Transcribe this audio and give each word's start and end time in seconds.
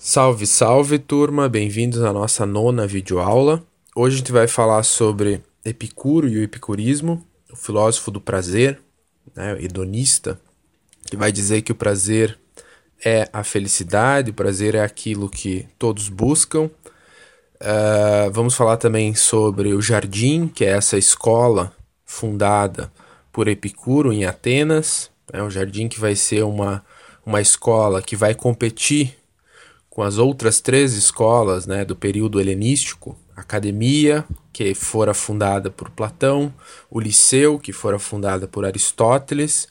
Salve, 0.00 0.46
salve 0.46 0.96
turma, 0.96 1.48
bem-vindos 1.48 2.04
à 2.04 2.12
nossa 2.12 2.46
nona 2.46 2.86
videoaula. 2.86 3.60
Hoje 3.96 4.14
a 4.14 4.18
gente 4.18 4.30
vai 4.30 4.46
falar 4.46 4.84
sobre 4.84 5.42
Epicuro 5.64 6.28
e 6.28 6.38
o 6.38 6.42
epicurismo, 6.44 7.26
o 7.52 7.56
filósofo 7.56 8.12
do 8.12 8.20
prazer, 8.20 8.80
né, 9.34 9.60
hedonista, 9.60 10.40
que 11.04 11.16
vai 11.16 11.32
dizer 11.32 11.62
que 11.62 11.72
o 11.72 11.74
prazer 11.74 12.38
é 13.04 13.28
a 13.32 13.42
felicidade, 13.42 14.30
o 14.30 14.34
prazer 14.34 14.76
é 14.76 14.82
aquilo 14.84 15.28
que 15.28 15.66
todos 15.76 16.08
buscam. 16.08 16.70
Uh, 17.60 18.30
vamos 18.30 18.54
falar 18.54 18.76
também 18.76 19.16
sobre 19.16 19.74
o 19.74 19.82
Jardim, 19.82 20.46
que 20.46 20.64
é 20.64 20.68
essa 20.68 20.96
escola 20.96 21.72
fundada 22.04 22.92
por 23.32 23.48
Epicuro 23.48 24.12
em 24.12 24.24
Atenas. 24.24 25.10
É 25.32 25.42
um 25.42 25.50
jardim 25.50 25.88
que 25.88 25.98
vai 25.98 26.14
ser 26.14 26.44
uma, 26.44 26.84
uma 27.26 27.40
escola 27.40 28.00
que 28.00 28.14
vai 28.14 28.32
competir 28.32 29.18
com 29.98 30.04
as 30.04 30.16
outras 30.16 30.60
três 30.60 30.92
escolas 30.94 31.66
né, 31.66 31.84
do 31.84 31.96
período 31.96 32.40
helenístico, 32.40 33.18
a 33.34 33.40
academia, 33.40 34.24
que 34.52 34.72
fora 34.72 35.12
fundada 35.12 35.72
por 35.72 35.90
Platão, 35.90 36.54
o 36.88 37.00
liceu, 37.00 37.58
que 37.58 37.72
fora 37.72 37.98
fundada 37.98 38.46
por 38.46 38.64
Aristóteles, 38.64 39.66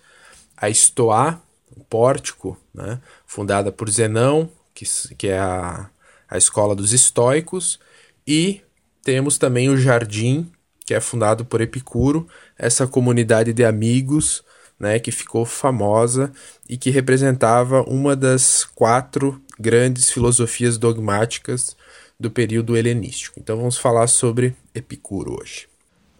a 0.57 0.69
Estoá, 0.69 1.39
o 1.73 1.81
pórtico, 1.81 2.59
né, 2.73 2.99
fundada 3.25 3.71
por 3.71 3.89
Zenão, 3.89 4.49
que, 4.75 4.83
que 5.17 5.29
é 5.29 5.39
a, 5.39 5.89
a 6.29 6.37
escola 6.37 6.75
dos 6.75 6.91
estoicos, 6.91 7.79
e 8.27 8.59
temos 9.01 9.37
também 9.37 9.69
o 9.69 9.77
Jardim, 9.77 10.51
que 10.85 10.93
é 10.93 10.99
fundado 10.99 11.45
por 11.45 11.61
Epicuro, 11.61 12.27
essa 12.57 12.85
comunidade 12.85 13.53
de 13.53 13.63
amigos 13.63 14.43
né, 14.77 14.99
que 14.99 15.09
ficou 15.09 15.45
famosa 15.45 16.33
e 16.67 16.75
que 16.75 16.89
representava 16.89 17.81
uma 17.83 18.13
das 18.13 18.65
quatro 18.65 19.41
grandes 19.59 20.09
filosofias 20.09 20.77
dogmáticas 20.77 21.75
do 22.19 22.31
período 22.31 22.75
helenístico. 22.75 23.39
Então 23.39 23.57
vamos 23.57 23.77
falar 23.77 24.07
sobre 24.07 24.55
Epicuro 24.73 25.37
hoje. 25.39 25.67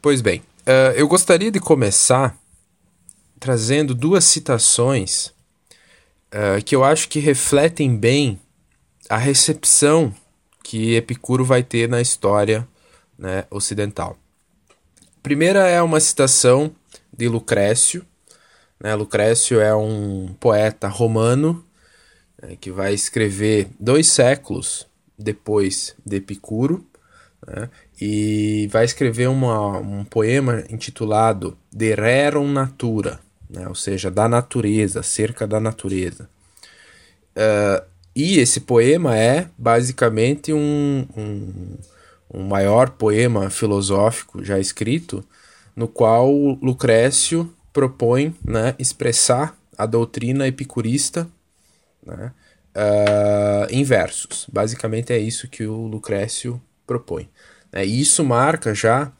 Pois 0.01 0.21
bem, 0.21 0.39
uh, 0.39 0.93
eu 0.95 1.07
gostaria 1.07 1.51
de 1.51 1.59
começar 1.59 2.37
trazendo 3.39 3.93
duas 3.93 4.23
citações 4.25 5.27
uh, 6.27 6.63
que 6.63 6.75
eu 6.75 6.83
acho 6.83 7.07
que 7.09 7.19
refletem 7.19 7.95
bem 7.95 8.39
a 9.09 9.17
recepção 9.17 10.13
que 10.63 10.95
Epicuro 10.95 11.45
vai 11.45 11.63
ter 11.63 11.87
na 11.87 12.01
história 12.01 12.67
né, 13.17 13.45
ocidental. 13.49 14.17
Primeira 15.23 15.67
é 15.67 15.81
uma 15.81 15.99
citação 15.99 16.73
de 17.11 17.27
Lucrécio. 17.27 18.05
Né? 18.79 18.93
Lucrécio 18.95 19.59
é 19.59 19.75
um 19.75 20.35
poeta 20.39 20.87
romano 20.87 21.65
né, 22.41 22.55
que 22.59 22.71
vai 22.71 22.93
escrever 22.93 23.67
dois 23.79 24.07
séculos 24.07 24.87
depois 25.17 25.95
de 26.05 26.17
Epicuro, 26.17 26.85
né, 27.45 27.69
e 27.99 28.67
vai 28.71 28.85
escrever 28.85 29.27
uma, 29.27 29.77
um 29.79 30.03
poema 30.03 30.63
intitulado 30.69 31.57
De 31.71 31.93
Rerum 31.95 32.51
Natura, 32.51 33.19
né, 33.49 33.67
ou 33.67 33.75
seja, 33.75 34.11
da 34.11 34.27
natureza, 34.27 34.99
acerca 34.99 35.47
da 35.47 35.59
natureza. 35.59 36.29
Uh, 37.35 37.85
e 38.15 38.39
esse 38.39 38.61
poema 38.61 39.15
é 39.15 39.47
basicamente 39.57 40.51
um, 40.51 41.07
um, 41.15 41.77
um 42.33 42.43
maior 42.47 42.89
poema 42.89 43.49
filosófico 43.49 44.43
já 44.43 44.59
escrito, 44.59 45.23
no 45.75 45.87
qual 45.87 46.33
Lucrécio 46.61 47.53
propõe 47.71 48.35
né, 48.43 48.73
expressar 48.79 49.55
a 49.77 49.85
doutrina 49.85 50.47
epicurista 50.47 51.29
né, 52.15 52.31
uh, 52.75 53.67
em 53.69 53.83
versos. 53.83 54.47
Basicamente 54.51 55.11
é 55.11 55.17
isso 55.17 55.47
que 55.47 55.65
o 55.65 55.87
Lucrécio 55.87 56.61
propõe. 56.85 57.29
É, 57.71 57.85
e 57.85 58.01
isso 58.01 58.23
marca 58.23 58.73
já 58.73 59.11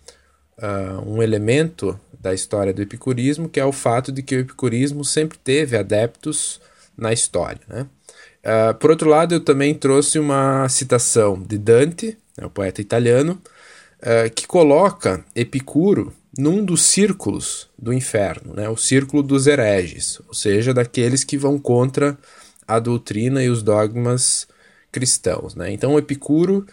uh, 0.58 1.10
um 1.10 1.22
elemento 1.22 2.00
da 2.20 2.34
história 2.34 2.74
do 2.74 2.82
epicurismo, 2.82 3.50
que 3.50 3.60
é 3.60 3.66
o 3.66 3.72
fato 3.72 4.12
de 4.12 4.24
que 4.24 4.36
o 4.36 4.40
epicurismo 4.40 5.04
sempre 5.04 5.38
teve 5.38 5.78
adeptos 5.78 6.60
na 6.98 7.14
história. 7.14 7.62
Né? 7.68 7.86
Uh, 8.44 8.74
por 8.76 8.90
outro 8.90 9.10
lado, 9.10 9.36
eu 9.36 9.40
também 9.40 9.74
trouxe 9.74 10.18
uma 10.18 10.68
citação 10.70 11.42
de 11.42 11.58
Dante, 11.58 12.18
né, 12.38 12.46
o 12.46 12.50
poeta 12.50 12.82
italiano, 12.82 13.42
uh, 14.00 14.34
que 14.34 14.48
coloca 14.48 15.24
Epicuro 15.36 16.14
num 16.38 16.64
dos 16.64 16.84
círculos 16.84 17.70
do 17.78 17.92
inferno, 17.92 18.54
né, 18.54 18.70
o 18.70 18.78
círculo 18.78 19.24
dos 19.24 19.48
hereges, 19.48 20.20
ou 20.28 20.34
seja, 20.34 20.74
daqueles 20.74 21.24
que 21.24 21.38
vão 21.38 21.58
contra 21.58 22.18
a 22.68 22.80
doutrina 22.80 23.44
e 23.44 23.50
os 23.50 23.64
dogmas 23.64 24.48
cristãos. 24.92 25.56
Né? 25.56 25.72
Então, 25.72 25.98
Epicuro, 25.98 26.66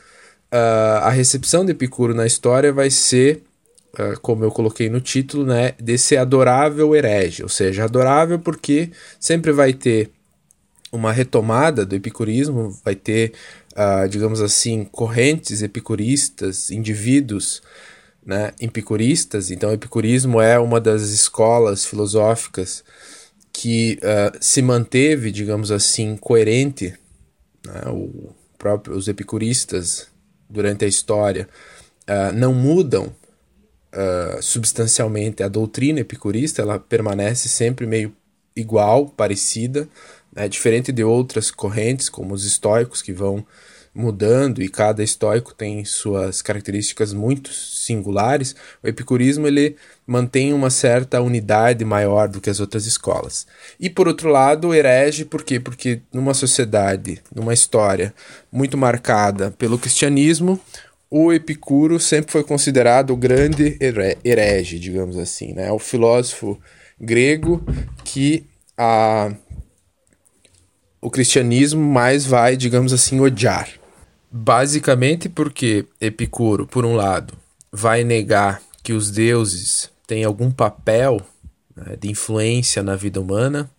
uh, 0.52 1.02
a 1.02 1.10
recepção 1.10 1.64
de 1.64 1.72
Epicuro 1.72 2.14
na 2.14 2.26
história 2.26 2.72
vai 2.72 2.90
ser, 2.90 3.42
uh, 3.94 4.18
como 4.20 4.44
eu 4.44 4.50
coloquei 4.50 4.88
no 4.88 5.00
título, 5.00 5.46
né, 5.46 5.72
desse 5.80 6.16
adorável 6.16 6.94
herege, 6.94 7.42
ou 7.42 7.48
seja, 7.48 7.84
adorável 7.84 8.38
porque 8.38 8.90
sempre 9.20 9.52
vai 9.52 9.72
ter 9.72 10.10
uma 10.90 11.12
retomada 11.12 11.84
do 11.84 11.94
epicurismo, 11.94 12.76
vai 12.84 12.94
ter, 12.94 13.32
uh, 13.72 14.08
digamos 14.08 14.40
assim, 14.40 14.84
correntes 14.84 15.62
epicuristas, 15.62 16.70
indivíduos 16.70 17.62
né. 18.24 18.52
Então, 19.50 19.70
o 19.70 19.74
epicurismo 19.74 20.40
é 20.40 20.58
uma 20.58 20.80
das 20.80 21.02
escolas 21.02 21.84
filosóficas 21.84 22.82
que 23.54 24.00
uh, 24.02 24.36
se 24.40 24.60
manteve, 24.60 25.30
digamos 25.30 25.70
assim, 25.70 26.16
coerente, 26.16 26.92
né, 27.64 27.82
o 27.86 28.34
próprio, 28.58 28.96
os 28.96 29.06
epicuristas 29.06 30.08
durante 30.50 30.84
a 30.84 30.88
história 30.88 31.48
uh, 32.02 32.34
não 32.34 32.52
mudam 32.52 33.14
uh, 33.94 34.42
substancialmente 34.42 35.40
a 35.40 35.48
doutrina 35.48 36.00
epicurista, 36.00 36.62
ela 36.62 36.80
permanece 36.80 37.48
sempre 37.48 37.86
meio 37.86 38.14
igual, 38.56 39.08
parecida, 39.08 39.88
né, 40.34 40.48
diferente 40.48 40.90
de 40.90 41.04
outras 41.04 41.52
correntes, 41.52 42.08
como 42.08 42.34
os 42.34 42.44
estoicos, 42.44 43.00
que 43.00 43.12
vão 43.12 43.46
mudando 43.94 44.60
e 44.60 44.68
cada 44.68 45.02
estoico 45.02 45.54
tem 45.54 45.84
suas 45.84 46.42
características 46.42 47.12
muito 47.12 47.52
singulares, 47.52 48.56
o 48.82 48.88
epicurismo 48.88 49.46
ele 49.46 49.76
mantém 50.06 50.52
uma 50.52 50.68
certa 50.68 51.20
unidade 51.20 51.84
maior 51.84 52.28
do 52.28 52.40
que 52.40 52.50
as 52.50 52.58
outras 52.58 52.86
escolas. 52.86 53.46
E 53.78 53.88
por 53.88 54.08
outro 54.08 54.28
lado, 54.28 54.74
herege, 54.74 55.24
por 55.24 55.44
quê? 55.44 55.60
Porque 55.60 56.00
numa 56.12 56.34
sociedade, 56.34 57.22
numa 57.34 57.54
história 57.54 58.12
muito 58.50 58.76
marcada 58.76 59.52
pelo 59.52 59.78
cristianismo, 59.78 60.60
o 61.08 61.32
Epicuro 61.32 62.00
sempre 62.00 62.32
foi 62.32 62.42
considerado 62.42 63.10
o 63.10 63.16
grande 63.16 63.78
herege, 64.24 64.80
digamos 64.80 65.16
assim, 65.16 65.52
né? 65.52 65.70
O 65.70 65.78
filósofo 65.78 66.58
grego 67.00 67.64
que 68.02 68.44
a 68.76 69.32
o 71.00 71.10
cristianismo 71.10 71.82
mais 71.82 72.24
vai, 72.24 72.56
digamos 72.56 72.90
assim, 72.90 73.20
odiar. 73.20 73.68
Basicamente 74.36 75.28
porque 75.28 75.86
Epicuro, 76.00 76.66
por 76.66 76.84
um 76.84 76.96
lado, 76.96 77.34
vai 77.70 78.02
negar 78.02 78.60
que 78.82 78.92
os 78.92 79.08
deuses 79.08 79.92
têm 80.08 80.24
algum 80.24 80.50
papel 80.50 81.24
né, 81.76 81.94
de 81.94 82.10
influência 82.10 82.82
na 82.82 82.96
vida 82.96 83.20
humana, 83.20 83.70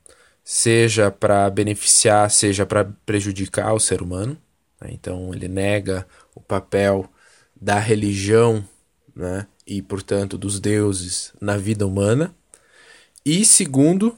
seja 0.45 1.11
para 1.11 1.49
beneficiar, 1.49 2.31
seja 2.31 2.65
para 2.65 2.85
prejudicar 3.05 3.73
o 3.73 3.81
ser 3.81 4.01
humano. 4.01 4.37
Né? 4.79 4.91
Então 4.93 5.33
ele 5.33 5.49
nega 5.49 6.07
o 6.33 6.39
papel 6.39 7.05
da 7.53 7.77
religião 7.77 8.63
né, 9.13 9.47
e, 9.67 9.81
portanto, 9.81 10.37
dos 10.37 10.61
deuses 10.61 11.33
na 11.41 11.57
vida 11.57 11.85
humana. 11.85 12.33
E 13.25 13.43
segundo, 13.43 14.17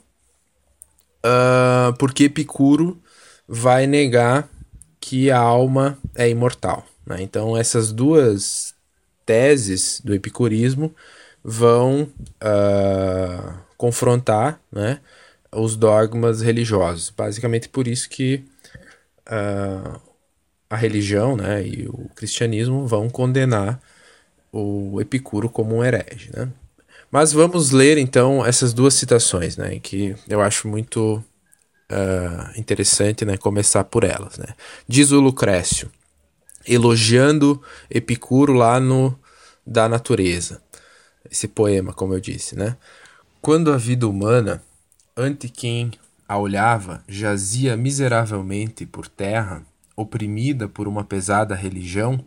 uh, 1.25 1.97
porque 1.97 2.25
Epicuro 2.25 3.01
vai 3.47 3.87
negar 3.87 4.47
que 5.07 5.31
a 5.31 5.39
alma 5.39 5.97
é 6.13 6.29
imortal. 6.29 6.85
Né? 7.05 7.21
Então, 7.21 7.55
essas 7.55 7.93
duas 7.93 8.75
teses 9.25 10.01
do 10.03 10.13
epicurismo 10.13 10.93
vão 11.41 12.09
uh, 12.43 13.53
confrontar 13.77 14.59
né, 14.69 14.99
os 15.49 15.77
dogmas 15.77 16.41
religiosos. 16.41 17.09
Basicamente 17.09 17.69
por 17.69 17.87
isso 17.87 18.09
que 18.09 18.43
uh, 19.29 19.97
a 20.69 20.75
religião 20.75 21.37
né, 21.37 21.65
e 21.65 21.87
o 21.87 22.09
cristianismo 22.13 22.85
vão 22.85 23.09
condenar 23.09 23.79
o 24.51 24.99
Epicuro 24.99 25.49
como 25.49 25.77
um 25.77 25.83
herege. 25.85 26.31
Né? 26.35 26.49
Mas 27.09 27.31
vamos 27.31 27.71
ler 27.71 27.97
então 27.97 28.45
essas 28.45 28.73
duas 28.73 28.93
citações, 28.93 29.55
né, 29.55 29.79
que 29.79 30.17
eu 30.27 30.41
acho 30.41 30.67
muito 30.67 31.23
uh, 31.91 32.59
interessante 32.59 33.25
né, 33.25 33.37
começar 33.37 33.83
por 33.83 34.03
elas. 34.03 34.37
Né? 34.37 34.47
Diz 34.87 35.11
o 35.11 35.19
Lucrécio, 35.19 35.91
elogiando 36.67 37.61
Epicuro 37.89 38.53
lá 38.53 38.79
no 38.79 39.17
Da 39.65 39.87
Natureza, 39.87 40.61
esse 41.29 41.47
poema, 41.47 41.93
como 41.93 42.13
eu 42.13 42.19
disse. 42.19 42.55
Né? 42.55 42.77
Quando 43.41 43.71
a 43.71 43.77
vida 43.77 44.07
humana, 44.07 44.61
ante 45.15 45.49
quem 45.49 45.91
a 46.27 46.37
olhava, 46.37 47.03
jazia 47.07 47.77
miseravelmente 47.77 48.85
por 48.85 49.07
terra, 49.07 49.63
oprimida 49.95 50.67
por 50.67 50.87
uma 50.87 51.03
pesada 51.03 51.55
religião, 51.55 52.23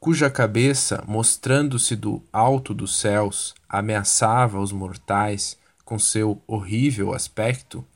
cuja 0.00 0.28
cabeça, 0.28 1.04
mostrando-se 1.06 1.94
do 1.94 2.22
alto 2.32 2.74
dos 2.74 2.98
céus, 2.98 3.54
ameaçava 3.68 4.58
os 4.58 4.72
mortais 4.72 5.56
com 5.84 5.98
seu 5.98 6.42
horrível 6.46 7.14
aspecto, 7.14 7.86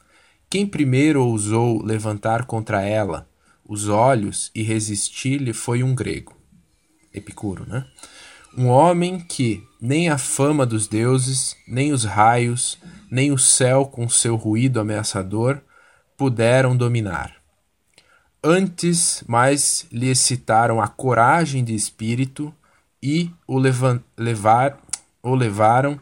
quem 0.56 0.66
primeiro 0.66 1.22
ousou 1.22 1.84
levantar 1.84 2.46
contra 2.46 2.80
ela 2.80 3.28
os 3.62 3.90
olhos 3.90 4.50
e 4.54 4.62
resistir-lhe 4.62 5.52
foi 5.52 5.82
um 5.82 5.94
grego, 5.94 6.34
Epicuro, 7.12 7.66
né? 7.68 7.84
Um 8.56 8.68
homem 8.68 9.20
que 9.20 9.62
nem 9.78 10.08
a 10.08 10.16
fama 10.16 10.64
dos 10.64 10.88
deuses, 10.88 11.54
nem 11.68 11.92
os 11.92 12.04
raios, 12.04 12.78
nem 13.10 13.30
o 13.32 13.36
céu 13.36 13.84
com 13.84 14.08
seu 14.08 14.34
ruído 14.34 14.80
ameaçador 14.80 15.60
puderam 16.16 16.74
dominar. 16.74 17.36
Antes, 18.42 19.22
mais 19.28 19.86
lhe 19.92 20.08
excitaram 20.08 20.80
a 20.80 20.88
coragem 20.88 21.62
de 21.62 21.74
espírito 21.74 22.50
e 23.02 23.30
o 23.46 23.58
levar, 23.58 24.78
o 25.22 25.34
levaram 25.34 26.00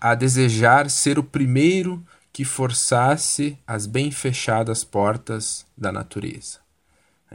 a 0.00 0.16
desejar 0.16 0.90
ser 0.90 1.20
o 1.20 1.22
primeiro 1.22 2.04
que 2.32 2.44
forçasse 2.44 3.58
as 3.66 3.86
bem 3.86 4.10
fechadas 4.10 4.82
portas 4.82 5.66
da 5.76 5.92
natureza. 5.92 6.60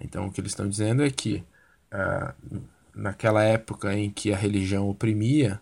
Então, 0.01 0.25
o 0.25 0.31
que 0.31 0.41
eles 0.41 0.51
estão 0.51 0.67
dizendo 0.67 1.03
é 1.03 1.09
que, 1.09 1.43
uh, 1.93 2.61
naquela 2.95 3.43
época 3.43 3.93
em 3.93 4.09
que 4.09 4.33
a 4.33 4.37
religião 4.37 4.89
oprimia 4.89 5.61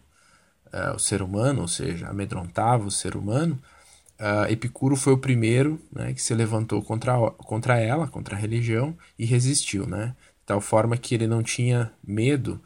uh, 0.68 0.96
o 0.96 1.00
ser 1.00 1.22
humano, 1.22 1.62
ou 1.62 1.68
seja, 1.68 2.08
amedrontava 2.08 2.86
o 2.86 2.92
ser 2.92 3.16
humano, 3.16 3.60
uh, 4.20 4.50
Epicuro 4.50 4.96
foi 4.96 5.14
o 5.14 5.18
primeiro 5.18 5.82
né, 5.92 6.14
que 6.14 6.22
se 6.22 6.34
levantou 6.34 6.82
contra, 6.82 7.18
contra 7.32 7.78
ela, 7.78 8.08
contra 8.08 8.36
a 8.36 8.40
religião, 8.40 8.98
e 9.20 9.26
resistiu, 9.26 9.86
né? 9.86 10.16
De 10.40 10.46
tal 10.46 10.62
forma 10.62 10.96
que 10.96 11.16
ele 11.16 11.28
não 11.28 11.42
tinha 11.42 11.92
medo 12.04 12.62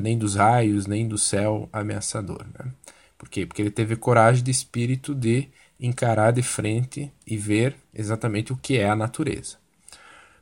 nem 0.00 0.16
dos 0.18 0.34
raios, 0.36 0.86
nem 0.86 1.06
do 1.06 1.18
céu 1.18 1.68
ameaçador. 1.70 2.46
Né? 2.58 2.72
Por 3.18 3.28
quê? 3.28 3.44
Porque 3.44 3.60
ele 3.60 3.70
teve 3.70 3.94
coragem 3.94 4.42
de 4.42 4.50
espírito 4.50 5.14
de 5.14 5.50
encarar 5.78 6.32
de 6.32 6.42
frente 6.42 7.12
e 7.26 7.36
ver 7.36 7.76
exatamente 7.94 8.52
o 8.52 8.56
que 8.56 8.78
é 8.78 8.88
a 8.88 8.96
natureza. 8.96 9.56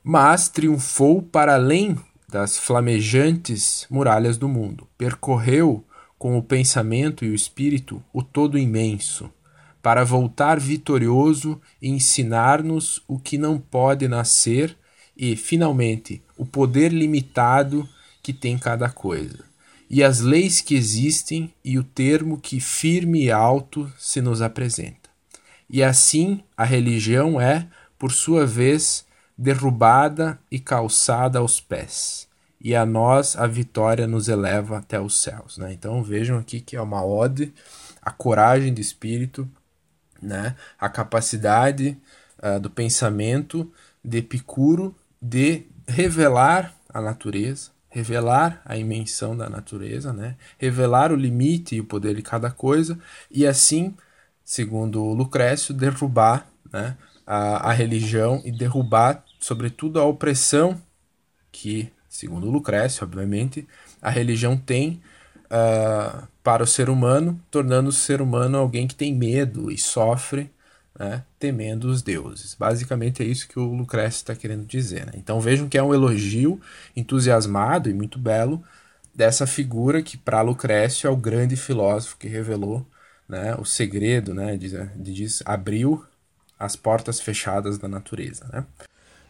Mas 0.02 0.48
triunfou 0.48 1.22
para 1.22 1.54
além 1.54 1.98
das 2.28 2.58
flamejantes 2.58 3.86
muralhas 3.90 4.36
do 4.36 4.48
mundo, 4.48 4.88
percorreu 4.98 5.84
com 6.18 6.38
o 6.38 6.42
pensamento 6.42 7.24
e 7.24 7.30
o 7.30 7.34
espírito 7.34 8.02
o 8.12 8.22
todo 8.22 8.58
imenso, 8.58 9.30
para 9.82 10.04
voltar 10.04 10.58
vitorioso 10.58 11.60
e 11.80 11.90
ensinar-nos 11.90 13.02
o 13.06 13.18
que 13.18 13.36
não 13.36 13.58
pode 13.58 14.08
nascer 14.08 14.76
e, 15.16 15.36
finalmente, 15.36 16.22
o 16.36 16.46
poder 16.46 16.92
limitado 16.92 17.86
que 18.22 18.32
tem 18.32 18.56
cada 18.56 18.88
coisa, 18.88 19.44
e 19.90 20.02
as 20.02 20.20
leis 20.20 20.62
que 20.62 20.74
existem 20.74 21.52
e 21.62 21.78
o 21.78 21.84
termo 21.84 22.40
que 22.40 22.58
firme 22.58 23.24
e 23.24 23.30
alto 23.30 23.92
se 23.98 24.22
nos 24.22 24.40
apresenta. 24.40 25.03
E 25.68 25.82
assim 25.82 26.42
a 26.56 26.64
religião 26.64 27.40
é, 27.40 27.66
por 27.98 28.12
sua 28.12 28.46
vez, 28.46 29.06
derrubada 29.36 30.38
e 30.50 30.58
calçada 30.58 31.38
aos 31.38 31.60
pés, 31.60 32.28
e 32.60 32.74
a 32.74 32.86
nós 32.86 33.36
a 33.36 33.46
vitória 33.46 34.06
nos 34.06 34.28
eleva 34.28 34.78
até 34.78 35.00
os 35.00 35.20
céus. 35.20 35.58
Né? 35.58 35.72
Então 35.72 36.02
vejam 36.02 36.38
aqui 36.38 36.60
que 36.60 36.76
é 36.76 36.80
uma 36.80 37.04
ode 37.04 37.52
à 38.00 38.10
coragem 38.10 38.72
de 38.72 38.80
espírito 38.80 39.48
né? 40.24 40.56
a 40.78 40.88
capacidade 40.88 41.96
uh, 42.42 42.58
do 42.58 42.70
pensamento 42.70 43.70
de 44.02 44.18
Epicuro 44.18 44.94
de 45.20 45.66
revelar 45.86 46.74
a 46.88 47.00
natureza, 47.00 47.70
revelar 47.88 48.60
a 48.64 48.76
imensão 48.76 49.36
da 49.36 49.48
natureza, 49.48 50.12
né? 50.12 50.36
revelar 50.58 51.12
o 51.12 51.16
limite 51.16 51.76
e 51.76 51.80
o 51.80 51.84
poder 51.84 52.14
de 52.14 52.22
cada 52.22 52.50
coisa, 52.50 52.98
e 53.30 53.46
assim, 53.46 53.94
segundo 54.44 55.02
Lucrécio, 55.12 55.74
derrubar 55.74 56.46
né, 56.72 56.96
a, 57.26 57.70
a 57.70 57.72
religião 57.72 58.42
e 58.44 58.52
derrubar, 58.52 59.24
sobretudo, 59.40 59.98
a 59.98 60.04
opressão 60.04 60.80
que, 61.50 61.90
segundo 62.08 62.50
Lucrécio, 62.50 63.04
obviamente, 63.04 63.66
a 64.02 64.10
religião 64.10 64.56
tem 64.56 65.00
uh, 65.46 66.26
para 66.42 66.62
o 66.62 66.66
ser 66.66 66.90
humano, 66.90 67.40
tornando 67.50 67.88
o 67.88 67.92
ser 67.92 68.20
humano 68.20 68.58
alguém 68.58 68.86
que 68.86 68.94
tem 68.94 69.14
medo 69.14 69.70
e 69.70 69.78
sofre, 69.78 70.50
né, 70.98 71.24
temendo 71.38 71.84
os 71.84 72.02
deuses. 72.02 72.54
Basicamente 72.54 73.22
é 73.22 73.26
isso 73.26 73.48
que 73.48 73.58
o 73.58 73.74
Lucrécio 73.74 74.18
está 74.18 74.34
querendo 74.34 74.66
dizer. 74.66 75.06
Né? 75.06 75.12
Então 75.16 75.40
vejam 75.40 75.68
que 75.68 75.78
é 75.78 75.82
um 75.82 75.94
elogio 75.94 76.60
entusiasmado 76.94 77.88
e 77.88 77.94
muito 77.94 78.18
belo 78.18 78.62
dessa 79.14 79.46
figura 79.46 80.02
que 80.02 80.16
para 80.16 80.42
Lucrécio 80.42 81.06
é 81.06 81.10
o 81.10 81.16
grande 81.16 81.56
filósofo 81.56 82.16
que 82.18 82.28
revelou 82.28 82.86
né, 83.28 83.54
o 83.56 83.64
segredo, 83.64 84.34
né, 84.34 84.58
diz, 84.96 85.42
abriu 85.44 86.04
as 86.58 86.76
portas 86.76 87.20
fechadas 87.20 87.78
da 87.78 87.88
natureza. 87.88 88.46
Né? 88.52 88.64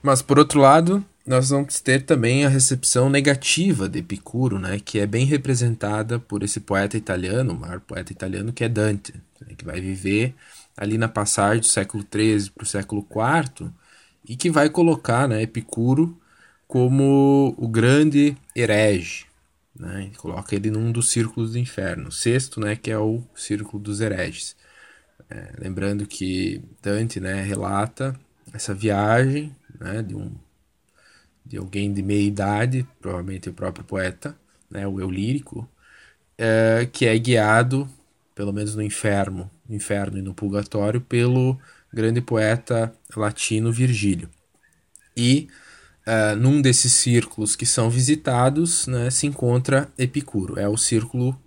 Mas 0.02 0.20
por 0.20 0.38
outro 0.38 0.60
lado, 0.60 1.04
nós 1.26 1.48
vamos 1.48 1.80
ter 1.80 2.02
também 2.02 2.44
a 2.44 2.48
recepção 2.48 3.08
negativa 3.08 3.88
de 3.88 4.00
Epicuro, 4.00 4.58
né, 4.58 4.78
que 4.78 4.98
é 4.98 5.06
bem 5.06 5.24
representada 5.24 6.18
por 6.18 6.42
esse 6.42 6.60
poeta 6.60 6.96
italiano, 6.96 7.52
o 7.52 7.58
maior 7.58 7.80
poeta 7.80 8.12
italiano, 8.12 8.52
que 8.52 8.64
é 8.64 8.68
Dante, 8.68 9.14
né, 9.40 9.54
que 9.56 9.64
vai 9.64 9.80
viver 9.80 10.34
ali 10.76 10.98
na 10.98 11.08
passagem 11.08 11.60
do 11.60 11.66
século 11.66 12.04
XIII 12.04 12.50
para 12.50 12.64
o 12.64 12.66
século 12.66 13.06
IV 13.10 13.70
e 14.28 14.36
que 14.36 14.50
vai 14.50 14.68
colocar 14.68 15.28
né, 15.28 15.42
Epicuro 15.42 16.18
como 16.66 17.54
o 17.56 17.68
grande 17.68 18.36
herege. 18.54 19.26
Né, 19.78 20.12
coloca 20.16 20.54
ele 20.54 20.70
num 20.70 20.92
dos 20.92 21.10
círculos 21.10 21.52
do 21.52 21.58
inferno, 21.58 22.08
o 22.08 22.12
sexto, 22.12 22.60
né, 22.60 22.76
que 22.76 22.90
é 22.92 22.98
o 22.98 23.22
círculo 23.34 23.82
dos 23.82 24.00
hereges. 24.00 24.56
É, 25.28 25.52
lembrando 25.58 26.06
que 26.06 26.62
Dante 26.80 27.18
né, 27.18 27.42
relata 27.42 28.18
essa 28.52 28.72
viagem 28.72 29.54
né, 29.80 30.02
de 30.02 30.14
um 30.14 30.32
de 31.44 31.58
alguém 31.58 31.92
de 31.92 32.02
meia 32.02 32.26
idade, 32.26 32.86
provavelmente 33.00 33.50
o 33.50 33.52
próprio 33.52 33.84
poeta, 33.84 34.34
né, 34.70 34.86
o 34.86 34.98
eu 34.98 35.10
lírico, 35.10 35.68
é, 36.38 36.88
que 36.90 37.06
é 37.06 37.16
guiado, 37.18 37.88
pelo 38.34 38.52
menos 38.52 38.74
no 38.74 38.82
inferno, 38.82 39.50
no 39.68 39.74
inferno 39.74 40.18
e 40.18 40.22
no 40.22 40.34
purgatório, 40.34 41.00
pelo 41.00 41.58
grande 41.92 42.20
poeta 42.20 42.94
latino 43.14 43.70
Virgílio. 43.70 44.28
E 45.16 45.48
uh, 46.06 46.36
num 46.36 46.60
desses 46.60 46.92
círculos 46.92 47.56
que 47.56 47.66
são 47.66 47.90
visitados 47.90 48.86
né, 48.86 49.10
se 49.10 49.26
encontra 49.26 49.88
Epicuro. 49.98 50.58
É 50.58 50.68
o 50.68 50.76
círculo 50.76 51.38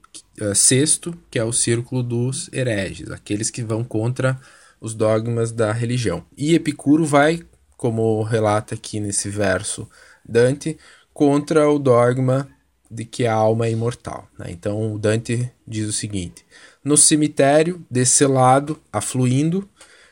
uh, 0.42 0.56
sexto, 0.56 1.18
que 1.30 1.40
é 1.40 1.44
o 1.44 1.54
círculo 1.54 2.04
dos 2.04 2.50
hereges, 2.54 3.12
aqueles 3.12 3.50
que 3.50 3.64
vão 3.64 3.84
contra 3.84 4.40
os 4.80 4.94
dogmas 4.94 5.52
da 5.52 5.72
religião. 5.72 6.24
E 6.38 6.54
Epicuro 6.54 7.06
vai 7.06 7.42
como 7.78 8.24
relata 8.24 8.74
aqui 8.76 9.00
nesse 9.00 9.30
verso 9.30 9.88
Dante, 10.28 10.78
contra 11.14 11.70
o 11.70 11.80
dogma 11.80 12.50
de 12.90 13.06
que 13.06 13.26
a 13.26 13.34
alma 13.34 13.68
é 13.68 13.72
imortal. 13.72 14.28
Né? 14.38 14.48
Então 14.50 14.98
Dante 14.98 15.50
diz 15.66 15.88
o 15.88 15.94
seguinte: 15.94 16.46
No 16.84 16.98
cemitério, 16.98 17.86
desse 17.90 18.26
lado, 18.26 18.82
afluindo, 18.92 19.70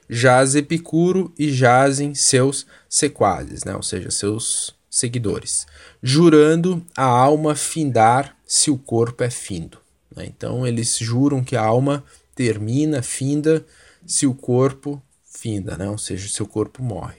jaz 0.10 0.56
Epicuro 0.56 1.34
e 1.38 1.52
jazem 1.52 2.14
seus 2.14 2.66
sequazes, 2.90 3.64
né? 3.64 3.76
ou 3.76 3.84
seja, 3.84 4.12
seus 4.12 4.76
seguidores, 4.90 5.66
jurando 6.02 6.86
a 6.96 7.04
alma 7.04 7.56
findar 7.56 8.36
se 8.46 8.72
o 8.72 8.78
corpo 8.78 9.24
é 9.24 9.30
findo. 9.30 9.78
Né? 10.16 10.26
Então 10.26 10.66
eles 10.66 10.98
juram 10.98 11.44
que 11.44 11.56
a 11.56 11.64
alma 11.64 12.04
termina, 12.36 13.02
finda, 13.02 13.66
se 14.06 14.26
o 14.26 14.34
corpo 14.34 15.02
finda, 15.26 15.78
né? 15.78 15.90
ou 15.90 15.98
seja, 15.98 16.28
se 16.30 16.42
o 16.42 16.48
corpo 16.48 16.84
morre. 16.84 17.18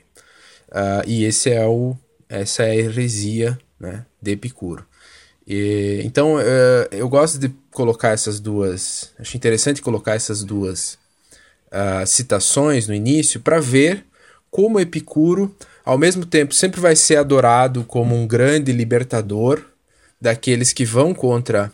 Uh, 0.68 1.06
e 1.06 1.24
esse 1.24 1.50
é 1.50 1.66
o, 1.66 1.96
essa 2.28 2.64
é 2.64 2.70
a 2.70 2.76
heresia 2.76 3.58
né, 3.78 4.04
de 4.20 4.32
Epicuro. 4.32 4.86
E, 5.46 6.00
então 6.04 6.36
uh, 6.36 6.88
eu 6.90 7.08
gosto 7.08 7.38
de 7.38 7.48
colocar 7.70 8.10
essas 8.10 8.40
duas. 8.40 9.12
Acho 9.18 9.36
interessante 9.36 9.80
colocar 9.80 10.14
essas 10.14 10.42
duas 10.42 10.98
uh, 11.68 12.06
citações 12.06 12.86
no 12.86 12.94
início 12.94 13.40
para 13.40 13.60
ver 13.60 14.04
como 14.50 14.80
Epicuro, 14.80 15.54
ao 15.84 15.98
mesmo 15.98 16.24
tempo, 16.24 16.54
sempre 16.54 16.80
vai 16.80 16.96
ser 16.96 17.16
adorado 17.16 17.84
como 17.84 18.14
um 18.14 18.26
grande 18.26 18.72
libertador 18.72 19.62
daqueles 20.20 20.72
que 20.72 20.84
vão 20.84 21.12
contra 21.14 21.70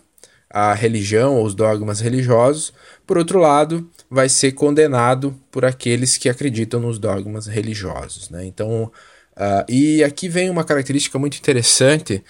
a 0.51 0.75
religião 0.75 1.37
ou 1.37 1.47
os 1.47 1.55
dogmas 1.55 2.01
religiosos, 2.01 2.75
por 3.07 3.17
outro 3.17 3.39
lado, 3.39 3.89
vai 4.11 4.29
ser 4.29 4.53
condenado 4.53 5.35
por 5.51 5.65
aqueles 5.65 6.19
que 6.19 6.29
acreditam 6.29 6.79
nos 6.79 6.99
dogmas 6.99 7.47
religiosos. 7.47 8.29
Né? 8.29 8.45
Então, 8.45 8.93
uh, 9.35 9.65
e 9.67 10.05
aqui 10.05 10.29
vem 10.29 10.51
uma 10.51 10.65
característica 10.65 11.19
muito 11.19 11.39
interessante 11.39 12.23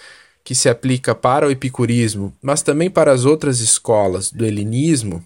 que 0.43 0.55
se 0.55 0.69
aplica 0.69 1.13
para 1.13 1.47
o 1.47 1.51
epicurismo, 1.51 2.33
mas 2.41 2.61
também 2.61 2.89
para 2.89 3.11
as 3.11 3.25
outras 3.25 3.59
escolas 3.59 4.31
do 4.31 4.45
helenismo, 4.45 5.23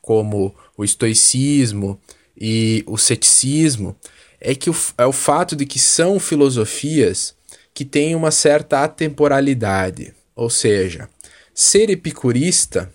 como 0.00 0.54
o 0.78 0.84
estoicismo 0.84 2.00
e 2.40 2.84
o 2.86 2.96
ceticismo, 2.96 3.96
é 4.40 4.54
que 4.54 4.70
o, 4.70 4.76
é 4.96 5.04
o 5.04 5.12
fato 5.12 5.56
de 5.56 5.66
que 5.66 5.78
são 5.78 6.20
filosofias 6.20 7.34
que 7.74 7.84
tem 7.84 8.14
uma 8.14 8.30
certa 8.30 8.84
atemporalidade, 8.84 10.14
ou 10.34 10.48
seja, 10.48 11.08
ser 11.52 11.90
epicurista 11.90 12.90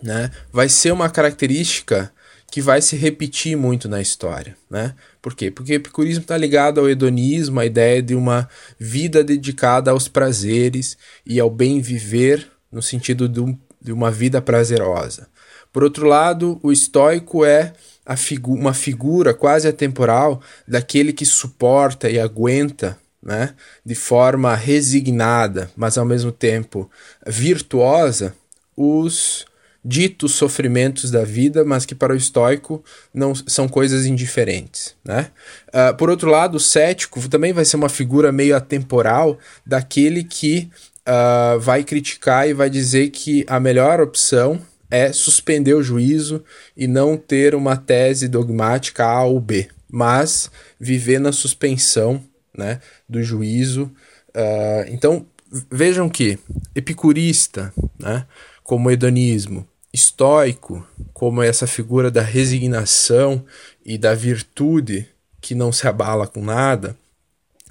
né, 0.00 0.30
vai 0.52 0.68
ser 0.68 0.92
uma 0.92 1.10
característica 1.10 2.12
que 2.50 2.62
vai 2.62 2.80
se 2.80 2.96
repetir 2.96 3.56
muito 3.56 3.88
na 3.88 4.00
história, 4.00 4.56
né? 4.70 4.94
Por 5.20 5.34
quê? 5.34 5.50
Porque 5.50 5.72
o 5.72 5.74
epicurismo 5.74 6.22
está 6.22 6.36
ligado 6.36 6.80
ao 6.80 6.88
hedonismo, 6.88 7.60
a 7.60 7.66
ideia 7.66 8.02
de 8.02 8.14
uma 8.14 8.48
vida 8.78 9.22
dedicada 9.22 9.90
aos 9.90 10.08
prazeres 10.08 10.96
e 11.26 11.38
ao 11.38 11.50
bem 11.50 11.80
viver 11.80 12.48
no 12.72 12.80
sentido 12.80 13.28
de, 13.28 13.40
um, 13.40 13.58
de 13.82 13.92
uma 13.92 14.10
vida 14.10 14.40
prazerosa. 14.40 15.28
Por 15.72 15.84
outro 15.84 16.06
lado, 16.06 16.58
o 16.62 16.72
estoico 16.72 17.44
é 17.44 17.72
figu 18.16 18.54
uma 18.54 18.72
figura 18.72 19.34
quase 19.34 19.68
atemporal 19.68 20.40
daquele 20.66 21.12
que 21.12 21.26
suporta 21.26 22.08
e 22.08 22.18
aguenta 22.18 22.98
né, 23.22 23.54
de 23.84 23.94
forma 23.94 24.54
resignada, 24.54 25.70
mas 25.76 25.98
ao 25.98 26.04
mesmo 26.04 26.32
tempo 26.32 26.90
virtuosa, 27.26 28.34
os 28.76 29.44
ditos 29.84 30.32
sofrimentos 30.32 31.10
da 31.10 31.24
vida, 31.24 31.64
mas 31.64 31.86
que 31.86 31.94
para 31.94 32.12
o 32.12 32.16
estoico 32.16 32.84
não 33.12 33.34
são 33.34 33.68
coisas 33.68 34.06
indiferentes. 34.06 34.94
Né? 35.04 35.30
Uh, 35.68 35.96
por 35.96 36.10
outro 36.10 36.30
lado, 36.30 36.56
o 36.56 36.60
cético 36.60 37.26
também 37.28 37.52
vai 37.52 37.64
ser 37.64 37.76
uma 37.76 37.88
figura 37.88 38.32
meio 38.32 38.56
atemporal 38.56 39.38
daquele 39.64 40.24
que 40.24 40.70
uh, 41.06 41.58
vai 41.58 41.84
criticar 41.84 42.48
e 42.48 42.52
vai 42.52 42.68
dizer 42.68 43.10
que 43.10 43.44
a 43.48 43.58
melhor 43.58 44.00
opção 44.00 44.60
é 44.90 45.12
suspender 45.12 45.74
o 45.74 45.82
juízo 45.82 46.42
e 46.76 46.86
não 46.86 47.16
ter 47.16 47.54
uma 47.54 47.76
tese 47.76 48.28
dogmática 48.28 49.04
A 49.04 49.24
ou 49.24 49.40
B, 49.40 49.68
mas 49.90 50.50
viver 50.78 51.18
na 51.18 51.32
suspensão 51.32 52.22
né, 52.56 52.80
do 53.08 53.22
juízo. 53.22 53.90
Uh, 54.30 54.88
então, 54.88 55.26
vejam 55.70 56.08
que 56.08 56.38
epicurista, 56.74 57.72
né, 57.98 58.26
como 58.62 58.90
hedonismo, 58.90 59.66
estoico, 59.92 60.86
como 61.12 61.42
essa 61.42 61.66
figura 61.66 62.10
da 62.10 62.22
resignação 62.22 63.44
e 63.84 63.96
da 63.96 64.14
virtude 64.14 65.08
que 65.40 65.54
não 65.54 65.72
se 65.72 65.86
abala 65.86 66.26
com 66.26 66.42
nada, 66.42 66.96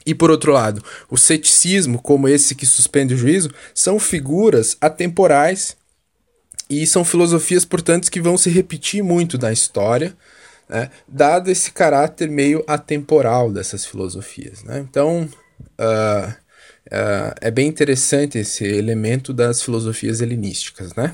e 0.07 0.15
por 0.15 0.31
outro 0.31 0.53
lado, 0.53 0.81
o 1.09 1.17
ceticismo, 1.17 2.01
como 2.01 2.29
esse 2.29 2.55
que 2.55 2.65
suspende 2.65 3.13
o 3.13 3.17
juízo, 3.17 3.51
são 3.75 3.99
figuras 3.99 4.77
atemporais 4.79 5.75
e 6.69 6.85
são 6.85 7.05
filosofias, 7.05 7.63
portanto, 7.65 8.11
que 8.11 8.21
vão 8.21 8.37
se 8.37 8.49
repetir 8.49 9.03
muito 9.03 9.37
na 9.37 9.51
história, 9.51 10.15
né, 10.67 10.89
dado 11.07 11.49
esse 11.49 11.71
caráter 11.71 12.29
meio 12.29 12.63
atemporal 12.67 13.51
dessas 13.51 13.85
filosofias. 13.85 14.63
Né? 14.63 14.79
Então, 14.79 15.29
uh, 15.79 16.29
uh, 16.29 17.33
é 17.39 17.49
bem 17.49 17.67
interessante 17.67 18.37
esse 18.37 18.65
elemento 18.65 19.33
das 19.33 19.61
filosofias 19.61 20.19
helenísticas. 20.19 20.93
Né? 20.93 21.13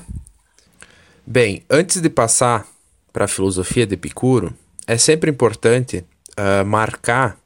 Bem, 1.26 1.62
antes 1.70 2.00
de 2.00 2.10
passar 2.10 2.66
para 3.12 3.26
a 3.26 3.28
filosofia 3.28 3.86
de 3.86 3.94
Epicuro, 3.94 4.52
é 4.86 4.98
sempre 4.98 5.30
importante 5.30 6.04
uh, 6.38 6.66
marcar 6.66 7.38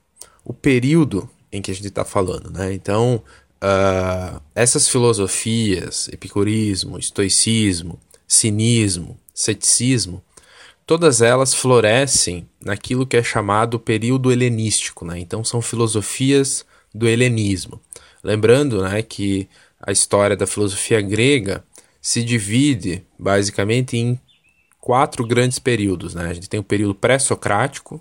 o 0.44 0.54
período 0.54 1.28
em 1.52 1.60
que 1.60 1.70
a 1.70 1.74
gente 1.74 1.88
está 1.88 2.04
falando, 2.04 2.50
né? 2.50 2.72
Então, 2.72 3.22
uh, 3.62 4.40
essas 4.54 4.88
filosofias, 4.88 6.08
epicurismo, 6.08 6.98
estoicismo, 6.98 7.98
cinismo, 8.26 9.18
ceticismo, 9.34 10.22
todas 10.86 11.20
elas 11.20 11.54
florescem 11.54 12.48
naquilo 12.60 13.06
que 13.06 13.16
é 13.16 13.22
chamado 13.22 13.78
período 13.78 14.32
helenístico, 14.32 15.04
né? 15.04 15.18
Então, 15.18 15.44
são 15.44 15.60
filosofias 15.60 16.64
do 16.94 17.06
helenismo. 17.06 17.80
Lembrando, 18.22 18.82
né, 18.82 19.02
que 19.02 19.48
a 19.80 19.92
história 19.92 20.36
da 20.36 20.46
filosofia 20.46 21.00
grega 21.00 21.64
se 22.00 22.22
divide 22.22 23.04
basicamente 23.18 23.96
em 23.96 24.18
quatro 24.80 25.26
grandes 25.26 25.58
períodos, 25.58 26.14
né? 26.14 26.30
A 26.30 26.34
gente 26.34 26.48
tem 26.48 26.58
o 26.58 26.64
período 26.64 26.94
pré-socrático, 26.94 28.00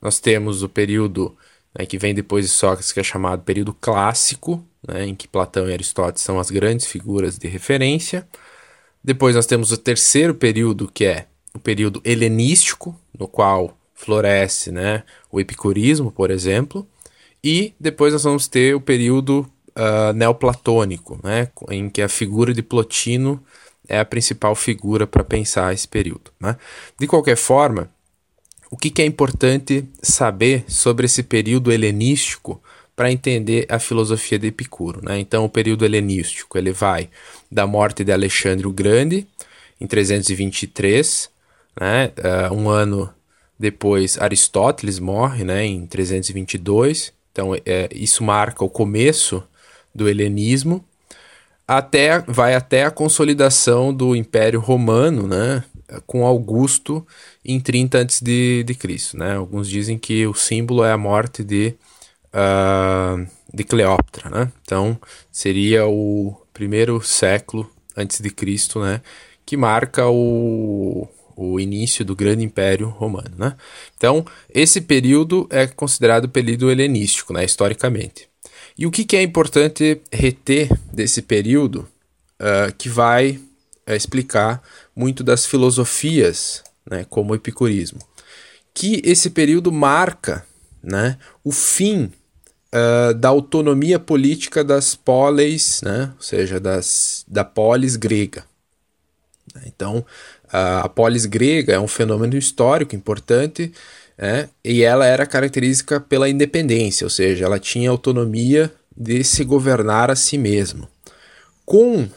nós 0.00 0.20
temos 0.20 0.62
o 0.62 0.68
período 0.68 1.36
né, 1.78 1.86
que 1.86 1.96
vem 1.96 2.12
depois 2.12 2.44
de 2.44 2.50
Sócrates, 2.50 2.90
que 2.90 2.98
é 2.98 3.04
chamado 3.04 3.42
período 3.42 3.72
clássico, 3.72 4.64
né, 4.86 5.06
em 5.06 5.14
que 5.14 5.28
Platão 5.28 5.68
e 5.68 5.72
Aristóteles 5.72 6.22
são 6.22 6.40
as 6.40 6.50
grandes 6.50 6.86
figuras 6.86 7.38
de 7.38 7.46
referência. 7.46 8.26
Depois 9.02 9.36
nós 9.36 9.46
temos 9.46 9.70
o 9.70 9.76
terceiro 9.76 10.34
período, 10.34 10.90
que 10.92 11.04
é 11.04 11.26
o 11.54 11.58
período 11.58 12.02
helenístico, 12.04 12.98
no 13.16 13.28
qual 13.28 13.78
floresce 13.94 14.72
né, 14.72 15.04
o 15.30 15.40
epicurismo, 15.40 16.10
por 16.10 16.30
exemplo. 16.30 16.86
E 17.42 17.72
depois 17.78 18.12
nós 18.12 18.24
vamos 18.24 18.48
ter 18.48 18.74
o 18.74 18.80
período 18.80 19.48
uh, 19.70 20.12
neoplatônico, 20.12 21.20
né, 21.22 21.48
em 21.70 21.88
que 21.88 22.02
a 22.02 22.08
figura 22.08 22.52
de 22.52 22.62
Plotino 22.62 23.42
é 23.88 23.98
a 23.98 24.04
principal 24.04 24.54
figura 24.54 25.06
para 25.06 25.24
pensar 25.24 25.72
esse 25.72 25.88
período. 25.88 26.30
Né? 26.38 26.56
De 26.98 27.06
qualquer 27.06 27.36
forma, 27.36 27.90
o 28.70 28.76
que, 28.76 28.90
que 28.90 29.02
é 29.02 29.06
importante 29.06 29.84
saber 30.02 30.64
sobre 30.68 31.06
esse 31.06 31.22
período 31.22 31.72
helenístico 31.72 32.60
para 32.94 33.10
entender 33.10 33.66
a 33.68 33.78
filosofia 33.78 34.38
de 34.38 34.48
Epicuro? 34.48 35.00
Né? 35.02 35.18
Então, 35.18 35.44
o 35.44 35.48
período 35.48 35.84
helenístico 35.84 36.58
ele 36.58 36.72
vai 36.72 37.08
da 37.50 37.66
morte 37.66 38.04
de 38.04 38.12
Alexandre 38.12 38.66
o 38.66 38.72
Grande, 38.72 39.26
em 39.80 39.86
323, 39.86 41.30
né? 41.80 42.12
Uh, 42.18 42.54
um 42.54 42.68
ano 42.68 43.08
depois 43.58 44.20
Aristóteles 44.20 44.98
morre 44.98 45.44
né? 45.44 45.64
em 45.64 45.86
322, 45.86 47.12
então 47.32 47.54
é, 47.64 47.88
isso 47.92 48.22
marca 48.22 48.64
o 48.64 48.70
começo 48.70 49.42
do 49.94 50.08
helenismo, 50.08 50.84
até 51.66 52.20
vai 52.20 52.54
até 52.54 52.84
a 52.84 52.90
consolidação 52.90 53.92
do 53.92 54.14
Império 54.16 54.60
Romano, 54.60 55.26
né? 55.26 55.62
Com 56.06 56.26
Augusto 56.26 57.06
em 57.44 57.58
30 57.60 57.98
a.C., 58.02 58.24
de, 58.24 58.64
de 58.64 58.74
Cristo, 58.74 59.16
né? 59.16 59.36
Alguns 59.36 59.68
dizem 59.68 59.98
que 59.98 60.26
o 60.26 60.34
símbolo 60.34 60.84
é 60.84 60.92
a 60.92 60.98
morte 60.98 61.42
de, 61.42 61.74
uh, 62.32 63.26
de 63.52 63.64
Cleópatra, 63.64 64.30
né? 64.30 64.52
Então, 64.62 64.98
seria 65.30 65.86
o 65.86 66.36
primeiro 66.52 67.00
século 67.00 67.70
antes 67.96 68.20
de 68.20 68.30
Cristo, 68.30 68.80
né? 68.80 69.00
Que 69.46 69.56
marca 69.56 70.08
o, 70.08 71.08
o 71.36 71.58
início 71.58 72.04
do 72.04 72.14
grande 72.14 72.44
império 72.44 72.88
romano, 72.88 73.34
né? 73.36 73.56
Então, 73.96 74.24
esse 74.52 74.80
período 74.80 75.46
é 75.50 75.66
considerado 75.66 76.28
período 76.28 76.70
helenístico, 76.70 77.32
né? 77.32 77.44
Historicamente. 77.44 78.28
E 78.76 78.86
o 78.86 78.90
que, 78.90 79.04
que 79.04 79.16
é 79.16 79.22
importante 79.22 80.00
reter 80.12 80.68
desse 80.92 81.22
período 81.22 81.88
uh, 82.40 82.72
que 82.76 82.88
vai 82.88 83.40
uh, 83.88 83.94
explicar 83.94 84.62
muito 84.94 85.24
das 85.24 85.46
filosofias, 85.46 86.62
né, 86.88 87.06
como 87.08 87.32
o 87.32 87.34
epicurismo, 87.34 88.00
que 88.74 89.00
esse 89.04 89.30
período 89.30 89.72
marca 89.72 90.44
né, 90.82 91.18
o 91.42 91.50
fim 91.50 92.12
uh, 92.72 93.14
da 93.14 93.28
autonomia 93.28 93.98
política 93.98 94.62
das 94.62 94.94
polis, 94.94 95.80
né, 95.82 96.12
ou 96.14 96.22
seja, 96.22 96.60
das, 96.60 97.24
da 97.26 97.44
polis 97.44 97.96
grega. 97.96 98.44
Então, 99.66 100.04
a 100.52 100.88
polis 100.88 101.26
grega 101.26 101.72
é 101.72 101.80
um 101.80 101.88
fenômeno 101.88 102.36
histórico 102.36 102.94
importante 102.94 103.72
né, 104.16 104.48
e 104.64 104.82
ela 104.82 105.06
era 105.06 105.26
característica 105.26 106.00
pela 106.00 106.28
independência, 106.28 107.04
ou 107.04 107.10
seja, 107.10 107.44
ela 107.44 107.58
tinha 107.58 107.90
autonomia 107.90 108.72
de 108.96 109.22
se 109.22 109.44
governar 109.44 110.10
a 110.10 110.16
si 110.16 110.36
mesma. 110.36 110.88
Com 111.64 112.08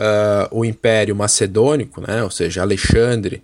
uh, 0.00 0.48
o 0.50 0.64
Império 0.64 1.14
Macedônico, 1.14 2.00
né, 2.00 2.22
ou 2.22 2.30
seja, 2.30 2.62
Alexandre 2.62 3.42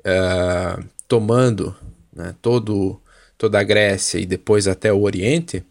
uh, 0.00 0.82
tomando 1.06 1.74
né, 2.14 2.34
todo, 2.40 3.00
toda 3.36 3.58
a 3.58 3.62
Grécia 3.62 4.18
e 4.18 4.26
depois 4.26 4.66
até 4.66 4.92
o 4.92 5.02
Oriente, 5.02 5.64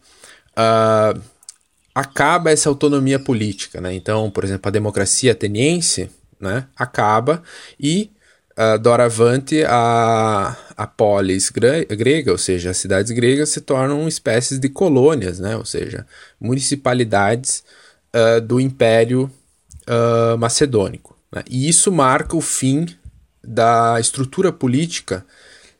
uh, 0.51 1.20
acaba 1.94 2.51
essa 2.51 2.70
autonomia 2.70 3.20
política. 3.20 3.82
Né? 3.82 3.94
Então, 3.94 4.30
por 4.30 4.44
exemplo, 4.44 4.68
a 4.68 4.72
democracia 4.72 5.32
ateniense 5.32 6.10
né, 6.40 6.66
acaba 6.75 7.44
e 7.80 8.12
uh, 8.58 8.80
doravante 8.80 9.63
a, 9.66 10.56
a 10.75 10.88
polis 10.88 11.50
grega, 11.50 12.32
ou 12.32 12.38
seja, 12.38 12.72
as 12.72 12.78
cidades 12.78 13.12
gregas 13.12 13.50
se 13.50 13.62
tornam 13.62 14.08
espécies 14.08 14.60
de 14.60 14.70
colônias, 14.70 15.40
né? 15.40 15.56
ou 15.56 15.66
seja, 15.66 16.06
municipalidades 16.40 17.63
uh, 18.16 18.42
do 18.42 18.60
Império 18.60 19.30
uh, 19.88 20.38
macedônico. 20.38 21.15
Né? 21.31 21.43
E 21.50 21.67
isso 21.69 21.91
marca 21.91 22.35
o 22.35 22.41
fim 22.41 22.88
da 23.43 24.00
estrutura 24.00 24.51
política 24.51 25.25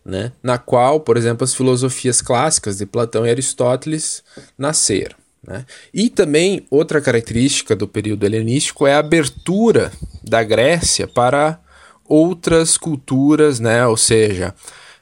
né, 0.04 0.32
na 0.42 0.58
qual, 0.58 1.00
por 1.00 1.16
exemplo, 1.16 1.44
as 1.44 1.54
filosofias 1.54 2.22
clássicas 2.22 2.78
de 2.78 2.86
Platão 2.86 3.26
e 3.26 3.30
Aristóteles 3.30 4.24
nasceram. 4.58 5.16
Né? 5.46 5.66
E 5.94 6.10
também 6.10 6.66
outra 6.70 7.02
característica 7.02 7.76
do 7.76 7.88
período 7.88 8.26
helenístico 8.26 8.86
é 8.86 8.94
a 8.94 9.00
abertura 9.00 9.92
da 10.24 10.44
Grécia 10.44 11.08
para 11.08 11.60
outras 12.08 12.78
culturas, 12.78 13.60
né? 13.60 13.86
ou 13.86 13.98
seja, 13.98 14.54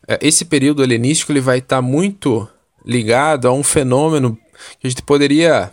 é, 0.08 0.20
esse 0.22 0.46
período 0.46 0.84
helenístico 0.84 1.32
ele 1.32 1.42
vai 1.42 1.60
estar 1.60 1.82
muito 1.82 2.48
ligado 2.86 3.48
a 3.48 3.54
um 3.54 3.64
fenômeno 3.64 4.38
que 4.80 4.88
a 4.88 4.90
gente 4.90 5.02
poderia 5.02 5.72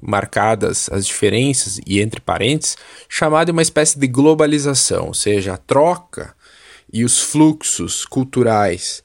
marcadas 0.00 0.88
as 0.90 1.06
diferenças 1.06 1.80
e 1.86 2.00
entre 2.00 2.20
parênteses, 2.20 2.76
chamada 3.08 3.52
uma 3.52 3.62
espécie 3.62 3.98
de 3.98 4.06
globalização, 4.06 5.08
ou 5.08 5.14
seja, 5.14 5.54
a 5.54 5.58
troca 5.58 6.34
e 6.92 7.04
os 7.04 7.20
fluxos 7.20 8.04
culturais 8.04 9.02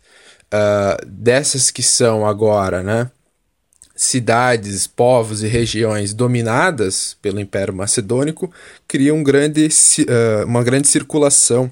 uh, 0.54 1.06
dessas 1.06 1.72
que 1.72 1.84
são 1.84 2.26
agora, 2.26 2.84
né, 2.84 3.10
cidades, 3.96 4.88
povos 4.88 5.44
e 5.44 5.48
regiões 5.48 6.14
dominadas 6.14 7.16
pelo 7.22 7.40
Império 7.40 7.74
Macedônico 7.74 8.52
criam 8.88 9.18
um 9.18 9.24
grande, 9.24 9.68
uh, 9.68 10.46
uma 10.46 10.64
grande 10.64 10.88
circulação 10.88 11.72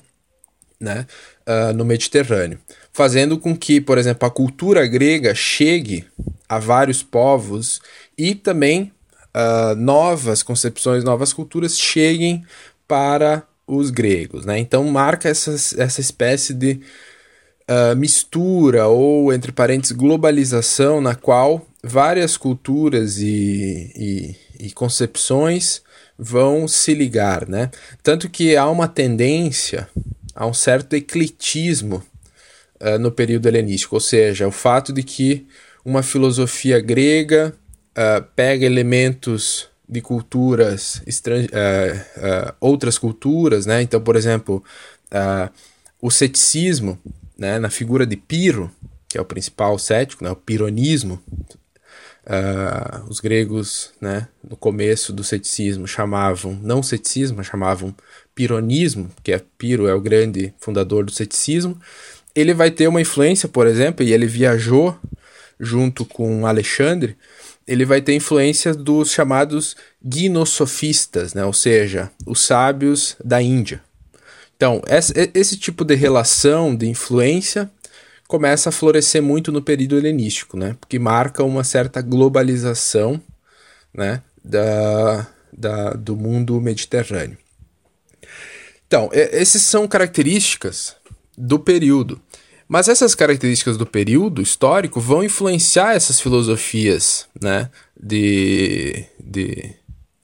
né, 0.79 1.07
uh, 1.47 1.73
no 1.73 1.83
Mediterrâneo, 1.83 2.59
fazendo 2.93 3.37
com 3.37 3.57
que, 3.57 3.81
por 3.81 3.97
exemplo, 3.97 4.27
a 4.27 4.31
cultura 4.31 4.85
grega 4.85 5.33
chegue 5.33 6.05
a 6.47 6.59
vários 6.59 7.01
povos 7.01 7.81
e 8.17 8.35
também 8.35 8.91
uh, 9.35 9.75
novas 9.75 10.43
concepções, 10.43 11.03
novas 11.03 11.33
culturas 11.33 11.77
cheguem 11.77 12.43
para 12.87 13.43
os 13.67 13.89
gregos. 13.89 14.45
Né? 14.45 14.59
Então 14.59 14.83
marca 14.85 15.29
essa, 15.29 15.51
essa 15.51 16.01
espécie 16.01 16.53
de 16.53 16.79
uh, 17.69 17.95
mistura 17.95 18.87
ou, 18.87 19.31
entre 19.31 19.51
parênteses, 19.51 19.95
globalização 19.95 20.99
na 20.99 21.15
qual 21.15 21.65
várias 21.83 22.35
culturas 22.35 23.19
e, 23.19 24.35
e, 24.59 24.65
e 24.67 24.71
concepções 24.71 25.81
vão 26.17 26.67
se 26.67 26.93
ligar. 26.93 27.47
Né? 27.47 27.69
Tanto 28.03 28.29
que 28.29 28.55
há 28.55 28.67
uma 28.69 28.87
tendência 28.87 29.87
a 30.35 30.45
um 30.45 30.53
certo 30.53 30.95
ecletismo 30.95 32.03
uh, 32.81 32.97
no 32.99 33.11
período 33.11 33.47
helenístico, 33.47 33.95
ou 33.95 34.01
seja, 34.01 34.47
o 34.47 34.51
fato 34.51 34.91
de 34.91 35.03
que 35.03 35.47
uma 35.85 36.03
filosofia 36.03 36.79
grega 36.79 37.53
uh, 37.99 38.23
pega 38.35 38.65
elementos 38.65 39.67
de 39.87 40.01
culturas, 40.01 41.01
uh, 41.05 41.09
uh, 41.09 42.55
outras 42.61 42.97
culturas, 42.97 43.65
né? 43.65 43.81
Então, 43.81 43.99
por 43.99 44.15
exemplo, 44.15 44.63
o 45.99 46.11
ceticismo, 46.11 46.97
né? 47.37 47.57
na 47.57 47.69
figura 47.69 48.05
de 48.05 48.15
Piro, 48.15 48.71
que 49.07 49.17
é 49.17 49.21
o 49.21 49.25
principal 49.25 49.77
cético, 49.79 50.23
né? 50.23 50.29
o 50.29 50.35
pironismo, 50.35 51.19
os 53.07 53.19
gregos, 53.19 53.91
né? 53.99 54.27
no 54.47 54.55
começo 54.55 55.11
do 55.11 55.23
ceticismo, 55.23 55.87
chamavam, 55.87 56.53
não 56.61 56.83
ceticismo, 56.83 57.43
chamavam 57.43 57.95
pironismo, 58.35 59.09
que 59.23 59.31
é 59.31 59.41
Piro 59.57 59.87
é 59.87 59.93
o 59.95 59.99
grande 59.99 60.53
fundador 60.59 61.03
do 61.03 61.11
ceticismo, 61.11 61.81
ele 62.35 62.53
vai 62.53 62.69
ter 62.69 62.87
uma 62.87 63.01
influência, 63.01 63.49
por 63.49 63.65
exemplo, 63.65 64.05
e 64.05 64.13
ele 64.13 64.27
viajou 64.27 64.95
junto 65.59 66.05
com 66.05 66.45
Alexandre, 66.45 67.17
ele 67.69 67.85
vai 67.85 68.01
ter 68.01 68.15
influência 68.15 68.73
dos 68.73 69.11
chamados 69.11 69.75
gnosofistas, 70.01 71.35
né? 71.35 71.45
ou 71.45 71.53
seja, 71.53 72.11
os 72.25 72.41
sábios 72.41 73.15
da 73.23 73.39
Índia. 73.39 73.79
Então, 74.57 74.81
esse 75.35 75.55
tipo 75.55 75.85
de 75.85 75.93
relação, 75.93 76.75
de 76.75 76.87
influência, 76.87 77.69
começa 78.27 78.69
a 78.69 78.71
florescer 78.71 79.21
muito 79.21 79.51
no 79.51 79.61
período 79.61 79.97
helenístico, 79.97 80.57
né? 80.57 80.75
porque 80.81 80.97
marca 80.97 81.43
uma 81.43 81.63
certa 81.63 82.01
globalização 82.01 83.21
né? 83.93 84.23
da, 84.43 85.27
da, 85.53 85.91
do 85.91 86.15
mundo 86.15 86.59
mediterrâneo. 86.59 87.37
Então, 88.87 89.11
essas 89.13 89.61
são 89.61 89.87
características 89.87 90.95
do 91.37 91.59
período. 91.59 92.19
Mas 92.69 92.87
essas 92.87 93.15
características 93.15 93.77
do 93.77 93.85
período 93.85 94.43
histórico 94.43 95.01
vão 95.01 95.23
influenciar 95.23 95.95
essas 95.95 96.21
filosofias 96.21 97.27
né, 97.41 97.67
de, 97.99 99.05
de 99.19 99.73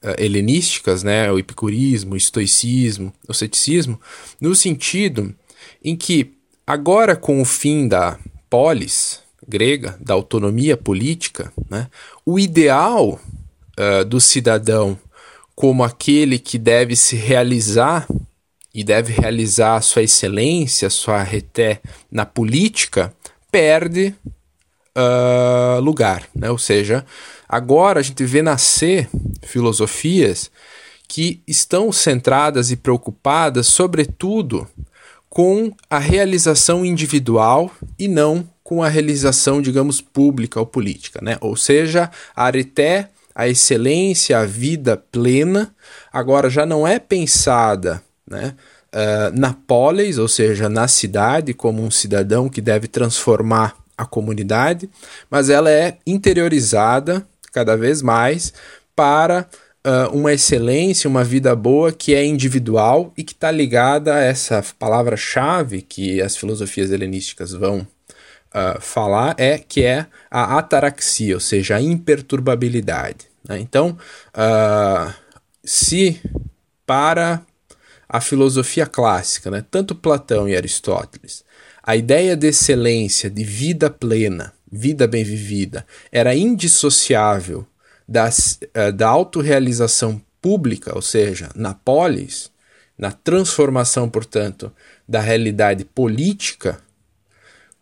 uh, 0.04 0.14
helenísticas, 0.16 1.02
né, 1.02 1.30
o 1.32 1.40
epicurismo, 1.40 2.14
o 2.14 2.16
estoicismo, 2.16 3.12
o 3.26 3.34
ceticismo, 3.34 4.00
no 4.40 4.54
sentido 4.54 5.34
em 5.84 5.96
que 5.96 6.34
agora 6.64 7.16
com 7.16 7.42
o 7.42 7.44
fim 7.44 7.88
da 7.88 8.16
polis 8.48 9.20
grega, 9.46 9.98
da 10.00 10.14
autonomia 10.14 10.76
política, 10.76 11.52
né, 11.68 11.88
o 12.24 12.38
ideal 12.38 13.20
uh, 13.76 14.04
do 14.04 14.20
cidadão 14.20 14.96
como 15.52 15.82
aquele 15.82 16.38
que 16.38 16.58
deve 16.58 16.94
se 16.94 17.16
realizar 17.16 18.06
e 18.76 18.84
deve 18.84 19.10
realizar 19.10 19.80
sua 19.80 20.02
excelência, 20.02 20.90
sua 20.90 21.22
reté 21.22 21.80
na 22.12 22.26
política, 22.26 23.10
perde 23.50 24.14
uh, 24.94 25.80
lugar. 25.80 26.28
Né? 26.34 26.50
Ou 26.50 26.58
seja, 26.58 27.02
agora 27.48 28.00
a 28.00 28.02
gente 28.02 28.22
vê 28.26 28.42
nascer 28.42 29.08
filosofias 29.42 30.50
que 31.08 31.40
estão 31.48 31.90
centradas 31.90 32.70
e 32.70 32.76
preocupadas, 32.76 33.66
sobretudo, 33.66 34.68
com 35.30 35.72
a 35.88 35.98
realização 35.98 36.84
individual 36.84 37.70
e 37.98 38.06
não 38.06 38.46
com 38.62 38.82
a 38.82 38.90
realização, 38.90 39.62
digamos, 39.62 40.02
pública 40.02 40.60
ou 40.60 40.66
política. 40.66 41.18
Né? 41.22 41.38
Ou 41.40 41.56
seja, 41.56 42.10
a 42.34 42.44
areté, 42.44 43.08
a 43.34 43.48
excelência, 43.48 44.38
a 44.38 44.44
vida 44.44 44.98
plena, 44.98 45.74
agora 46.12 46.50
já 46.50 46.66
não 46.66 46.86
é 46.86 46.98
pensada 46.98 48.04
né? 48.28 48.54
Uh, 48.94 49.38
na 49.38 49.52
polis, 49.52 50.18
ou 50.18 50.28
seja, 50.28 50.68
na 50.68 50.88
cidade, 50.88 51.52
como 51.52 51.82
um 51.82 51.90
cidadão 51.90 52.48
que 52.48 52.60
deve 52.60 52.88
transformar 52.88 53.76
a 53.96 54.06
comunidade, 54.06 54.88
mas 55.30 55.50
ela 55.50 55.70
é 55.70 55.98
interiorizada 56.06 57.26
cada 57.52 57.76
vez 57.76 58.02
mais 58.02 58.52
para 58.94 59.46
uh, 59.86 60.16
uma 60.16 60.32
excelência, 60.32 61.08
uma 61.08 61.24
vida 61.24 61.54
boa 61.54 61.92
que 61.92 62.14
é 62.14 62.24
individual 62.24 63.12
e 63.16 63.22
que 63.22 63.32
está 63.32 63.50
ligada 63.50 64.14
a 64.14 64.20
essa 64.20 64.64
palavra-chave 64.78 65.82
que 65.82 66.20
as 66.20 66.36
filosofias 66.36 66.90
helenísticas 66.90 67.52
vão 67.52 67.80
uh, 67.80 68.80
falar, 68.80 69.34
é 69.38 69.58
que 69.58 69.84
é 69.84 70.06
a 70.30 70.58
ataraxia, 70.58 71.34
ou 71.34 71.40
seja, 71.40 71.76
a 71.76 71.82
imperturbabilidade. 71.82 73.26
Né? 73.46 73.60
Então, 73.60 73.96
se 75.62 76.20
para 76.86 77.42
a 78.08 78.20
filosofia 78.20 78.86
clássica, 78.86 79.50
né? 79.50 79.64
tanto 79.70 79.94
Platão 79.94 80.48
e 80.48 80.56
Aristóteles, 80.56 81.44
a 81.82 81.96
ideia 81.96 82.36
de 82.36 82.48
excelência, 82.48 83.30
de 83.30 83.44
vida 83.44 83.88
plena, 83.90 84.52
vida 84.70 85.06
bem 85.06 85.24
vivida, 85.24 85.86
era 86.10 86.34
indissociável 86.34 87.66
das, 88.08 88.58
uh, 88.76 88.92
da 88.92 89.08
autorrealização 89.08 90.20
pública, 90.40 90.94
ou 90.94 91.02
seja, 91.02 91.48
na 91.54 91.74
polis, 91.74 92.50
na 92.96 93.12
transformação, 93.12 94.08
portanto, 94.08 94.72
da 95.08 95.20
realidade 95.20 95.84
política, 95.84 96.80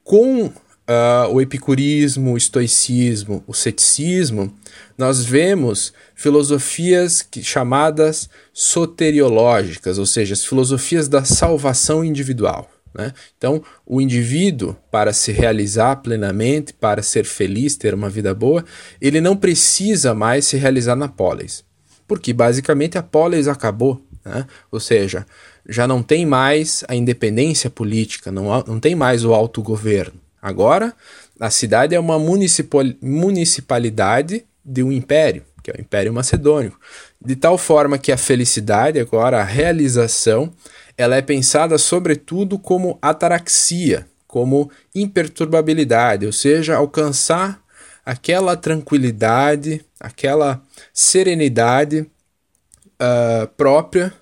com 0.03 0.53
uh, 0.89 1.33
o 1.33 1.41
epicurismo, 1.41 2.33
o 2.33 2.37
estoicismo, 2.37 3.43
o 3.47 3.55
ceticismo, 3.55 4.53
nós 4.97 5.25
vemos 5.25 5.93
filosofias 6.15 7.23
que, 7.23 7.43
chamadas 7.43 8.29
soteriológicas, 8.53 9.99
ou 9.99 10.07
seja, 10.07 10.35
as 10.35 10.45
filosofias 10.45 11.09
da 11.09 11.25
salvação 11.25 12.05
individual. 12.05 12.71
Né? 12.97 13.13
Então, 13.37 13.63
o 13.85 14.01
indivíduo, 14.01 14.77
para 14.91 15.13
se 15.13 15.33
realizar 15.33 15.97
plenamente, 15.97 16.73
para 16.73 17.03
ser 17.03 17.25
feliz, 17.25 17.77
ter 17.77 17.93
uma 17.93 18.09
vida 18.09 18.33
boa, 18.33 18.65
ele 19.01 19.21
não 19.21 19.37
precisa 19.37 20.15
mais 20.15 20.45
se 20.45 20.57
realizar 20.57 20.95
na 20.95 21.09
polis, 21.09 21.65
porque 22.07 22.33
basicamente 22.33 22.97
a 22.97 23.03
polis 23.03 23.49
acabou. 23.49 24.01
Né? 24.25 24.47
Ou 24.71 24.79
seja, 24.79 25.27
já 25.69 25.89
não 25.89 26.03
tem 26.03 26.25
mais 26.25 26.85
a 26.87 26.95
independência 26.95 27.69
política, 27.69 28.31
não, 28.31 28.63
não 28.63 28.79
tem 28.79 28.95
mais 28.95 29.25
o 29.25 29.35
autogoverno. 29.35 30.24
Agora, 30.45 30.93
a 31.41 31.49
cidade 31.49 31.95
é 31.95 31.99
uma 31.99 32.19
municipal, 32.19 32.83
municipalidade 33.01 34.45
de 34.63 34.83
um 34.83 34.93
império, 34.93 35.43
que 35.63 35.71
é 35.71 35.75
o 35.75 35.81
Império 35.81 36.13
Macedônico. 36.13 36.79
De 37.19 37.35
tal 37.35 37.57
forma 37.57 37.97
que 37.97 38.13
a 38.13 38.19
felicidade, 38.19 39.01
agora 39.01 39.41
a 39.41 39.43
realização, 39.43 40.53
ela 40.99 41.17
é 41.17 41.23
pensada 41.23 41.79
sobretudo 41.79 42.59
como 42.59 42.99
ataraxia, 43.01 44.07
como 44.27 44.71
imperturbabilidade, 44.95 46.27
ou 46.27 46.33
seja, 46.33 46.77
alcançar 46.77 47.63
aquela 48.05 48.55
tranquilidade, 48.55 49.83
aquela 49.99 50.61
serenidade 50.93 52.01
uh, 52.01 53.49
própria 53.57 54.13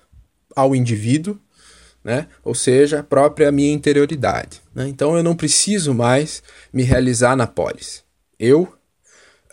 ao 0.55 0.73
indivíduo 0.73 1.37
né? 2.03 2.27
ou 2.43 2.53
seja, 2.53 2.99
a 2.99 3.03
própria 3.03 3.51
minha 3.51 3.73
interioridade. 3.73 4.61
Né? 4.75 4.87
Então 4.87 5.15
eu 5.15 5.23
não 5.23 5.35
preciso 5.35 5.93
mais 5.93 6.43
me 6.71 6.83
realizar 6.83 7.35
na 7.35 7.47
polis. 7.47 8.03
Eu, 8.37 8.73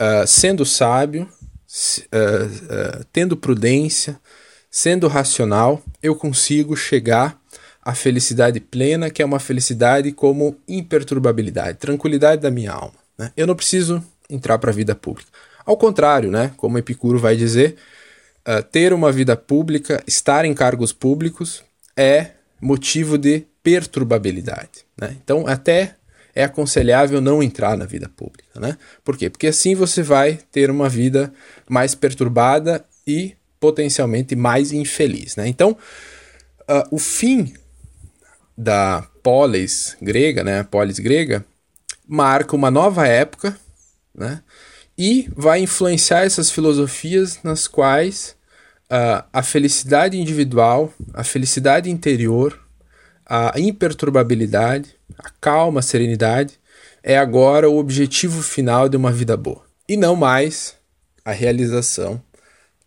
uh, 0.00 0.26
sendo 0.26 0.66
sábio, 0.66 1.22
uh, 1.22 3.00
uh, 3.00 3.04
tendo 3.12 3.36
prudência, 3.36 4.18
sendo 4.70 5.06
racional, 5.06 5.82
eu 6.02 6.16
consigo 6.16 6.76
chegar 6.76 7.38
à 7.82 7.94
felicidade 7.94 8.58
plena, 8.58 9.10
que 9.10 9.22
é 9.22 9.24
uma 9.24 9.38
felicidade 9.38 10.10
como 10.12 10.56
imperturbabilidade, 10.66 11.78
tranquilidade 11.78 12.42
da 12.42 12.50
minha 12.50 12.72
alma. 12.72 12.98
Né? 13.16 13.32
Eu 13.36 13.46
não 13.46 13.54
preciso 13.54 14.02
entrar 14.28 14.58
para 14.58 14.70
a 14.70 14.74
vida 14.74 14.94
pública. 14.94 15.30
Ao 15.64 15.76
contrário, 15.76 16.30
né, 16.30 16.52
como 16.56 16.78
Epicuro 16.78 17.18
vai 17.18 17.36
dizer, 17.36 17.76
ter 18.72 18.92
uma 18.92 19.12
vida 19.12 19.36
pública, 19.36 20.02
estar 20.06 20.44
em 20.44 20.54
cargos 20.54 20.92
públicos 20.92 21.62
é 21.96 22.30
motivo 22.61 23.16
de 23.16 23.46
perturbabilidade. 23.62 24.85
Né? 25.01 25.16
Então, 25.23 25.46
até 25.46 25.96
é 26.35 26.44
aconselhável 26.44 27.20
não 27.20 27.42
entrar 27.42 27.77
na 27.77 27.85
vida 27.85 28.09
pública. 28.09 28.61
Né? 28.61 28.77
Por 29.05 29.16
quê? 29.16 29.29
Porque 29.29 29.49
assim 29.49 29.75
você 29.75 30.03
vai 30.03 30.38
ter 30.53 30.70
uma 30.70 30.88
vida 30.88 31.33
mais 31.68 31.94
perturbada 31.94 32.85
e 33.07 33.35
potencialmente 33.59 34.37
mais 34.37 34.73
infeliz. 34.73 35.37
Né? 35.37 35.49
Então, 35.49 35.77
uh, 36.62 36.88
o 36.90 36.99
fim 36.99 37.53
da 38.57 39.07
polis 39.23 39.96
grega, 40.01 40.44
né, 40.44 40.62
polis 40.62 40.99
grega, 40.99 41.44
marca 42.07 42.57
uma 42.57 42.70
nova 42.70 43.07
época 43.07 43.57
né, 44.14 44.42
e 44.96 45.29
vai 45.35 45.61
influenciar 45.61 46.25
essas 46.25 46.51
filosofias 46.51 47.38
nas 47.42 47.66
quais 47.66 48.37
uh, 48.90 49.24
a 49.33 49.42
felicidade 49.42 50.18
individual, 50.18 50.92
a 51.14 51.22
felicidade 51.22 51.90
interior, 51.90 52.59
a 53.24 53.59
imperturbabilidade, 53.61 54.96
a 55.16 55.31
calma, 55.40 55.79
a 55.81 55.83
serenidade 55.83 56.59
é 57.03 57.16
agora 57.16 57.70
o 57.70 57.79
objetivo 57.79 58.42
final 58.42 58.88
de 58.88 58.96
uma 58.96 59.12
vida 59.12 59.37
boa 59.37 59.64
e 59.88 59.96
não 59.96 60.16
mais 60.16 60.74
a 61.24 61.33
realização 61.33 62.20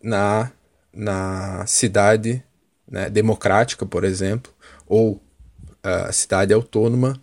na, 0.02 0.52
na 0.92 1.64
cidade 1.66 2.42
né, 2.88 3.08
democrática, 3.08 3.86
por 3.86 4.04
exemplo, 4.04 4.52
ou 4.86 5.14
uh, 5.14 6.12
cidade 6.12 6.52
autônoma 6.52 7.20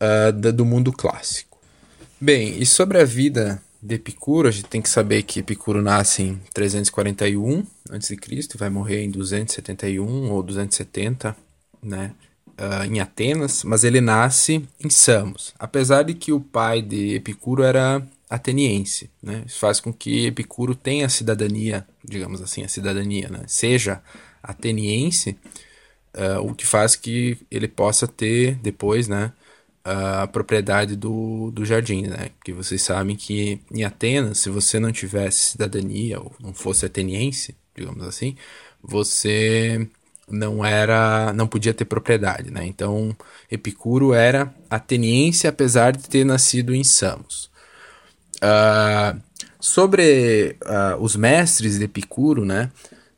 uh, 0.00 0.52
do 0.52 0.64
mundo 0.64 0.92
clássico. 0.92 1.58
Bem, 2.20 2.60
e 2.60 2.66
sobre 2.66 2.98
a 2.98 3.04
vida 3.04 3.62
de 3.82 3.94
Epicuro, 3.94 4.48
a 4.48 4.50
gente 4.50 4.68
tem 4.68 4.82
que 4.82 4.88
saber 4.88 5.22
que 5.22 5.40
Epicuro 5.40 5.80
nasce 5.80 6.22
em 6.22 6.40
341 6.52 7.64
a.C. 7.90 8.16
vai 8.56 8.68
morrer 8.68 9.02
em 9.04 9.10
271 9.10 10.30
ou 10.30 10.42
270, 10.42 11.36
né? 11.82 12.12
uh, 12.58 12.84
em 12.84 13.00
Atenas, 13.00 13.62
mas 13.62 13.84
ele 13.84 14.00
nasce 14.00 14.66
em 14.82 14.90
Samos. 14.90 15.54
Apesar 15.58 16.02
de 16.02 16.14
que 16.14 16.32
o 16.32 16.40
pai 16.40 16.82
de 16.82 17.14
Epicuro 17.14 17.62
era 17.62 18.06
ateniense, 18.28 19.10
né? 19.22 19.44
Isso 19.46 19.58
faz 19.58 19.80
com 19.80 19.92
que 19.92 20.26
Epicuro 20.26 20.74
tenha 20.74 21.06
a 21.06 21.08
cidadania, 21.08 21.86
digamos 22.04 22.42
assim, 22.42 22.62
a 22.62 22.68
cidadania, 22.68 23.28
né? 23.28 23.42
Seja 23.46 24.02
ateniense, 24.42 25.36
uh, 26.14 26.40
o 26.42 26.54
que 26.54 26.66
faz 26.66 26.94
que 26.94 27.38
ele 27.50 27.68
possa 27.68 28.06
ter 28.06 28.56
depois, 28.56 29.08
né? 29.08 29.32
A 29.88 30.26
propriedade 30.26 30.96
do, 30.96 31.50
do 31.50 31.64
jardim, 31.64 32.02
né? 32.02 32.30
Porque 32.36 32.52
vocês 32.52 32.82
sabem 32.82 33.16
que 33.16 33.60
em 33.72 33.84
Atenas, 33.84 34.38
se 34.38 34.50
você 34.50 34.78
não 34.78 34.92
tivesse 34.92 35.52
cidadania 35.52 36.20
ou 36.20 36.32
não 36.40 36.52
fosse 36.52 36.84
ateniense, 36.84 37.56
digamos 37.74 38.06
assim, 38.06 38.36
você 38.82 39.88
não 40.30 40.64
era, 40.64 41.32
não 41.32 41.46
podia 41.46 41.72
ter 41.72 41.84
propriedade, 41.84 42.50
né? 42.50 42.66
Então, 42.66 43.16
Epicuro 43.50 44.12
era 44.12 44.54
ateniense, 44.68 45.46
apesar 45.46 45.96
de 45.96 46.08
ter 46.08 46.24
nascido 46.24 46.74
em 46.74 46.84
Samos. 46.84 47.50
Uh, 48.36 49.18
sobre 49.58 50.56
uh, 50.64 51.02
os 51.02 51.16
mestres 51.16 51.78
de 51.78 51.84
Epicuro, 51.84 52.44
né? 52.44 52.70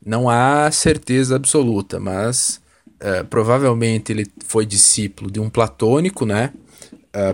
Não 0.03 0.29
há 0.29 0.71
certeza 0.71 1.35
absoluta, 1.35 1.99
mas 1.99 2.61
uh, 3.01 3.25
provavelmente 3.25 4.11
ele 4.11 4.25
foi 4.45 4.65
discípulo 4.65 5.29
de 5.29 5.39
um 5.39 5.49
platônico, 5.49 6.25
né? 6.25 6.51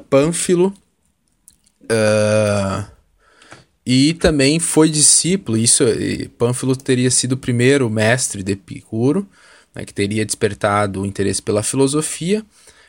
Pânfilo. 0.09 0.73
e 3.85 4.13
também 4.15 4.59
foi 4.59 4.89
discípulo, 4.89 5.57
isso, 5.57 5.83
Pânfilo 6.37 6.75
teria 6.75 7.09
sido 7.09 7.33
o 7.33 7.37
primeiro 7.37 7.89
mestre 7.89 8.43
de 8.43 8.51
Epicuro, 8.51 9.27
né, 9.73 9.85
que 9.85 9.93
teria 9.93 10.25
despertado 10.25 11.01
o 11.01 11.05
interesse 11.05 11.41
pela 11.41 11.63
filosofia, 11.63 12.43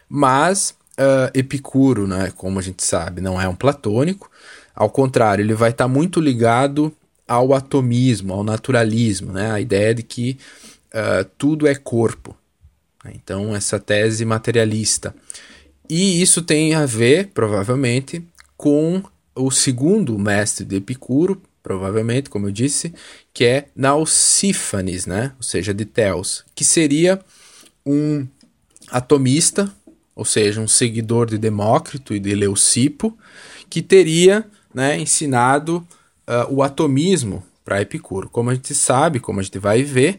mas 0.09 0.75
uh, 0.99 1.31
Epicuro, 1.35 2.07
né, 2.07 2.33
como 2.37 2.59
a 2.59 2.63
gente 2.63 2.83
sabe, 2.83 3.21
não 3.21 3.41
é 3.41 3.47
um 3.47 3.55
platônico, 3.55 4.31
ao 4.75 4.89
contrário, 4.89 5.43
ele 5.43 5.55
vai 5.55 5.71
estar 5.71 5.85
tá 5.85 5.89
muito 5.89 6.21
ligado 6.21 6.93
ao 7.27 7.53
atomismo, 7.53 8.33
ao 8.33 8.43
naturalismo, 8.43 9.33
né, 9.33 9.53
a 9.53 9.61
ideia 9.61 9.95
de 9.95 10.03
que 10.03 10.39
uh, 10.95 11.25
tudo 11.37 11.67
é 11.67 11.75
corpo. 11.75 12.35
Então, 13.05 13.55
essa 13.55 13.79
tese 13.79 14.25
materialista. 14.25 15.15
E 15.89 16.21
isso 16.21 16.43
tem 16.43 16.75
a 16.75 16.85
ver, 16.85 17.29
provavelmente, 17.29 18.23
com 18.57 19.03
o 19.35 19.51
segundo 19.51 20.19
mestre 20.19 20.65
de 20.65 20.77
Epicuro, 20.77 21.41
provavelmente, 21.63 22.29
como 22.29 22.47
eu 22.47 22.53
disse, 22.53 22.93
que 23.33 23.45
é 23.45 23.69
Nausífanes, 23.75 25.07
né? 25.07 25.33
Ou 25.37 25.43
seja, 25.43 25.73
de 25.73 25.85
Theos, 25.85 26.45
que 26.55 26.65
seria 26.65 27.21
um 27.87 28.27
atomista, 28.91 29.73
ou 30.15 30.25
seja, 30.25 30.61
um 30.61 30.69
seguidor 30.69 31.27
de 31.27 31.39
Demócrito 31.39 32.15
e 32.15 32.19
de 32.19 32.35
Leucipo, 32.35 33.17
que 33.71 33.81
teria 33.81 34.45
né, 34.75 34.99
ensinado 34.99 35.87
uh, 36.27 36.53
o 36.53 36.63
atomismo 36.63 37.45
para 37.65 37.81
Epicuro. 37.81 38.29
Como 38.29 38.51
a 38.51 38.55
gente 38.55 38.75
sabe, 38.75 39.21
como 39.21 39.41
a 39.41 39.43
gente 39.43 39.59
vai 39.59 39.83
ver, 39.83 40.19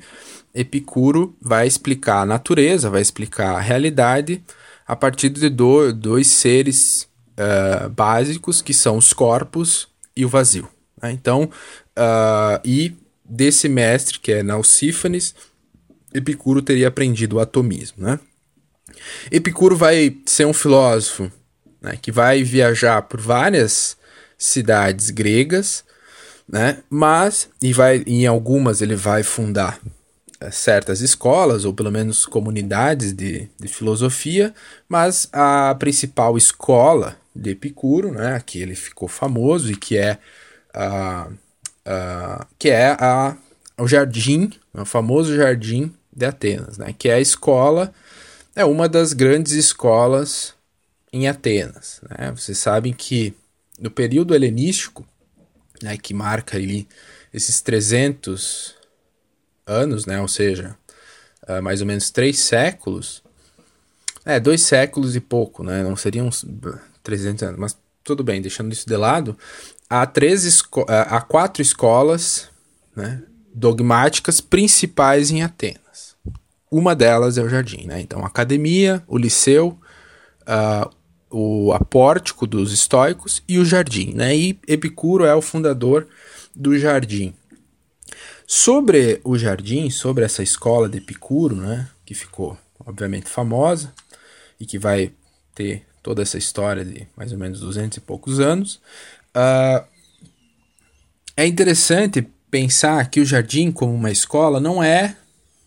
Epicuro 0.53 1.35
vai 1.41 1.67
explicar 1.67 2.21
a 2.21 2.25
natureza, 2.25 2.89
vai 2.89 3.01
explicar 3.01 3.55
a 3.55 3.59
realidade 3.59 4.41
a 4.89 4.95
partir 4.95 5.29
de 5.29 5.49
do, 5.49 5.93
dois 5.93 6.25
seres 6.25 7.07
uh, 7.37 7.87
básicos 7.91 8.59
que 8.59 8.73
são 8.73 8.97
os 8.97 9.13
corpos 9.13 9.87
e 10.15 10.25
o 10.25 10.27
vazio. 10.27 10.67
Né? 10.99 11.11
Então, 11.11 11.43
uh, 11.43 12.59
e 12.65 12.95
desse 13.23 13.69
mestre, 13.69 14.17
que 14.17 14.31
é 14.31 14.41
Nausífanes, 14.41 15.35
Epicuro 16.11 16.59
teria 16.63 16.87
aprendido 16.87 17.35
o 17.35 17.39
atomismo. 17.39 18.03
Né? 18.03 18.19
Epicuro 19.31 19.77
vai 19.77 20.17
ser 20.25 20.45
um 20.45 20.53
filósofo 20.53 21.31
né, 21.79 21.95
que 22.01 22.11
vai 22.11 22.41
viajar 22.41 23.03
por 23.03 23.21
várias 23.21 23.95
cidades 24.39 25.11
gregas, 25.11 25.83
né, 26.47 26.79
mas 26.89 27.47
e 27.61 27.71
vai, 27.73 28.03
em 28.07 28.25
algumas 28.25 28.81
ele 28.81 28.95
vai 28.95 29.21
fundar 29.21 29.79
certas 30.51 31.01
escolas, 31.01 31.65
ou 31.65 31.73
pelo 31.73 31.91
menos 31.91 32.25
comunidades 32.25 33.13
de, 33.13 33.49
de 33.59 33.67
filosofia, 33.67 34.53
mas 34.87 35.27
a 35.33 35.75
principal 35.75 36.37
escola 36.37 37.17
de 37.35 37.51
Epicuro, 37.51 38.11
né, 38.11 38.41
que 38.45 38.61
ele 38.61 38.75
ficou 38.75 39.07
famoso 39.07 39.71
e 39.71 39.75
que 39.75 39.97
é 39.97 40.17
uh, 40.75 41.35
que 42.57 42.69
é 42.69 42.91
a, 42.99 43.35
o 43.77 43.87
jardim, 43.87 44.51
o 44.73 44.85
famoso 44.85 45.35
jardim 45.35 45.93
de 46.15 46.25
Atenas, 46.25 46.77
né? 46.77 46.93
que 46.97 47.09
é 47.09 47.15
a 47.15 47.19
escola, 47.19 47.93
é 48.55 48.65
uma 48.65 48.89
das 48.89 49.13
grandes 49.13 49.53
escolas 49.53 50.53
em 51.11 51.27
Atenas. 51.27 52.01
Né? 52.09 52.31
Vocês 52.35 52.57
sabem 52.57 52.93
que 52.93 53.33
no 53.79 53.89
período 53.89 54.35
helenístico, 54.35 55.07
né, 55.81 55.97
que 55.97 56.13
marca 56.13 56.57
ali 56.57 56.87
esses 57.33 57.61
300 57.61 58.75
anos, 59.69 60.05
né, 60.05 60.19
ou 60.19 60.27
seja, 60.27 60.75
uh, 61.47 61.61
mais 61.61 61.81
ou 61.81 61.87
menos 61.87 62.09
três 62.09 62.39
séculos, 62.39 63.23
é, 64.25 64.39
dois 64.39 64.61
séculos 64.61 65.15
e 65.15 65.19
pouco, 65.19 65.63
né, 65.63 65.83
não 65.83 65.95
seriam 65.95 66.29
300 67.03 67.43
anos, 67.43 67.59
mas 67.59 67.77
tudo 68.03 68.23
bem, 68.23 68.41
deixando 68.41 68.73
isso 68.73 68.87
de 68.87 68.97
lado, 68.97 69.37
há, 69.89 70.05
três 70.05 70.63
há 70.87 71.21
quatro 71.21 71.61
escolas 71.61 72.49
né, 72.95 73.21
dogmáticas 73.53 74.41
principais 74.41 75.31
em 75.31 75.43
Atenas. 75.43 76.15
Uma 76.71 76.95
delas 76.95 77.37
é 77.37 77.41
o 77.41 77.49
jardim. 77.49 77.85
Né? 77.85 78.01
Então, 78.01 78.23
a 78.23 78.27
academia, 78.27 79.03
o 79.07 79.17
liceu, 79.17 79.77
uh, 80.41 80.89
o 81.29 81.73
apórtico 81.73 82.45
dos 82.45 82.71
estoicos 82.71 83.41
e 83.47 83.57
o 83.57 83.65
jardim. 83.65 84.13
Né? 84.13 84.35
E 84.35 84.59
Epicuro 84.67 85.25
é 85.25 85.33
o 85.33 85.41
fundador 85.41 86.07
do 86.55 86.77
jardim. 86.77 87.33
Sobre 88.51 89.21
o 89.23 89.37
jardim, 89.37 89.91
sobre 89.91 90.25
essa 90.25 90.41
escola 90.41 90.89
de 90.89 90.97
Epicuro, 90.97 91.55
né, 91.55 91.87
que 92.03 92.15
ficou 92.15 92.57
obviamente 92.83 93.29
famosa 93.29 93.93
e 94.59 94.65
que 94.65 94.79
vai 94.79 95.11
ter 95.53 95.85
toda 96.01 96.23
essa 96.23 96.37
história 96.37 96.83
de 96.83 97.07
mais 97.15 97.31
ou 97.31 97.37
menos 97.37 97.59
200 97.59 97.97
e 97.97 98.01
poucos 98.01 98.39
anos, 98.39 98.81
Uh, 99.35 99.85
é 101.37 101.45
interessante 101.45 102.27
pensar 102.49 103.09
que 103.09 103.21
o 103.21 103.25
jardim, 103.25 103.71
como 103.71 103.93
uma 103.93 104.11
escola, 104.11 104.59
não 104.59 104.83
é 104.83 105.15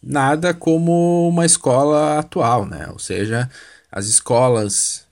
nada 0.03 0.53
como 0.53 1.29
uma 1.29 1.47
escola 1.47 2.19
atual, 2.19 2.67
né? 2.67 2.89
Ou 2.91 2.99
seja, 2.99 3.49
as 3.91 4.07
escolas 4.07 5.07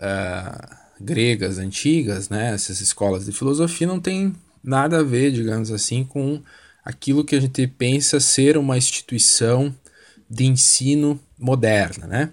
uh, 0.00 0.76
gregas 1.00 1.58
antigas, 1.58 2.28
né? 2.28 2.54
Essas 2.54 2.80
escolas 2.80 3.26
de 3.26 3.32
filosofia 3.32 3.86
não 3.86 4.00
tem 4.00 4.34
nada 4.64 5.00
a 5.00 5.02
ver, 5.02 5.30
digamos 5.30 5.70
assim, 5.70 6.02
com 6.04 6.42
aquilo 6.90 7.24
que 7.24 7.36
a 7.36 7.40
gente 7.40 7.66
pensa 7.66 8.20
ser 8.20 8.56
uma 8.56 8.76
instituição 8.76 9.74
de 10.28 10.44
ensino 10.44 11.18
moderna, 11.38 12.06
né? 12.06 12.30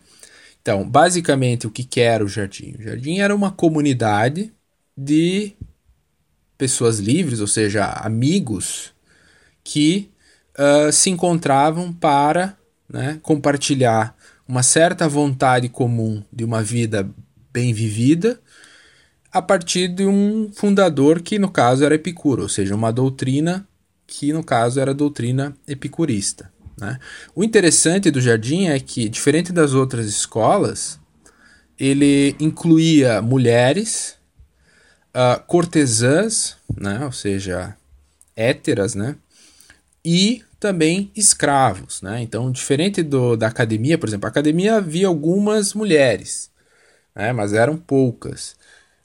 Então, 0.62 0.88
basicamente, 0.88 1.65
o 1.65 1.72
que 1.72 2.02
era 2.02 2.26
o 2.26 2.28
jardim? 2.28 2.76
O 2.78 2.84
jardim 2.84 3.20
era 3.20 3.34
uma 3.34 3.52
comunidade 3.52 4.52
de 4.98 5.54
pessoas 6.58 7.00
livres, 7.00 7.39
ou 7.39 7.48
seja, 7.48 7.86
amigos 7.86 8.91
que 9.63 10.10
uh, 10.58 10.91
se 10.91 11.10
encontravam 11.10 11.93
para 11.93 12.58
né, 12.89 13.20
compartilhar 13.22 14.15
uma 14.48 14.63
certa 14.63 15.08
vontade 15.08 15.70
comum 15.70 16.24
de 16.34 16.43
uma 16.43 16.63
vida 16.63 17.10
bem 17.54 17.74
vivida 17.74 18.39
a 19.32 19.41
partir 19.41 19.88
de 19.88 20.06
um 20.06 20.52
fundador 20.52 21.22
que 21.22 21.38
no 21.38 21.50
caso 21.50 21.86
era 21.86 21.96
Epicuro, 21.96 22.43
ou 22.43 22.50
seja, 22.50 22.76
uma 22.76 22.91
doutrina 22.91 23.67
que 24.08 24.32
no 24.32 24.43
caso 24.43 24.80
era 24.80 24.91
a 24.91 24.93
doutrina 24.93 25.56
epicurista. 25.67 26.50
Né? 26.80 26.98
O 27.36 27.43
interessante 27.43 28.10
do 28.10 28.22
jardim 28.22 28.67
é 28.67 28.80
que, 28.80 29.10
diferente 29.10 29.52
das 29.52 29.74
outras 29.74 30.08
escolas, 30.08 31.00
ele 31.78 32.36
incluía 32.39 33.22
mulheres, 33.22 34.15
uh, 35.10 35.43
cortesãs, 35.46 36.56
né? 36.76 37.04
ou 37.04 37.12
seja, 37.12 37.76
héteras, 38.36 38.96
né? 38.96 39.15
e 40.06 40.43
também 40.60 41.12
escravos. 41.15 42.02
Né? 42.02 42.22
Então, 42.22 42.52
diferente 42.52 43.04
do, 43.04 43.36
da 43.36 43.48
academia, 43.48 43.98
por 43.98 44.08
exemplo, 44.08 44.26
a 44.28 44.30
academia 44.30 44.76
havia 44.76 45.08
algumas 45.08 45.74
mulheres, 45.74 46.50
né? 47.13 47.34
mas 47.34 47.54
eram 47.54 47.76
poucas. 47.76 48.56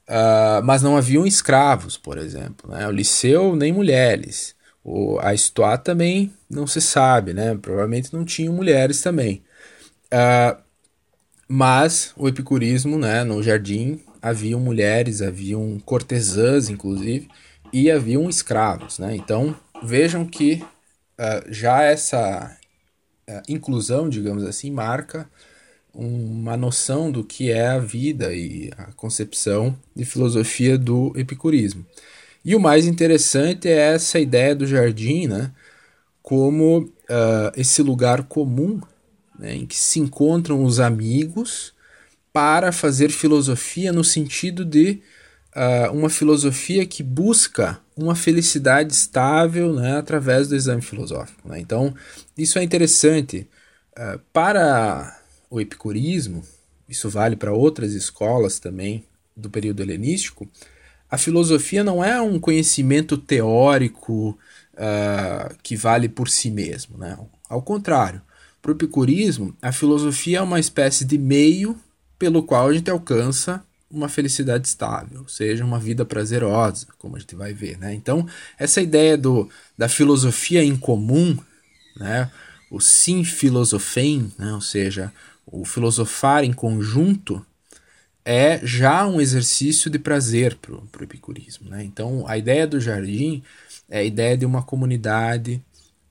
Uh, 0.08 0.62
mas 0.64 0.82
não 0.82 0.96
haviam 0.96 1.26
escravos, 1.26 1.96
por 1.96 2.18
exemplo. 2.18 2.70
Né? 2.70 2.86
O 2.86 2.90
liceu, 2.90 3.56
nem 3.56 3.72
mulheres. 3.72 4.54
O, 4.84 5.18
a 5.20 5.32
Estoá 5.34 5.76
também 5.78 6.32
não 6.50 6.66
se 6.66 6.80
sabe, 6.80 7.32
né? 7.32 7.56
Provavelmente 7.56 8.12
não 8.12 8.24
tinham 8.24 8.54
mulheres 8.54 9.00
também. 9.00 9.42
Uh, 10.12 10.60
mas 11.48 12.12
o 12.16 12.28
epicurismo, 12.28 12.98
né, 12.98 13.24
no 13.24 13.42
jardim, 13.42 14.00
haviam 14.20 14.58
mulheres, 14.60 15.20
haviam 15.20 15.78
cortesãs, 15.80 16.68
inclusive, 16.68 17.28
e 17.72 17.90
haviam 17.90 18.28
escravos, 18.28 18.98
né? 18.98 19.14
Então 19.16 19.54
vejam 19.82 20.26
que 20.26 20.62
uh, 21.18 21.52
já 21.52 21.82
essa 21.82 22.56
uh, 23.28 23.42
inclusão, 23.48 24.08
digamos 24.08 24.44
assim, 24.44 24.70
marca 24.70 25.28
uma 25.94 26.56
noção 26.56 27.10
do 27.10 27.22
que 27.22 27.50
é 27.50 27.66
a 27.66 27.78
vida 27.78 28.32
e 28.32 28.70
a 28.76 28.92
concepção 28.92 29.78
de 29.94 30.04
filosofia 30.04 30.78
do 30.78 31.12
epicurismo. 31.16 31.84
E 32.44 32.54
o 32.54 32.60
mais 32.60 32.86
interessante 32.86 33.68
é 33.68 33.94
essa 33.94 34.18
ideia 34.18 34.54
do 34.54 34.66
jardim, 34.66 35.26
né, 35.26 35.52
como 36.22 36.80
uh, 36.80 37.52
esse 37.56 37.82
lugar 37.82 38.24
comum 38.24 38.80
né, 39.38 39.54
em 39.54 39.66
que 39.66 39.76
se 39.76 40.00
encontram 40.00 40.64
os 40.64 40.80
amigos 40.80 41.72
para 42.32 42.72
fazer 42.72 43.10
filosofia 43.10 43.92
no 43.92 44.02
sentido 44.02 44.64
de 44.64 45.00
uh, 45.54 45.92
uma 45.92 46.08
filosofia 46.08 46.86
que 46.86 47.02
busca 47.02 47.78
uma 47.96 48.14
felicidade 48.14 48.92
estável 48.92 49.74
né, 49.74 49.96
através 49.96 50.48
do 50.48 50.56
exame 50.56 50.82
filosófico. 50.82 51.48
Né? 51.48 51.60
Então, 51.60 51.94
isso 52.36 52.58
é 52.58 52.62
interessante. 52.62 53.46
Uh, 53.92 54.18
para 54.32 55.20
o 55.50 55.60
epicurismo, 55.60 56.42
isso 56.88 57.10
vale 57.10 57.36
para 57.36 57.52
outras 57.52 57.92
escolas 57.92 58.58
também 58.58 59.04
do 59.36 59.50
período 59.50 59.82
helenístico, 59.82 60.48
a 61.12 61.18
filosofia 61.18 61.84
não 61.84 62.02
é 62.02 62.18
um 62.22 62.40
conhecimento 62.40 63.18
teórico 63.18 64.30
uh, 64.72 65.54
que 65.62 65.76
vale 65.76 66.08
por 66.08 66.26
si 66.26 66.50
mesmo. 66.50 66.96
Né? 66.96 67.18
Ao 67.50 67.60
contrário, 67.60 68.22
para 68.62 68.70
o 68.70 68.74
epicurismo, 68.74 69.54
a 69.60 69.70
filosofia 69.72 70.38
é 70.38 70.40
uma 70.40 70.58
espécie 70.58 71.04
de 71.04 71.18
meio 71.18 71.78
pelo 72.18 72.42
qual 72.42 72.66
a 72.66 72.72
gente 72.72 72.90
alcança 72.90 73.62
uma 73.90 74.08
felicidade 74.08 74.66
estável, 74.66 75.20
ou 75.20 75.28
seja, 75.28 75.62
uma 75.62 75.78
vida 75.78 76.02
prazerosa, 76.02 76.86
como 76.98 77.16
a 77.16 77.18
gente 77.18 77.36
vai 77.36 77.52
ver. 77.52 77.76
Né? 77.76 77.92
Então, 77.92 78.26
essa 78.58 78.80
ideia 78.80 79.18
do, 79.18 79.50
da 79.76 79.90
filosofia 79.90 80.64
em 80.64 80.78
comum, 80.78 81.36
né? 81.94 82.30
o 82.70 82.80
sim 82.80 83.22
filosofem, 83.22 84.32
né? 84.38 84.54
ou 84.54 84.62
seja, 84.62 85.12
o 85.46 85.62
filosofar 85.66 86.42
em 86.42 86.54
conjunto, 86.54 87.44
é 88.24 88.60
já 88.64 89.06
um 89.06 89.20
exercício 89.20 89.90
de 89.90 89.98
prazer 89.98 90.56
para 90.56 90.74
o 90.74 91.04
epicurismo. 91.04 91.68
Né? 91.68 91.84
Então, 91.84 92.24
a 92.26 92.38
ideia 92.38 92.66
do 92.66 92.80
jardim 92.80 93.42
é 93.88 93.98
a 93.98 94.04
ideia 94.04 94.36
de 94.36 94.46
uma 94.46 94.62
comunidade 94.62 95.62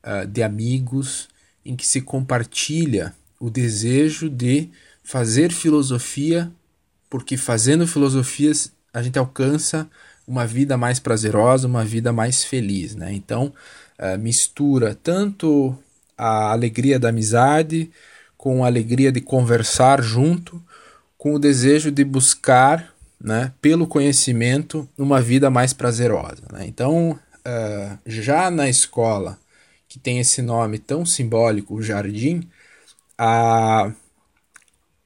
uh, 0.03 0.27
de 0.27 0.43
amigos 0.43 1.29
em 1.65 1.75
que 1.75 1.87
se 1.87 2.01
compartilha 2.01 3.13
o 3.39 3.49
desejo 3.49 4.29
de 4.29 4.69
fazer 5.03 5.51
filosofia, 5.51 6.51
porque 7.09 7.37
fazendo 7.37 7.87
filosofias 7.87 8.71
a 8.93 9.01
gente 9.01 9.17
alcança 9.17 9.89
uma 10.27 10.45
vida 10.45 10.77
mais 10.77 10.99
prazerosa, 10.99 11.67
uma 11.67 11.83
vida 11.83 12.11
mais 12.11 12.43
feliz. 12.43 12.95
Né? 12.95 13.13
Então, 13.13 13.53
uh, 13.97 14.19
mistura 14.19 14.95
tanto 15.01 15.77
a 16.17 16.51
alegria 16.51 16.99
da 16.99 17.09
amizade 17.09 17.89
com 18.37 18.63
a 18.63 18.67
alegria 18.67 19.11
de 19.11 19.21
conversar 19.21 20.01
junto 20.01 20.61
com 21.21 21.35
o 21.35 21.39
desejo 21.39 21.91
de 21.91 22.03
buscar, 22.03 22.95
né, 23.23 23.53
pelo 23.61 23.85
conhecimento, 23.85 24.89
uma 24.97 25.21
vida 25.21 25.51
mais 25.51 25.71
prazerosa. 25.71 26.41
Né? 26.51 26.65
Então, 26.65 27.11
uh, 27.11 27.97
já 28.07 28.49
na 28.49 28.67
escola, 28.67 29.39
que 29.87 29.99
tem 29.99 30.19
esse 30.19 30.41
nome 30.41 30.79
tão 30.79 31.05
simbólico, 31.05 31.75
o 31.75 31.83
jardim, 31.83 32.49
a, 33.15 33.91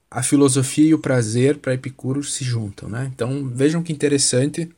a 0.09 0.23
filosofia 0.23 0.91
e 0.91 0.93
o 0.93 0.99
prazer 0.99 1.57
para 1.57 1.73
Epicuro 1.73 2.23
se 2.23 2.45
juntam. 2.45 2.87
Né? 2.87 3.11
Então, 3.13 3.49
vejam 3.49 3.83
que 3.83 3.91
interessante 3.91 4.73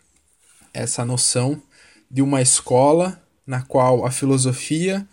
essa 0.73 1.05
noção 1.05 1.61
de 2.09 2.23
uma 2.23 2.41
escola 2.41 3.21
na 3.45 3.61
qual 3.61 4.07
a 4.07 4.09
filosofia 4.09 5.07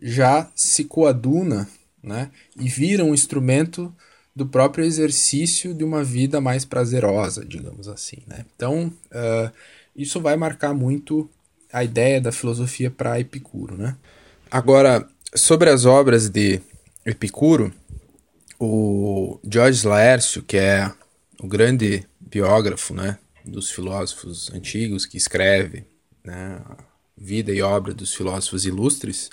já 0.00 0.50
se 0.54 0.84
coaduna 0.84 1.68
né, 2.02 2.30
e 2.58 2.66
vira 2.66 3.04
um 3.04 3.12
instrumento 3.12 3.94
do 4.36 4.44
próprio 4.44 4.84
exercício 4.84 5.72
de 5.72 5.82
uma 5.82 6.04
vida 6.04 6.42
mais 6.42 6.62
prazerosa, 6.62 7.42
digamos 7.42 7.88
assim. 7.88 8.18
Né? 8.26 8.44
Então, 8.54 8.92
uh, 9.06 9.50
isso 9.96 10.20
vai 10.20 10.36
marcar 10.36 10.74
muito 10.74 11.26
a 11.72 11.82
ideia 11.82 12.20
da 12.20 12.30
filosofia 12.30 12.90
para 12.90 13.18
Epicuro. 13.18 13.78
Né? 13.78 13.96
Agora, 14.50 15.08
sobre 15.34 15.70
as 15.70 15.86
obras 15.86 16.28
de 16.28 16.60
Epicuro, 17.06 17.72
o 18.60 19.40
George 19.42 19.86
Laércio, 19.86 20.42
que 20.42 20.58
é 20.58 20.92
o 21.40 21.48
grande 21.48 22.06
biógrafo 22.20 22.92
né, 22.92 23.18
dos 23.42 23.70
filósofos 23.70 24.50
antigos, 24.52 25.06
que 25.06 25.16
escreve 25.16 25.86
né, 26.22 26.60
a 26.66 26.76
vida 27.16 27.52
e 27.52 27.62
obra 27.62 27.94
dos 27.94 28.14
filósofos 28.14 28.66
ilustres, 28.66 29.30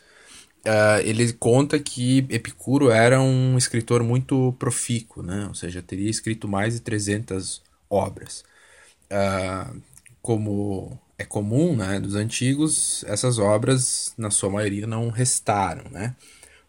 Uh, 0.65 1.03
ele 1.03 1.33
conta 1.33 1.77
que 1.77 2.25
Epicuro 2.29 2.89
era 2.89 3.21
um 3.21 3.57
escritor 3.57 4.01
muito 4.01 4.53
profícuo, 4.57 5.21
né? 5.21 5.45
ou 5.49 5.53
seja, 5.53 5.81
teria 5.81 6.09
escrito 6.09 6.47
mais 6.47 6.75
de 6.75 6.79
300 6.79 7.61
obras. 7.89 8.45
Uh, 9.11 9.81
como 10.21 10.97
é 11.17 11.25
comum 11.25 11.75
né, 11.75 11.99
dos 11.99 12.15
antigos, 12.15 13.03
essas 13.07 13.39
obras, 13.39 14.13
na 14.17 14.31
sua 14.31 14.49
maioria, 14.49 14.87
não 14.87 15.09
restaram. 15.09 15.83
Né? 15.91 16.15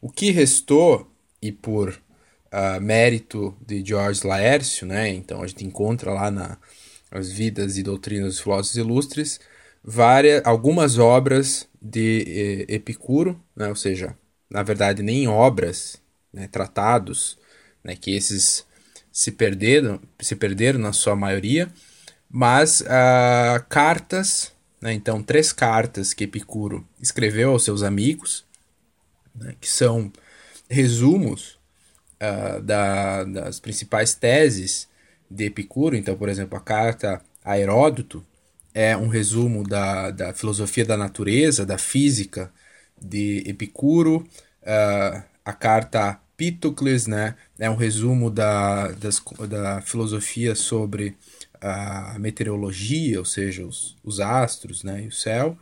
O 0.03 0.11
que 0.11 0.33
restou, 0.33 1.09
e 1.41 1.53
por 1.53 1.91
uh, 1.91 2.81
mérito 2.81 3.57
de 3.65 3.85
George 3.85 4.27
Laércio, 4.27 4.87
né, 4.87 5.09
então 5.09 5.41
a 5.41 5.47
gente 5.47 5.65
encontra 5.65 6.13
lá 6.13 6.33
na, 6.33 6.59
nas 7.13 7.31
Vidas 7.31 7.79
e 7.79 7.83
Doutrinas 7.85 8.35
dos 8.35 8.41
Filósofos 8.41 8.77
Ilustres, 8.77 9.41
várias, 9.85 10.45
algumas 10.45 10.99
obras 10.99 11.69
de 11.85 12.65
eh, 12.69 12.75
Epicuro, 12.77 13.39
né? 13.55 13.69
ou 13.69 13.77
seja, 13.77 14.17
na 14.49 14.63
verdade 14.63 15.03
nem 15.03 15.29
obras, 15.29 16.01
né, 16.33 16.49
tratados, 16.49 17.39
né, 17.83 17.95
que 17.95 18.17
esses 18.17 18.65
se 19.13 19.31
perderam, 19.31 20.01
se 20.19 20.35
perderam 20.35 20.79
na 20.79 20.93
sua 20.93 21.15
maioria, 21.15 21.71
mas 22.31 22.81
uh, 22.81 23.65
cartas, 23.69 24.53
né, 24.81 24.93
então 24.95 25.23
três 25.23 25.53
cartas 25.53 26.15
que 26.15 26.25
Epicuro 26.25 26.87
escreveu 27.01 27.51
aos 27.51 27.65
seus 27.65 27.83
amigos, 27.83 28.45
né, 29.35 29.55
que 29.61 29.69
são 29.69 30.11
resumos 30.69 31.59
uh, 32.17 32.61
da, 32.63 33.25
das 33.25 33.61
principais 33.61 34.15
teses 34.15 34.89
de 35.31 35.45
Epicuro, 35.45 35.95
então, 35.95 36.17
por 36.17 36.29
exemplo, 36.29 36.57
a 36.57 36.61
carta 36.61 37.21
a 37.45 37.59
Heródoto, 37.59 38.25
é 38.75 38.97
um 38.97 39.07
resumo 39.07 39.63
da, 39.63 40.11
da 40.11 40.35
filosofia 40.35 40.85
da 40.85 40.97
natureza, 40.97 41.65
da 41.65 41.79
física 41.79 42.53
de 43.01 43.45
Epicuro. 43.47 44.27
Uh, 44.63 45.23
a 45.45 45.53
carta 45.53 46.19
Pitocles 46.37 47.07
né, 47.07 47.37
é 47.59 47.71
um 47.71 47.77
resumo 47.77 48.29
da, 48.29 48.89
das, 48.89 49.23
da 49.49 49.81
filosofia 49.81 50.57
sobre 50.57 51.17
a 51.61 52.17
meteorologia, 52.19 53.21
ou 53.21 53.25
seja, 53.25 53.65
os, 53.65 53.97
os 54.03 54.19
astros 54.19 54.83
né, 54.83 55.05
e 55.05 55.07
o 55.07 55.13
céu. 55.13 55.57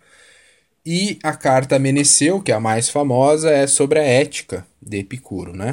E 0.84 1.18
a 1.22 1.34
carta 1.34 1.78
Meneceu, 1.78 2.40
que 2.40 2.50
é 2.50 2.54
a 2.54 2.60
mais 2.60 2.88
famosa, 2.88 3.50
é 3.50 3.66
sobre 3.66 3.98
a 3.98 4.02
ética 4.02 4.66
de 4.80 4.98
Epicuro. 4.98 5.54
Né? 5.54 5.72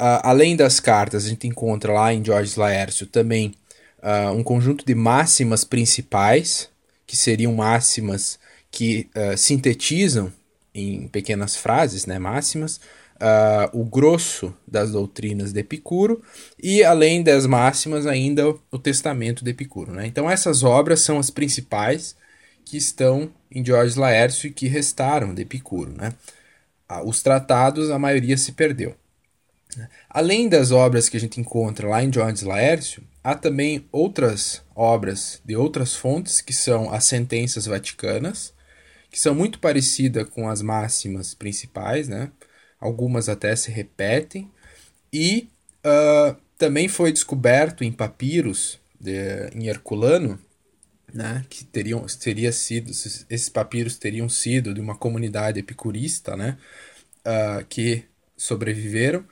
Uh, 0.00 0.18
além 0.24 0.56
das 0.56 0.80
cartas, 0.80 1.26
a 1.26 1.28
gente 1.28 1.46
encontra 1.46 1.92
lá 1.92 2.12
em 2.12 2.24
George 2.24 2.58
Laércio 2.58 3.06
também 3.06 3.54
uh, 4.02 4.32
um 4.32 4.42
conjunto 4.42 4.84
de 4.84 4.94
máximas 4.94 5.64
principais, 5.64 6.68
que 7.06 7.16
seriam 7.16 7.54
máximas 7.54 8.38
que 8.70 9.08
uh, 9.14 9.36
sintetizam 9.36 10.32
em 10.74 11.06
pequenas 11.08 11.54
frases, 11.56 12.06
né, 12.06 12.18
máximas, 12.18 12.80
uh, 13.22 13.78
o 13.78 13.84
grosso 13.84 14.54
das 14.66 14.90
doutrinas 14.90 15.52
de 15.52 15.60
Epicuro 15.60 16.22
e, 16.60 16.82
além 16.82 17.22
das 17.22 17.46
máximas, 17.46 18.06
ainda 18.06 18.54
o 18.70 18.78
testamento 18.78 19.44
de 19.44 19.50
Epicuro. 19.50 19.92
Né? 19.92 20.06
Então, 20.06 20.28
essas 20.28 20.62
obras 20.62 21.00
são 21.00 21.18
as 21.18 21.30
principais 21.30 22.16
que 22.64 22.76
estão 22.76 23.30
em 23.50 23.62
Diógenes 23.62 23.96
Laércio 23.96 24.48
e 24.48 24.52
que 24.52 24.66
restaram 24.66 25.34
de 25.34 25.42
Epicuro. 25.42 25.92
Né? 25.92 26.12
Os 27.04 27.22
tratados, 27.22 27.90
a 27.90 27.98
maioria 27.98 28.36
se 28.36 28.52
perdeu. 28.52 28.94
Além 30.08 30.48
das 30.48 30.70
obras 30.70 31.08
que 31.08 31.16
a 31.16 31.20
gente 31.20 31.40
encontra 31.40 31.88
lá 31.88 32.02
em 32.02 32.10
Diógenes 32.10 32.42
Laércio, 32.42 33.02
há 33.22 33.34
também 33.34 33.86
outras 33.90 34.62
obras 34.74 35.40
de 35.44 35.56
outras 35.56 35.94
fontes, 35.94 36.40
que 36.40 36.52
são 36.52 36.92
as 36.92 37.04
sentenças 37.04 37.66
vaticanas, 37.66 38.52
que 39.10 39.18
são 39.18 39.34
muito 39.34 39.58
parecidas 39.58 40.28
com 40.28 40.48
as 40.48 40.62
máximas 40.62 41.34
principais, 41.34 42.08
né? 42.08 42.30
algumas 42.82 43.28
até 43.28 43.54
se 43.54 43.70
repetem, 43.70 44.50
e 45.12 45.48
uh, 45.86 46.36
também 46.58 46.88
foi 46.88 47.12
descoberto 47.12 47.84
em 47.84 47.92
papiros 47.92 48.80
de, 48.98 49.48
em 49.54 49.68
Herculano, 49.68 50.38
né, 51.12 51.44
que 51.48 51.64
teriam 51.64 52.06
teria 52.18 52.50
sido 52.50 52.90
esses 52.90 53.48
papiros 53.50 53.98
teriam 53.98 54.28
sido 54.30 54.72
de 54.72 54.80
uma 54.80 54.96
comunidade 54.96 55.60
epicurista, 55.60 56.36
né, 56.36 56.58
uh, 57.26 57.64
que 57.66 58.04
sobreviveram, 58.36 59.24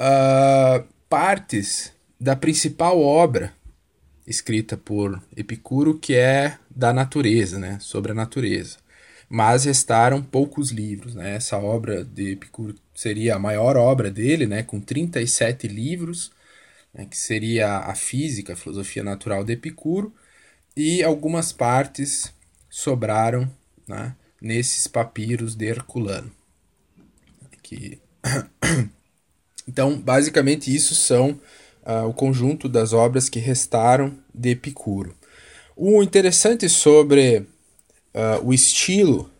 uh, 0.00 0.86
partes 1.08 1.92
da 2.20 2.34
principal 2.36 3.00
obra 3.00 3.52
escrita 4.26 4.76
por 4.76 5.22
Epicuro, 5.36 5.98
que 5.98 6.14
é 6.14 6.58
da 6.70 6.92
natureza, 6.92 7.58
né, 7.58 7.78
sobre 7.80 8.12
a 8.12 8.14
natureza 8.14 8.78
mas 9.28 9.64
restaram 9.64 10.22
poucos 10.22 10.70
livros. 10.70 11.14
Né? 11.14 11.34
Essa 11.34 11.58
obra 11.58 12.04
de 12.04 12.32
Epicuro 12.32 12.74
seria 12.94 13.34
a 13.34 13.38
maior 13.38 13.76
obra 13.76 14.10
dele, 14.10 14.46
né? 14.46 14.62
com 14.62 14.80
37 14.80 15.66
livros, 15.66 16.30
né? 16.92 17.04
que 17.06 17.16
seria 17.16 17.78
a 17.78 17.94
física, 17.94 18.52
a 18.52 18.56
filosofia 18.56 19.02
natural 19.02 19.44
de 19.44 19.54
Epicuro, 19.54 20.14
e 20.76 21.02
algumas 21.02 21.52
partes 21.52 22.32
sobraram 22.70 23.50
né? 23.88 24.14
nesses 24.40 24.86
papiros 24.86 25.54
de 25.54 25.66
Herculano. 25.66 26.30
Que... 27.62 27.98
então, 29.66 29.98
basicamente, 29.98 30.74
isso 30.74 30.94
são 30.94 31.40
uh, 31.84 32.06
o 32.08 32.12
conjunto 32.12 32.68
das 32.68 32.92
obras 32.92 33.28
que 33.28 33.38
restaram 33.38 34.16
de 34.34 34.50
Epicuro. 34.50 35.14
O 35.76 36.02
interessante 36.02 36.68
sobre 36.68 37.38
uh, 37.38 38.44
o 38.44 38.52
estilo 38.52 39.30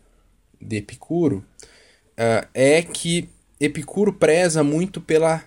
de 0.59 0.77
Epicuro 0.77 1.45
uh, 2.11 2.47
é 2.53 2.81
que 2.81 3.29
Epicuro 3.59 4.11
preza 4.13 4.63
muito 4.63 4.99
pela 4.99 5.43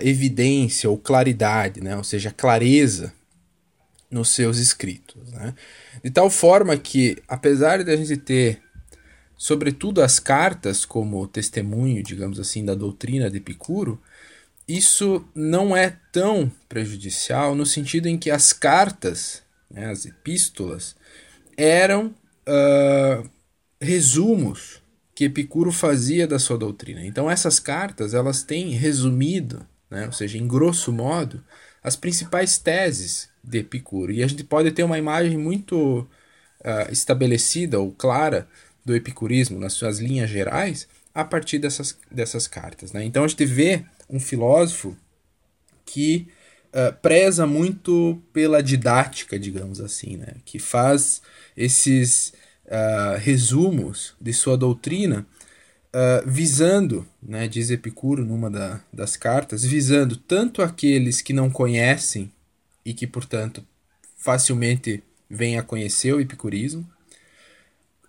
evidência 0.00 0.88
ou 0.88 0.96
claridade, 0.96 1.82
né? 1.82 1.98
ou 1.98 2.02
seja, 2.02 2.30
clareza 2.30 3.12
nos 4.10 4.30
seus 4.30 4.56
escritos. 4.56 5.30
Né? 5.32 5.54
De 6.02 6.10
tal 6.10 6.30
forma 6.30 6.74
que, 6.78 7.18
apesar 7.28 7.84
de 7.84 7.90
a 7.90 7.96
gente 7.96 8.16
ter, 8.16 8.58
sobretudo, 9.36 10.00
as 10.00 10.18
cartas 10.18 10.86
como 10.86 11.26
testemunho, 11.26 12.02
digamos 12.02 12.40
assim, 12.40 12.64
da 12.64 12.74
doutrina 12.74 13.28
de 13.28 13.36
Epicuro, 13.36 14.00
isso 14.68 15.24
não 15.34 15.76
é 15.76 15.96
tão 16.10 16.50
prejudicial 16.68 17.54
no 17.54 17.64
sentido 17.64 18.06
em 18.08 18.18
que 18.18 18.30
as 18.30 18.52
cartas, 18.52 19.42
né, 19.70 19.86
as 19.86 20.04
epístolas, 20.04 20.96
eram 21.56 22.14
uh, 22.48 23.28
resumos 23.80 24.82
que 25.14 25.24
Epicuro 25.24 25.72
fazia 25.72 26.26
da 26.26 26.38
sua 26.38 26.58
doutrina. 26.58 27.04
Então 27.04 27.30
essas 27.30 27.58
cartas 27.58 28.12
elas 28.12 28.42
têm 28.42 28.70
resumido, 28.70 29.66
né, 29.88 30.06
ou 30.06 30.12
seja, 30.12 30.36
em 30.36 30.46
grosso 30.46 30.92
modo, 30.92 31.42
as 31.82 31.96
principais 31.96 32.58
teses 32.58 33.28
de 33.42 33.58
Epicuro. 33.58 34.12
E 34.12 34.22
a 34.22 34.26
gente 34.26 34.42
pode 34.44 34.72
ter 34.72 34.82
uma 34.82 34.98
imagem 34.98 35.38
muito 35.38 36.00
uh, 36.00 36.92
estabelecida 36.92 37.78
ou 37.78 37.92
clara 37.92 38.48
do 38.84 38.94
epicurismo 38.94 39.58
nas 39.58 39.72
suas 39.72 39.98
linhas 40.00 40.28
gerais 40.28 40.88
a 41.14 41.24
partir 41.24 41.58
dessas, 41.58 41.96
dessas 42.10 42.46
cartas. 42.46 42.92
Né? 42.92 43.04
Então 43.04 43.24
a 43.24 43.28
gente 43.28 43.44
vê 43.44 43.84
um 44.08 44.20
filósofo 44.20 44.96
que 45.84 46.28
uh, 46.68 46.94
preza 47.00 47.46
muito 47.46 48.22
pela 48.32 48.62
didática, 48.62 49.38
digamos 49.38 49.80
assim, 49.80 50.16
né? 50.16 50.34
que 50.44 50.58
faz 50.58 51.22
esses 51.56 52.32
uh, 52.66 53.18
resumos 53.18 54.14
de 54.20 54.32
sua 54.32 54.56
doutrina, 54.56 55.26
uh, 55.94 56.28
visando, 56.28 57.06
né, 57.22 57.48
diz 57.48 57.70
Epicuro 57.70 58.24
numa 58.24 58.50
da, 58.50 58.80
das 58.92 59.16
cartas, 59.16 59.64
visando 59.64 60.16
tanto 60.16 60.62
aqueles 60.62 61.20
que 61.20 61.32
não 61.32 61.50
conhecem 61.50 62.30
e 62.84 62.92
que, 62.92 63.06
portanto, 63.06 63.66
facilmente 64.16 65.02
vêm 65.28 65.58
a 65.58 65.62
conhecer 65.62 66.12
o 66.12 66.20
epicurismo, 66.20 66.88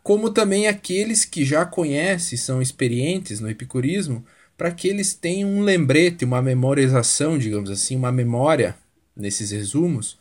como 0.04 0.30
também 0.30 0.68
aqueles 0.68 1.26
que 1.26 1.44
já 1.44 1.66
conhecem, 1.66 2.38
são 2.38 2.62
experientes 2.62 3.42
no 3.42 3.50
epicurismo, 3.50 4.26
para 4.58 4.72
que 4.72 4.88
eles 4.88 5.14
tenham 5.14 5.50
um 5.50 5.62
lembrete, 5.62 6.26
uma 6.26 6.42
memorização, 6.42 7.38
digamos 7.38 7.70
assim, 7.70 7.96
uma 7.96 8.12
memória 8.12 8.76
nesses 9.16 9.52
resumos 9.52 10.18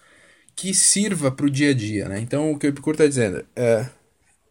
que 0.54 0.74
sirva 0.74 1.30
para 1.30 1.46
o 1.46 1.50
dia 1.50 1.70
a 1.70 1.74
dia. 1.74 2.08
Né? 2.08 2.20
Então, 2.20 2.52
o 2.52 2.58
que 2.58 2.66
o 2.66 2.68
Epicuro 2.68 2.94
está 2.94 3.06
dizendo 3.06 3.44
é 3.56 3.86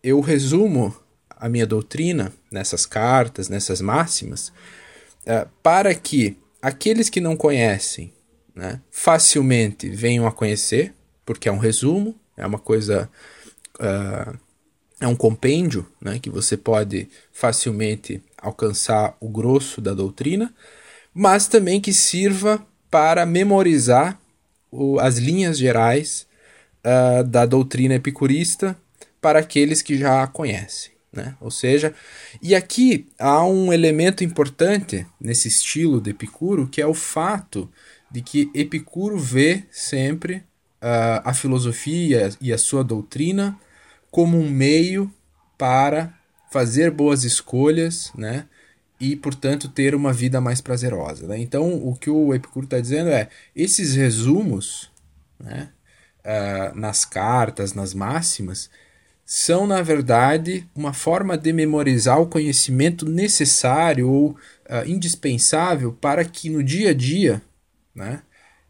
eu 0.04 0.20
resumo 0.22 0.96
a 1.30 1.50
minha 1.50 1.66
doutrina 1.66 2.32
nessas 2.52 2.86
cartas, 2.86 3.50
nessas 3.50 3.82
máximas, 3.82 4.50
uh, 5.28 5.50
para 5.62 5.94
que 5.94 6.38
aqueles 6.62 7.10
que 7.10 7.20
não 7.20 7.36
conhecem 7.36 8.14
né, 8.56 8.82
facilmente 8.90 9.90
venham 9.90 10.26
a 10.26 10.32
conhecer, 10.32 10.94
porque 11.26 11.50
é 11.50 11.52
um 11.52 11.58
resumo, 11.58 12.16
é 12.38 12.46
uma 12.46 12.60
coisa. 12.60 13.10
Uh, 13.80 14.38
é 15.00 15.08
um 15.08 15.16
compêndio 15.16 15.86
né, 16.00 16.20
que 16.20 16.30
você 16.30 16.56
pode 16.56 17.10
facilmente 17.32 18.24
alcançar 18.42 19.16
o 19.20 19.30
grosso 19.30 19.82
da 19.82 19.94
doutrina, 19.94 20.54
mas 21.14 21.48
também 21.48 21.80
que 21.80 21.94
sirva 21.94 22.66
para 22.90 23.26
memorizar 23.26 24.20
o, 24.72 25.00
as 25.00 25.18
linhas 25.18 25.58
gerais 25.58 26.28
uh, 26.86 27.24
da 27.24 27.46
doutrina 27.46 27.96
epicurista 27.96 28.78
para 29.22 29.40
aqueles 29.40 29.82
que 29.82 29.98
já 29.98 30.24
a 30.24 30.28
conhecem. 30.28 30.92
Né? 31.12 31.36
Ou 31.40 31.50
seja, 31.50 31.94
e 32.42 32.54
aqui 32.54 33.08
há 33.18 33.44
um 33.46 33.72
elemento 33.72 34.24
importante 34.24 35.08
nesse 35.20 35.48
estilo 35.48 36.02
de 36.02 36.12
Epicuro, 36.12 36.68
que 36.68 36.82
é 36.82 36.86
o 36.86 36.94
fato 36.94 37.70
de 38.12 38.22
que 38.22 38.52
Epicuro 38.54 39.18
vê 39.18 39.64
sempre 39.72 40.36
uh, 40.36 41.22
a 41.24 41.34
filosofia 41.34 42.30
e 42.42 42.52
a 42.52 42.58
sua 42.58 42.84
doutrina 42.84 43.58
como 44.12 44.38
um 44.38 44.50
meio 44.50 45.12
para 45.58 46.14
fazer 46.56 46.90
boas 46.90 47.26
escolhas, 47.26 48.14
né? 48.16 48.46
E, 48.98 49.14
portanto, 49.14 49.68
ter 49.68 49.94
uma 49.94 50.14
vida 50.14 50.40
mais 50.40 50.62
prazerosa. 50.62 51.28
Né? 51.28 51.38
Então, 51.40 51.86
o 51.86 51.94
que 51.94 52.10
o 52.10 52.34
Epicuro 52.34 52.64
está 52.64 52.80
dizendo 52.80 53.10
é: 53.10 53.28
esses 53.54 53.94
resumos 53.94 54.90
né, 55.38 55.68
uh, 56.24 56.80
nas 56.80 57.04
cartas, 57.04 57.74
nas 57.74 57.94
máximas, 57.94 58.70
são, 59.26 59.68
na 59.68 59.82
verdade, 59.82 60.66
uma 60.74 60.94
forma 60.94 61.38
de 61.38 61.52
memorizar 61.52 62.22
o 62.22 62.28
conhecimento 62.28 63.06
necessário 63.06 64.10
ou 64.10 64.30
uh, 64.30 64.38
indispensável 64.88 65.92
para 65.92 66.24
que 66.24 66.50
no 66.50 66.64
dia 66.64 66.92
a 66.92 66.94
dia 66.94 67.42
né, 67.94 68.22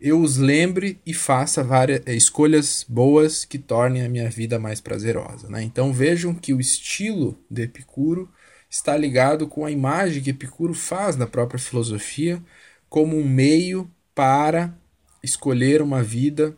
eu 0.06 0.22
os 0.22 0.38
lembre 0.38 1.02
e 1.04 1.16
faça 1.16 1.64
várias 1.64 2.04
eh, 2.06 2.14
escolhas 2.14 2.86
boas 2.88 3.44
que 3.44 3.58
tornem 3.58 4.06
a 4.06 4.10
minha 4.10 4.30
vida 4.30 4.60
mais 4.60 4.80
prazerosa. 4.80 5.50
Né? 5.50 5.64
Então 5.64 5.92
vejam 5.92 6.36
que 6.36 6.54
o 6.54 6.60
estilo 6.60 7.36
de 7.50 7.64
Epicuro 7.64 8.30
está 8.70 8.96
ligado 8.96 9.48
com 9.48 9.66
a 9.66 9.72
imagem 9.72 10.22
que 10.22 10.30
Epicuro 10.30 10.76
faz 10.76 11.16
da 11.16 11.26
própria 11.26 11.60
filosofia 11.60 12.40
como 12.88 13.18
um 13.18 13.28
meio 13.28 13.90
para 14.14 14.78
escolher 15.24 15.82
uma 15.82 16.04
vida 16.04 16.56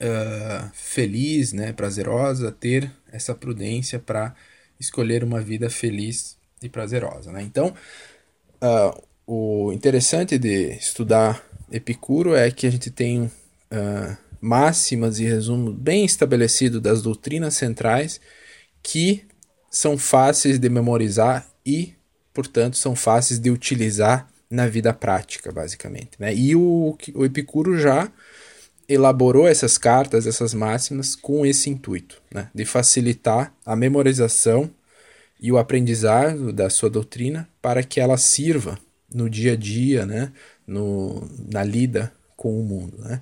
uh, 0.00 0.70
feliz, 0.72 1.52
né, 1.52 1.74
prazerosa, 1.74 2.50
ter 2.50 2.90
essa 3.12 3.34
prudência 3.34 3.98
para 3.98 4.34
escolher 4.80 5.22
uma 5.22 5.42
vida 5.42 5.68
feliz 5.68 6.38
e 6.62 6.70
prazerosa. 6.70 7.30
Né? 7.32 7.42
Então, 7.42 7.74
uh, 8.62 9.02
o 9.26 9.72
interessante 9.74 10.38
de 10.38 10.70
estudar 10.72 11.51
Epicuro 11.72 12.34
é 12.34 12.50
que 12.50 12.66
a 12.66 12.70
gente 12.70 12.90
tem 12.90 13.22
uh, 13.22 14.16
máximas 14.40 15.18
e 15.18 15.24
resumo 15.24 15.72
bem 15.72 16.04
estabelecido 16.04 16.80
das 16.80 17.00
doutrinas 17.00 17.54
centrais 17.54 18.20
que 18.82 19.24
são 19.70 19.96
fáceis 19.96 20.58
de 20.58 20.68
memorizar 20.68 21.48
e, 21.64 21.94
portanto, 22.34 22.76
são 22.76 22.94
fáceis 22.94 23.40
de 23.40 23.50
utilizar 23.50 24.28
na 24.50 24.66
vida 24.66 24.92
prática, 24.92 25.50
basicamente. 25.50 26.10
Né? 26.18 26.34
E 26.34 26.54
o, 26.54 26.98
o 27.14 27.24
Epicuro 27.24 27.78
já 27.78 28.12
elaborou 28.86 29.48
essas 29.48 29.78
cartas, 29.78 30.26
essas 30.26 30.52
máximas, 30.52 31.14
com 31.14 31.46
esse 31.46 31.70
intuito, 31.70 32.20
né? 32.30 32.50
de 32.54 32.66
facilitar 32.66 33.54
a 33.64 33.74
memorização 33.74 34.70
e 35.40 35.50
o 35.50 35.56
aprendizado 35.56 36.52
da 36.52 36.68
sua 36.68 36.90
doutrina 36.90 37.48
para 37.62 37.82
que 37.82 37.98
ela 37.98 38.18
sirva 38.18 38.78
no 39.14 39.28
dia 39.28 39.52
a 39.52 39.56
dia, 39.56 40.06
né? 40.06 40.32
No, 40.66 41.28
na 41.50 41.62
lida 41.62 42.12
com 42.36 42.58
o 42.58 42.64
mundo. 42.64 42.98
Né? 42.98 43.20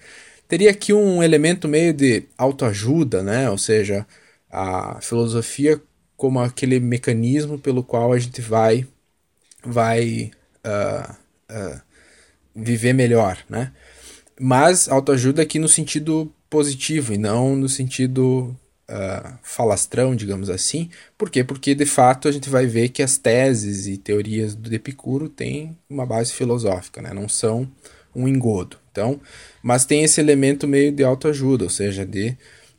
Teria 0.49 0.71
aqui 0.71 0.93
um 0.93 1.23
elemento 1.23 1.69
meio 1.69 1.93
de 1.93 2.25
autoajuda, 2.37 3.23
né? 3.23 3.51
ou 3.51 3.59
seja, 3.59 4.07
a 4.51 5.01
filosofia 5.01 5.81
como 6.17 6.39
aquele 6.41 6.79
mecanismo 6.81 7.59
pelo 7.59 7.83
qual 7.83 8.13
a 8.13 8.19
gente 8.19 8.43
vai, 8.43 8.87
vai 9.65 10.31
uh, 10.67 11.13
uh, 11.51 11.81
viver 12.55 12.93
melhor. 12.93 13.39
Né? 13.49 13.73
Mas 14.39 14.89
autoajuda 14.89 15.43
aqui 15.43 15.59
no 15.59 15.69
sentido 15.69 16.33
positivo 16.51 17.15
e 17.15 17.19
não 17.19 17.57
no 17.57 17.69
sentido 17.69 18.55
uh, 18.91 19.39
falastrão, 19.43 20.15
digamos 20.15 20.51
assim. 20.51 20.91
Por 21.17 21.31
quê? 21.31 21.45
Porque 21.45 21.75
de 21.75 21.87
fato 21.87 22.29
a 22.29 22.33
gente 22.33 22.51
vai 22.51 22.67
ver 22.67 22.89
que 22.91 23.03
as 23.03 23.17
teses 23.17 23.87
e 23.87 23.97
teorias 23.97 24.55
do 24.55 24.73
Epicuro 24.75 25.29
têm 25.29 25.77
uma 25.89 26.05
base 26.05 26.33
filosófica, 26.33 27.01
né? 27.01 27.13
não 27.13 27.29
são 27.29 27.71
um 28.15 28.27
engodo. 28.27 28.77
Então, 28.91 29.21
mas 29.63 29.85
tem 29.85 30.03
esse 30.03 30.21
elemento 30.21 30.67
meio 30.67 30.91
de 30.91 31.05
autoajuda, 31.05 31.65
ou 31.65 31.71
seja, 31.71 32.05
de 32.05 32.37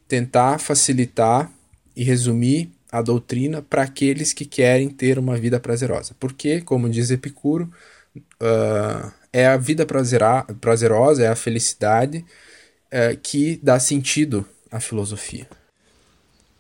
tentar 0.07 0.59
facilitar 0.59 1.49
e 1.95 2.03
resumir 2.03 2.70
a 2.91 3.01
doutrina 3.01 3.62
para 3.62 3.84
aqueles 3.84 4.34
que 4.34 4.43
querem 4.43 4.89
ter 4.89 5.18
uma 5.18 5.38
vida 5.38 5.57
prazerosa. 5.57 6.14
Porque, 6.20 6.59
como 6.59 6.89
diz 6.89 7.09
Epicuro, 7.09 7.72
uh, 8.18 9.12
é 9.32 9.47
a 9.47 9.55
vida 9.55 9.86
prazerosa, 10.59 11.24
é 11.24 11.28
a 11.28 11.36
felicidade 11.36 12.26
é, 12.91 13.16
que 13.16 13.57
dá 13.64 13.80
sentido 13.80 14.45
à 14.70 14.82
filosofia. 14.82 15.47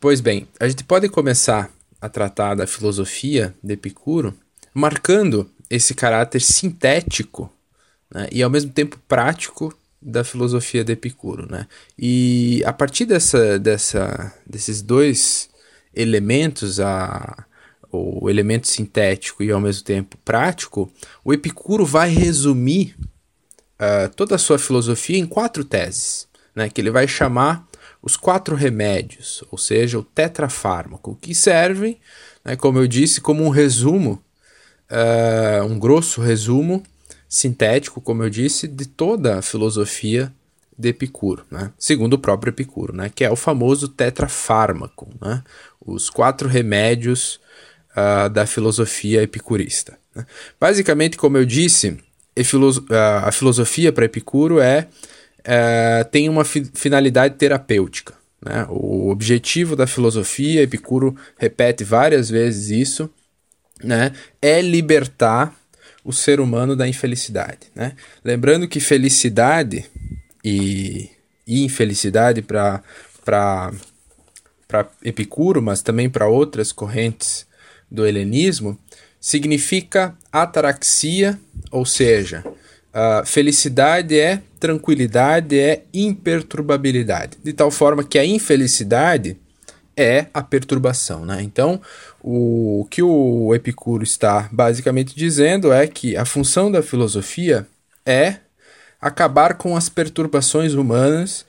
Pois 0.01 0.19
bem, 0.19 0.47
a 0.59 0.67
gente 0.67 0.83
pode 0.83 1.07
começar 1.07 1.69
a 2.01 2.09
tratar 2.09 2.55
da 2.55 2.65
filosofia 2.65 3.53
de 3.61 3.73
Epicuro 3.73 4.33
marcando 4.73 5.47
esse 5.69 5.93
caráter 5.93 6.41
sintético 6.41 7.53
né, 8.11 8.27
e 8.31 8.41
ao 8.41 8.49
mesmo 8.49 8.71
tempo 8.71 8.99
prático 9.07 9.71
da 10.01 10.23
filosofia 10.23 10.83
de 10.83 10.93
Epicuro. 10.93 11.45
Né? 11.47 11.67
E 11.99 12.63
a 12.65 12.73
partir 12.73 13.05
dessa, 13.05 13.59
dessa, 13.59 14.33
desses 14.43 14.81
dois 14.81 15.51
elementos, 15.93 16.79
a, 16.79 17.45
o 17.91 18.27
elemento 18.27 18.67
sintético 18.67 19.43
e 19.43 19.51
ao 19.51 19.61
mesmo 19.61 19.83
tempo 19.83 20.17
prático, 20.25 20.91
o 21.23 21.31
Epicuro 21.31 21.85
vai 21.85 22.09
resumir 22.09 22.95
uh, 23.79 24.09
toda 24.15 24.33
a 24.33 24.39
sua 24.39 24.57
filosofia 24.57 25.19
em 25.19 25.27
quatro 25.27 25.63
teses, 25.63 26.27
né, 26.55 26.69
que 26.69 26.81
ele 26.81 26.89
vai 26.89 27.07
chamar 27.07 27.69
os 28.01 28.17
quatro 28.17 28.55
remédios, 28.55 29.43
ou 29.51 29.57
seja, 29.57 29.99
o 29.99 30.03
tetrafármaco, 30.03 31.17
que 31.21 31.35
servem, 31.35 31.99
né, 32.43 32.55
como 32.55 32.79
eu 32.79 32.87
disse, 32.87 33.21
como 33.21 33.43
um 33.43 33.49
resumo, 33.49 34.23
uh, 34.89 35.63
um 35.65 35.77
grosso 35.77 36.21
resumo 36.21 36.83
sintético, 37.29 38.01
como 38.01 38.23
eu 38.23 38.29
disse, 38.29 38.67
de 38.67 38.85
toda 38.85 39.37
a 39.37 39.41
filosofia 39.41 40.33
de 40.77 40.89
Epicuro, 40.89 41.45
né? 41.49 41.71
segundo 41.77 42.13
o 42.13 42.19
próprio 42.19 42.51
Epicuro, 42.51 42.93
né? 42.93 43.09
que 43.13 43.23
é 43.23 43.29
o 43.29 43.35
famoso 43.35 43.87
tetrafármaco, 43.87 45.07
né? 45.21 45.43
os 45.79 46.09
quatro 46.09 46.49
remédios 46.49 47.39
uh, 47.95 48.29
da 48.29 48.45
filosofia 48.47 49.21
epicurista. 49.21 49.97
Né? 50.15 50.25
Basicamente, 50.59 51.17
como 51.17 51.37
eu 51.37 51.45
disse, 51.45 51.97
a 53.23 53.31
filosofia 53.31 53.91
para 53.91 54.05
Epicuro 54.05 54.59
é, 54.59 54.87
é, 55.43 56.03
tem 56.03 56.29
uma 56.29 56.43
fi 56.43 56.65
finalidade 56.73 57.35
terapêutica. 57.35 58.13
Né? 58.43 58.65
O 58.69 59.09
objetivo 59.09 59.75
da 59.75 59.85
filosofia, 59.85 60.63
Epicuro 60.63 61.15
repete 61.37 61.83
várias 61.83 62.29
vezes 62.29 62.69
isso, 62.69 63.09
né? 63.83 64.13
é 64.41 64.61
libertar 64.61 65.55
o 66.03 66.11
ser 66.11 66.39
humano 66.39 66.75
da 66.75 66.87
infelicidade. 66.87 67.67
Né? 67.75 67.95
Lembrando 68.23 68.67
que 68.67 68.79
felicidade 68.79 69.85
e, 70.43 71.09
e 71.45 71.63
infelicidade 71.63 72.41
para 72.41 72.81
Epicuro, 75.03 75.61
mas 75.61 75.81
também 75.81 76.09
para 76.09 76.27
outras 76.27 76.71
correntes 76.71 77.45
do 77.89 78.07
helenismo 78.07 78.79
significa 79.19 80.17
ataraxia, 80.31 81.39
ou 81.69 81.85
seja, 81.85 82.43
a 82.93 83.23
felicidade 83.25 84.19
é 84.19 84.41
tranquilidade, 84.59 85.57
é 85.57 85.83
imperturbabilidade, 85.93 87.37
de 87.43 87.53
tal 87.53 87.71
forma 87.71 88.03
que 88.03 88.19
a 88.19 88.25
infelicidade 88.25 89.37
é 89.95 90.27
a 90.33 90.41
perturbação. 90.41 91.25
Né? 91.25 91.41
Então, 91.41 91.81
o 92.21 92.85
que 92.89 93.01
o 93.01 93.53
Epicuro 93.55 94.03
está 94.03 94.49
basicamente 94.51 95.15
dizendo 95.15 95.71
é 95.71 95.87
que 95.87 96.15
a 96.15 96.25
função 96.25 96.71
da 96.71 96.81
filosofia 96.81 97.67
é 98.05 98.37
acabar 98.99 99.55
com 99.55 99.75
as 99.75 99.89
perturbações 99.89 100.73
humanas 100.73 101.45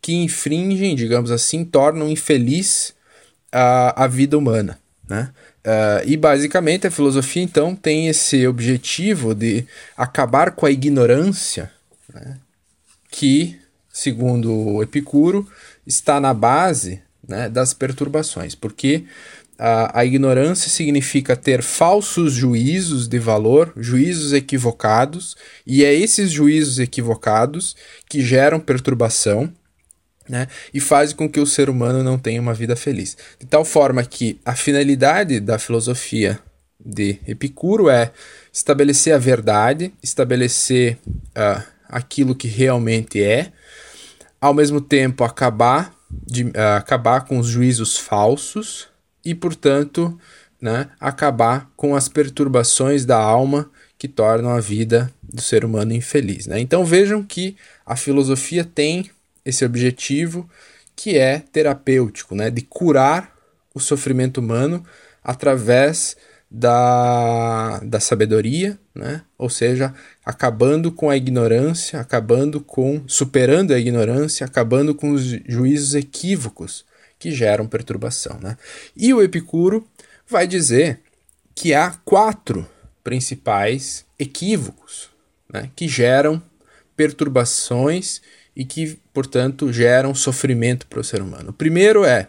que 0.00 0.14
infringem, 0.14 0.94
digamos 0.94 1.30
assim, 1.30 1.64
tornam 1.64 2.08
infeliz 2.08 2.94
a, 3.50 4.04
a 4.04 4.06
vida 4.06 4.36
humana. 4.36 4.78
Né? 5.08 5.30
Uh, 5.64 6.02
e 6.04 6.16
basicamente 6.16 6.88
a 6.88 6.90
filosofia 6.90 7.40
então 7.40 7.76
tem 7.76 8.08
esse 8.08 8.46
objetivo 8.48 9.32
de 9.32 9.64
acabar 9.96 10.50
com 10.50 10.66
a 10.66 10.70
ignorância, 10.72 11.70
né, 12.12 12.36
que, 13.08 13.56
segundo 13.88 14.82
Epicuro, 14.82 15.48
está 15.86 16.18
na 16.20 16.34
base 16.34 17.00
né, 17.26 17.48
das 17.48 17.72
perturbações, 17.72 18.56
porque 18.56 19.04
a, 19.56 20.00
a 20.00 20.04
ignorância 20.04 20.68
significa 20.68 21.36
ter 21.36 21.62
falsos 21.62 22.32
juízos 22.32 23.06
de 23.06 23.20
valor, 23.20 23.72
juízos 23.76 24.32
equivocados, 24.32 25.36
e 25.64 25.84
é 25.84 25.94
esses 25.94 26.32
juízos 26.32 26.80
equivocados 26.80 27.76
que 28.08 28.20
geram 28.20 28.58
perturbação 28.58 29.52
né? 30.28 30.48
E 30.72 30.80
faz 30.80 31.12
com 31.12 31.28
que 31.28 31.40
o 31.40 31.46
ser 31.46 31.68
humano 31.68 32.02
não 32.02 32.18
tenha 32.18 32.40
uma 32.40 32.54
vida 32.54 32.76
feliz. 32.76 33.16
De 33.38 33.46
tal 33.46 33.64
forma 33.64 34.04
que 34.04 34.40
a 34.44 34.54
finalidade 34.54 35.40
da 35.40 35.58
filosofia 35.58 36.38
de 36.84 37.18
Epicuro 37.26 37.88
é 37.88 38.12
estabelecer 38.52 39.14
a 39.14 39.18
verdade, 39.18 39.92
estabelecer 40.02 40.98
uh, 41.06 41.62
aquilo 41.88 42.34
que 42.34 42.48
realmente 42.48 43.22
é, 43.22 43.52
ao 44.40 44.52
mesmo 44.52 44.80
tempo 44.80 45.22
acabar, 45.22 45.94
de, 46.10 46.44
uh, 46.44 46.76
acabar 46.76 47.24
com 47.24 47.38
os 47.38 47.46
juízos 47.46 47.96
falsos 47.96 48.88
e, 49.24 49.34
portanto, 49.34 50.18
né, 50.60 50.88
acabar 51.00 51.70
com 51.76 51.94
as 51.94 52.08
perturbações 52.08 53.04
da 53.04 53.16
alma 53.16 53.70
que 53.98 54.08
tornam 54.08 54.50
a 54.50 54.60
vida 54.60 55.12
do 55.22 55.40
ser 55.40 55.64
humano 55.64 55.92
infeliz. 55.92 56.46
Né? 56.46 56.60
Então 56.60 56.84
vejam 56.84 57.22
que 57.22 57.56
a 57.86 57.96
filosofia 57.96 58.64
tem 58.64 59.10
esse 59.44 59.64
objetivo 59.64 60.48
que 60.94 61.16
é 61.16 61.38
terapêutico, 61.38 62.34
né, 62.34 62.50
de 62.50 62.62
curar 62.62 63.34
o 63.74 63.80
sofrimento 63.80 64.38
humano 64.38 64.84
através 65.22 66.16
da, 66.52 67.78
da 67.78 67.98
sabedoria, 67.98 68.78
né? 68.94 69.22
ou 69.38 69.48
seja, 69.48 69.94
acabando 70.22 70.92
com 70.92 71.08
a 71.08 71.16
ignorância, 71.16 71.98
acabando 71.98 72.60
com, 72.60 73.02
superando 73.06 73.72
a 73.72 73.78
ignorância, 73.78 74.44
acabando 74.44 74.94
com 74.94 75.12
os 75.12 75.24
juízos 75.24 75.94
equívocos 75.94 76.84
que 77.18 77.30
geram 77.30 77.66
perturbação. 77.66 78.38
Né? 78.38 78.58
E 78.94 79.14
o 79.14 79.22
Epicuro 79.22 79.88
vai 80.28 80.46
dizer 80.46 81.00
que 81.54 81.72
há 81.72 81.90
quatro 82.04 82.68
principais 83.02 84.04
equívocos 84.18 85.08
né? 85.50 85.70
que 85.74 85.88
geram 85.88 86.42
perturbações 86.94 88.20
e 88.54 88.64
que, 88.64 88.98
portanto, 89.12 89.72
geram 89.72 90.14
sofrimento 90.14 90.86
para 90.86 91.00
o 91.00 91.04
ser 91.04 91.22
humano. 91.22 91.50
O 91.50 91.54
primeiro 91.54 92.04
é 92.04 92.28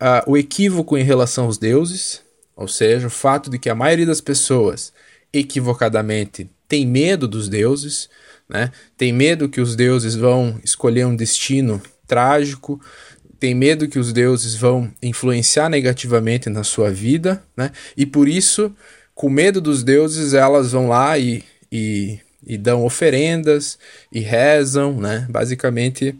uh, 0.00 0.30
o 0.30 0.36
equívoco 0.36 0.96
em 0.96 1.02
relação 1.02 1.44
aos 1.44 1.58
deuses, 1.58 2.22
ou 2.56 2.68
seja, 2.68 3.06
o 3.06 3.10
fato 3.10 3.50
de 3.50 3.58
que 3.58 3.70
a 3.70 3.74
maioria 3.74 4.06
das 4.06 4.20
pessoas 4.20 4.92
equivocadamente 5.32 6.48
tem 6.66 6.86
medo 6.86 7.26
dos 7.28 7.48
deuses, 7.48 8.08
né? 8.48 8.70
tem 8.96 9.12
medo 9.12 9.48
que 9.48 9.60
os 9.60 9.76
deuses 9.76 10.14
vão 10.14 10.58
escolher 10.64 11.06
um 11.06 11.16
destino 11.16 11.80
trágico, 12.06 12.80
tem 13.38 13.54
medo 13.54 13.88
que 13.88 13.98
os 13.98 14.12
deuses 14.12 14.56
vão 14.56 14.92
influenciar 15.02 15.68
negativamente 15.68 16.48
na 16.48 16.64
sua 16.64 16.90
vida, 16.90 17.42
né? 17.56 17.70
e 17.96 18.04
por 18.04 18.28
isso, 18.28 18.74
com 19.14 19.28
medo 19.28 19.60
dos 19.60 19.82
deuses, 19.82 20.34
elas 20.34 20.72
vão 20.72 20.88
lá 20.88 21.18
e, 21.18 21.44
e 21.70 22.18
e 22.46 22.56
dão 22.56 22.84
oferendas 22.84 23.78
e 24.12 24.20
rezam, 24.20 25.00
né? 25.00 25.26
Basicamente, 25.28 26.10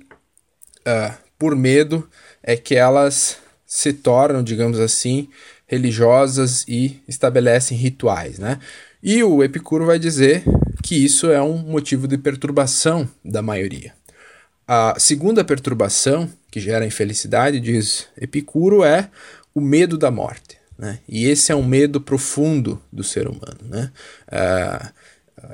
uh, 0.81 1.14
por 1.39 1.55
medo 1.55 2.09
é 2.43 2.57
que 2.57 2.75
elas 2.75 3.39
se 3.66 3.93
tornam, 3.93 4.43
digamos 4.43 4.81
assim, 4.81 5.29
religiosas 5.66 6.64
e 6.66 7.01
estabelecem 7.07 7.77
rituais, 7.77 8.39
né? 8.39 8.59
E 9.03 9.23
o 9.23 9.45
Epicuro 9.45 9.87
vai 9.87 9.99
dizer 9.99 10.43
que 10.83 11.05
isso 11.05 11.31
é 11.31 11.41
um 11.41 11.59
motivo 11.59 12.09
de 12.09 12.19
perturbação 12.19 13.09
da 13.25 13.43
maioria. 13.43 13.93
A 14.66 14.95
segunda 14.99 15.45
perturbação 15.45 16.29
que 16.51 16.61
gera 16.61 16.87
infelicidade, 16.87 17.61
diz 17.61 18.07
Epicuro, 18.21 18.83
é 18.83 19.09
o 19.55 19.61
medo 19.61 19.97
da 19.97 20.11
morte. 20.11 20.59
Né? 20.79 21.01
E 21.09 21.27
esse 21.27 21.53
é 21.53 21.55
um 21.55 21.64
medo 21.64 22.01
profundo 22.01 22.81
do 22.93 23.03
ser 23.03 23.29
humano. 23.29 23.59
Né? 23.62 23.91
Uh, 24.29 24.89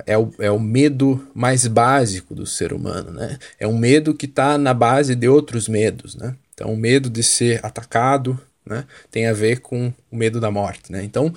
é 0.06 0.16
o, 0.16 0.30
é 0.38 0.50
o 0.50 0.58
medo 0.58 1.26
mais 1.34 1.66
básico 1.66 2.34
do 2.34 2.46
ser 2.46 2.72
humano. 2.72 3.10
Né? 3.10 3.38
É 3.58 3.66
um 3.66 3.76
medo 3.76 4.14
que 4.14 4.26
está 4.26 4.58
na 4.58 4.74
base 4.74 5.14
de 5.14 5.28
outros 5.28 5.68
medos. 5.68 6.14
Né? 6.14 6.34
Então, 6.52 6.72
o 6.72 6.76
medo 6.76 7.10
de 7.10 7.22
ser 7.22 7.64
atacado 7.64 8.38
né? 8.64 8.84
tem 9.10 9.26
a 9.26 9.32
ver 9.32 9.60
com 9.60 9.92
o 10.10 10.16
medo 10.16 10.40
da 10.40 10.50
morte. 10.50 10.90
Né? 10.90 11.02
Então, 11.04 11.32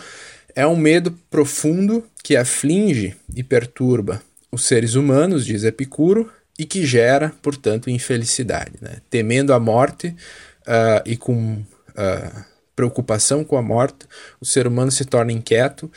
é 0.56 0.66
um 0.66 0.76
medo 0.76 1.12
profundo 1.30 2.04
que 2.24 2.36
aflige 2.36 3.16
e 3.36 3.44
perturba 3.44 4.22
os 4.52 4.66
seres 4.66 4.96
humanos, 4.96 5.46
diz 5.46 5.64
Epicuro, 5.64 6.32
e 6.58 6.66
que 6.66 6.86
gera, 6.86 7.34
portanto, 7.42 7.90
infelicidade. 7.90 8.74
Né? 8.82 8.98
Temendo 9.10 9.54
a 9.54 9.60
morte 9.60 10.08
uh, 10.08 11.02
e 11.06 11.16
com 11.16 11.54
uh, 11.54 12.46
preocupação 12.76 13.44
com 13.44 13.58
a 13.58 13.62
morte, 13.62 14.08
o 14.42 14.46
ser 14.46 14.66
humano 14.66 14.92
se 14.92 15.06
torna 15.06 15.32
inquieto 15.32 15.92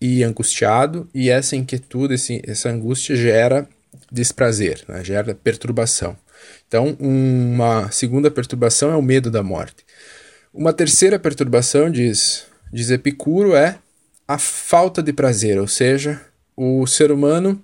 e 0.00 0.22
angustiado, 0.22 1.08
e 1.14 1.30
essa 1.30 1.56
inquietude, 1.56 2.14
esse, 2.14 2.42
essa 2.46 2.68
angústia 2.68 3.16
gera 3.16 3.68
desprazer, 4.10 4.84
né? 4.88 5.02
gera 5.02 5.34
perturbação. 5.34 6.16
Então, 6.68 6.96
uma 7.00 7.90
segunda 7.90 8.30
perturbação 8.30 8.90
é 8.90 8.96
o 8.96 9.02
medo 9.02 9.30
da 9.30 9.42
morte. 9.42 9.84
Uma 10.52 10.72
terceira 10.72 11.18
perturbação, 11.18 11.90
diz, 11.90 12.44
diz 12.72 12.90
Epicuro, 12.90 13.54
é 13.54 13.78
a 14.28 14.38
falta 14.38 15.02
de 15.02 15.12
prazer, 15.12 15.58
ou 15.58 15.68
seja, 15.68 16.20
o 16.56 16.86
ser 16.86 17.10
humano 17.10 17.62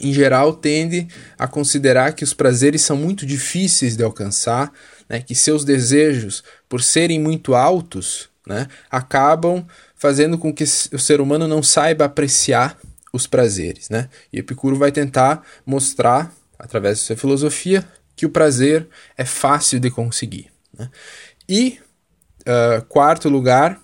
em 0.00 0.12
geral, 0.12 0.52
tende 0.52 1.06
a 1.38 1.46
considerar 1.46 2.12
que 2.14 2.24
os 2.24 2.34
prazeres 2.34 2.82
são 2.82 2.96
muito 2.96 3.24
difíceis 3.24 3.96
de 3.96 4.02
alcançar, 4.02 4.72
né, 5.08 5.20
que 5.20 5.34
seus 5.34 5.64
desejos, 5.64 6.42
por 6.68 6.82
serem 6.82 7.20
muito 7.20 7.54
altos, 7.54 8.28
né, 8.46 8.66
acabam 8.90 9.64
fazendo 10.04 10.36
com 10.36 10.52
que 10.52 10.64
o 10.64 10.98
ser 10.98 11.18
humano 11.18 11.48
não 11.48 11.62
saiba 11.62 12.04
apreciar 12.04 12.78
os 13.10 13.26
prazeres. 13.26 13.88
Né? 13.88 14.10
E 14.30 14.40
Epicuro 14.40 14.76
vai 14.76 14.92
tentar 14.92 15.42
mostrar, 15.64 16.30
através 16.58 16.98
da 16.98 17.04
sua 17.06 17.16
filosofia, 17.16 17.82
que 18.14 18.26
o 18.26 18.28
prazer 18.28 18.86
é 19.16 19.24
fácil 19.24 19.80
de 19.80 19.90
conseguir. 19.90 20.50
Né? 20.78 20.90
E, 21.48 21.80
uh, 22.40 22.84
quarto 22.84 23.30
lugar, 23.30 23.80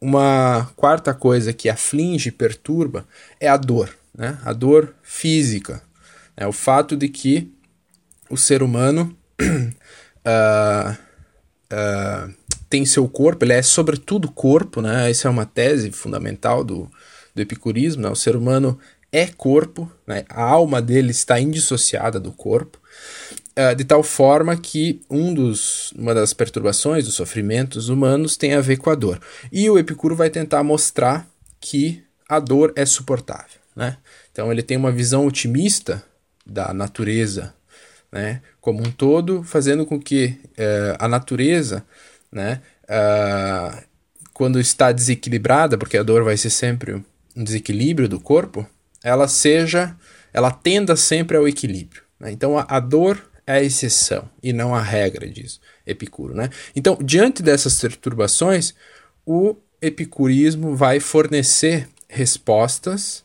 uma 0.00 0.70
quarta 0.76 1.12
coisa 1.12 1.52
que 1.52 1.68
aflige 1.68 2.30
perturba 2.30 3.04
é 3.40 3.48
a 3.48 3.56
dor 3.56 3.90
né? 4.16 4.38
a 4.44 4.52
dor 4.52 4.94
física, 5.02 5.82
né? 6.36 6.46
o 6.46 6.52
fato 6.52 6.96
de 6.96 7.08
que 7.08 7.52
o 8.30 8.36
ser 8.36 8.62
humano 8.62 9.16
uh, 9.42 10.92
uh, 12.30 12.34
tem 12.74 12.84
seu 12.84 13.06
corpo, 13.06 13.44
ele 13.44 13.52
é 13.52 13.62
sobretudo 13.62 14.28
corpo, 14.28 14.82
né? 14.82 15.08
essa 15.08 15.28
é 15.28 15.30
uma 15.30 15.46
tese 15.46 15.92
fundamental 15.92 16.64
do, 16.64 16.90
do 17.32 17.40
epicurismo, 17.40 18.02
né? 18.02 18.08
o 18.08 18.16
ser 18.16 18.34
humano 18.34 18.76
é 19.12 19.28
corpo, 19.28 19.88
né? 20.04 20.24
a 20.28 20.42
alma 20.42 20.82
dele 20.82 21.12
está 21.12 21.38
indissociada 21.38 22.18
do 22.18 22.32
corpo, 22.32 22.80
uh, 23.56 23.76
de 23.76 23.84
tal 23.84 24.02
forma 24.02 24.56
que 24.56 25.00
um 25.08 25.32
dos, 25.32 25.92
uma 25.92 26.12
das 26.12 26.34
perturbações, 26.34 27.04
dos 27.04 27.14
sofrimentos 27.14 27.88
humanos 27.88 28.36
tem 28.36 28.54
a 28.54 28.60
ver 28.60 28.78
com 28.78 28.90
a 28.90 28.96
dor. 28.96 29.20
E 29.52 29.70
o 29.70 29.78
Epicuro 29.78 30.16
vai 30.16 30.28
tentar 30.28 30.64
mostrar 30.64 31.28
que 31.60 32.02
a 32.28 32.40
dor 32.40 32.72
é 32.74 32.84
suportável. 32.84 33.60
Né? 33.76 33.98
Então 34.32 34.50
ele 34.50 34.64
tem 34.64 34.76
uma 34.76 34.90
visão 34.90 35.28
otimista 35.28 36.02
da 36.44 36.74
natureza 36.74 37.54
né, 38.14 38.42
como 38.60 38.80
um 38.80 38.90
todo, 38.92 39.42
fazendo 39.42 39.84
com 39.84 40.00
que 40.00 40.38
uh, 40.50 40.96
a 41.00 41.08
natureza, 41.08 41.84
né, 42.34 42.60
uh, 42.84 43.82
quando 44.32 44.60
está 44.60 44.92
desequilibrada, 44.92 45.78
porque 45.78 45.96
a 45.96 46.02
dor 46.02 46.24
vai 46.24 46.36
ser 46.36 46.50
sempre 46.50 47.02
um 47.36 47.44
desequilíbrio 47.44 48.08
do 48.08 48.20
corpo, 48.20 48.66
ela 49.02 49.28
seja, 49.28 49.96
ela 50.32 50.50
tenda 50.50 50.96
sempre 50.96 51.36
ao 51.36 51.48
equilíbrio. 51.48 52.02
Né? 52.18 52.32
Então 52.32 52.58
a, 52.58 52.66
a 52.68 52.80
dor 52.80 53.30
é 53.46 53.54
a 53.54 53.62
exceção 53.62 54.28
e 54.42 54.52
não 54.52 54.74
a 54.74 54.82
regra, 54.82 55.28
diz 55.28 55.60
Epicuro. 55.86 56.34
Né? 56.34 56.50
Então, 56.74 56.98
diante 57.00 57.42
dessas 57.42 57.80
perturbações, 57.80 58.74
o 59.24 59.56
epicurismo 59.80 60.74
vai 60.74 60.98
fornecer 60.98 61.88
respostas 62.08 63.24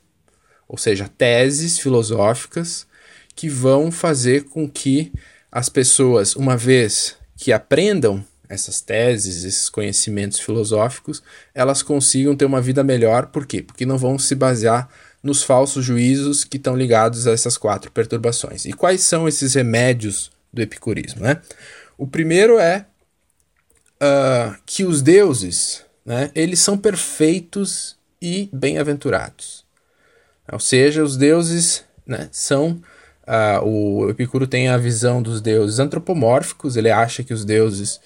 ou 0.69 0.77
seja, 0.77 1.09
teses 1.17 1.79
filosóficas 1.79 2.85
que 3.35 3.49
vão 3.49 3.91
fazer 3.91 4.43
com 4.43 4.69
que 4.69 5.11
as 5.51 5.67
pessoas, 5.67 6.35
uma 6.35 6.55
vez 6.55 7.15
que 7.35 7.51
aprendam 7.51 8.23
essas 8.49 8.81
teses, 8.81 9.43
esses 9.43 9.69
conhecimentos 9.69 10.39
filosóficos, 10.39 11.21
elas 11.53 11.83
consigam 11.83 12.35
ter 12.35 12.45
uma 12.45 12.59
vida 12.59 12.83
melhor. 12.83 13.27
Por 13.27 13.45
quê? 13.45 13.61
Porque 13.61 13.85
não 13.85 13.97
vão 13.97 14.17
se 14.17 14.33
basear 14.33 14.89
nos 15.21 15.43
falsos 15.43 15.85
juízos 15.85 16.43
que 16.43 16.57
estão 16.57 16.75
ligados 16.75 17.27
a 17.27 17.31
essas 17.31 17.57
quatro 17.57 17.91
perturbações. 17.91 18.65
E 18.65 18.73
quais 18.73 19.01
são 19.01 19.27
esses 19.27 19.53
remédios 19.53 20.31
do 20.51 20.61
epicurismo? 20.61 21.21
Né? 21.21 21.39
O 21.97 22.07
primeiro 22.07 22.57
é 22.57 22.85
uh, 24.01 24.55
que 24.65 24.83
os 24.83 25.01
deuses, 25.01 25.83
né, 26.05 26.31
eles 26.33 26.59
são 26.59 26.77
perfeitos 26.77 27.97
e 28.21 28.49
bem-aventurados. 28.51 29.65
Ou 30.51 30.59
seja, 30.59 31.03
os 31.03 31.15
deuses 31.15 31.83
né, 32.05 32.27
são. 32.31 32.81
Uh, 33.27 33.63
o 33.63 34.09
Epicuro 34.09 34.47
tem 34.47 34.69
a 34.69 34.77
visão 34.77 35.21
dos 35.21 35.39
deuses 35.39 35.77
antropomórficos, 35.77 36.75
ele 36.75 36.89
acha 36.89 37.23
que 37.23 37.31
os 37.31 37.45
deuses 37.45 37.99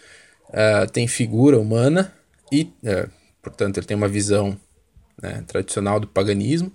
uh, 0.54 0.90
têm 0.92 1.08
figura 1.08 1.60
humana 1.60 2.14
e, 2.52 2.72
uh, 2.84 3.10
portanto, 3.42 3.78
ele 3.78 3.86
tem 3.86 3.98
uma 3.98 4.08
visão 4.08 4.58
né, 5.22 5.44
tradicional 5.48 6.00
do 6.00 6.08
paganismo 6.08 6.72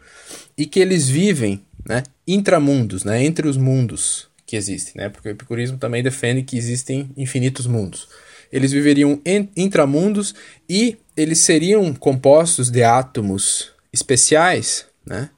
e 0.56 0.66
que 0.66 0.80
eles 0.80 1.08
vivem 1.08 1.64
né, 1.86 2.02
intramundos, 2.26 3.04
né, 3.04 3.24
entre 3.24 3.48
os 3.48 3.56
mundos 3.56 4.28
que 4.46 4.56
existem, 4.56 4.94
né, 4.96 5.08
porque 5.08 5.28
o 5.28 5.32
epicurismo 5.32 5.78
também 5.78 6.02
defende 6.02 6.42
que 6.42 6.56
existem 6.56 7.10
infinitos 7.16 7.66
mundos. 7.66 8.08
Eles 8.50 8.72
viveriam 8.72 9.20
intramundos 9.54 10.34
e 10.68 10.96
eles 11.14 11.38
seriam 11.38 11.92
compostos 11.94 12.70
de 12.70 12.82
átomos 12.82 13.72
especiais 13.92 14.88
né? 15.08 15.30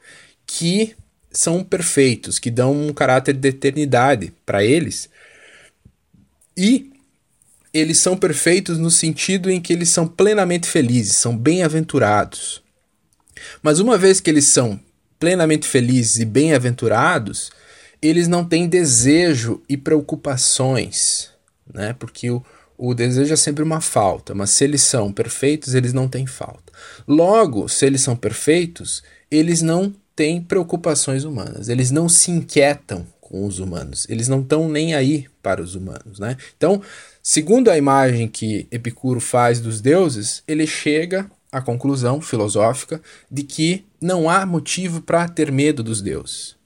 Que 0.47 0.95
são 1.31 1.63
perfeitos, 1.63 2.39
que 2.39 2.51
dão 2.51 2.73
um 2.73 2.93
caráter 2.93 3.35
de 3.35 3.49
eternidade 3.49 4.33
para 4.45 4.65
eles. 4.65 5.09
E 6.57 6.93
eles 7.73 7.99
são 7.99 8.17
perfeitos 8.17 8.79
no 8.79 8.91
sentido 8.91 9.51
em 9.51 9.61
que 9.61 9.73
eles 9.73 9.89
são 9.89 10.07
plenamente 10.07 10.69
felizes, 10.69 11.17
são 11.17 11.37
bem-aventurados. 11.37 12.63
Mas 13.63 13.79
uma 13.79 13.97
vez 13.97 14.21
que 14.21 14.29
eles 14.29 14.47
são 14.47 14.79
plenamente 15.19 15.67
felizes 15.67 16.19
e 16.19 16.25
bem-aventurados, 16.25 17.51
eles 18.03 18.27
não 18.27 18.45
têm 18.45 18.69
desejo 18.69 19.63
e 19.69 19.77
preocupações, 19.77 21.31
né? 21.73 21.95
Porque 21.99 22.31
o, 22.31 22.43
o 22.77 22.95
desejo 22.95 23.35
é 23.35 23.37
sempre 23.37 23.63
uma 23.63 23.81
falta, 23.81 24.35
mas 24.35 24.51
se 24.51 24.65
eles 24.65 24.83
são 24.83 25.13
perfeitos, 25.13 25.75
eles 25.75 25.93
não 25.93 26.09
têm 26.09 26.27
falta. 26.27 26.73
Logo, 27.07 27.69
se 27.69 27.85
eles 27.85 28.01
são 28.01 28.17
perfeitos, 28.17 29.03
eles 29.31 29.61
não 29.63 29.95
têm 30.17 30.41
preocupações 30.41 31.25
humanas, 31.25 31.69
eles 31.69 31.91
não 31.91 32.09
se 32.09 32.31
inquietam 32.31 33.07
com 33.31 33.47
os 33.47 33.59
humanos, 33.59 34.07
eles 34.11 34.29
não 34.29 34.41
estão 34.41 34.69
nem 34.69 34.95
aí 34.95 35.27
para 35.43 35.63
os 35.63 35.75
humanos. 35.75 36.19
Né? 36.19 36.37
Então, 36.57 36.83
segundo 37.23 37.71
a 37.71 37.79
imagem 37.79 38.29
que 38.29 38.67
Epicuro 38.71 39.21
faz 39.21 39.61
dos 39.61 39.81
deuses, 39.81 40.43
ele 40.47 40.67
chega 40.67 41.31
à 41.51 41.63
conclusão 41.63 42.21
filosófica 42.21 43.01
de 43.31 43.43
que 43.43 43.87
não 44.01 44.29
há 44.29 44.45
motivo 44.45 45.01
para 45.01 45.29
ter 45.29 45.51
medo 45.51 45.83
dos 45.83 46.03
deuses. 46.03 46.57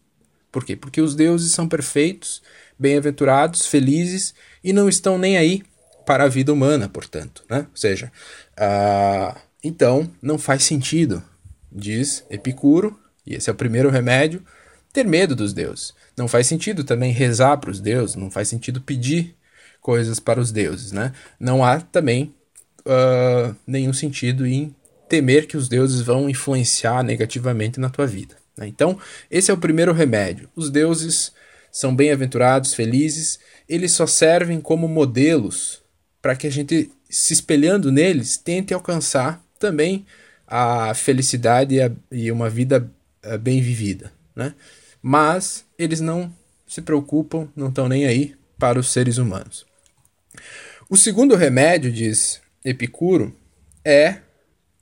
Por 0.51 0.65
quê? 0.65 0.75
Porque 0.75 1.01
os 1.01 1.15
deuses 1.15 1.53
são 1.53 1.69
perfeitos, 1.69 2.43
bem-aventurados, 2.79 3.67
felizes 3.67 4.35
e 4.62 4.73
não 4.73 4.89
estão 4.89 5.19
nem 5.19 5.37
aí 5.37 5.62
para 6.07 6.25
a 6.25 6.29
vida 6.29 6.53
humana, 6.53 6.89
portanto. 6.89 7.45
Né? 7.49 7.67
Ou 7.71 7.77
seja, 7.77 8.11
uh, 8.59 9.39
então 9.62 10.11
não 10.23 10.39
faz 10.39 10.65
sentido 10.65 11.23
diz 11.75 12.25
Epicuro, 12.31 12.97
e 13.27 13.35
esse 13.35 13.51
é 13.51 13.53
o 13.53 13.57
primeiro 13.57 13.91
remédio, 13.91 14.43
ter 14.95 15.05
medo 15.05 15.34
dos 15.34 15.53
deuses. 15.53 15.92
Não 16.16 16.28
faz 16.28 16.47
sentido 16.47 16.84
também 16.84 17.12
rezar 17.12 17.57
para 17.57 17.70
os 17.70 17.80
deuses, 17.80 18.14
não 18.14 18.30
faz 18.30 18.47
sentido 18.47 18.80
pedir 18.80 19.34
coisas 19.80 20.20
para 20.20 20.40
os 20.40 20.53
deuses, 20.53 20.92
né? 20.92 21.12
Não 21.38 21.64
há 21.64 21.80
também 21.80 22.32
uh, 22.86 23.55
nenhum 23.66 23.92
sentido 23.92 24.47
em 24.47 24.74
temer 25.09 25.49
que 25.49 25.57
os 25.57 25.68
deuses 25.68 26.01
vão 26.01 26.30
influenciar 26.30 27.03
negativamente 27.03 27.80
na 27.80 27.90
tua 27.90 28.07
vida. 28.07 28.36
Né? 28.57 28.68
Então, 28.68 28.97
esse 29.28 29.51
é 29.51 29.55
o 29.55 29.59
primeiro 29.59 29.92
remédio. 29.92 30.49
Os 30.55 30.70
deuses 30.70 31.32
são 31.72 31.95
bem-aventurados, 31.95 32.72
felizes, 32.72 33.40
eles 33.68 33.90
só 33.90 34.07
servem 34.07 34.61
como 34.61 34.86
modelos 34.86 35.82
para 36.22 36.36
que 36.36 36.47
a 36.47 36.51
gente, 36.51 36.90
se 37.11 37.34
espelhando 37.34 37.90
neles, 37.90 38.36
tente 38.36 38.72
alcançar 38.72 39.45
também 39.59 40.07
a 40.47 40.95
felicidade 40.95 41.74
e, 41.74 41.82
a, 41.82 41.90
e 42.12 42.30
uma 42.30 42.49
vida 42.49 42.88
bem 43.40 43.61
vivida, 43.61 44.12
né? 44.36 44.55
Mas 45.07 45.67
eles 45.79 46.01
não 46.01 46.33
se 46.67 46.81
preocupam, 46.81 47.47
não 47.55 47.69
estão 47.69 47.91
nem 47.91 48.07
aí 48.07 48.35
para 48.59 48.81
os 48.81 48.91
seres 48.91 49.19
humanos. 49.19 49.67
O 50.89 50.97
segundo 50.97 51.37
remédio, 51.37 51.93
diz 51.93 52.41
Epicuro, 52.65 53.37
é 53.85 54.21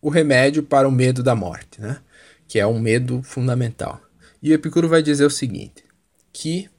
o 0.01 0.09
remédio 0.09 0.63
para 0.63 0.87
o 0.87 0.93
medo 0.93 1.25
da 1.25 1.35
morte, 1.35 1.81
né? 1.81 1.99
que 2.47 2.61
é 2.61 2.65
um 2.65 2.79
medo 2.79 3.21
fundamental. 3.25 4.01
E 4.41 4.53
Epicuro 4.53 4.89
vai 4.89 5.03
dizer 5.03 5.25
o 5.25 5.31
seguinte: 5.31 5.83
que 6.33 6.71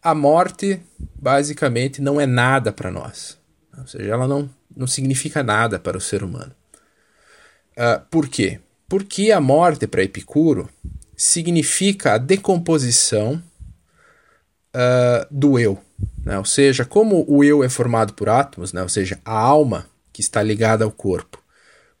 a 0.00 0.14
morte 0.14 0.80
basicamente 1.16 2.00
não 2.00 2.20
é 2.20 2.26
nada 2.26 2.70
para 2.70 2.92
nós. 2.92 3.36
Ou 3.76 3.88
seja, 3.88 4.12
ela 4.12 4.28
não, 4.28 4.48
não 4.76 4.86
significa 4.86 5.42
nada 5.42 5.80
para 5.80 5.98
o 5.98 6.00
ser 6.00 6.22
humano. 6.22 6.54
Uh, 7.72 8.06
por 8.08 8.28
quê? 8.28 8.60
Porque 8.88 9.32
a 9.32 9.40
morte 9.40 9.84
para 9.88 10.04
Epicuro 10.04 10.70
significa 11.18 12.14
a 12.14 12.18
decomposição 12.18 13.42
uh, 14.72 15.26
do 15.28 15.58
eu. 15.58 15.76
Né? 16.24 16.38
Ou 16.38 16.44
seja, 16.44 16.84
como 16.84 17.24
o 17.28 17.42
eu 17.42 17.64
é 17.64 17.68
formado 17.68 18.14
por 18.14 18.28
átomos, 18.28 18.72
né? 18.72 18.80
ou 18.80 18.88
seja, 18.88 19.18
a 19.24 19.36
alma 19.36 19.86
que 20.12 20.20
está 20.20 20.40
ligada 20.40 20.84
ao 20.84 20.92
corpo, 20.92 21.42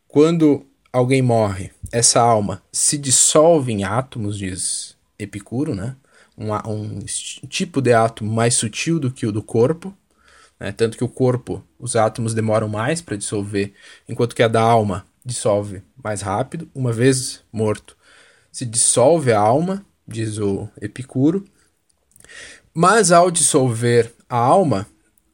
quando 0.06 0.64
alguém 0.92 1.20
morre, 1.20 1.72
essa 1.90 2.20
alma 2.20 2.62
se 2.72 2.96
dissolve 2.96 3.72
em 3.72 3.82
átomos, 3.82 4.38
diz 4.38 4.96
Epicuro, 5.18 5.74
né? 5.74 5.96
um, 6.36 6.52
um 6.54 7.46
tipo 7.48 7.80
de 7.82 7.92
átomo 7.92 8.32
mais 8.32 8.54
sutil 8.54 9.00
do 9.00 9.10
que 9.10 9.26
o 9.26 9.32
do 9.32 9.42
corpo, 9.42 9.92
né? 10.60 10.70
tanto 10.70 10.96
que 10.96 11.02
o 11.02 11.08
corpo, 11.08 11.60
os 11.76 11.96
átomos 11.96 12.34
demoram 12.34 12.68
mais 12.68 13.02
para 13.02 13.16
dissolver, 13.16 13.72
enquanto 14.08 14.36
que 14.36 14.44
a 14.44 14.48
da 14.48 14.62
alma 14.62 15.04
dissolve 15.24 15.82
mais 16.02 16.22
rápido. 16.22 16.70
Uma 16.72 16.92
vez 16.92 17.42
morto, 17.52 17.97
se 18.58 18.66
dissolve 18.66 19.32
a 19.32 19.38
alma, 19.38 19.86
diz 20.04 20.36
o 20.38 20.68
Epicuro. 20.82 21.44
Mas 22.74 23.12
ao 23.12 23.30
dissolver 23.30 24.12
a 24.28 24.36
alma, 24.36 24.84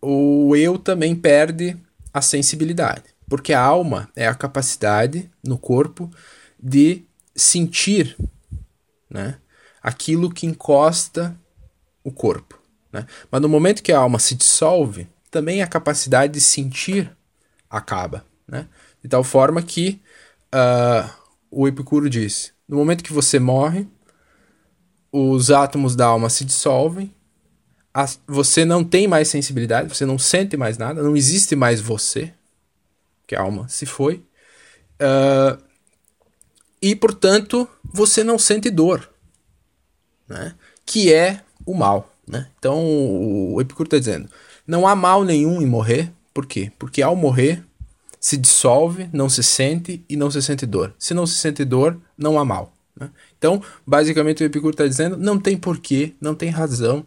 o 0.03 0.55
eu 0.55 0.77
também 0.79 1.17
perde 1.17 1.75
a 2.13 2.21
sensibilidade, 2.21 3.05
porque 3.27 3.55
a 3.55 3.63
alma 3.63 4.11
é 4.15 4.27
a 4.27 4.35
capacidade 4.35 5.31
no 5.43 5.57
corpo 5.57 6.11
de 6.63 7.03
sentir, 7.35 8.15
né? 9.09 9.39
aquilo 9.83 10.31
que 10.31 10.45
encosta 10.45 11.35
o 12.05 12.13
corpo. 12.13 12.61
Né? 12.93 13.07
Mas 13.31 13.41
no 13.41 13.49
momento 13.49 13.83
que 13.83 13.93
a 13.93 14.01
alma 14.01 14.19
se 14.19 14.35
dissolve, 14.35 15.09
também 15.31 15.63
a 15.63 15.67
capacidade 15.67 16.35
de 16.35 16.43
sentir 16.43 17.11
acaba. 17.71 18.23
Né? 18.47 18.69
De 19.03 19.09
tal 19.09 19.25
forma 19.25 19.63
que 19.63 20.03
uh, 20.55 21.11
o 21.51 21.67
Epicuro 21.67 22.11
diz: 22.11 22.54
no 22.69 22.77
momento 22.77 23.05
que 23.05 23.13
você 23.13 23.39
morre, 23.39 23.87
os 25.13 25.51
átomos 25.51 25.95
da 25.95 26.07
alma 26.07 26.29
se 26.29 26.45
dissolvem, 26.45 27.15
você 28.27 28.65
não 28.65 28.83
tem 28.83 29.07
mais 29.07 29.29
sensibilidade, 29.29 29.89
você 29.89 30.05
não 30.05 30.19
sente 30.19 30.57
mais 30.57 30.77
nada, 30.77 31.03
não 31.03 31.17
existe 31.17 31.55
mais 31.55 31.81
você, 31.81 32.35
que 33.27 33.37
a 33.37 33.41
alma 33.41 33.69
se 33.69 33.87
foi, 33.87 34.25
uh, 35.01 35.63
e 36.83 36.97
portanto 36.97 37.69
você 37.85 38.25
não 38.25 38.39
sente 38.39 38.69
dor 38.71 39.15
né? 40.29 40.55
que 40.85 41.13
é 41.13 41.41
o 41.65 41.75
mal. 41.75 42.13
Né? 42.27 42.49
Então 42.59 42.83
o 42.85 43.61
Epicuro 43.61 43.87
está 43.87 43.99
dizendo: 43.99 44.29
não 44.67 44.87
há 44.87 44.95
mal 44.95 45.25
nenhum 45.25 45.61
em 45.61 45.67
morrer. 45.67 46.13
Por 46.33 46.47
quê? 46.47 46.73
Porque 46.79 47.01
ao 47.03 47.15
morrer 47.15 47.65
se 48.25 48.39
dissolve, 48.39 49.11
não 49.13 49.29
se 49.29 49.43
sente 49.43 50.03
e 50.09 50.17
não 50.17 50.31
se 50.31 50.41
sente 50.41 50.65
dor. 50.65 50.95
Se 50.99 51.13
não 51.13 51.27
se 51.27 51.35
sente 51.35 51.63
dor, 51.63 52.01
não 52.17 52.39
há 52.39 52.45
mal. 52.45 52.75
Né? 52.99 53.11
Então, 53.37 53.63
basicamente, 53.87 54.43
o 54.43 54.47
Epicuro 54.47 54.71
está 54.71 54.87
dizendo: 54.87 55.19
não 55.19 55.39
tem 55.39 55.59
porquê, 55.59 56.15
não 56.19 56.35
tem 56.35 56.49
razão 56.49 57.07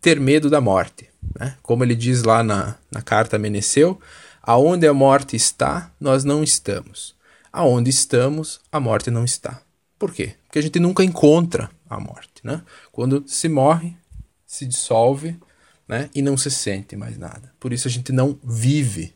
ter 0.00 0.18
medo 0.18 0.50
da 0.50 0.60
morte. 0.60 1.08
Né? 1.38 1.56
Como 1.62 1.84
ele 1.84 1.94
diz 1.94 2.24
lá 2.24 2.42
na, 2.42 2.74
na 2.90 3.00
carta 3.00 3.38
Meneceu: 3.38 4.00
aonde 4.42 4.84
a 4.84 4.92
morte 4.92 5.36
está, 5.36 5.92
nós 6.00 6.24
não 6.24 6.42
estamos. 6.42 7.14
Aonde 7.52 7.90
estamos, 7.90 8.60
a 8.72 8.80
morte 8.80 9.12
não 9.12 9.24
está. 9.24 9.62
Por 9.96 10.12
quê? 10.12 10.34
Porque 10.46 10.58
a 10.58 10.62
gente 10.62 10.80
nunca 10.80 11.04
encontra 11.04 11.70
a 11.88 12.00
morte, 12.00 12.42
né? 12.42 12.62
Quando 12.90 13.22
se 13.28 13.48
morre, 13.48 13.96
se 14.44 14.66
dissolve, 14.66 15.38
né? 15.86 16.10
E 16.12 16.20
não 16.20 16.36
se 16.36 16.50
sente 16.50 16.96
mais 16.96 17.16
nada. 17.16 17.52
Por 17.60 17.72
isso 17.72 17.86
a 17.86 17.90
gente 17.92 18.10
não 18.10 18.36
vive, 18.42 19.14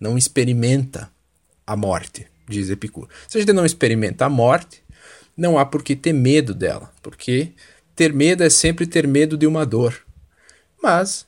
não 0.00 0.16
experimenta 0.16 1.10
a 1.66 1.76
morte, 1.76 2.26
diz 2.48 2.70
Epicuro. 2.70 3.08
Se 3.26 3.38
a 3.38 3.40
gente 3.40 3.52
não 3.52 3.66
experimenta 3.66 4.26
a 4.26 4.28
morte, 4.30 4.82
não 5.36 5.58
há 5.58 5.64
por 5.64 5.82
que 5.82 5.94
ter 5.94 6.12
medo 6.12 6.54
dela, 6.54 6.92
porque 7.02 7.52
ter 7.94 8.12
medo 8.12 8.42
é 8.42 8.50
sempre 8.50 8.86
ter 8.86 9.06
medo 9.06 9.36
de 9.36 9.46
uma 9.46 9.64
dor. 9.66 10.02
Mas, 10.82 11.26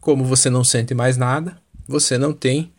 como 0.00 0.24
você 0.24 0.48
não 0.50 0.64
sente 0.64 0.94
mais 0.94 1.16
nada, 1.16 1.58
você 1.86 2.16
não 2.16 2.32
tem 2.32 2.72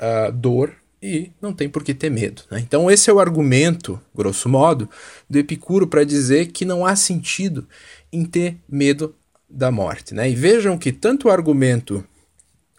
uh, 0.00 0.32
dor 0.32 0.74
e 1.02 1.30
não 1.40 1.52
tem 1.52 1.68
por 1.68 1.82
que 1.82 1.94
ter 1.94 2.10
medo. 2.10 2.42
Né? 2.50 2.60
Então, 2.60 2.90
esse 2.90 3.08
é 3.08 3.12
o 3.12 3.20
argumento, 3.20 4.00
grosso 4.14 4.48
modo, 4.48 4.88
do 5.28 5.38
Epicuro 5.38 5.86
para 5.86 6.04
dizer 6.04 6.46
que 6.48 6.64
não 6.64 6.84
há 6.84 6.96
sentido 6.96 7.66
em 8.12 8.24
ter 8.24 8.56
medo 8.68 9.14
da 9.48 9.70
morte. 9.70 10.14
Né? 10.14 10.30
E 10.30 10.34
vejam 10.34 10.76
que 10.78 10.92
tanto 10.92 11.28
o 11.28 11.30
argumento 11.30 12.04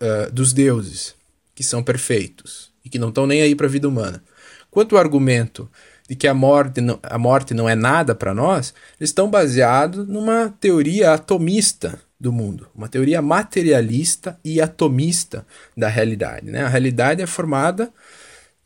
uh, 0.01 0.31
dos 0.31 0.53
deuses, 0.53 1.15
que 1.57 1.63
são 1.63 1.81
perfeitos 1.81 2.71
e 2.85 2.89
que 2.89 2.99
não 2.99 3.09
estão 3.09 3.25
nem 3.25 3.41
aí 3.41 3.55
para 3.55 3.65
a 3.65 3.69
vida 3.69 3.89
humana, 3.89 4.23
quanto 4.69 4.93
o 4.93 4.97
argumento 4.99 5.67
de 6.07 6.15
que 6.15 6.27
a 6.27 6.33
morte 6.33 6.81
não, 6.81 6.99
a 7.01 7.17
morte 7.17 7.55
não 7.55 7.67
é 7.67 7.73
nada 7.73 8.13
para 8.13 8.31
nós, 8.31 8.75
estão 8.99 9.27
baseados 9.27 10.07
numa 10.07 10.53
teoria 10.61 11.13
atomista 11.13 11.99
do 12.19 12.31
mundo, 12.31 12.67
uma 12.75 12.87
teoria 12.87 13.23
materialista 13.23 14.39
e 14.45 14.61
atomista 14.61 15.47
da 15.75 15.87
realidade. 15.87 16.45
Né? 16.45 16.61
A 16.61 16.67
realidade 16.67 17.23
é 17.23 17.25
formada 17.25 17.91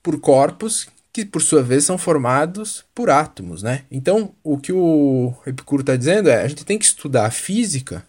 por 0.03 0.19
corpos 0.19 0.89
que, 1.13 1.23
por 1.23 1.41
sua 1.41 1.63
vez, 1.63 1.85
são 1.85 1.97
formados 1.97 2.83
por 2.93 3.09
átomos. 3.09 3.63
Né? 3.63 3.85
Então, 3.89 4.35
o 4.43 4.57
que 4.57 4.73
o 4.73 5.33
Epicuro 5.47 5.81
está 5.81 5.95
dizendo 5.95 6.29
é 6.29 6.41
a 6.41 6.47
gente 6.49 6.65
tem 6.65 6.77
que 6.77 6.83
estudar 6.83 7.25
a 7.25 7.31
física, 7.31 8.05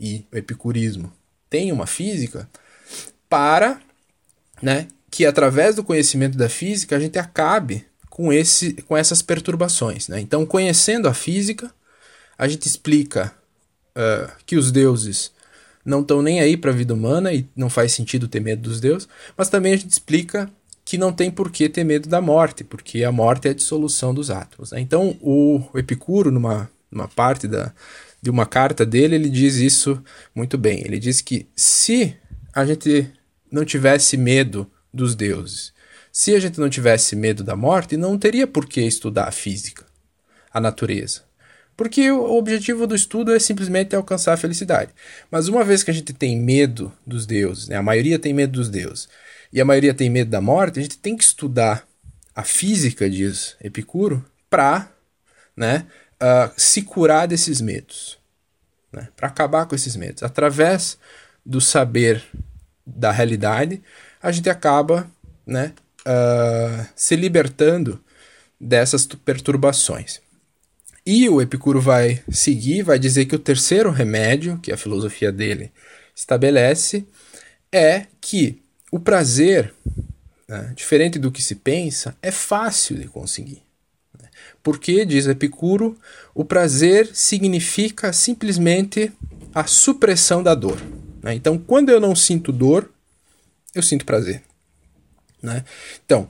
e 0.00 0.24
o 0.32 0.38
epicurismo 0.38 1.12
tem 1.50 1.70
uma 1.70 1.86
física, 1.86 2.48
para 3.28 3.78
né, 4.62 4.88
que, 5.10 5.24
através 5.24 5.76
do 5.76 5.84
conhecimento 5.84 6.36
da 6.36 6.48
física, 6.48 6.96
a 6.96 7.00
gente 7.00 7.18
acabe 7.18 7.84
com, 8.10 8.32
esse, 8.32 8.74
com 8.82 8.96
essas 8.96 9.22
perturbações. 9.22 10.08
Né? 10.08 10.20
Então, 10.20 10.46
conhecendo 10.46 11.08
a 11.08 11.14
física, 11.14 11.72
a 12.38 12.48
gente 12.48 12.66
explica 12.66 13.32
uh, 13.96 14.30
que 14.46 14.56
os 14.56 14.70
deuses 14.70 15.32
não 15.84 16.00
estão 16.00 16.22
nem 16.22 16.40
aí 16.40 16.56
para 16.56 16.70
a 16.70 16.74
vida 16.74 16.94
humana 16.94 17.32
e 17.32 17.46
não 17.54 17.68
faz 17.68 17.92
sentido 17.92 18.26
ter 18.26 18.40
medo 18.40 18.62
dos 18.62 18.80
deuses, 18.80 19.08
mas 19.36 19.48
também 19.48 19.72
a 19.74 19.76
gente 19.76 19.90
explica 19.90 20.50
que 20.84 20.98
não 20.98 21.12
tem 21.12 21.30
por 21.30 21.50
que 21.50 21.68
ter 21.68 21.84
medo 21.84 22.08
da 22.08 22.20
morte, 22.20 22.62
porque 22.62 23.04
a 23.04 23.12
morte 23.12 23.48
é 23.48 23.50
a 23.50 23.54
dissolução 23.54 24.14
dos 24.14 24.30
átomos. 24.30 24.72
Né? 24.72 24.80
Então, 24.80 25.16
o 25.20 25.62
Epicuro, 25.74 26.30
numa, 26.30 26.70
numa 26.90 27.08
parte 27.08 27.48
da, 27.48 27.72
de 28.20 28.30
uma 28.30 28.46
carta 28.46 28.84
dele, 28.84 29.14
ele 29.14 29.30
diz 29.30 29.56
isso 29.56 30.02
muito 30.34 30.58
bem. 30.58 30.80
Ele 30.84 30.98
diz 30.98 31.20
que 31.20 31.46
se 31.56 32.16
a 32.52 32.64
gente 32.64 33.10
não 33.54 33.64
tivesse 33.64 34.16
medo 34.16 34.70
dos 34.92 35.14
deuses, 35.14 35.72
se 36.12 36.34
a 36.34 36.40
gente 36.40 36.60
não 36.60 36.68
tivesse 36.68 37.16
medo 37.16 37.42
da 37.42 37.56
morte, 37.56 37.96
não 37.96 38.18
teria 38.18 38.46
por 38.46 38.66
que 38.66 38.80
estudar 38.80 39.28
a 39.28 39.32
física, 39.32 39.84
a 40.52 40.60
natureza. 40.60 41.22
Porque 41.76 42.08
o 42.10 42.36
objetivo 42.36 42.86
do 42.86 42.94
estudo 42.94 43.34
é 43.34 43.38
simplesmente 43.38 43.96
alcançar 43.96 44.34
a 44.34 44.36
felicidade. 44.36 44.92
Mas 45.28 45.48
uma 45.48 45.64
vez 45.64 45.82
que 45.82 45.90
a 45.90 45.94
gente 45.94 46.12
tem 46.12 46.38
medo 46.38 46.92
dos 47.04 47.26
deuses, 47.26 47.66
né, 47.68 47.76
a 47.76 47.82
maioria 47.82 48.18
tem 48.18 48.32
medo 48.32 48.52
dos 48.52 48.68
deuses, 48.68 49.08
e 49.52 49.60
a 49.60 49.64
maioria 49.64 49.94
tem 49.94 50.08
medo 50.08 50.30
da 50.30 50.40
morte, 50.40 50.78
a 50.78 50.82
gente 50.82 50.98
tem 50.98 51.16
que 51.16 51.24
estudar 51.24 51.86
a 52.34 52.44
física, 52.44 53.08
diz 53.08 53.56
Epicuro, 53.60 54.24
para 54.48 54.88
né, 55.56 55.86
uh, 56.14 56.52
se 56.56 56.82
curar 56.82 57.26
desses 57.26 57.60
medos, 57.60 58.18
né, 58.92 59.08
para 59.16 59.28
acabar 59.28 59.66
com 59.66 59.74
esses 59.74 59.96
medos. 59.96 60.22
Através 60.22 60.96
do 61.44 61.60
saber 61.60 62.22
da 62.86 63.10
realidade, 63.10 63.82
a 64.22 64.30
gente 64.30 64.48
acaba 64.48 65.10
né, 65.46 65.72
uh, 66.06 66.86
se 66.94 67.16
libertando 67.16 68.00
dessas 68.60 69.06
perturbações. 69.06 70.20
E 71.06 71.28
o 71.28 71.42
Epicuro 71.42 71.80
vai 71.80 72.22
seguir, 72.30 72.82
vai 72.82 72.98
dizer 72.98 73.26
que 73.26 73.36
o 73.36 73.38
terceiro 73.38 73.90
remédio, 73.90 74.58
que 74.58 74.72
a 74.72 74.76
filosofia 74.76 75.30
dele 75.30 75.70
estabelece, 76.14 77.06
é 77.70 78.06
que 78.20 78.62
o 78.90 78.98
prazer, 78.98 79.74
né, 80.48 80.72
diferente 80.74 81.18
do 81.18 81.30
que 81.30 81.42
se 81.42 81.56
pensa, 81.56 82.16
é 82.22 82.30
fácil 82.30 82.96
de 82.96 83.06
conseguir. 83.06 83.62
Né? 84.18 84.28
Porque, 84.62 85.04
diz 85.04 85.26
Epicuro, 85.26 85.98
o 86.34 86.44
prazer 86.44 87.10
significa 87.12 88.12
simplesmente 88.12 89.12
a 89.54 89.66
supressão 89.66 90.42
da 90.42 90.54
dor. 90.54 90.78
Né? 91.24 91.34
Então, 91.34 91.56
quando 91.56 91.88
eu 91.88 91.98
não 91.98 92.14
sinto 92.14 92.52
dor, 92.52 92.90
eu 93.74 93.82
sinto 93.82 94.04
prazer. 94.04 94.42
Né? 95.42 95.64
Então, 96.04 96.28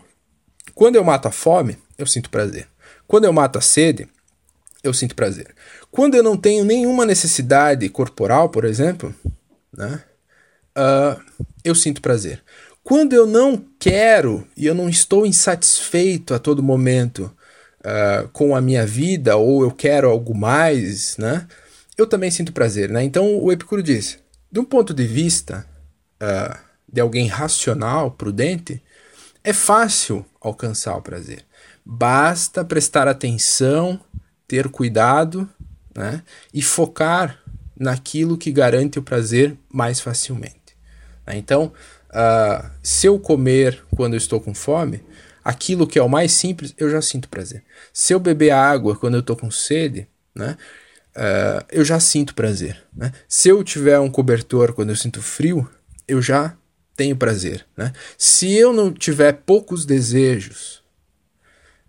quando 0.72 0.94
eu 0.94 1.02
mato 1.02 1.26
a 1.26 1.32
fome, 1.32 1.76
eu 1.98 2.06
sinto 2.06 2.30
prazer. 2.30 2.68
Quando 3.04 3.24
eu 3.24 3.32
mato 3.32 3.58
a 3.58 3.60
sede, 3.60 4.06
eu 4.84 4.94
sinto 4.94 5.16
prazer. 5.16 5.52
Quando 5.90 6.14
eu 6.14 6.22
não 6.22 6.36
tenho 6.36 6.64
nenhuma 6.64 7.04
necessidade 7.04 7.88
corporal, 7.88 8.48
por 8.50 8.64
exemplo, 8.64 9.12
né, 9.76 10.00
uh, 10.78 11.20
eu 11.64 11.74
sinto 11.74 12.00
prazer. 12.00 12.40
Quando 12.84 13.14
eu 13.14 13.26
não 13.26 13.64
quero 13.80 14.46
e 14.56 14.64
eu 14.64 14.74
não 14.76 14.88
estou 14.88 15.26
insatisfeito 15.26 16.34
a 16.34 16.38
todo 16.38 16.62
momento 16.62 17.34
uh, 17.80 18.28
com 18.28 18.54
a 18.54 18.60
minha 18.60 18.86
vida 18.86 19.36
ou 19.36 19.64
eu 19.64 19.72
quero 19.72 20.08
algo 20.08 20.36
mais, 20.36 21.16
né, 21.16 21.48
eu 21.98 22.06
também 22.06 22.30
sinto 22.30 22.52
prazer. 22.52 22.90
Né? 22.90 23.02
Então 23.02 23.38
o 23.42 23.50
Epicuro 23.50 23.82
diz, 23.82 24.18
de 24.54 24.60
um 24.60 24.64
ponto 24.64 24.94
de 24.94 25.04
vista 25.04 25.66
uh, 26.22 26.56
de 26.88 27.00
alguém 27.00 27.26
racional, 27.26 28.12
prudente, 28.12 28.80
é 29.42 29.52
fácil 29.52 30.24
alcançar 30.40 30.96
o 30.96 31.02
prazer. 31.02 31.44
Basta 31.84 32.64
prestar 32.64 33.08
atenção, 33.08 33.98
ter 34.46 34.68
cuidado 34.68 35.50
né, 35.92 36.22
e 36.52 36.62
focar 36.62 37.42
naquilo 37.76 38.38
que 38.38 38.52
garante 38.52 38.96
o 38.96 39.02
prazer 39.02 39.58
mais 39.68 39.98
facilmente. 39.98 40.76
Né? 41.26 41.36
Então, 41.36 41.72
uh, 42.10 42.70
se 42.80 43.08
eu 43.08 43.18
comer 43.18 43.82
quando 43.96 44.14
eu 44.14 44.18
estou 44.18 44.40
com 44.40 44.54
fome, 44.54 45.02
aquilo 45.42 45.84
que 45.84 45.98
é 45.98 46.02
o 46.02 46.08
mais 46.08 46.30
simples, 46.30 46.72
eu 46.78 46.88
já 46.88 47.02
sinto 47.02 47.28
prazer. 47.28 47.64
Se 47.92 48.12
eu 48.12 48.20
beber 48.20 48.52
água 48.52 48.94
quando 48.94 49.14
eu 49.14 49.20
estou 49.20 49.34
com 49.34 49.50
sede, 49.50 50.06
né, 50.32 50.56
uh, 51.16 51.64
eu 51.70 51.84
já 51.84 51.98
sinto 52.00 52.34
prazer. 52.34 52.82
Né? 52.94 53.12
Se 53.28 53.48
eu 53.48 53.62
tiver 53.64 53.98
um 53.98 54.10
cobertor 54.10 54.72
quando 54.72 54.90
eu 54.90 54.96
sinto 54.96 55.22
frio, 55.22 55.68
eu 56.06 56.20
já 56.20 56.56
tenho 56.96 57.16
prazer. 57.16 57.66
Né? 57.76 57.92
Se 58.16 58.52
eu 58.52 58.72
não 58.72 58.92
tiver 58.92 59.32
poucos 59.32 59.84
desejos 59.84 60.82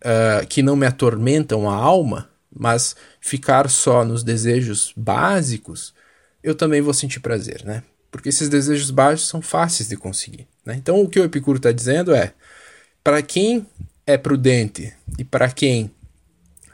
uh, 0.02 0.46
que 0.48 0.62
não 0.62 0.76
me 0.76 0.86
atormentam 0.86 1.70
a 1.70 1.76
alma, 1.76 2.30
mas 2.56 2.96
ficar 3.20 3.70
só 3.70 4.06
nos 4.06 4.24
desejos 4.24 4.94
básicos, 4.96 5.94
eu 6.42 6.56
também 6.56 6.82
vou 6.82 6.94
sentir 6.94 7.20
prazer, 7.20 7.64
né? 7.66 7.84
Porque 8.10 8.30
esses 8.30 8.48
desejos 8.48 8.92
básicos 8.92 9.28
são 9.28 9.42
fáceis 9.42 9.90
de 9.90 9.98
conseguir. 9.98 10.48
Né? 10.66 10.76
Então, 10.78 11.02
o 11.02 11.10
que 11.10 11.20
o 11.20 11.26
Epicuro 11.26 11.58
está 11.58 11.72
dizendo 11.72 12.16
é: 12.16 12.34
para 13.04 13.22
quem 13.22 13.68
é 14.08 14.18
prudente 14.18 14.94
e 15.18 15.24
para 15.26 15.50
quem 15.50 15.92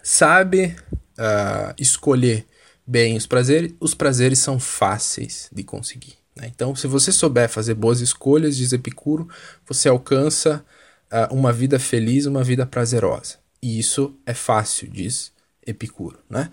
sabe 0.04 0.76
uh, 1.22 1.74
escolher 1.78 2.46
bem 2.86 3.16
os 3.16 3.28
prazeres, 3.28 3.74
os 3.80 3.94
prazeres 3.94 4.40
são 4.40 4.60
fáceis 4.60 5.50
de 5.52 5.64
conseguir. 5.64 6.16
Né? 6.36 6.52
Então, 6.54 6.76
se 6.76 6.88
você 6.88 7.12
souber 7.12 7.48
fazer 7.48 7.76
boas 7.76 8.02
escolhas, 8.02 8.58
diz 8.58 8.74
Epicuro, 8.74 9.30
você 9.68 9.88
alcança 9.88 10.66
uh, 11.12 11.34
uma 11.34 11.54
vida 11.54 11.80
feliz, 11.80 12.26
uma 12.26 12.44
vida 12.44 12.66
prazerosa. 12.66 13.38
E 13.62 13.78
isso 13.78 14.18
é 14.26 14.34
fácil, 14.34 14.90
diz 14.90 15.32
Epicuro. 15.66 16.18
Né? 16.30 16.50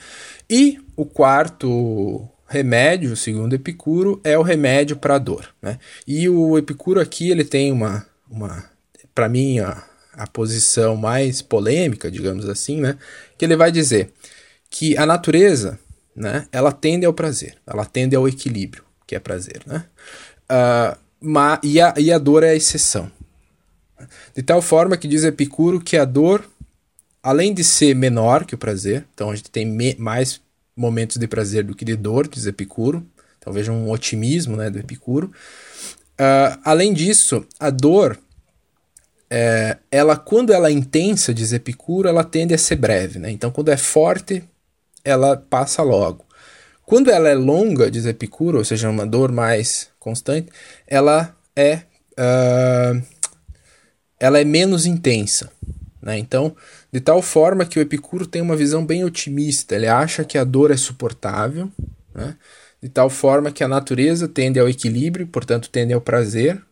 E 0.48 0.78
o 0.94 1.06
quarto 1.06 2.28
remédio, 2.46 3.16
segundo 3.16 3.54
Epicuro, 3.54 4.20
é 4.22 4.38
o 4.38 4.42
remédio 4.42 4.96
para 4.96 5.14
a 5.14 5.18
dor. 5.18 5.48
Né? 5.62 5.78
E 6.06 6.28
o 6.28 6.58
Epicuro 6.58 7.00
aqui 7.00 7.30
ele 7.30 7.44
tem 7.44 7.72
uma, 7.72 8.06
uma 8.30 8.70
para 9.14 9.28
mim, 9.28 9.58
a, 9.60 9.82
a 10.12 10.26
posição 10.26 10.96
mais 10.96 11.40
polêmica, 11.40 12.10
digamos 12.10 12.48
assim, 12.48 12.80
né? 12.80 12.98
que 13.36 13.44
ele 13.44 13.56
vai 13.56 13.72
dizer 13.72 14.12
que 14.70 14.96
a 14.96 15.06
natureza 15.06 15.78
né, 16.14 16.46
ela 16.52 16.72
tende 16.72 17.06
ao 17.06 17.12
prazer, 17.12 17.56
ela 17.66 17.84
tende 17.84 18.14
ao 18.16 18.28
equilíbrio, 18.28 18.84
que 19.06 19.14
é 19.14 19.18
prazer. 19.18 19.62
Né? 19.66 19.84
Uh, 20.50 20.98
ma, 21.20 21.60
e, 21.62 21.80
a, 21.80 21.94
e 21.96 22.12
a 22.12 22.18
dor 22.18 22.42
é 22.42 22.50
a 22.50 22.56
exceção. 22.56 23.10
De 24.34 24.42
tal 24.42 24.62
forma 24.62 24.96
que 24.96 25.08
diz 25.08 25.24
Epicuro 25.24 25.80
que 25.80 25.96
a 25.96 26.04
dor 26.04 26.44
além 27.22 27.52
de 27.52 27.64
ser 27.64 27.94
menor 27.94 28.44
que 28.44 28.54
o 28.54 28.58
prazer, 28.58 29.04
então 29.12 29.30
a 29.30 29.36
gente 29.36 29.50
tem 29.50 29.66
mais 29.98 30.40
momentos 30.76 31.16
de 31.16 31.26
prazer 31.26 31.64
do 31.64 31.74
que 31.74 31.84
de 31.84 31.96
dor, 31.96 32.28
diz 32.28 32.46
Epicuro, 32.46 33.06
talvez 33.40 33.68
um 33.68 33.90
otimismo 33.90 34.56
né, 34.56 34.70
do 34.70 34.78
Epicuro. 34.78 35.30
Uh, 36.14 36.58
além 36.64 36.92
disso, 36.92 37.44
a 37.58 37.70
dor, 37.70 38.18
é, 39.28 39.76
ela 39.90 40.16
quando 40.16 40.52
ela 40.52 40.68
é 40.68 40.72
intensa, 40.72 41.34
diz 41.34 41.52
Epicuro, 41.52 42.08
ela 42.08 42.24
tende 42.24 42.54
a 42.54 42.58
ser 42.58 42.76
breve. 42.76 43.18
Né? 43.18 43.30
Então, 43.30 43.50
quando 43.50 43.70
é 43.70 43.76
forte, 43.76 44.42
ela 45.08 45.36
passa 45.36 45.82
logo. 45.82 46.26
Quando 46.84 47.10
ela 47.10 47.28
é 47.28 47.34
longa, 47.34 47.90
diz 47.90 48.04
Epicuro, 48.04 48.58
ou 48.58 48.64
seja, 48.64 48.90
uma 48.90 49.06
dor 49.06 49.32
mais 49.32 49.88
constante, 49.98 50.48
ela 50.86 51.34
é, 51.56 51.82
uh, 52.18 53.02
ela 54.20 54.38
é 54.38 54.44
menos 54.44 54.84
intensa. 54.86 55.50
Né? 56.02 56.18
Então, 56.18 56.54
de 56.92 57.00
tal 57.00 57.22
forma 57.22 57.64
que 57.64 57.78
o 57.78 57.82
Epicuro 57.82 58.26
tem 58.26 58.42
uma 58.42 58.56
visão 58.56 58.84
bem 58.84 59.04
otimista, 59.04 59.74
ele 59.74 59.86
acha 59.86 60.24
que 60.24 60.36
a 60.36 60.44
dor 60.44 60.70
é 60.70 60.76
suportável, 60.76 61.70
né? 62.14 62.36
de 62.82 62.88
tal 62.88 63.08
forma 63.08 63.50
que 63.50 63.64
a 63.64 63.68
natureza 63.68 64.28
tende 64.28 64.60
ao 64.60 64.68
equilíbrio, 64.68 65.26
portanto 65.26 65.70
tende 65.70 65.92
ao 65.92 66.00
prazer, 66.00 66.62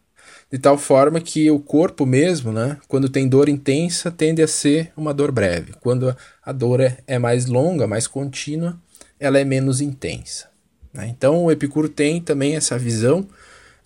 de 0.51 0.59
tal 0.59 0.79
forma 0.79 1.21
que 1.21 1.51
o 1.51 1.59
corpo 1.59 2.07
mesmo, 2.07 2.53
né, 2.53 2.79
quando 2.87 3.09
tem 3.09 3.29
dor 3.29 3.49
intensa, 3.49 4.11
tende 4.11 4.43
a 4.43 4.49
ser 4.49 4.93
uma 4.97 5.13
dor 5.13 5.33
breve. 5.33 5.73
Quando 5.81 6.17
a 6.43 6.53
dor 6.53 6.81
é, 6.81 6.99
é 7.07 7.19
mais 7.19 7.47
longa, 7.47 7.87
mais 7.87 8.07
contínua, 8.07 8.79
ela 9.19 9.39
é 9.39 9.45
menos 9.45 9.81
intensa. 9.81 10.49
Né? 10.93 11.09
Então 11.09 11.45
o 11.45 11.51
Epicuro 11.51 11.89
tem 11.89 12.21
também 12.21 12.55
essa 12.55 12.79
visão 12.79 13.21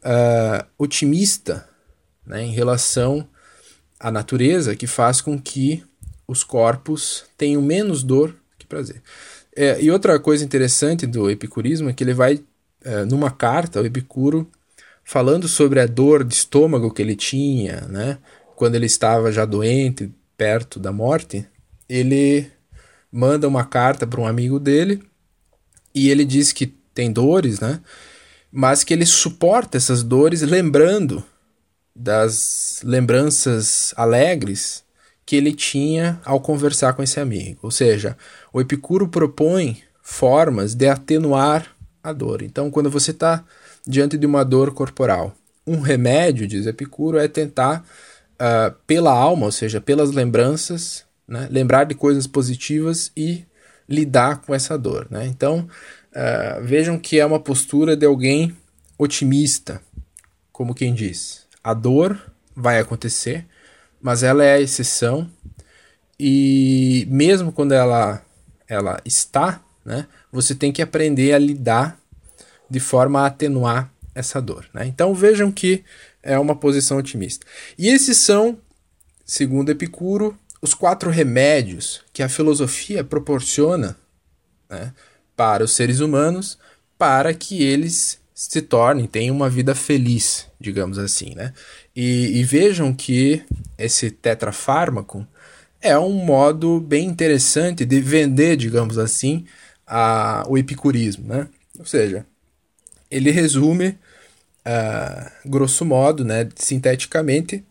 uh, 0.05 0.67
otimista 0.79 1.69
né, 2.27 2.43
em 2.43 2.53
relação 2.53 3.27
à 3.99 4.11
natureza, 4.11 4.77
que 4.77 4.87
faz 4.87 5.21
com 5.21 5.41
que 5.41 5.83
os 6.27 6.45
corpos 6.45 7.25
tenham 7.37 7.63
menos 7.63 8.03
dor 8.03 8.35
que 8.59 8.67
prazer. 8.67 9.03
É, 9.57 9.83
e 9.83 9.91
outra 9.91 10.19
coisa 10.21 10.45
interessante 10.45 11.07
do 11.07 11.29
epicurismo 11.29 11.91
é 11.91 11.93
que 11.93 12.05
ele 12.05 12.15
vai, 12.15 12.41
é, 12.85 13.05
numa 13.05 13.31
carta, 13.31 13.81
o 13.81 13.87
Epicuro, 13.87 14.49
falando 15.11 15.49
sobre 15.49 15.81
a 15.81 15.87
dor 15.87 16.23
de 16.23 16.33
estômago 16.33 16.95
que 16.95 17.03
ele 17.03 17.17
tinha, 17.17 17.81
né, 17.89 18.19
quando 18.55 18.77
ele 18.77 18.87
estava 18.87 19.33
já 19.33 19.45
doente, 19.45 20.09
perto 20.37 20.79
da 20.79 20.93
morte, 20.93 21.45
ele 21.89 22.49
manda 23.11 23.49
uma 23.49 23.65
carta 23.65 24.07
para 24.07 24.21
um 24.21 24.27
amigo 24.27 24.61
dele 24.61 25.03
e 25.93 26.11
ele 26.11 26.25
diz 26.25 26.53
que 26.53 26.65
tem 26.95 27.13
dores, 27.13 27.59
né, 27.59 27.81
mas 28.53 28.85
que 28.85 28.95
ele 28.95 29.05
suporta 29.05 29.77
essas 29.77 30.05
dores 30.05 30.43
lembrando 30.43 31.25
das 31.93 32.81
lembranças 32.85 33.93
alegres 33.97 34.85
que 35.27 35.35
ele 35.35 35.53
tinha 35.53 36.21
ao 36.25 36.41
conversar 36.41 36.93
com 36.93 37.03
esse 37.03 37.19
amigo. 37.19 37.59
Ou 37.65 37.73
seja, 37.73 38.17
o 38.53 38.61
Epicuro 38.61 39.09
propõe 39.09 39.83
formas 40.01 40.73
de 40.77 40.87
atenuar 40.87 41.67
a 42.01 42.13
dor. 42.13 42.43
Então, 42.43 42.71
quando 42.71 42.89
você 42.89 43.11
está 43.11 43.45
diante 43.87 44.17
de 44.17 44.27
uma 44.27 44.45
dor 44.45 44.73
corporal, 44.73 45.35
um 45.67 45.81
remédio, 45.81 46.47
diz 46.47 46.67
Epicuro, 46.67 47.19
é 47.19 47.29
tentar, 47.29 47.85
uh, 48.35 48.75
pela 48.87 49.13
alma, 49.13 49.47
ou 49.47 49.53
seja, 49.53 49.81
pelas 49.81 50.11
lembranças, 50.11 51.05
né, 51.27 51.49
lembrar 51.51 51.85
de 51.85 51.95
coisas 51.95 52.27
positivas 52.27 53.13
e 53.17 53.45
lidar 53.89 54.41
com 54.43 54.55
essa 54.55 54.77
dor. 54.77 55.07
Né? 55.11 55.27
Então, 55.27 55.69
uh, 56.13 56.65
vejam 56.65 56.99
que 56.99 57.21
é 57.21 57.27
uma 57.27 57.41
postura 57.41 57.97
de 57.97 58.07
alguém 58.07 58.57
otimista, 58.99 59.81
como 60.53 60.75
quem 60.75 60.95
diz: 60.95 61.47
a 61.63 61.73
dor 61.75 62.21
vai 62.55 62.79
acontecer, 62.79 63.47
mas 64.01 64.23
ela 64.23 64.45
é 64.45 64.55
a 64.55 64.61
exceção 64.61 65.31
e 66.19 67.07
mesmo 67.11 67.53
quando 67.53 67.73
ela 67.73 68.23
ela 68.69 69.01
está, 69.05 69.61
né, 69.85 70.07
você 70.31 70.55
tem 70.55 70.71
que 70.71 70.81
aprender 70.81 71.33
a 71.33 71.39
lidar 71.39 72.00
de 72.71 72.81
forma 72.81 73.21
a 73.21 73.27
atenuar 73.27 73.93
essa 74.15 74.41
dor. 74.41 74.67
Né? 74.73 74.87
Então 74.87 75.15
vejam 75.15 75.51
que 75.51 75.85
é 76.23 76.39
uma 76.39 76.55
posição 76.55 76.99
otimista. 76.99 77.47
E 77.77 77.89
esses 77.89 78.17
são, 78.19 78.59
segundo 79.25 79.71
Epicuro, 79.71 80.39
os 80.63 80.75
quatro 80.75 81.11
remédios 81.11 82.03
que 82.13 82.23
a 82.23 82.29
filosofia 82.29 83.03
proporciona 83.03 83.97
né, 84.69 84.93
para 85.35 85.65
os 85.65 85.73
seres 85.73 86.01
humanos 86.01 86.59
para 86.99 87.33
que 87.33 87.63
eles 87.63 88.21
se 88.35 88.63
tornem, 88.63 89.07
tenham 89.07 89.35
uma 89.35 89.51
vida 89.51 89.75
feliz, 89.75 90.47
digamos 90.59 90.99
assim. 90.99 91.35
Né? 91.35 91.53
E, 91.95 92.39
e 92.39 92.45
vejam 92.45 92.93
que 92.93 93.43
esse 93.79 94.11
tetrafármaco 94.11 95.27
é 95.81 95.99
um 95.99 96.13
modo 96.13 96.81
bem 96.81 97.07
interessante 97.07 97.85
de 97.85 98.01
vender, 98.01 98.57
digamos 98.57 98.99
assim, 98.99 99.47
a, 99.87 100.45
o 100.47 100.59
epicurismo. 100.59 101.27
Né? 101.27 101.49
Ou 101.79 101.87
seja, 101.87 102.27
ele 103.11 103.31
resume, 103.31 103.99
uh, 104.67 105.49
grosso 105.49 105.85
modo, 105.85 106.25
né, 106.25 106.49
sinteticamente, 106.57 107.65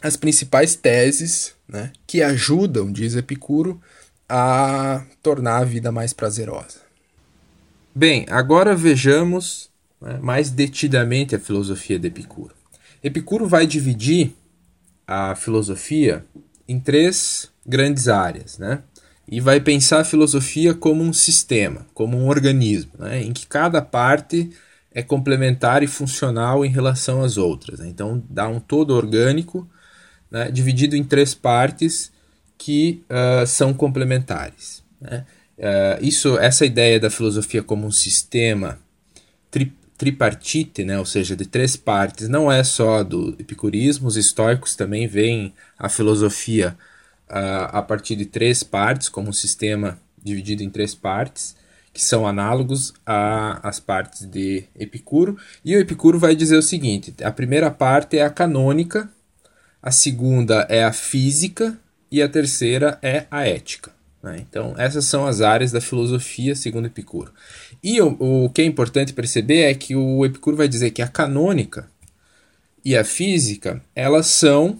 as 0.00 0.16
principais 0.16 0.76
teses 0.76 1.54
né, 1.66 1.92
que 2.06 2.22
ajudam, 2.22 2.92
diz 2.92 3.16
Epicuro, 3.16 3.80
a 4.28 5.04
tornar 5.22 5.58
a 5.58 5.64
vida 5.64 5.90
mais 5.90 6.12
prazerosa. 6.12 6.80
Bem, 7.94 8.26
agora 8.28 8.76
vejamos 8.76 9.70
né, 10.00 10.18
mais 10.22 10.50
detidamente 10.50 11.34
a 11.34 11.38
filosofia 11.40 11.98
de 11.98 12.06
Epicuro. 12.06 12.54
Epicuro 13.02 13.46
vai 13.46 13.66
dividir 13.66 14.34
a 15.06 15.34
filosofia 15.34 16.24
em 16.68 16.78
três 16.78 17.50
grandes 17.66 18.08
áreas, 18.08 18.58
né? 18.58 18.82
E 19.30 19.40
vai 19.40 19.60
pensar 19.60 20.00
a 20.00 20.04
filosofia 20.04 20.72
como 20.72 21.02
um 21.02 21.12
sistema, 21.12 21.86
como 21.92 22.16
um 22.16 22.28
organismo, 22.28 22.92
né? 22.98 23.22
em 23.22 23.32
que 23.32 23.46
cada 23.46 23.82
parte 23.82 24.50
é 24.90 25.02
complementar 25.02 25.82
e 25.82 25.86
funcional 25.86 26.64
em 26.64 26.70
relação 26.70 27.22
às 27.22 27.36
outras. 27.36 27.78
Né? 27.78 27.88
Então, 27.88 28.22
dá 28.30 28.48
um 28.48 28.58
todo 28.58 28.94
orgânico 28.94 29.68
né, 30.30 30.50
dividido 30.50 30.96
em 30.96 31.04
três 31.04 31.34
partes 31.34 32.10
que 32.56 33.04
uh, 33.04 33.46
são 33.46 33.74
complementares. 33.74 34.82
Né? 34.98 35.26
Uh, 35.58 36.04
isso, 36.04 36.38
essa 36.38 36.64
ideia 36.64 36.98
da 36.98 37.10
filosofia 37.10 37.62
como 37.62 37.86
um 37.86 37.92
sistema 37.92 38.78
tri, 39.50 39.72
tripartite, 39.98 40.84
né, 40.84 40.98
ou 40.98 41.04
seja, 41.04 41.36
de 41.36 41.44
três 41.44 41.76
partes, 41.76 42.28
não 42.28 42.50
é 42.50 42.64
só 42.64 43.02
do 43.02 43.36
epicurismo, 43.38 44.08
os 44.08 44.16
estoicos 44.16 44.74
também 44.74 45.06
veem 45.06 45.52
a 45.78 45.88
filosofia 45.88 46.76
uh, 47.30 47.68
a 47.72 47.82
partir 47.82 48.16
de 48.16 48.26
três 48.26 48.62
partes, 48.62 49.08
como 49.08 49.28
um 49.28 49.32
sistema 49.32 49.98
dividido 50.22 50.62
em 50.62 50.70
três 50.70 50.94
partes, 50.94 51.56
que 51.92 52.02
são 52.02 52.26
análogos 52.26 52.92
às 53.06 53.80
partes 53.80 54.24
de 54.26 54.64
Epicuro. 54.78 55.36
E 55.64 55.74
o 55.74 55.80
Epicuro 55.80 56.18
vai 56.18 56.36
dizer 56.36 56.56
o 56.56 56.62
seguinte: 56.62 57.14
a 57.22 57.30
primeira 57.32 57.70
parte 57.70 58.18
é 58.18 58.22
a 58.22 58.30
canônica, 58.30 59.10
a 59.82 59.90
segunda 59.90 60.66
é 60.68 60.84
a 60.84 60.92
física 60.92 61.76
e 62.10 62.22
a 62.22 62.28
terceira 62.28 62.98
é 63.02 63.26
a 63.30 63.46
ética. 63.46 63.90
Né? 64.22 64.44
Então, 64.48 64.74
essas 64.76 65.04
são 65.04 65.26
as 65.26 65.40
áreas 65.40 65.72
da 65.72 65.80
filosofia 65.80 66.54
segundo 66.54 66.86
Epicuro. 66.86 67.32
E 67.82 68.00
o, 68.00 68.44
o 68.44 68.50
que 68.50 68.62
é 68.62 68.64
importante 68.64 69.12
perceber 69.12 69.62
é 69.62 69.74
que 69.74 69.94
o 69.94 70.24
Epicuro 70.24 70.56
vai 70.56 70.68
dizer 70.68 70.90
que 70.90 71.02
a 71.02 71.08
canônica 71.08 71.88
e 72.84 72.96
a 72.96 73.04
física 73.04 73.82
elas 73.94 74.26
são 74.26 74.78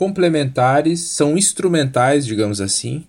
complementares, 0.00 1.00
são 1.00 1.36
instrumentais, 1.36 2.24
digamos 2.24 2.58
assim, 2.58 3.04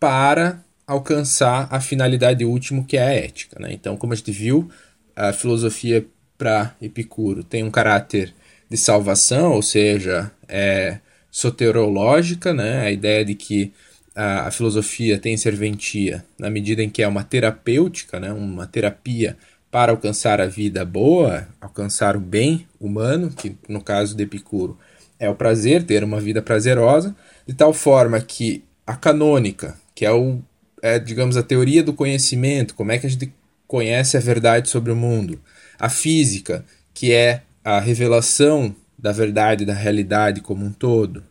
para 0.00 0.64
alcançar 0.86 1.68
a 1.70 1.78
finalidade 1.80 2.46
última 2.46 2.82
que 2.82 2.96
é 2.96 3.02
a 3.02 3.12
ética. 3.12 3.60
Né? 3.60 3.74
Então, 3.74 3.94
como 3.98 4.14
a 4.14 4.16
gente 4.16 4.32
viu, 4.32 4.70
a 5.14 5.34
filosofia 5.34 6.06
para 6.38 6.74
Epicuro 6.80 7.44
tem 7.44 7.62
um 7.62 7.70
caráter 7.70 8.32
de 8.70 8.76
salvação, 8.78 9.52
ou 9.52 9.60
seja, 9.60 10.30
é 10.48 10.98
soterológica, 11.30 12.54
né? 12.54 12.86
a 12.86 12.90
ideia 12.90 13.22
de 13.22 13.34
que 13.34 13.70
a, 14.16 14.46
a, 14.46 14.50
filosofia 14.50 15.18
tem 15.18 15.36
serventia 15.36 16.24
na 16.38 16.48
medida 16.48 16.82
em 16.82 16.88
que 16.88 17.02
é 17.02 17.06
uma 17.06 17.22
terapêutica, 17.22 18.18
né? 18.18 18.32
uma 18.32 18.66
terapia 18.66 19.36
para 19.70 19.92
alcançar 19.92 20.40
a 20.40 20.46
vida 20.46 20.86
boa, 20.86 21.46
alcançar 21.60 22.16
o 22.16 22.20
bem 22.20 22.66
humano, 22.80 23.30
que 23.30 23.54
no 23.68 23.82
caso 23.82 24.16
de 24.16 24.22
Epicuro 24.22 24.78
é 25.18 25.28
o 25.28 25.34
prazer, 25.34 25.84
ter 25.84 26.02
uma 26.04 26.20
vida 26.20 26.42
prazerosa, 26.42 27.14
de 27.46 27.54
tal 27.54 27.72
forma 27.72 28.20
que 28.20 28.64
a 28.86 28.96
canônica, 28.96 29.76
que 29.94 30.04
é 30.04 30.12
o 30.12 30.42
é, 30.84 30.98
digamos, 30.98 31.38
a 31.38 31.42
teoria 31.42 31.82
do 31.82 31.94
conhecimento, 31.94 32.74
como 32.74 32.92
é 32.92 32.98
que 32.98 33.06
a 33.06 33.10
gente 33.10 33.32
conhece 33.66 34.18
a 34.18 34.20
verdade 34.20 34.68
sobre 34.68 34.92
o 34.92 34.96
mundo. 34.96 35.40
A 35.78 35.88
física, 35.88 36.62
que 36.92 37.10
é 37.10 37.40
a 37.64 37.80
revelação 37.80 38.76
da 38.98 39.10
verdade, 39.10 39.64
da 39.64 39.72
realidade 39.72 40.42
como 40.42 40.62
um 40.62 40.70
todo. 40.70 41.24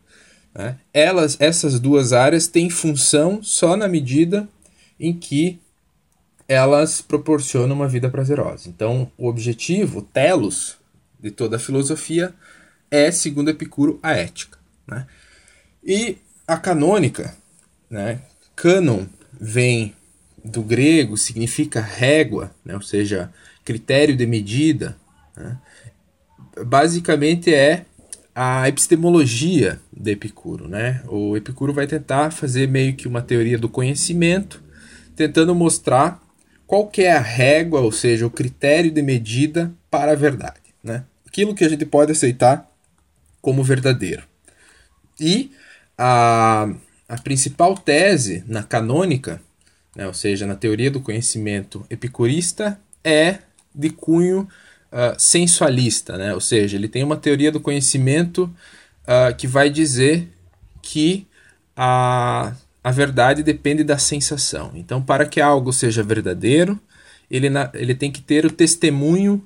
Né? 0.55 0.77
Elas, 0.91 1.37
essas 1.39 1.79
duas 1.79 2.13
áreas 2.13 2.47
têm 2.47 2.67
função 2.67 3.43
só 3.43 3.77
na 3.77 3.87
medida 3.87 4.49
em 4.99 5.13
que 5.13 5.59
elas 6.47 6.99
proporcionam 6.99 7.75
uma 7.75 7.87
vida 7.87 8.09
prazerosa. 8.09 8.67
Então, 8.69 9.11
o 9.15 9.27
objetivo, 9.27 9.99
o 9.99 10.01
telos 10.01 10.77
de 11.19 11.29
toda 11.29 11.57
a 11.57 11.59
filosofia 11.59 12.33
é, 12.93 13.09
segundo 13.09 13.49
Epicuro, 13.49 13.99
a 14.03 14.11
ética. 14.11 14.59
Né? 14.87 15.07
E 15.83 16.17
a 16.47 16.57
canônica, 16.57 17.35
né? 17.89 18.19
canon 18.55 19.07
vem 19.33 19.95
do 20.45 20.61
grego, 20.61 21.17
significa 21.17 21.81
régua, 21.81 22.51
né? 22.63 22.75
ou 22.75 22.83
seja, 22.83 23.31
critério 23.65 24.15
de 24.15 24.27
medida. 24.27 24.95
Né? 25.35 25.57
Basicamente 26.67 27.51
é 27.51 27.83
a 28.35 28.69
epistemologia 28.69 29.79
de 29.91 30.11
Epicuro. 30.11 30.67
Né? 30.67 31.01
O 31.07 31.35
Epicuro 31.35 31.73
vai 31.73 31.87
tentar 31.87 32.29
fazer 32.29 32.67
meio 32.67 32.93
que 32.93 33.07
uma 33.07 33.23
teoria 33.23 33.57
do 33.57 33.67
conhecimento, 33.67 34.61
tentando 35.15 35.55
mostrar 35.55 36.21
qual 36.67 36.85
que 36.85 37.01
é 37.01 37.13
a 37.13 37.19
régua, 37.19 37.81
ou 37.81 37.91
seja, 37.91 38.27
o 38.27 38.29
critério 38.29 38.91
de 38.91 39.01
medida 39.01 39.73
para 39.89 40.11
a 40.11 40.15
verdade. 40.15 40.61
Né? 40.83 41.03
Aquilo 41.25 41.55
que 41.55 41.63
a 41.63 41.69
gente 41.69 41.87
pode 41.87 42.11
aceitar 42.11 42.71
como 43.43 43.63
verdadeiro. 43.63 44.23
E 45.19 45.51
a 45.95 46.73
a 47.07 47.17
principal 47.21 47.77
tese 47.77 48.43
na 48.47 48.63
canônica, 48.63 49.39
né, 49.95 50.07
ou 50.07 50.13
seja, 50.13 50.47
na 50.47 50.55
teoria 50.55 50.89
do 50.89 50.99
conhecimento 50.99 51.85
epicurista, 51.89 52.79
é 53.03 53.37
de 53.73 53.91
cunho 53.91 54.47
uh, 54.91 55.19
sensualista, 55.19 56.17
né? 56.17 56.33
ou 56.33 56.41
seja, 56.41 56.75
ele 56.75 56.87
tem 56.87 57.03
uma 57.03 57.17
teoria 57.17 57.51
do 57.51 57.59
conhecimento 57.59 58.43
uh, 59.03 59.35
que 59.35 59.45
vai 59.45 59.69
dizer 59.69 60.27
que 60.81 61.27
a, 61.75 62.53
a 62.83 62.91
verdade 62.91 63.43
depende 63.43 63.83
da 63.83 63.97
sensação. 63.97 64.71
Então, 64.73 65.01
para 65.01 65.25
que 65.25 65.41
algo 65.41 65.71
seja 65.71 66.01
verdadeiro, 66.01 66.79
ele, 67.29 67.49
na, 67.49 67.69
ele 67.73 67.93
tem 67.93 68.11
que 68.11 68.21
ter 68.21 68.45
o 68.45 68.51
testemunho 68.51 69.43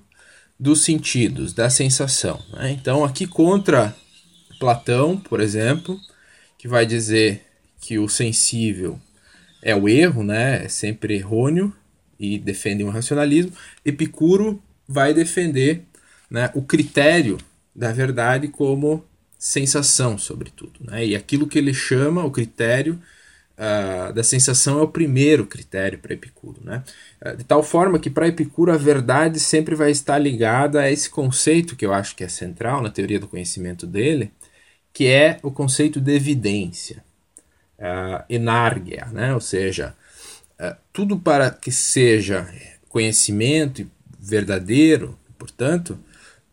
dos 0.59 0.83
sentidos, 0.83 1.53
da 1.53 1.69
sensação. 1.69 2.41
Né? 2.53 2.71
Então, 2.71 3.03
aqui 3.03 3.27
contra 3.27 3.95
Platão, 4.59 5.17
por 5.17 5.39
exemplo, 5.39 5.99
que 6.57 6.67
vai 6.67 6.85
dizer 6.85 7.45
que 7.79 7.99
o 7.99 8.09
sensível 8.09 8.99
é 9.61 9.75
o 9.75 9.87
erro, 9.87 10.23
né? 10.23 10.65
É 10.65 10.69
sempre 10.69 11.15
errôneo 11.15 11.73
e 12.19 12.39
defende 12.39 12.83
um 12.83 12.89
racionalismo. 12.89 13.51
Epicuro 13.85 14.61
vai 14.87 15.13
defender 15.13 15.83
né, 16.29 16.49
o 16.53 16.61
critério 16.61 17.37
da 17.75 17.91
verdade 17.91 18.47
como 18.47 19.05
sensação, 19.37 20.17
sobretudo. 20.17 20.79
Né? 20.81 21.07
E 21.07 21.15
aquilo 21.15 21.47
que 21.47 21.57
ele 21.57 21.73
chama 21.73 22.25
o 22.25 22.31
critério 22.31 22.99
uh, 23.57 24.13
da 24.13 24.23
sensação 24.23 24.79
é 24.79 24.83
o 24.83 24.87
primeiro 24.87 25.45
critério 25.45 25.99
para 25.99 26.13
Epicuro. 26.13 26.61
Né? 26.63 26.83
Uh, 27.25 27.37
de 27.37 27.43
tal 27.43 27.63
forma 27.63 27.99
que 27.99 28.09
para 28.09 28.27
Epicuro 28.27 28.71
a 28.71 28.77
verdade 28.77 29.39
sempre 29.39 29.75
vai 29.75 29.91
estar 29.91 30.17
ligada 30.17 30.81
a 30.81 30.91
esse 30.91 31.09
conceito 31.09 31.75
que 31.75 31.85
eu 31.85 31.93
acho 31.93 32.15
que 32.15 32.23
é 32.23 32.27
central 32.27 32.81
na 32.81 32.89
teoria 32.89 33.19
do 33.19 33.27
conhecimento 33.27 33.87
dele, 33.87 34.31
que 34.93 35.07
é 35.07 35.39
o 35.43 35.51
conceito 35.51 35.99
de 35.99 36.15
evidência 36.15 37.03
uh, 37.77 38.23
enárguia, 38.29 39.07
né? 39.11 39.33
ou 39.33 39.41
seja, 39.41 39.95
uh, 40.59 40.75
tudo 40.91 41.19
para 41.19 41.51
que 41.51 41.71
seja 41.71 42.47
conhecimento 42.89 43.89
verdadeiro, 44.19 45.17
portanto, 45.37 45.99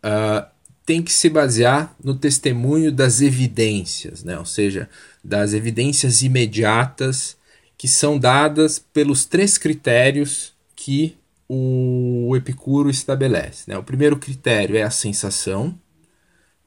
uh, 0.04 0.46
tem 0.84 1.02
que 1.02 1.12
se 1.12 1.30
basear 1.30 1.94
no 2.02 2.14
testemunho 2.14 2.92
das 2.92 3.22
evidências, 3.22 4.22
né? 4.22 4.38
ou 4.38 4.44
seja, 4.44 4.88
das 5.24 5.54
evidências 5.54 6.22
imediatas 6.22 7.36
que 7.78 7.88
são 7.88 8.18
dadas 8.18 8.78
pelos 8.78 9.24
três 9.24 9.56
critérios 9.56 10.52
que 10.76 11.16
o 11.48 12.34
Epicuro 12.36 12.90
estabelece. 12.90 13.70
Né? 13.70 13.78
O 13.78 13.82
primeiro 13.82 14.16
critério 14.16 14.76
é 14.76 14.82
a 14.82 14.90
sensação, 14.90 15.78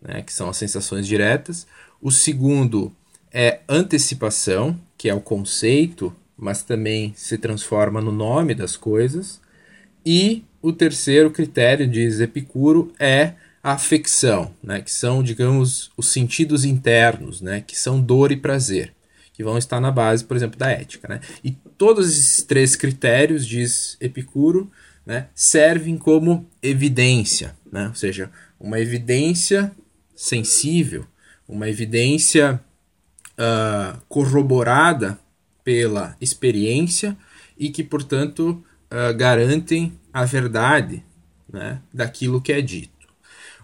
né? 0.01 0.22
que 0.22 0.34
são 0.34 0.49
as 0.49 0.58
sensações 0.58 1.08
diretas. 1.08 1.68
O 2.01 2.12
segundo 2.12 2.91
é 3.32 3.62
antecipação, 3.70 4.80
que 4.97 5.10
é 5.10 5.14
o 5.14 5.22
conceito, 5.22 6.14
mas 6.38 6.62
também 6.64 7.14
se 7.16 7.38
transforma 7.38 8.01
no 8.01 8.12
nome 8.12 8.53
das 8.53 8.76
coisas. 8.76 9.39
E 10.05 10.43
o 10.62 10.72
terceiro 10.72 11.32
critério, 11.32 11.88
diz 11.88 12.20
Epicuro, 12.20 12.91
é 12.99 13.34
afecção, 13.74 14.53
né, 14.63 14.82
que 14.82 14.89
são, 14.89 15.22
digamos, 15.22 15.91
os 15.97 16.09
sentidos 16.09 16.63
internos, 16.63 17.41
né, 17.41 17.59
que 17.59 17.78
são 17.78 17.99
dor 17.99 18.32
e 18.32 18.38
prazer, 18.38 18.93
que 19.34 19.43
vão 19.43 19.57
estar 19.57 19.82
na 19.82 19.91
base, 19.91 20.24
por 20.24 20.38
exemplo, 20.38 20.57
da 20.57 20.70
ética. 20.70 21.05
Né? 21.09 21.20
E 21.43 21.51
todos 21.78 22.09
esses 22.09 22.43
três 22.43 22.78
critérios, 22.78 23.45
diz 23.45 23.97
Epicuro, 23.99 24.72
né, 25.05 25.28
servem 25.36 25.97
como 25.97 26.49
evidência, 26.63 27.57
né? 27.70 27.89
ou 27.89 27.95
seja, 27.95 28.32
uma 28.57 28.80
evidência 28.80 29.70
sensível, 30.15 31.05
uma 31.45 31.68
evidência 31.68 32.61
uh, 33.34 33.99
corroborada 34.07 35.20
pela 35.61 36.15
experiência 36.22 37.18
e 37.57 37.70
que, 37.70 37.84
portanto, 37.84 38.63
uh, 38.91 39.13
garantem 39.18 39.93
a 40.13 40.24
verdade 40.24 41.03
né, 41.51 41.82
daquilo 41.93 42.41
que 42.41 42.53
é 42.53 42.61
dito. 42.61 42.97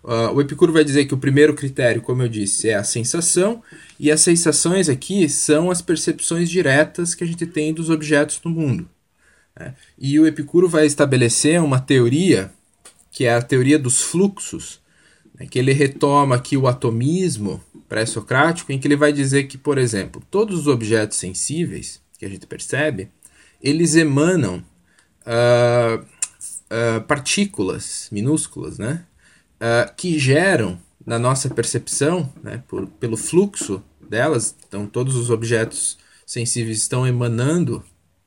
Uh, 0.04 0.34
o 0.34 0.42
Epicuro 0.42 0.74
vai 0.74 0.84
dizer 0.84 1.06
que 1.06 1.14
o 1.14 1.18
primeiro 1.18 1.54
critério, 1.54 2.02
como 2.02 2.22
eu 2.22 2.28
disse, 2.28 2.70
é 2.70 2.76
a 2.76 2.84
sensação, 2.84 3.64
e 3.98 4.12
as 4.12 4.20
sensações 4.20 4.90
aqui 4.90 5.30
são 5.30 5.72
as 5.72 5.82
percepções 5.82 6.50
diretas 6.50 7.16
que 7.16 7.24
a 7.24 7.28
gente 7.28 7.46
tem 7.46 7.74
dos 7.74 7.90
objetos 7.90 8.42
no 8.44 8.52
mundo. 8.52 8.90
Né? 9.58 9.74
E 9.98 10.20
o 10.20 10.28
Epicuro 10.28 10.68
vai 10.68 10.86
estabelecer 10.86 11.62
uma 11.62 11.80
teoria, 11.80 12.52
que 13.12 13.26
é 13.26 13.34
a 13.34 13.42
teoria 13.42 13.80
dos 13.80 14.02
fluxos, 14.02 14.82
né, 15.40 15.48
que 15.50 15.58
ele 15.58 15.72
retoma 15.72 16.36
aqui 16.36 16.58
o 16.58 16.68
atomismo 16.68 17.64
pré-socrático, 17.88 18.74
em 18.74 18.80
que 18.80 18.88
ele 18.88 18.98
vai 18.98 19.14
dizer 19.14 19.44
que, 19.44 19.58
por 19.58 19.78
exemplo, 19.78 20.22
todos 20.30 20.60
os 20.60 20.68
objetos 20.68 21.18
sensíveis 21.18 22.02
que 22.20 22.26
a 22.26 22.30
gente 22.30 22.46
percebe, 22.46 23.08
eles 23.62 23.96
emanam 23.96 24.64
uh, 25.26 26.04
uh, 26.04 27.02
partículas 27.08 28.10
minúsculas, 28.12 28.78
né? 28.78 29.06
Uh, 29.64 29.94
que 29.96 30.20
geram 30.20 30.78
na 31.06 31.18
nossa 31.18 31.50
percepção, 31.50 32.30
né, 32.44 32.62
por, 32.68 32.86
pelo 33.00 33.16
fluxo 33.16 33.82
delas, 34.10 34.54
então 34.68 34.86
todos 34.86 35.16
os 35.16 35.30
objetos 35.30 35.98
sensíveis 36.26 36.80
estão 36.80 37.08
emanando 37.08 37.82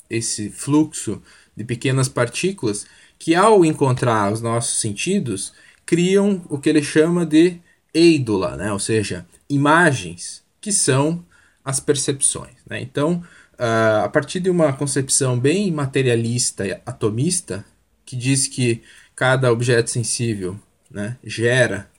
esse 0.09 0.49
fluxo 0.49 1.21
de 1.55 1.63
pequenas 1.63 2.09
partículas 2.09 2.87
que, 3.19 3.35
ao 3.35 3.65
encontrar 3.65 4.33
os 4.33 4.41
nossos 4.41 4.81
sentidos, 4.81 5.53
criam 5.85 6.43
o 6.49 6.59
que 6.59 6.69
ele 6.69 6.83
chama 6.83 7.27
de 7.27 7.59
eidola, 7.93 8.57
né? 8.57 8.73
ou 8.73 8.79
seja, 8.79 9.27
imagens, 9.49 10.43
que 10.61 10.73
são 10.73 11.25
as 11.65 11.81
percepções. 11.81 12.57
Né? 12.67 12.81
Então, 12.81 13.23
uh, 13.55 14.05
a 14.05 14.09
partir 14.09 14.41
de 14.41 14.51
uma 14.51 14.73
concepção 14.73 15.39
bem 15.39 15.71
materialista 15.71 16.67
e 16.67 16.73
atomista, 16.85 17.65
que 18.05 18.17
diz 18.17 18.47
que 18.47 18.83
cada 19.15 19.51
objeto 19.51 19.91
sensível 19.91 20.59
né, 20.97 21.19
gera 21.23 21.91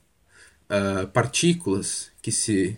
uh, 0.68 1.06
partículas 1.06 2.10
que 2.20 2.32
se 2.32 2.76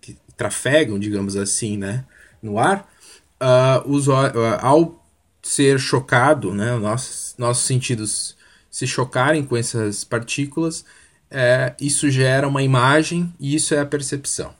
que 0.00 0.16
trafegam, 0.34 0.98
digamos 0.98 1.36
assim, 1.36 1.76
né, 1.76 2.06
no 2.42 2.58
ar, 2.58 2.90
uh, 3.38 3.86
os, 3.86 4.08
ao 4.08 5.06
ser 5.42 5.78
chocado, 5.78 6.54
né, 6.54 6.74
nossos, 6.76 7.34
nossos 7.36 7.66
sentidos 7.66 8.34
se 8.70 8.86
chocarem 8.86 9.44
com 9.44 9.54
essas 9.54 10.02
partículas, 10.02 10.82
é, 11.30 11.74
isso 11.78 12.08
gera 12.08 12.48
uma 12.48 12.62
imagem 12.62 13.32
e 13.38 13.54
isso 13.54 13.74
é 13.74 13.80
a 13.80 13.86
percepção. 13.86 14.54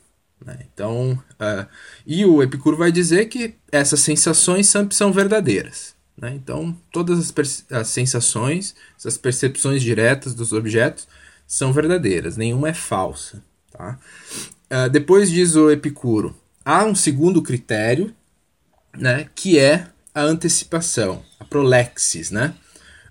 Né? 0.45 0.67
Então, 0.73 1.13
uh, 1.13 1.67
e 2.07 2.27
o 2.27 2.43
Epicuro 2.43 2.77
vai 2.77 2.93
dizer 2.93 3.27
que 3.27 3.55
essas 3.73 4.01
sensações 4.01 4.69
são, 4.69 4.91
são 4.91 5.13
verdadeiras. 5.13 5.95
Né? 6.21 6.35
Então, 6.35 6.77
todas 6.93 7.19
as, 7.19 7.65
as, 7.71 7.89
sensações, 7.89 8.75
essas 8.99 9.17
percepções 9.17 9.83
diretas 9.83 10.35
dos 10.35 10.53
objetos 10.53 11.09
são 11.47 11.73
verdadeiras, 11.73 12.37
nenhuma 12.37 12.69
é 12.69 12.75
falsa. 12.75 13.43
Tá? 13.73 13.99
Uh, 14.71 14.91
depois 14.91 15.31
diz 15.31 15.57
o 15.57 15.71
Epicuro, 15.71 16.37
há 16.65 16.85
um 16.85 16.95
segundo 16.95 17.43
critério, 17.43 18.15
né, 18.97 19.29
que 19.35 19.59
é 19.59 19.89
a 20.15 20.23
antecipação, 20.23 21.25
a 21.39 21.45
prolexis, 21.45 22.31
né? 22.31 22.55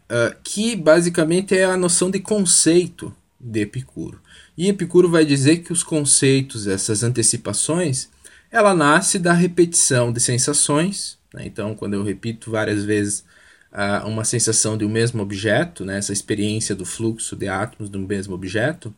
Uh, 0.06 0.36
que 0.44 0.76
basicamente 0.76 1.56
é 1.56 1.66
a 1.66 1.78
noção 1.78 2.10
de 2.10 2.20
conceito 2.20 3.16
de 3.40 3.62
Epicuro. 3.62 4.20
E 4.58 4.68
Epicuro 4.68 5.08
vai 5.08 5.24
dizer 5.24 5.58
que 5.58 5.72
os 5.72 5.84
conceitos, 5.84 6.68
essas 6.68 7.04
antecipações, 7.04 8.10
ela 8.52 8.74
nasce 8.74 9.20
da 9.20 9.34
repetição 9.34 10.12
de 10.12 10.20
sensações. 10.20 11.19
Né? 11.34 11.44
Então, 11.46 11.76
quando 11.76 11.94
eu 11.94 12.04
repito 12.04 12.52
várias 12.52 12.84
vezes 12.84 13.24
uh, 13.72 14.08
uma 14.08 14.24
sensação 14.24 14.78
de 14.78 14.86
um 14.86 14.90
mesmo 14.90 15.22
objeto, 15.22 15.86
né? 15.86 15.98
essa 15.98 16.14
experiência 16.14 16.76
do 16.76 16.86
fluxo 16.86 17.36
de 17.36 17.48
átomos 17.48 17.90
de 17.90 17.98
um 17.98 18.06
mesmo 18.06 18.34
objeto, 18.34 18.94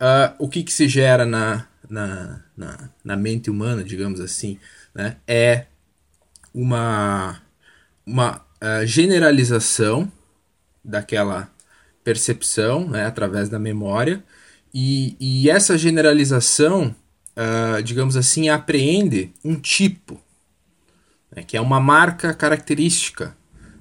uh, 0.00 0.34
o 0.38 0.48
que, 0.48 0.62
que 0.62 0.72
se 0.72 0.88
gera 0.88 1.24
na, 1.24 1.66
na, 1.88 2.40
na, 2.56 2.90
na 3.04 3.16
mente 3.16 3.50
humana, 3.50 3.84
digamos 3.84 4.20
assim, 4.20 4.58
né? 4.94 5.16
é 5.26 5.66
uma, 6.54 7.40
uma 8.06 8.36
uh, 8.62 8.86
generalização 8.86 10.10
daquela 10.84 11.50
percepção 12.02 12.88
né, 12.88 13.04
através 13.04 13.50
da 13.50 13.58
memória, 13.58 14.24
e, 14.72 15.16
e 15.20 15.50
essa 15.50 15.76
generalização, 15.76 16.94
digamos 17.84 18.16
assim, 18.16 18.48
apreende 18.48 19.32
um 19.44 19.56
tipo, 19.56 20.20
né, 21.38 21.44
que 21.46 21.56
é 21.56 21.60
uma 21.60 21.80
marca 21.80 22.34
característica 22.34 23.36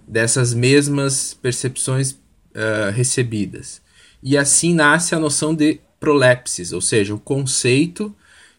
dessas 0.08 0.54
mesmas 0.54 1.34
percepções 1.34 2.12
uh, 2.12 2.92
recebidas. 2.94 3.82
E 4.22 4.38
assim 4.38 4.74
nasce 4.74 5.16
a 5.16 5.20
noção 5.20 5.54
de 5.54 5.80
prolepsis, 6.00 6.72
ou 6.72 6.82
seja, 6.82 7.14
o 7.16 7.20
conceito 7.20 8.16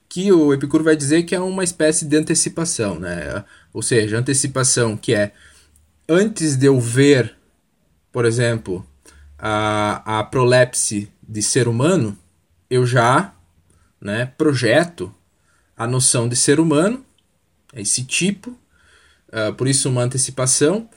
que 0.08 0.32
o 0.32 0.52
Epicuro 0.52 0.82
vai 0.82 0.96
dizer 0.96 1.22
que 1.22 1.34
é 1.34 1.40
uma 1.40 1.62
espécie 1.62 2.04
de 2.06 2.16
antecipação, 2.16 2.98
né? 2.98 3.44
Ou 3.72 3.82
seja, 3.82 4.18
antecipação 4.18 4.96
que 4.96 5.14
é 5.14 5.32
antes 6.08 6.56
de 6.56 6.66
eu 6.66 6.80
ver, 6.80 7.36
por 8.10 8.24
exemplo, 8.24 8.86
a, 9.38 10.18
a 10.18 10.24
prolepse 10.24 11.12
de 11.22 11.42
ser 11.42 11.68
humano, 11.68 12.16
eu 12.70 12.86
já 12.86 13.34
né, 14.00 14.32
projeto 14.38 15.14
a 15.76 15.86
noção 15.86 16.28
de 16.28 16.34
ser 16.34 16.58
humano, 16.58 17.04
esse 17.74 18.02
tipo, 18.02 18.58
uh, 19.28 19.52
por 19.54 19.68
isso 19.68 19.88
uma 19.88 20.02
antecipação, 20.02 20.88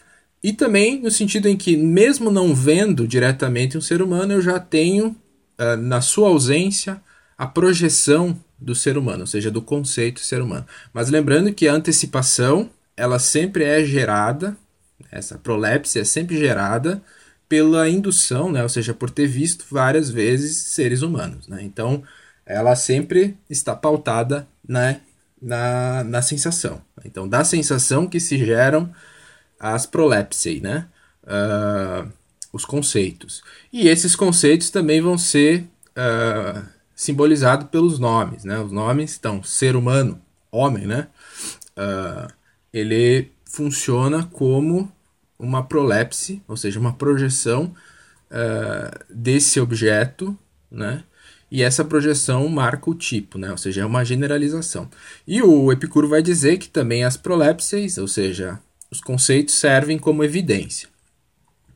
e 0.44 0.54
também 0.54 1.02
no 1.02 1.12
sentido 1.12 1.48
em 1.48 1.56
que, 1.56 1.78
mesmo 1.78 2.32
não 2.32 2.54
vendo 2.56 3.08
diretamente 3.08 3.78
um 3.78 3.82
ser 3.82 4.02
humano, 4.02 4.34
eu 4.34 4.42
já 4.42 4.60
tenho, 4.60 5.16
uh, 5.60 5.78
na 5.78 6.02
sua 6.02 6.30
ausência, 6.30 7.02
a 7.38 7.46
projeção 7.46 8.40
do 8.60 8.76
ser 8.76 8.98
humano, 8.98 9.22
ou 9.22 9.28
seja, 9.28 9.50
do 9.50 9.62
conceito 9.62 10.20
ser 10.20 10.42
humano. 10.42 10.66
Mas 10.94 11.10
lembrando 11.10 11.54
que 11.54 11.68
a 11.68 11.74
antecipação, 11.74 12.70
ela 12.96 13.18
sempre 13.18 13.64
é 13.64 13.84
gerada, 13.84 14.56
essa 15.12 15.38
prolepse 15.38 16.00
é 16.00 16.04
sempre 16.04 16.38
gerada 16.38 17.02
pela 17.50 17.90
indução, 17.90 18.52
né? 18.52 18.64
ou 18.64 18.70
seja, 18.70 18.94
por 18.94 19.10
ter 19.10 19.28
visto 19.28 19.66
várias 19.70 20.10
vezes 20.10 20.56
seres 20.58 21.02
humanos. 21.02 21.48
Né? 21.48 21.62
Então, 21.64 22.04
ela 22.46 22.76
sempre 22.76 23.38
está 23.50 23.76
pautada 23.76 24.48
né, 24.68 25.02
na, 25.42 26.04
na 26.04 26.22
sensação. 26.22 26.82
Então, 27.04 27.28
da 27.28 27.44
sensação 27.44 28.08
que 28.08 28.20
se 28.20 28.38
geram 28.38 28.94
as 29.60 29.86
prolepsei, 29.86 30.60
né? 30.60 30.88
Uh, 31.24 32.12
os 32.54 32.66
conceitos. 32.66 33.44
E 33.72 33.88
esses 33.88 34.16
conceitos 34.16 34.70
também 34.70 35.02
vão 35.02 35.18
ser 35.18 35.64
uh, 35.92 36.64
simbolizados 36.96 37.68
pelos 37.70 37.98
nomes. 37.98 38.44
Né? 38.44 38.60
Os 38.60 38.72
nomes 38.72 39.12
estão 39.12 39.42
ser 39.42 39.76
humano, 39.76 40.22
homem, 40.52 40.86
né? 40.86 41.08
Uh, 41.78 42.32
ele 42.74 43.32
funciona 43.46 44.24
como 44.24 44.92
uma 45.40 45.64
prolepse, 45.64 46.42
ou 46.48 46.58
seja, 46.58 46.80
uma 46.80 46.94
projeção 46.94 47.74
desse 49.10 49.60
objeto, 49.60 50.38
né? 50.72 51.04
E 51.52 51.62
essa 51.62 51.84
projeção 51.84 52.48
marca 52.48 52.90
o 52.90 52.96
tipo, 52.96 53.38
né? 53.38 53.52
ou 53.52 53.58
seja, 53.58 53.82
é 53.82 53.86
uma 53.86 54.06
generalização. 54.06 54.90
E 55.28 55.42
o 55.42 55.70
Epicuro 55.70 56.08
vai 56.08 56.22
dizer 56.22 56.58
que 56.58 56.70
também 56.70 57.04
as 57.04 57.18
prolepses, 57.18 57.98
ou 57.98 58.08
seja, 58.08 58.58
os 58.90 59.02
conceitos 59.02 59.56
servem 59.56 60.00
como 60.00 60.24
evidência. 60.24 60.88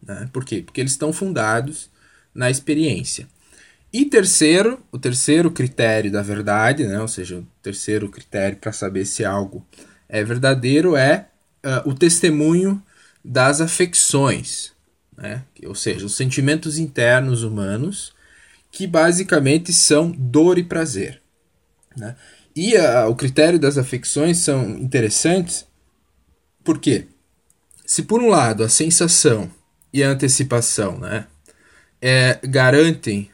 Né? 0.02 0.30
Por 0.32 0.46
quê? 0.46 0.64
Porque 0.66 0.80
eles 0.80 0.94
estão 0.94 1.12
fundados 1.12 1.90
na 2.34 2.50
experiência. 2.50 3.28
E 3.92 4.06
terceiro, 4.06 4.80
o 4.94 4.98
terceiro 4.98 5.52
critério 5.52 6.10
da 6.10 6.22
verdade, 6.22 6.86
né? 6.86 7.02
ou 7.02 7.08
seja, 7.08 7.38
o 7.38 7.48
terceiro 7.62 8.08
critério 8.08 8.58
para 8.58 8.72
saber 8.72 9.06
se 9.06 9.26
algo 9.26 9.66
é 10.08 10.24
verdadeiro 10.24 10.96
é 10.96 11.28
uh, 11.66 11.90
o 11.90 11.94
testemunho 11.94 12.82
das 13.24 13.60
afecções, 13.60 14.72
né? 15.18 15.44
ou 15.66 15.76
seja, 15.76 16.06
os 16.06 16.16
sentimentos 16.16 16.78
internos 16.78 17.44
humanos, 17.44 18.15
que 18.76 18.86
basicamente 18.86 19.72
são 19.72 20.12
dor 20.12 20.58
e 20.58 20.64
prazer. 20.64 21.22
Né? 21.96 22.14
E 22.54 22.76
a, 22.76 23.08
o 23.08 23.16
critério 23.16 23.58
das 23.58 23.78
afecções 23.78 24.40
são 24.40 24.72
interessantes 24.72 25.66
porque, 26.62 27.08
se 27.86 28.04
por 28.04 28.22
um 28.22 28.28
lado 28.28 28.66
a 28.66 28.70
sensação 28.70 29.50
e 29.94 30.04
a 30.04 30.10
antecipação 30.10 31.00
né, 31.00 31.26
é, 32.02 32.38
garantem 32.44 33.32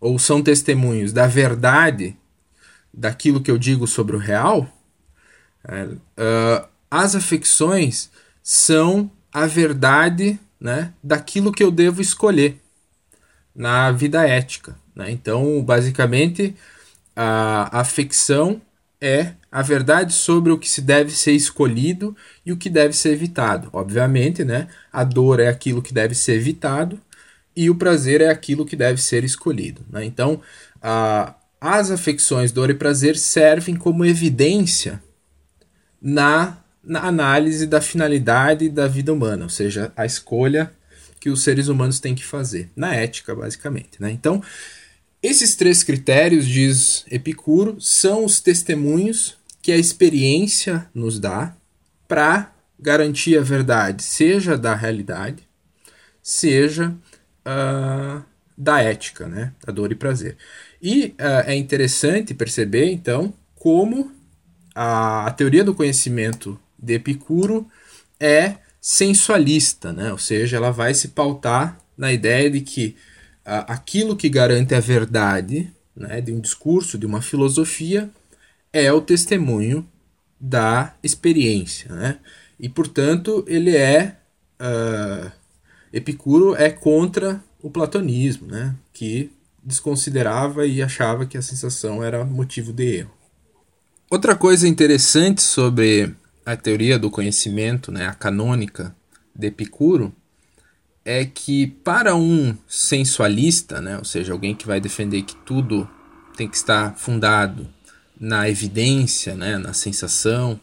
ou 0.00 0.18
são 0.18 0.42
testemunhos 0.42 1.12
da 1.12 1.26
verdade 1.26 2.16
daquilo 2.92 3.42
que 3.42 3.50
eu 3.50 3.58
digo 3.58 3.86
sobre 3.86 4.16
o 4.16 4.18
real, 4.18 4.66
é, 5.64 5.84
uh, 5.84 6.66
as 6.90 7.14
afecções 7.14 8.10
são 8.42 9.10
a 9.30 9.44
verdade 9.46 10.40
né, 10.58 10.94
daquilo 11.04 11.52
que 11.52 11.62
eu 11.62 11.70
devo 11.70 12.00
escolher 12.00 12.58
na 13.58 13.90
vida 13.90 14.24
ética. 14.24 14.76
Né? 14.94 15.10
Então, 15.10 15.60
basicamente, 15.64 16.54
a 17.14 17.80
afecção 17.80 18.62
é 19.00 19.32
a 19.50 19.62
verdade 19.62 20.12
sobre 20.12 20.52
o 20.52 20.58
que 20.58 20.68
se 20.68 20.80
deve 20.80 21.10
ser 21.10 21.32
escolhido 21.32 22.16
e 22.46 22.52
o 22.52 22.56
que 22.56 22.70
deve 22.70 22.94
ser 22.94 23.10
evitado. 23.10 23.68
Obviamente, 23.72 24.44
né? 24.44 24.68
a 24.92 25.02
dor 25.02 25.40
é 25.40 25.48
aquilo 25.48 25.82
que 25.82 25.92
deve 25.92 26.14
ser 26.14 26.34
evitado 26.34 27.00
e 27.56 27.68
o 27.68 27.74
prazer 27.74 28.20
é 28.20 28.28
aquilo 28.28 28.64
que 28.64 28.76
deve 28.76 29.02
ser 29.02 29.24
escolhido. 29.24 29.84
Né? 29.90 30.04
Então, 30.04 30.40
a, 30.80 31.34
as 31.60 31.90
afecções, 31.90 32.52
dor 32.52 32.70
e 32.70 32.74
prazer 32.74 33.16
servem 33.16 33.74
como 33.74 34.04
evidência 34.04 35.02
na 36.00 36.58
na 36.80 37.00
análise 37.04 37.66
da 37.66 37.82
finalidade 37.82 38.70
da 38.70 38.86
vida 38.88 39.12
humana, 39.12 39.44
ou 39.44 39.50
seja, 39.50 39.92
a 39.94 40.06
escolha 40.06 40.72
que 41.20 41.30
os 41.30 41.42
seres 41.42 41.68
humanos 41.68 42.00
têm 42.00 42.14
que 42.14 42.24
fazer, 42.24 42.70
na 42.76 42.94
ética, 42.94 43.34
basicamente. 43.34 44.00
Né? 44.00 44.10
Então, 44.10 44.42
esses 45.22 45.56
três 45.56 45.82
critérios, 45.82 46.46
diz 46.46 47.04
Epicuro, 47.10 47.80
são 47.80 48.24
os 48.24 48.40
testemunhos 48.40 49.36
que 49.60 49.72
a 49.72 49.76
experiência 49.76 50.88
nos 50.94 51.18
dá 51.18 51.54
para 52.06 52.52
garantir 52.78 53.36
a 53.36 53.42
verdade, 53.42 54.02
seja 54.02 54.56
da 54.56 54.74
realidade, 54.74 55.42
seja 56.22 56.94
uh, 57.44 58.22
da 58.56 58.80
ética, 58.80 59.26
né? 59.26 59.52
da 59.64 59.72
dor 59.72 59.90
e 59.90 59.96
prazer. 59.96 60.36
E 60.80 61.14
uh, 61.18 61.44
é 61.46 61.56
interessante 61.56 62.32
perceber, 62.32 62.90
então, 62.92 63.34
como 63.56 64.12
a, 64.74 65.26
a 65.26 65.30
teoria 65.32 65.64
do 65.64 65.74
conhecimento 65.74 66.58
de 66.78 66.94
Epicuro 66.94 67.66
é 68.20 68.54
sensualista, 68.80 69.92
né? 69.92 70.12
ou 70.12 70.18
seja, 70.18 70.56
ela 70.56 70.70
vai 70.70 70.94
se 70.94 71.08
pautar 71.08 71.78
na 71.96 72.12
ideia 72.12 72.50
de 72.50 72.60
que 72.60 72.96
uh, 73.46 73.64
aquilo 73.66 74.16
que 74.16 74.28
garante 74.28 74.74
a 74.74 74.80
verdade 74.80 75.72
né, 75.96 76.20
de 76.20 76.32
um 76.32 76.40
discurso, 76.40 76.96
de 76.96 77.06
uma 77.06 77.20
filosofia, 77.20 78.08
é 78.72 78.92
o 78.92 79.00
testemunho 79.00 79.86
da 80.40 80.94
experiência. 81.02 81.92
Né? 81.92 82.18
E, 82.58 82.68
portanto, 82.68 83.44
ele 83.46 83.76
é. 83.76 84.16
Uh, 84.60 85.30
Epicuro 85.90 86.54
é 86.54 86.68
contra 86.68 87.42
o 87.62 87.70
platonismo, 87.70 88.46
né? 88.46 88.74
que 88.92 89.30
desconsiderava 89.62 90.66
e 90.66 90.82
achava 90.82 91.24
que 91.24 91.38
a 91.38 91.42
sensação 91.42 92.02
era 92.02 92.24
motivo 92.24 92.72
de 92.72 92.98
erro. 92.98 93.10
Outra 94.10 94.34
coisa 94.34 94.66
interessante 94.66 95.42
sobre 95.42 96.14
a 96.48 96.56
teoria 96.56 96.98
do 96.98 97.10
conhecimento, 97.10 97.92
né, 97.92 98.06
a 98.06 98.14
canônica 98.14 98.96
de 99.36 99.48
Epicuro, 99.48 100.14
é 101.04 101.26
que 101.26 101.66
para 101.66 102.16
um 102.16 102.56
sensualista, 102.66 103.82
né, 103.82 103.98
ou 103.98 104.04
seja, 104.04 104.32
alguém 104.32 104.54
que 104.54 104.66
vai 104.66 104.80
defender 104.80 105.20
que 105.24 105.36
tudo 105.36 105.86
tem 106.38 106.48
que 106.48 106.56
estar 106.56 106.96
fundado 106.96 107.68
na 108.18 108.48
evidência, 108.48 109.34
né, 109.34 109.58
na 109.58 109.74
sensação, 109.74 110.58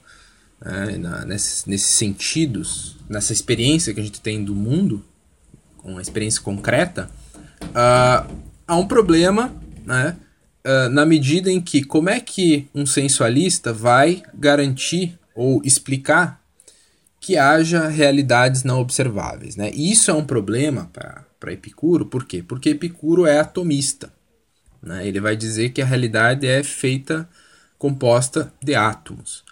né, 0.60 0.98
na, 0.98 1.24
nesses, 1.24 1.68
nesses 1.68 1.96
sentidos, 1.96 2.98
nessa 3.08 3.32
experiência 3.32 3.94
que 3.94 4.00
a 4.00 4.04
gente 4.04 4.22
tem 4.22 4.44
do 4.44 4.56
mundo, 4.56 5.06
uma 5.84 6.02
experiência 6.02 6.42
concreta, 6.42 7.12
uh, 7.62 8.36
há 8.68 8.76
um 8.76 8.88
problema, 8.88 9.54
né, 9.86 10.18
uh, 10.66 10.90
na 10.90 11.06
medida 11.06 11.52
em 11.52 11.62
que 11.62 11.84
como 11.84 12.10
é 12.10 12.20
que 12.20 12.68
um 12.74 12.88
sensualista 12.88 13.72
vai 13.72 14.24
garantir 14.34 15.16
ou 15.36 15.62
explicar 15.64 16.42
que 17.20 17.38
haja 17.38 17.88
realidades 17.88 18.64
não 18.64 18.80
observáveis, 18.80 19.56
né? 19.56 19.72
Isso 19.72 20.10
é 20.10 20.14
um 20.14 20.26
problema 20.26 20.90
para 20.94 21.52
Epicuro, 21.52 22.06
por 22.06 22.26
quê? 22.26 22.42
Porque 22.42 22.70
Epicuro 22.70 23.26
é 23.26 23.40
atomista. 23.40 24.14
Né? 24.82 25.08
Ele 25.08 25.20
vai 25.20 25.36
dizer 25.36 25.70
que 25.70 25.82
a 25.82 25.86
realidade 25.86 26.48
é 26.48 26.64
feita, 26.64 27.28
composta 27.78 28.54
de 28.64 28.76
átomos. 28.76 29.44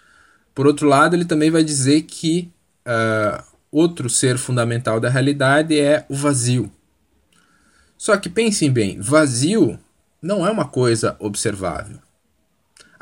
Por 0.54 0.66
outro 0.66 0.88
lado, 0.88 1.16
ele 1.16 1.24
também 1.24 1.50
vai 1.50 1.64
dizer 1.64 2.02
que 2.02 2.50
uh, 2.86 3.42
outro 3.72 4.08
ser 4.08 4.38
fundamental 4.38 5.00
da 5.00 5.10
realidade 5.10 5.78
é 5.78 6.06
o 6.08 6.14
vazio. 6.14 6.70
Só 7.98 8.16
que 8.16 8.28
pensem 8.28 8.70
bem, 8.70 9.00
vazio 9.00 9.78
não 10.22 10.46
é 10.46 10.50
uma 10.50 10.66
coisa 10.66 11.16
observável. 11.18 11.98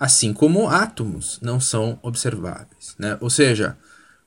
Assim 0.03 0.33
como 0.33 0.69
átomos 0.69 1.39
não 1.41 1.61
são 1.61 1.97
observáveis. 2.03 2.97
Né? 2.99 3.17
Ou 3.21 3.31
seja, 3.31 3.79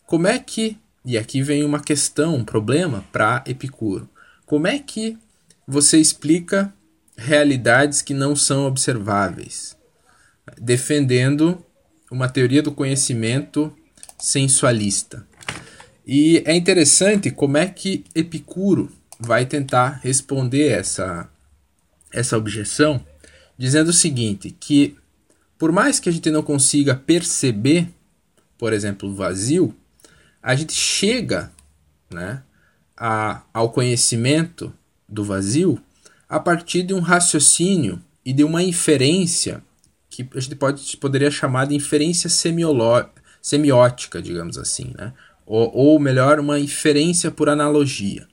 como 0.06 0.26
é 0.26 0.40
que, 0.40 0.78
e 1.04 1.18
aqui 1.18 1.42
vem 1.42 1.66
uma 1.66 1.82
questão, 1.82 2.36
um 2.36 2.46
problema 2.46 3.04
para 3.12 3.44
Epicuro, 3.46 4.08
como 4.46 4.68
é 4.68 4.80
que 4.80 5.18
você 5.68 5.98
explica 5.98 6.74
realidades 7.18 8.02
que 8.02 8.14
não 8.14 8.38
são 8.38 8.66
observáveis, 8.66 9.76
defendendo 10.58 11.62
uma 12.10 12.30
teoria 12.30 12.64
do 12.64 12.72
conhecimento 12.72 13.76
sensualista. 14.18 15.28
E 16.08 16.42
é 16.46 16.56
interessante 16.56 17.32
como 17.32 17.58
é 17.58 17.68
que 17.68 18.06
Epicuro 18.16 18.90
vai 19.20 19.46
tentar 19.46 20.00
responder 20.02 20.70
essa, 20.70 21.30
essa 22.14 22.38
objeção, 22.38 23.06
dizendo 23.58 23.90
o 23.90 23.94
seguinte: 23.94 24.56
que 24.58 24.96
por 25.66 25.72
mais 25.72 26.00
que 26.00 26.08
a 26.08 26.12
gente 26.12 26.30
não 26.30 26.44
consiga 26.44 26.94
perceber, 26.94 27.90
por 28.56 28.72
exemplo, 28.72 29.10
o 29.10 29.16
vazio, 29.16 29.76
a 30.40 30.54
gente 30.54 30.74
chega 30.74 31.52
né, 32.14 32.44
a, 32.96 33.42
ao 33.52 33.72
conhecimento 33.72 34.72
do 35.10 35.24
vazio 35.24 35.82
a 36.30 36.40
partir 36.40 36.84
de 36.84 36.94
um 36.94 37.00
raciocínio 37.00 38.00
e 38.24 38.32
de 38.32 38.44
uma 38.44 38.62
inferência 38.62 39.64
que 40.08 40.30
a 40.36 40.40
gente 40.40 40.56
pode, 40.56 40.98
poderia 40.98 41.32
chamar 41.32 41.66
de 41.66 41.74
inferência 41.74 42.30
semiótica, 43.42 44.22
digamos 44.22 44.60
assim, 44.60 44.94
né? 44.96 45.14
ou, 45.48 45.76
ou 45.76 46.00
melhor, 46.00 46.40
uma 46.40 46.60
inferência 46.60 47.32
por 47.32 47.50
analogia. 47.50 48.28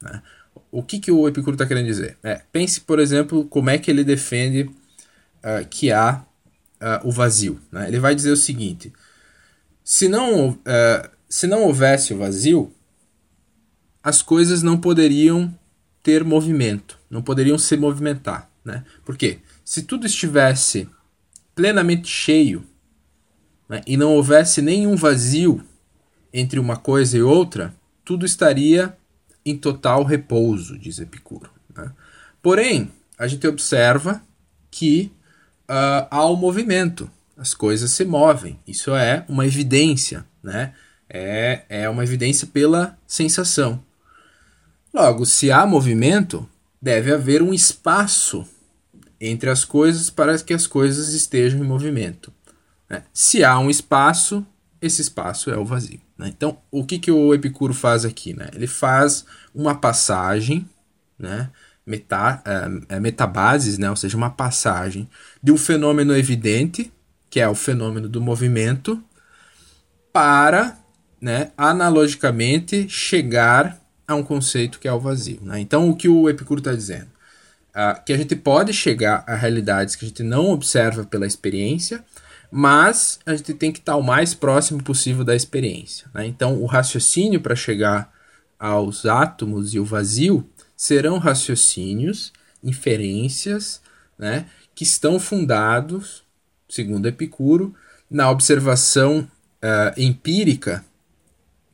Né? 0.00 0.20
O 0.68 0.82
que, 0.82 0.98
que 0.98 1.12
o 1.12 1.28
Epicuro 1.28 1.54
está 1.54 1.64
querendo 1.64 1.86
dizer? 1.86 2.18
É, 2.24 2.42
pense, 2.50 2.80
por 2.80 2.98
exemplo, 2.98 3.44
como 3.44 3.70
é 3.70 3.78
que 3.78 3.88
ele 3.88 4.02
defende 4.02 4.62
uh, 5.44 5.64
que 5.70 5.92
há 5.92 6.24
uh, 6.82 7.06
o 7.06 7.12
vazio. 7.12 7.60
Né? 7.70 7.88
Ele 7.88 8.00
vai 8.00 8.14
dizer 8.14 8.32
o 8.32 8.36
seguinte: 8.36 8.92
se 9.84 10.08
não, 10.08 10.50
uh, 10.50 11.10
se 11.28 11.46
não 11.46 11.62
houvesse 11.62 12.12
o 12.12 12.18
vazio, 12.18 12.74
as 14.02 14.20
coisas 14.20 14.62
não 14.62 14.76
poderiam 14.76 15.56
ter 16.02 16.24
movimento, 16.24 16.98
não 17.08 17.22
poderiam 17.22 17.56
se 17.56 17.76
movimentar. 17.76 18.50
Né? 18.64 18.84
Por 19.04 19.16
quê? 19.16 19.38
Se 19.64 19.82
tudo 19.82 20.06
estivesse 20.06 20.88
plenamente 21.54 22.08
cheio 22.08 22.66
né, 23.68 23.82
e 23.86 23.96
não 23.96 24.14
houvesse 24.14 24.60
nenhum 24.60 24.96
vazio 24.96 25.62
entre 26.32 26.58
uma 26.58 26.76
coisa 26.76 27.16
e 27.16 27.22
outra, 27.22 27.74
tudo 28.04 28.26
estaria 28.26 28.96
em 29.44 29.56
total 29.56 30.02
repouso, 30.02 30.78
diz 30.78 30.98
Epicuro. 30.98 31.50
Né? 31.76 31.92
Porém, 32.40 32.90
a 33.18 33.26
gente 33.26 33.46
observa 33.46 34.22
que 34.70 35.12
uh, 35.72 36.06
há 36.10 36.24
o 36.26 36.34
um 36.34 36.36
movimento, 36.36 37.10
as 37.36 37.54
coisas 37.54 37.90
se 37.90 38.04
movem, 38.04 38.60
isso 38.66 38.94
é 38.94 39.24
uma 39.28 39.46
evidência, 39.46 40.24
né? 40.42 40.74
é, 41.12 41.62
é 41.68 41.88
uma 41.88 42.02
evidência 42.02 42.46
pela 42.46 42.98
sensação. 43.06 43.84
Logo, 44.92 45.26
se 45.26 45.50
há 45.50 45.66
movimento, 45.66 46.48
deve 46.80 47.12
haver 47.12 47.42
um 47.42 47.52
espaço 47.52 48.46
entre 49.20 49.50
as 49.50 49.64
coisas 49.64 50.08
para 50.08 50.38
que 50.38 50.54
as 50.54 50.66
coisas 50.66 51.12
estejam 51.12 51.60
em 51.60 51.66
movimento. 51.66 52.32
Né? 52.88 53.04
Se 53.12 53.44
há 53.44 53.58
um 53.58 53.68
espaço, 53.68 54.44
esse 54.80 55.02
espaço 55.02 55.50
é 55.50 55.56
o 55.56 55.64
vazio. 55.64 56.00
Né? 56.16 56.28
Então, 56.28 56.58
o 56.70 56.84
que, 56.84 56.98
que 56.98 57.10
o 57.10 57.32
Epicuro 57.34 57.74
faz 57.74 58.04
aqui? 58.04 58.34
Né? 58.34 58.48
Ele 58.54 58.66
faz 58.66 59.24
uma 59.54 59.74
passagem, 59.74 60.68
né? 61.18 61.50
Meta, 61.84 62.42
é, 62.88 63.00
metabases, 63.00 63.76
né? 63.76 63.90
ou 63.90 63.96
seja, 63.96 64.16
uma 64.16 64.30
passagem 64.30 65.08
de 65.42 65.50
um 65.50 65.56
fenômeno 65.56 66.16
evidente, 66.16 66.92
que 67.28 67.40
é 67.40 67.48
o 67.48 67.54
fenômeno 67.54 68.08
do 68.08 68.20
movimento, 68.20 69.02
para, 70.12 70.78
né, 71.20 71.50
analogicamente, 71.56 72.88
chegar 72.88 73.80
a 74.06 74.14
um 74.14 74.22
conceito 74.22 74.78
que 74.78 74.86
é 74.86 74.92
o 74.92 75.00
vazio. 75.00 75.40
Né? 75.42 75.60
Então, 75.60 75.88
o 75.88 75.96
que 75.96 76.08
o 76.08 76.28
Epicuro 76.28 76.60
está 76.60 76.72
dizendo? 76.72 77.10
Ah, 77.74 77.94
que 77.94 78.12
a 78.12 78.16
gente 78.16 78.36
pode 78.36 78.72
chegar 78.72 79.24
a 79.26 79.34
realidades 79.34 79.96
que 79.96 80.04
a 80.04 80.08
gente 80.08 80.22
não 80.22 80.50
observa 80.50 81.04
pela 81.04 81.26
experiência, 81.26 82.04
mas 82.50 83.18
a 83.24 83.34
gente 83.34 83.54
tem 83.54 83.72
que 83.72 83.78
estar 83.78 83.96
o 83.96 84.02
mais 84.02 84.34
próximo 84.34 84.82
possível 84.82 85.24
da 85.24 85.34
experiência. 85.34 86.06
Né? 86.12 86.26
Então, 86.26 86.60
o 86.60 86.66
raciocínio 86.66 87.40
para 87.40 87.56
chegar 87.56 88.12
aos 88.58 89.06
átomos 89.06 89.72
e 89.72 89.80
o 89.80 89.84
vazio 89.84 90.46
serão 90.82 91.18
raciocínios, 91.18 92.32
inferências, 92.60 93.80
né, 94.18 94.46
que 94.74 94.82
estão 94.82 95.20
fundados, 95.20 96.24
segundo 96.68 97.06
Epicuro, 97.06 97.72
na 98.10 98.28
observação 98.28 99.20
uh, 99.62 99.94
empírica 99.96 100.84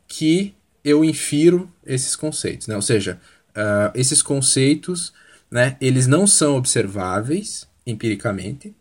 que 0.07 0.55
eu 0.85 1.03
infiro 1.03 1.73
esses 1.87 2.15
conceitos, 2.15 2.67
né? 2.67 2.77
Ou 2.77 2.83
seja, 2.83 3.19
uh, 3.57 3.91
esses 3.95 4.21
conceitos, 4.21 5.15
né, 5.51 5.79
eles 5.81 6.07
não 6.07 6.27
são 6.27 6.57
observáveis 6.57 7.67
empiricamente, 7.87 8.77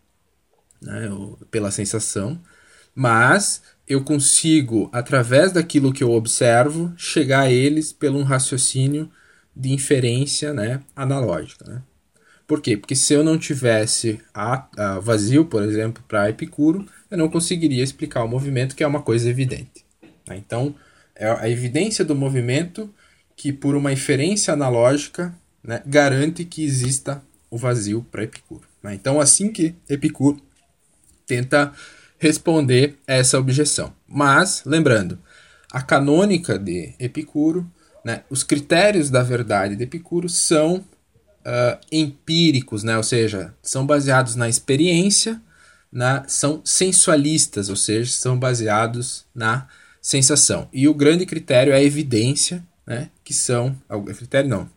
né, 0.81 1.09
pela 1.49 1.71
sensação, 1.71 2.37
mas 2.93 3.61
eu 3.87 4.03
consigo, 4.03 4.89
através 4.91 5.53
daquilo 5.53 5.93
que 5.93 6.03
eu 6.03 6.11
observo, 6.11 6.93
chegar 6.97 7.43
a 7.43 7.51
eles 7.51 7.93
pelo 7.93 8.19
um 8.19 8.23
raciocínio 8.23 9.09
de 9.57 9.73
inferência 9.73 10.53
né, 10.53 10.81
analógica. 10.95 11.65
Né? 11.65 11.81
Por 12.45 12.61
quê? 12.61 12.77
Porque 12.77 12.95
se 12.95 13.13
eu 13.13 13.23
não 13.23 13.37
tivesse 13.37 14.19
a, 14.33 14.67
a 14.77 14.99
vazio, 14.99 15.45
por 15.45 15.63
exemplo, 15.63 16.03
para 16.07 16.29
Epicuro, 16.29 16.85
eu 17.09 17.17
não 17.17 17.27
conseguiria 17.27 17.83
explicar 17.83 18.23
o 18.23 18.27
movimento, 18.27 18.75
que 18.75 18.83
é 18.83 18.87
uma 18.87 19.01
coisa 19.01 19.29
evidente. 19.29 19.85
Né? 20.27 20.37
Então, 20.37 20.75
é 21.15 21.29
a 21.29 21.49
evidência 21.49 22.05
do 22.05 22.15
movimento 22.15 22.93
que, 23.35 23.51
por 23.51 23.75
uma 23.75 23.91
inferência 23.91 24.53
analógica, 24.53 25.35
né, 25.63 25.81
garante 25.85 26.45
que 26.45 26.63
exista 26.63 27.21
o 27.49 27.57
vazio 27.57 28.05
para 28.11 28.23
Epicuro. 28.23 28.67
Né? 28.83 28.93
Então, 28.93 29.19
assim 29.19 29.51
que 29.51 29.75
Epicuro 29.89 30.39
tenta 31.25 31.73
responder 32.19 32.97
essa 33.05 33.39
objeção. 33.39 33.93
Mas, 34.07 34.63
lembrando, 34.65 35.19
a 35.71 35.81
canônica 35.81 36.57
de 36.57 36.93
Epicuro 36.99 37.69
Né? 38.07 38.23
Os 38.29 38.41
critérios 38.41 39.09
da 39.09 39.21
verdade 39.21 39.75
de 39.75 39.83
Epicuro 39.83 40.29
são 40.29 40.77
uh, 40.77 41.77
empíricos, 41.91 42.81
né? 42.81 42.95
ou 42.95 43.03
seja, 43.03 43.53
são 43.61 43.85
baseados 43.85 44.33
na 44.33 44.47
experiência, 44.47 45.41
na, 45.91 46.25
são 46.25 46.61
sensualistas, 46.63 47.67
ou 47.67 47.75
seja, 47.75 48.09
são 48.09 48.39
baseados 48.39 49.25
na 49.35 49.67
sensação. 50.01 50.69
E 50.71 50.87
o 50.87 50.93
grande 50.93 51.25
critério 51.25 51.73
é 51.73 51.75
a 51.75 51.83
evidência, 51.83 52.63
né? 52.85 53.09
que 53.25 53.33
são. 53.33 53.75
O 53.89 54.01
critério 54.03 54.49
não. 54.49 54.69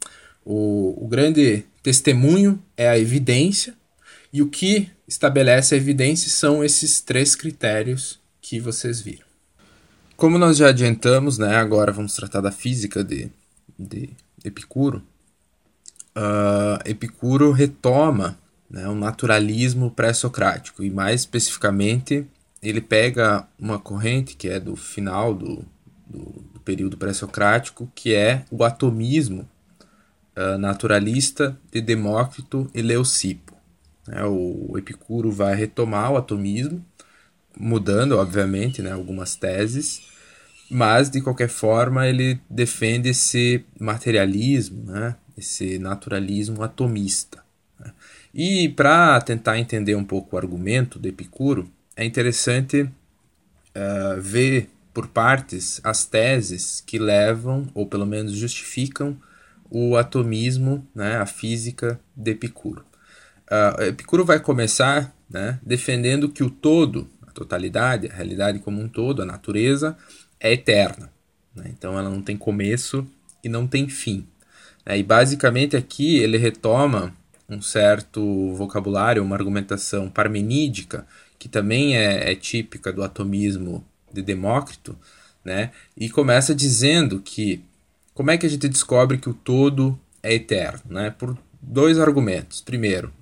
O, 0.44 1.04
o 1.04 1.06
grande 1.06 1.64
testemunho 1.84 2.60
é 2.76 2.88
a 2.88 2.98
evidência, 2.98 3.74
e 4.32 4.42
o 4.42 4.48
que 4.48 4.90
estabelece 5.06 5.76
a 5.76 5.78
evidência 5.78 6.28
são 6.30 6.64
esses 6.64 7.00
três 7.00 7.36
critérios 7.36 8.18
que 8.40 8.58
vocês 8.58 9.00
viram. 9.00 9.29
Como 10.20 10.36
nós 10.36 10.58
já 10.58 10.68
adiantamos, 10.68 11.38
né, 11.38 11.56
agora 11.56 11.90
vamos 11.90 12.14
tratar 12.14 12.42
da 12.42 12.52
física 12.52 13.02
de, 13.02 13.32
de 13.78 14.10
Epicuro. 14.44 15.02
Uh, 16.14 16.76
Epicuro 16.84 17.52
retoma 17.52 18.38
né, 18.68 18.86
o 18.86 18.94
naturalismo 18.94 19.90
pré-socrático 19.90 20.84
e 20.84 20.90
mais 20.90 21.22
especificamente 21.22 22.26
ele 22.62 22.82
pega 22.82 23.48
uma 23.58 23.78
corrente 23.78 24.36
que 24.36 24.46
é 24.46 24.60
do 24.60 24.76
final 24.76 25.32
do, 25.32 25.64
do, 26.06 26.44
do 26.52 26.60
período 26.60 26.98
pré-socrático, 26.98 27.90
que 27.94 28.14
é 28.14 28.44
o 28.50 28.62
atomismo 28.62 29.48
uh, 30.36 30.58
naturalista 30.58 31.58
de 31.72 31.80
Demócrito 31.80 32.70
e 32.74 32.82
Leucipo. 32.82 33.56
Né? 34.06 34.22
O 34.26 34.76
Epicuro 34.76 35.32
vai 35.32 35.54
retomar 35.54 36.12
o 36.12 36.18
atomismo, 36.18 36.84
mudando, 37.58 38.18
obviamente, 38.18 38.82
né, 38.82 38.92
algumas 38.92 39.34
teses, 39.34 40.02
mas 40.70 41.10
de 41.10 41.20
qualquer 41.20 41.48
forma 41.48 42.06
ele 42.06 42.40
defende 42.48 43.08
esse 43.08 43.64
materialismo, 43.78 44.84
né, 44.84 45.16
esse 45.36 45.78
naturalismo 45.78 46.62
atomista. 46.62 47.42
Né? 47.78 47.92
E 48.32 48.68
para 48.68 49.20
tentar 49.20 49.58
entender 49.58 49.94
um 49.94 50.04
pouco 50.04 50.36
o 50.36 50.38
argumento 50.38 50.98
do 50.98 51.08
Epicuro, 51.08 51.70
é 51.96 52.04
interessante 52.04 52.82
uh, 52.82 54.20
ver 54.20 54.70
por 54.94 55.08
partes 55.08 55.80
as 55.82 56.04
teses 56.04 56.82
que 56.84 56.98
levam, 56.98 57.68
ou 57.74 57.86
pelo 57.86 58.06
menos 58.06 58.32
justificam, 58.32 59.16
o 59.70 59.96
atomismo, 59.96 60.86
né, 60.94 61.16
a 61.16 61.26
física 61.26 62.00
de 62.16 62.32
Epicuro. 62.32 62.84
Uh, 63.50 63.82
Epicuro 63.84 64.24
vai 64.24 64.40
começar 64.40 65.14
né, 65.28 65.58
defendendo 65.62 66.28
que 66.28 66.42
o 66.42 66.50
todo, 66.50 67.08
totalidade, 67.40 68.08
a 68.08 68.14
realidade 68.14 68.58
como 68.58 68.80
um 68.80 68.88
todo, 68.88 69.22
a 69.22 69.26
natureza, 69.26 69.96
é 70.38 70.52
eterna. 70.52 71.10
Né? 71.54 71.64
Então 71.68 71.98
ela 71.98 72.10
não 72.10 72.20
tem 72.20 72.36
começo 72.36 73.06
e 73.42 73.48
não 73.48 73.66
tem 73.66 73.88
fim. 73.88 74.26
Né? 74.84 74.98
E 74.98 75.02
basicamente 75.02 75.76
aqui 75.76 76.18
ele 76.18 76.36
retoma 76.36 77.14
um 77.48 77.62
certo 77.62 78.54
vocabulário, 78.54 79.24
uma 79.24 79.36
argumentação 79.36 80.08
parmenídica, 80.08 81.06
que 81.38 81.48
também 81.48 81.96
é, 81.96 82.30
é 82.30 82.34
típica 82.34 82.92
do 82.92 83.02
atomismo 83.02 83.84
de 84.12 84.22
Demócrito, 84.22 84.96
né? 85.44 85.70
e 85.96 86.10
começa 86.10 86.54
dizendo 86.54 87.20
que 87.20 87.64
como 88.12 88.30
é 88.30 88.36
que 88.36 88.44
a 88.44 88.50
gente 88.50 88.68
descobre 88.68 89.16
que 89.16 89.30
o 89.30 89.34
todo 89.34 89.98
é 90.22 90.34
eterno? 90.34 90.82
Né? 90.90 91.10
Por 91.10 91.36
dois 91.60 91.98
argumentos. 91.98 92.60
Primeiro, 92.60 93.12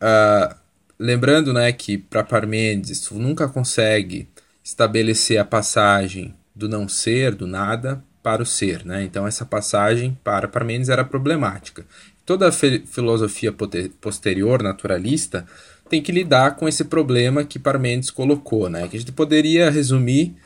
uh, 0.00 0.54
lembrando 1.00 1.50
né, 1.54 1.72
que 1.72 1.96
para 1.96 2.22
Parmênides 2.22 3.00
tu 3.00 3.14
nunca 3.14 3.48
consegue 3.48 4.28
estabelecer 4.62 5.38
a 5.38 5.44
passagem 5.46 6.34
do 6.54 6.68
não 6.68 6.86
ser, 6.86 7.34
do 7.34 7.46
nada, 7.46 8.04
para 8.22 8.42
o 8.42 8.46
ser. 8.46 8.84
Né? 8.84 9.02
Então 9.02 9.26
essa 9.26 9.46
passagem 9.46 10.16
para 10.22 10.46
Parmênides 10.46 10.90
era 10.90 11.02
problemática. 11.02 11.86
Toda 12.26 12.48
a 12.48 12.52
filosofia 12.52 13.52
posterior 13.98 14.62
naturalista 14.62 15.46
tem 15.88 16.02
que 16.02 16.12
lidar 16.12 16.54
com 16.56 16.68
esse 16.68 16.84
problema 16.84 17.44
que 17.44 17.58
Parmênides 17.58 18.10
colocou, 18.10 18.68
né? 18.68 18.86
que 18.86 18.96
a 18.96 19.00
gente 19.00 19.12
poderia 19.12 19.70
resumir 19.70 20.36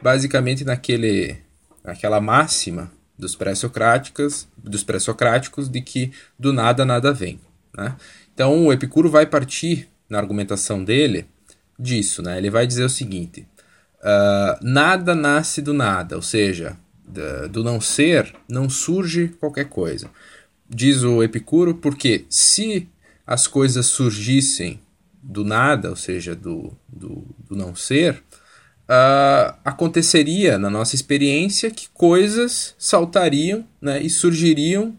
basicamente 0.00 0.64
naquele, 0.64 1.36
naquela 1.82 2.20
máxima 2.20 2.90
dos 3.18 3.34
pré-socráticos, 3.34 4.46
dos 4.56 4.84
pré-socráticos 4.84 5.68
de 5.68 5.80
que 5.80 6.12
do 6.38 6.52
nada 6.52 6.84
nada 6.84 7.12
vem. 7.12 7.40
Né? 7.76 7.96
Então 8.32 8.66
o 8.66 8.72
Epicuro 8.72 9.10
vai 9.10 9.26
partir 9.26 9.88
na 10.14 10.20
argumentação 10.20 10.82
dele 10.82 11.26
disso, 11.78 12.22
né? 12.22 12.38
Ele 12.38 12.50
vai 12.50 12.66
dizer 12.66 12.84
o 12.84 12.88
seguinte: 12.88 13.46
uh, 14.00 14.64
nada 14.64 15.14
nasce 15.14 15.60
do 15.60 15.74
nada, 15.74 16.16
ou 16.16 16.22
seja, 16.22 16.76
do 17.50 17.62
não 17.62 17.80
ser 17.80 18.34
não 18.48 18.70
surge 18.70 19.28
qualquer 19.38 19.66
coisa. 19.66 20.10
Diz 20.68 21.02
o 21.02 21.22
Epicuro, 21.22 21.74
porque 21.74 22.24
se 22.30 22.88
as 23.26 23.46
coisas 23.46 23.86
surgissem 23.86 24.80
do 25.22 25.44
nada, 25.44 25.90
ou 25.90 25.96
seja, 25.96 26.34
do, 26.34 26.72
do, 26.88 27.26
do 27.48 27.56
não 27.56 27.74
ser, 27.74 28.22
uh, 28.84 29.54
aconteceria 29.64 30.58
na 30.58 30.70
nossa 30.70 30.94
experiência 30.94 31.70
que 31.70 31.88
coisas 31.92 32.74
saltariam 32.78 33.64
né, 33.80 34.02
e 34.02 34.08
surgiriam 34.08 34.96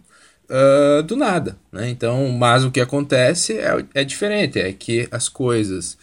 uh, 0.50 1.04
do 1.04 1.16
nada. 1.16 1.58
Né? 1.72 1.90
Então, 1.90 2.30
mas 2.30 2.64
o 2.64 2.72
que 2.72 2.82
acontece 2.82 3.54
é, 3.58 3.86
é 3.94 4.04
diferente, 4.04 4.60
é 4.60 4.72
que 4.72 5.08
as 5.12 5.30
coisas 5.30 5.98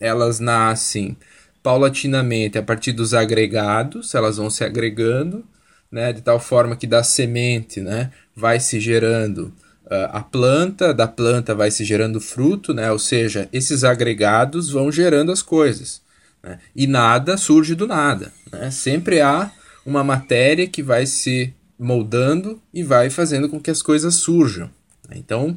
elas 0.00 0.40
nascem 0.40 1.16
paulatinamente 1.62 2.58
a 2.58 2.62
partir 2.62 2.92
dos 2.92 3.14
agregados, 3.14 4.14
elas 4.14 4.36
vão 4.36 4.50
se 4.50 4.62
agregando, 4.62 5.44
né, 5.90 6.12
de 6.12 6.20
tal 6.20 6.38
forma 6.38 6.76
que 6.76 6.86
da 6.86 7.02
semente 7.02 7.80
né, 7.80 8.10
vai 8.36 8.60
se 8.60 8.78
gerando 8.78 9.52
uh, 9.86 10.10
a 10.12 10.20
planta, 10.20 10.92
da 10.92 11.08
planta 11.08 11.54
vai 11.54 11.70
se 11.70 11.84
gerando 11.84 12.20
fruto, 12.20 12.74
né, 12.74 12.90
ou 12.90 12.98
seja, 12.98 13.48
esses 13.52 13.82
agregados 13.82 14.68
vão 14.70 14.92
gerando 14.92 15.32
as 15.32 15.40
coisas. 15.40 16.02
Né, 16.42 16.58
e 16.76 16.86
nada 16.86 17.38
surge 17.38 17.74
do 17.74 17.86
nada. 17.86 18.30
Né, 18.52 18.70
sempre 18.70 19.22
há 19.22 19.50
uma 19.86 20.04
matéria 20.04 20.66
que 20.66 20.82
vai 20.82 21.06
se 21.06 21.54
moldando 21.78 22.60
e 22.72 22.82
vai 22.82 23.10
fazendo 23.10 23.48
com 23.48 23.60
que 23.60 23.70
as 23.70 23.82
coisas 23.82 24.14
surjam. 24.14 24.70
Então, 25.10 25.56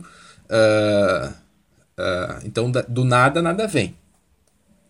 uh, 0.50 1.30
uh, 1.30 2.46
então 2.46 2.72
do 2.72 3.04
nada, 3.04 3.42
nada 3.42 3.68
vem, 3.68 3.96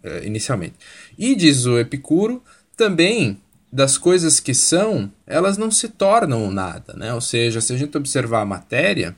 uh, 0.04 0.26
inicialmente. 0.26 0.76
E 1.18 1.36
diz 1.36 1.66
o 1.66 1.78
Epicuro, 1.78 2.44
também 2.76 3.42
das 3.72 3.98
coisas 3.98 4.40
que 4.40 4.54
são, 4.54 5.12
elas 5.26 5.58
não 5.58 5.70
se 5.70 5.90
tornam 5.90 6.50
nada. 6.52 6.94
Né? 6.94 7.14
Ou 7.14 7.22
seja, 7.22 7.62
se 7.62 7.74
a 7.74 7.78
gente 7.78 7.98
observar 7.98 8.42
a 8.42 8.46
matéria, 8.46 9.16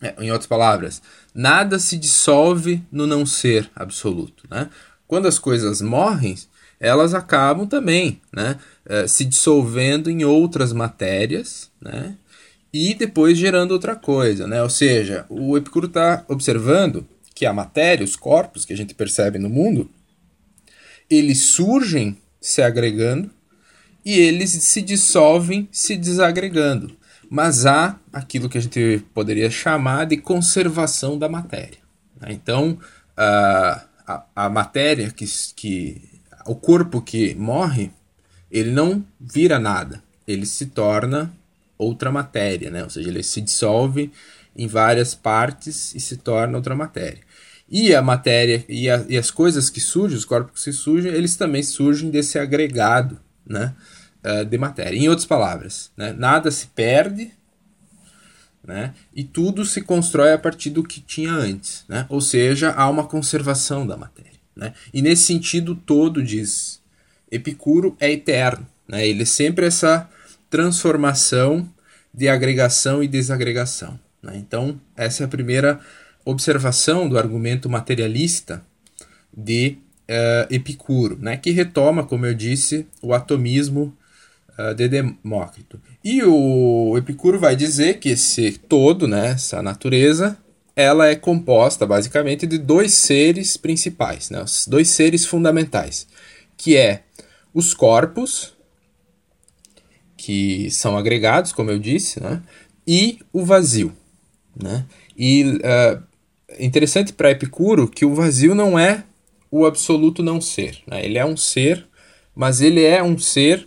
é, 0.00 0.14
em 0.18 0.30
outras 0.30 0.46
palavras, 0.46 1.02
nada 1.34 1.78
se 1.78 1.96
dissolve 1.96 2.82
no 2.90 3.06
não 3.06 3.26
ser 3.26 3.70
absoluto. 3.74 4.44
Né? 4.50 4.70
Quando 5.06 5.28
as 5.28 5.38
coisas 5.38 5.80
morrem, 5.80 6.36
elas 6.78 7.14
acabam 7.14 7.66
também 7.66 8.20
né, 8.32 8.58
eh, 8.84 9.06
se 9.06 9.24
dissolvendo 9.24 10.10
em 10.10 10.24
outras 10.24 10.72
matérias 10.72 11.70
né, 11.80 12.16
e 12.72 12.94
depois 12.94 13.38
gerando 13.38 13.72
outra 13.72 13.96
coisa. 13.96 14.46
Né? 14.46 14.62
Ou 14.62 14.70
seja, 14.70 15.24
o 15.28 15.56
Epicuro 15.56 15.86
está 15.86 16.24
observando 16.28 17.06
que 17.34 17.46
a 17.46 17.52
matéria, 17.52 18.04
os 18.04 18.16
corpos 18.16 18.64
que 18.64 18.72
a 18.72 18.76
gente 18.76 18.94
percebe 18.94 19.38
no 19.38 19.48
mundo, 19.48 19.90
eles 21.08 21.42
surgem 21.42 22.16
se 22.40 22.62
agregando 22.62 23.30
e 24.04 24.18
eles 24.18 24.50
se 24.50 24.82
dissolvem 24.82 25.68
se 25.72 25.96
desagregando. 25.96 26.96
Mas 27.28 27.66
há 27.66 27.98
aquilo 28.12 28.48
que 28.48 28.58
a 28.58 28.60
gente 28.60 29.04
poderia 29.12 29.50
chamar 29.50 30.06
de 30.06 30.16
conservação 30.16 31.18
da 31.18 31.28
matéria. 31.28 31.78
Né? 32.20 32.28
Então, 32.30 32.78
a, 33.16 33.84
a, 34.06 34.24
a 34.36 34.48
matéria 34.48 35.10
que, 35.10 35.26
que 35.56 36.15
o 36.46 36.54
corpo 36.54 37.00
que 37.00 37.34
morre, 37.34 37.90
ele 38.50 38.70
não 38.70 39.04
vira 39.20 39.58
nada, 39.58 40.02
ele 40.26 40.46
se 40.46 40.66
torna 40.66 41.32
outra 41.76 42.10
matéria, 42.10 42.70
né? 42.70 42.82
Ou 42.82 42.90
seja, 42.90 43.08
ele 43.08 43.22
se 43.22 43.40
dissolve 43.40 44.10
em 44.56 44.66
várias 44.66 45.14
partes 45.14 45.94
e 45.94 46.00
se 46.00 46.16
torna 46.16 46.56
outra 46.56 46.74
matéria. 46.74 47.20
E 47.68 47.94
a 47.94 48.00
matéria 48.00 48.64
e, 48.68 48.88
a, 48.88 49.04
e 49.08 49.16
as 49.16 49.30
coisas 49.30 49.68
que 49.68 49.80
surgem, 49.80 50.16
os 50.16 50.24
corpos 50.24 50.64
que 50.64 50.72
surgem, 50.72 51.12
eles 51.12 51.36
também 51.36 51.62
surgem 51.62 52.10
desse 52.10 52.38
agregado, 52.38 53.18
né? 53.44 53.74
Uh, 54.24 54.44
de 54.44 54.58
matéria. 54.58 54.96
Em 54.96 55.08
outras 55.08 55.26
palavras, 55.26 55.92
né? 55.96 56.12
nada 56.12 56.50
se 56.50 56.68
perde, 56.68 57.32
né? 58.66 58.94
E 59.14 59.22
tudo 59.22 59.64
se 59.64 59.82
constrói 59.82 60.32
a 60.32 60.38
partir 60.38 60.70
do 60.70 60.82
que 60.82 61.00
tinha 61.00 61.32
antes, 61.32 61.84
né? 61.88 62.06
Ou 62.08 62.20
seja, 62.20 62.72
há 62.72 62.88
uma 62.88 63.06
conservação 63.06 63.86
da 63.86 63.96
matéria. 63.96 64.35
Né? 64.56 64.72
E 64.92 65.02
nesse 65.02 65.24
sentido 65.24 65.74
todo, 65.74 66.22
diz 66.22 66.80
Epicuro, 67.30 67.94
é 68.00 68.10
eterno. 68.10 68.66
Né? 68.88 69.06
Ele 69.06 69.22
é 69.22 69.26
sempre 69.26 69.66
essa 69.66 70.08
transformação 70.48 71.68
de 72.12 72.28
agregação 72.28 73.02
e 73.02 73.08
desagregação. 73.08 73.98
Né? 74.22 74.32
Então, 74.36 74.80
essa 74.96 75.22
é 75.22 75.26
a 75.26 75.28
primeira 75.28 75.78
observação 76.24 77.08
do 77.08 77.18
argumento 77.18 77.68
materialista 77.68 78.64
de 79.36 79.76
uh, 80.08 80.52
Epicuro, 80.52 81.18
né? 81.20 81.36
que 81.36 81.50
retoma, 81.50 82.04
como 82.04 82.24
eu 82.24 82.34
disse, 82.34 82.86
o 83.02 83.12
atomismo 83.12 83.96
uh, 84.58 84.74
de 84.74 84.88
Demócrito. 84.88 85.80
E 86.02 86.22
o 86.22 86.96
Epicuro 86.96 87.38
vai 87.38 87.54
dizer 87.54 87.98
que 87.98 88.10
esse 88.10 88.52
todo, 88.52 89.06
né, 89.06 89.32
essa 89.32 89.60
natureza, 89.60 90.38
ela 90.76 91.08
é 91.08 91.16
composta 91.16 91.86
basicamente 91.86 92.46
de 92.46 92.58
dois 92.58 92.92
seres 92.92 93.56
principais, 93.56 94.28
né, 94.30 94.42
os 94.42 94.66
dois 94.66 94.90
seres 94.90 95.24
fundamentais, 95.24 96.06
que 96.56 96.76
é 96.76 97.02
os 97.52 97.72
corpos, 97.72 98.52
que 100.16 100.70
são 100.70 100.96
agregados, 100.96 101.52
como 101.52 101.70
eu 101.70 101.78
disse, 101.78 102.22
né, 102.22 102.42
e 102.86 103.18
o 103.32 103.44
vazio. 103.44 103.92
Né? 104.54 104.86
E 105.16 105.44
uh, 105.44 106.02
interessante 106.58 107.12
para 107.12 107.30
Epicuro 107.30 107.88
que 107.88 108.04
o 108.04 108.14
vazio 108.14 108.54
não 108.54 108.78
é 108.78 109.04
o 109.50 109.66
absoluto 109.66 110.22
não 110.22 110.40
ser. 110.40 110.78
Né? 110.86 111.04
Ele 111.04 111.18
é 111.18 111.24
um 111.24 111.36
ser, 111.36 111.86
mas 112.34 112.60
ele 112.60 112.82
é 112.82 113.02
um 113.02 113.18
ser 113.18 113.66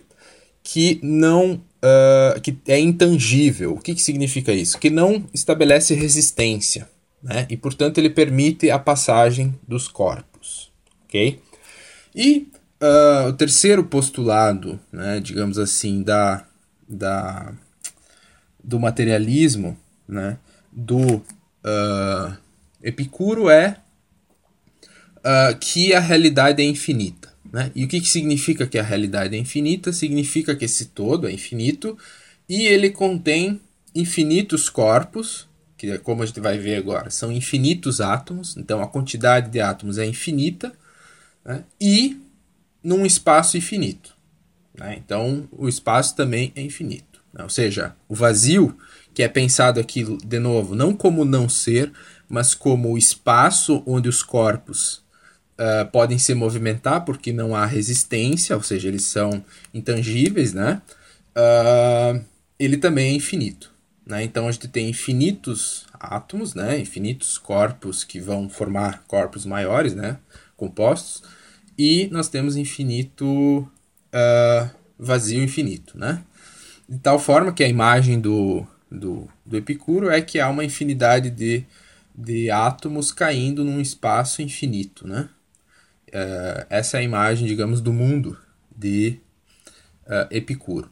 que 0.62 0.98
não 1.02 1.54
uh, 1.54 2.40
que 2.40 2.56
é 2.66 2.78
intangível. 2.78 3.74
O 3.74 3.80
que, 3.80 3.94
que 3.94 4.02
significa 4.02 4.52
isso? 4.52 4.78
Que 4.78 4.90
não 4.90 5.24
estabelece 5.32 5.94
resistência, 5.94 6.88
né? 7.22 7.46
E 7.50 7.56
portanto 7.56 7.98
ele 7.98 8.10
permite 8.10 8.70
a 8.70 8.78
passagem 8.78 9.58
dos 9.66 9.88
corpos, 9.88 10.72
ok? 11.04 11.40
E 12.14 12.48
uh, 12.80 13.28
o 13.28 13.32
terceiro 13.32 13.84
postulado, 13.84 14.80
né, 14.92 15.20
digamos 15.20 15.58
assim, 15.58 16.02
da, 16.02 16.46
da 16.88 17.52
do 18.62 18.78
materialismo, 18.78 19.78
né, 20.06 20.38
do 20.70 21.16
uh, 21.16 22.36
Epicuro 22.82 23.48
é 23.48 23.76
que 25.60 25.92
a 25.92 26.00
realidade 26.00 26.62
é 26.62 26.64
infinita. 26.64 27.30
Né? 27.52 27.70
E 27.74 27.84
o 27.84 27.88
que, 27.88 28.00
que 28.00 28.08
significa 28.08 28.66
que 28.66 28.78
a 28.78 28.82
realidade 28.82 29.36
é 29.36 29.38
infinita? 29.38 29.92
Significa 29.92 30.54
que 30.54 30.64
esse 30.64 30.86
todo 30.86 31.28
é 31.28 31.32
infinito 31.32 31.98
e 32.48 32.66
ele 32.66 32.90
contém 32.90 33.60
infinitos 33.94 34.68
corpos, 34.68 35.48
que 35.80 35.92
é 35.92 35.96
como 35.96 36.22
a 36.22 36.26
gente 36.26 36.40
vai 36.40 36.58
ver 36.58 36.76
agora, 36.76 37.08
são 37.08 37.32
infinitos 37.32 38.02
átomos, 38.02 38.54
então 38.58 38.82
a 38.82 38.86
quantidade 38.86 39.48
de 39.48 39.62
átomos 39.62 39.96
é 39.96 40.04
infinita, 40.04 40.74
né? 41.42 41.64
e 41.80 42.20
num 42.84 43.06
espaço 43.06 43.56
infinito. 43.56 44.14
Né? 44.78 45.00
Então 45.02 45.48
o 45.50 45.66
espaço 45.70 46.14
também 46.14 46.52
é 46.54 46.60
infinito. 46.60 47.22
Né? 47.32 47.42
Ou 47.42 47.48
seja, 47.48 47.96
o 48.06 48.14
vazio, 48.14 48.76
que 49.14 49.22
é 49.22 49.28
pensado 49.28 49.80
aqui 49.80 50.04
de 50.22 50.38
novo, 50.38 50.74
não 50.74 50.94
como 50.94 51.24
não 51.24 51.48
ser, 51.48 51.90
mas 52.28 52.54
como 52.54 52.92
o 52.92 52.98
espaço 52.98 53.82
onde 53.86 54.06
os 54.06 54.22
corpos 54.22 55.02
uh, 55.58 55.90
podem 55.90 56.18
se 56.18 56.34
movimentar 56.34 57.06
porque 57.06 57.32
não 57.32 57.56
há 57.56 57.64
resistência, 57.64 58.54
ou 58.54 58.62
seja, 58.62 58.86
eles 58.86 59.04
são 59.04 59.42
intangíveis, 59.72 60.52
né? 60.52 60.82
Uh, 61.34 62.22
ele 62.58 62.76
também 62.76 63.12
é 63.12 63.14
infinito. 63.14 63.69
Né? 64.10 64.24
Então 64.24 64.48
a 64.48 64.52
gente 64.52 64.68
tem 64.68 64.90
infinitos 64.90 65.86
átomos, 65.94 66.54
né? 66.54 66.78
infinitos 66.78 67.38
corpos 67.38 68.04
que 68.04 68.20
vão 68.20 68.48
formar 68.48 69.04
corpos 69.06 69.46
maiores, 69.46 69.94
né? 69.94 70.18
compostos, 70.56 71.22
e 71.78 72.08
nós 72.10 72.28
temos 72.28 72.56
infinito 72.56 73.60
uh, 74.12 74.70
vazio 74.98 75.42
infinito. 75.42 75.98
Né? 75.98 76.22
De 76.88 76.98
tal 76.98 77.18
forma 77.18 77.52
que 77.52 77.64
a 77.64 77.68
imagem 77.68 78.20
do, 78.20 78.66
do, 78.90 79.28
do 79.46 79.56
Epicuro 79.56 80.10
é 80.10 80.20
que 80.20 80.38
há 80.38 80.48
uma 80.48 80.64
infinidade 80.64 81.30
de, 81.30 81.64
de 82.14 82.50
átomos 82.50 83.12
caindo 83.12 83.64
num 83.64 83.80
espaço 83.80 84.42
infinito. 84.42 85.06
Né? 85.06 85.28
uh, 86.10 86.66
essa 86.68 86.96
é 86.96 87.00
a 87.00 87.02
imagem, 87.02 87.46
digamos, 87.46 87.80
do 87.80 87.92
mundo 87.92 88.36
de 88.74 89.18
uh, 90.06 90.26
Epicuro. 90.30 90.90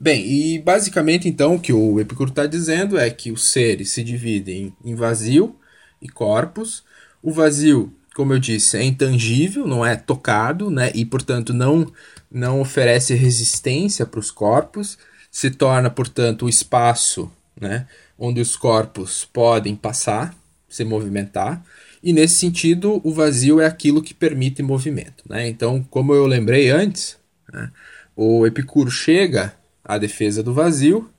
Bem, 0.00 0.24
e 0.26 0.58
basicamente 0.60 1.28
então 1.28 1.56
o 1.56 1.60
que 1.60 1.72
o 1.72 1.98
Epicuro 1.98 2.30
está 2.30 2.46
dizendo 2.46 2.96
é 2.96 3.10
que 3.10 3.32
os 3.32 3.50
seres 3.50 3.90
se 3.90 4.04
dividem 4.04 4.72
em 4.84 4.94
vazio 4.94 5.56
e 6.00 6.08
corpos. 6.08 6.84
O 7.20 7.32
vazio, 7.32 7.92
como 8.14 8.32
eu 8.32 8.38
disse, 8.38 8.76
é 8.76 8.84
intangível, 8.84 9.66
não 9.66 9.84
é 9.84 9.96
tocado, 9.96 10.70
né? 10.70 10.92
E 10.94 11.04
portanto 11.04 11.52
não 11.52 11.92
não 12.30 12.60
oferece 12.60 13.14
resistência 13.14 14.06
para 14.06 14.20
os 14.20 14.30
corpos. 14.30 14.98
Se 15.30 15.50
torna, 15.50 15.90
portanto, 15.90 16.46
o 16.46 16.48
espaço, 16.48 17.30
né? 17.60 17.86
Onde 18.18 18.40
os 18.40 18.56
corpos 18.56 19.24
podem 19.24 19.74
passar, 19.74 20.34
se 20.68 20.84
movimentar. 20.84 21.64
E 22.02 22.12
nesse 22.12 22.36
sentido, 22.36 23.00
o 23.04 23.12
vazio 23.12 23.60
é 23.60 23.66
aquilo 23.66 24.02
que 24.02 24.14
permite 24.14 24.62
movimento. 24.62 25.24
Né? 25.28 25.48
Então, 25.48 25.84
como 25.90 26.14
eu 26.14 26.26
lembrei 26.26 26.70
antes, 26.70 27.16
né, 27.52 27.70
o 28.14 28.46
Epicuro 28.46 28.90
chega 28.90 29.54
à 29.88 29.96
defesa 29.96 30.42
do 30.42 30.52
vazio 30.52 31.10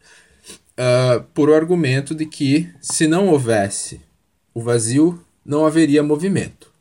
uh, 0.78 1.24
por 1.34 1.50
o 1.50 1.56
argumento 1.56 2.14
de 2.14 2.26
que 2.26 2.72
se 2.80 3.08
não 3.08 3.28
houvesse 3.28 4.00
o 4.54 4.62
vazio, 4.62 5.26
não 5.44 5.66
haveria 5.66 6.04
movimento. 6.04 6.72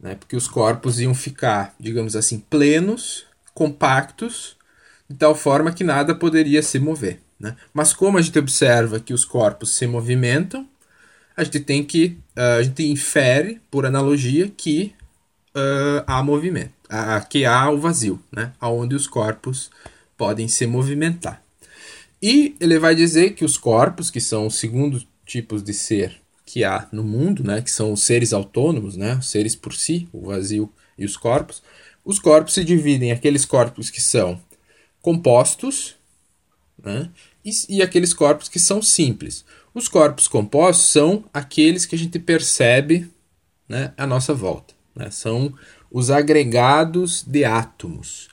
Né? 0.00 0.16
Porque 0.16 0.36
os 0.36 0.48
corpos 0.48 0.98
iam 0.98 1.14
ficar, 1.14 1.74
digamos 1.78 2.16
assim, 2.16 2.38
plenos, 2.38 3.24
compactos, 3.54 4.56
de 5.08 5.16
tal 5.16 5.34
forma 5.34 5.72
que 5.72 5.84
nada 5.84 6.14
poderia 6.14 6.62
se 6.62 6.78
mover. 6.78 7.20
Né? 7.38 7.56
Mas 7.72 7.92
como 7.92 8.18
a 8.18 8.22
gente 8.22 8.38
observa 8.38 8.98
que 8.98 9.14
os 9.14 9.24
corpos 9.24 9.70
se 9.70 9.86
movimentam, 9.86 10.68
a 11.36 11.44
gente 11.44 11.60
tem 11.60 11.84
que 11.84 12.18
uh, 12.36 12.58
a 12.58 12.62
gente 12.62 12.84
infere 12.84 13.60
por 13.70 13.84
analogia 13.84 14.48
que 14.48 14.94
uh, 15.54 16.04
há 16.06 16.22
movimento, 16.22 16.72
uh, 16.86 17.26
que 17.28 17.44
há 17.44 17.68
o 17.70 17.78
vazio, 17.78 18.20
né, 18.30 18.52
aonde 18.60 18.94
os 18.94 19.06
corpos 19.06 19.70
podem 20.16 20.48
se 20.48 20.66
movimentar. 20.66 21.42
E 22.22 22.56
ele 22.60 22.78
vai 22.78 22.94
dizer 22.94 23.34
que 23.34 23.44
os 23.44 23.58
corpos, 23.58 24.10
que 24.10 24.20
são 24.20 24.46
os 24.46 24.56
segundos 24.56 25.06
tipos 25.26 25.62
de 25.62 25.74
ser 25.74 26.20
que 26.46 26.64
há 26.64 26.88
no 26.92 27.02
mundo, 27.02 27.42
né, 27.42 27.62
que 27.62 27.70
são 27.70 27.92
os 27.92 28.02
seres 28.02 28.32
autônomos, 28.32 28.96
né, 28.96 29.16
os 29.16 29.28
seres 29.28 29.56
por 29.56 29.74
si, 29.74 30.08
o 30.12 30.26
vazio 30.26 30.70
e 30.96 31.04
os 31.04 31.16
corpos, 31.16 31.62
os 32.04 32.18
corpos 32.18 32.54
se 32.54 32.64
dividem 32.64 33.08
em 33.08 33.12
aqueles 33.12 33.44
corpos 33.44 33.90
que 33.90 34.00
são 34.00 34.40
compostos, 35.00 35.96
né, 36.82 37.10
e, 37.44 37.50
e 37.68 37.82
aqueles 37.82 38.12
corpos 38.12 38.48
que 38.48 38.58
são 38.58 38.80
simples. 38.80 39.44
Os 39.74 39.88
corpos 39.88 40.28
compostos 40.28 40.92
são 40.92 41.24
aqueles 41.32 41.84
que 41.84 41.94
a 41.94 41.98
gente 41.98 42.18
percebe 42.18 43.10
né, 43.68 43.92
à 43.96 44.06
nossa 44.06 44.32
volta. 44.32 44.74
Né? 44.94 45.10
São 45.10 45.52
os 45.90 46.10
agregados 46.10 47.24
de 47.26 47.44
átomos. 47.44 48.28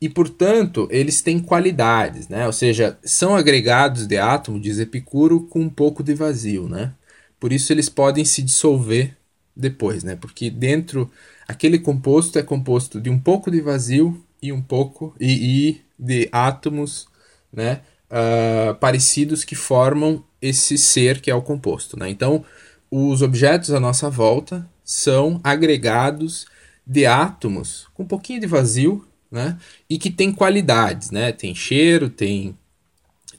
E, 0.00 0.08
portanto, 0.08 0.88
eles 0.90 1.20
têm 1.20 1.38
qualidades, 1.38 2.26
né? 2.28 2.46
ou 2.46 2.52
seja, 2.52 2.98
são 3.04 3.36
agregados 3.36 4.06
de 4.06 4.16
átomo, 4.16 4.58
diz 4.58 4.78
Epicuro, 4.78 5.42
com 5.42 5.60
um 5.60 5.68
pouco 5.68 6.02
de 6.02 6.14
vazio. 6.14 6.68
Né? 6.68 6.94
Por 7.38 7.52
isso, 7.52 7.72
eles 7.72 7.88
podem 7.88 8.24
se 8.24 8.42
dissolver 8.42 9.16
depois, 9.54 10.02
né? 10.02 10.16
porque 10.16 10.48
dentro, 10.48 11.10
aquele 11.46 11.78
composto 11.78 12.38
é 12.38 12.42
composto 12.42 12.98
de 12.98 13.10
um 13.10 13.18
pouco 13.18 13.50
de 13.50 13.60
vazio 13.60 14.24
e 14.40 14.52
um 14.52 14.62
pouco 14.62 15.14
e, 15.20 15.68
e 15.68 15.80
de 15.98 16.28
átomos 16.32 17.06
né? 17.52 17.82
Uh, 18.10 18.74
parecidos 18.76 19.44
que 19.44 19.54
formam 19.54 20.24
esse 20.42 20.76
ser 20.76 21.20
que 21.20 21.30
é 21.30 21.34
o 21.34 21.42
composto. 21.42 21.98
Né? 21.98 22.08
Então, 22.08 22.44
os 22.90 23.22
objetos 23.22 23.70
à 23.72 23.78
nossa 23.78 24.10
volta 24.10 24.68
são 24.84 25.40
agregados 25.44 26.46
de 26.84 27.06
átomos 27.06 27.86
com 27.94 28.02
um 28.02 28.06
pouquinho 28.06 28.40
de 28.40 28.46
vazio 28.46 29.06
né? 29.30 29.58
e 29.88 29.98
que 29.98 30.10
tem 30.10 30.32
qualidades. 30.32 31.10
Né? 31.10 31.32
Tem 31.32 31.54
cheiro, 31.54 32.08
tem, 32.08 32.56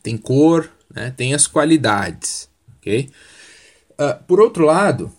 tem 0.01 0.17
cor, 0.17 0.71
né? 0.93 1.13
tem 1.15 1.33
as 1.33 1.47
qualidades. 1.47 2.49
Okay? 2.79 3.09
Uh, 3.91 4.23
por 4.25 4.39
outro 4.39 4.65
lado, 4.65 5.11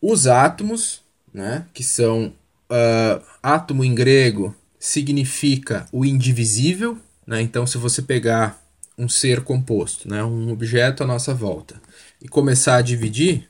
os 0.00 0.26
átomos, 0.26 1.02
né? 1.32 1.66
que 1.72 1.82
são 1.82 2.32
uh, 2.70 3.24
átomo 3.42 3.84
em 3.84 3.94
grego 3.94 4.54
significa 4.78 5.86
o 5.92 6.04
indivisível. 6.04 6.98
Né? 7.26 7.40
Então, 7.42 7.66
se 7.66 7.78
você 7.78 8.02
pegar 8.02 8.62
um 8.98 9.08
ser 9.08 9.42
composto, 9.42 10.08
né, 10.08 10.24
um 10.24 10.50
objeto 10.50 11.04
à 11.04 11.06
nossa 11.06 11.32
volta, 11.32 11.80
e 12.20 12.26
começar 12.26 12.76
a 12.76 12.82
dividir, 12.82 13.48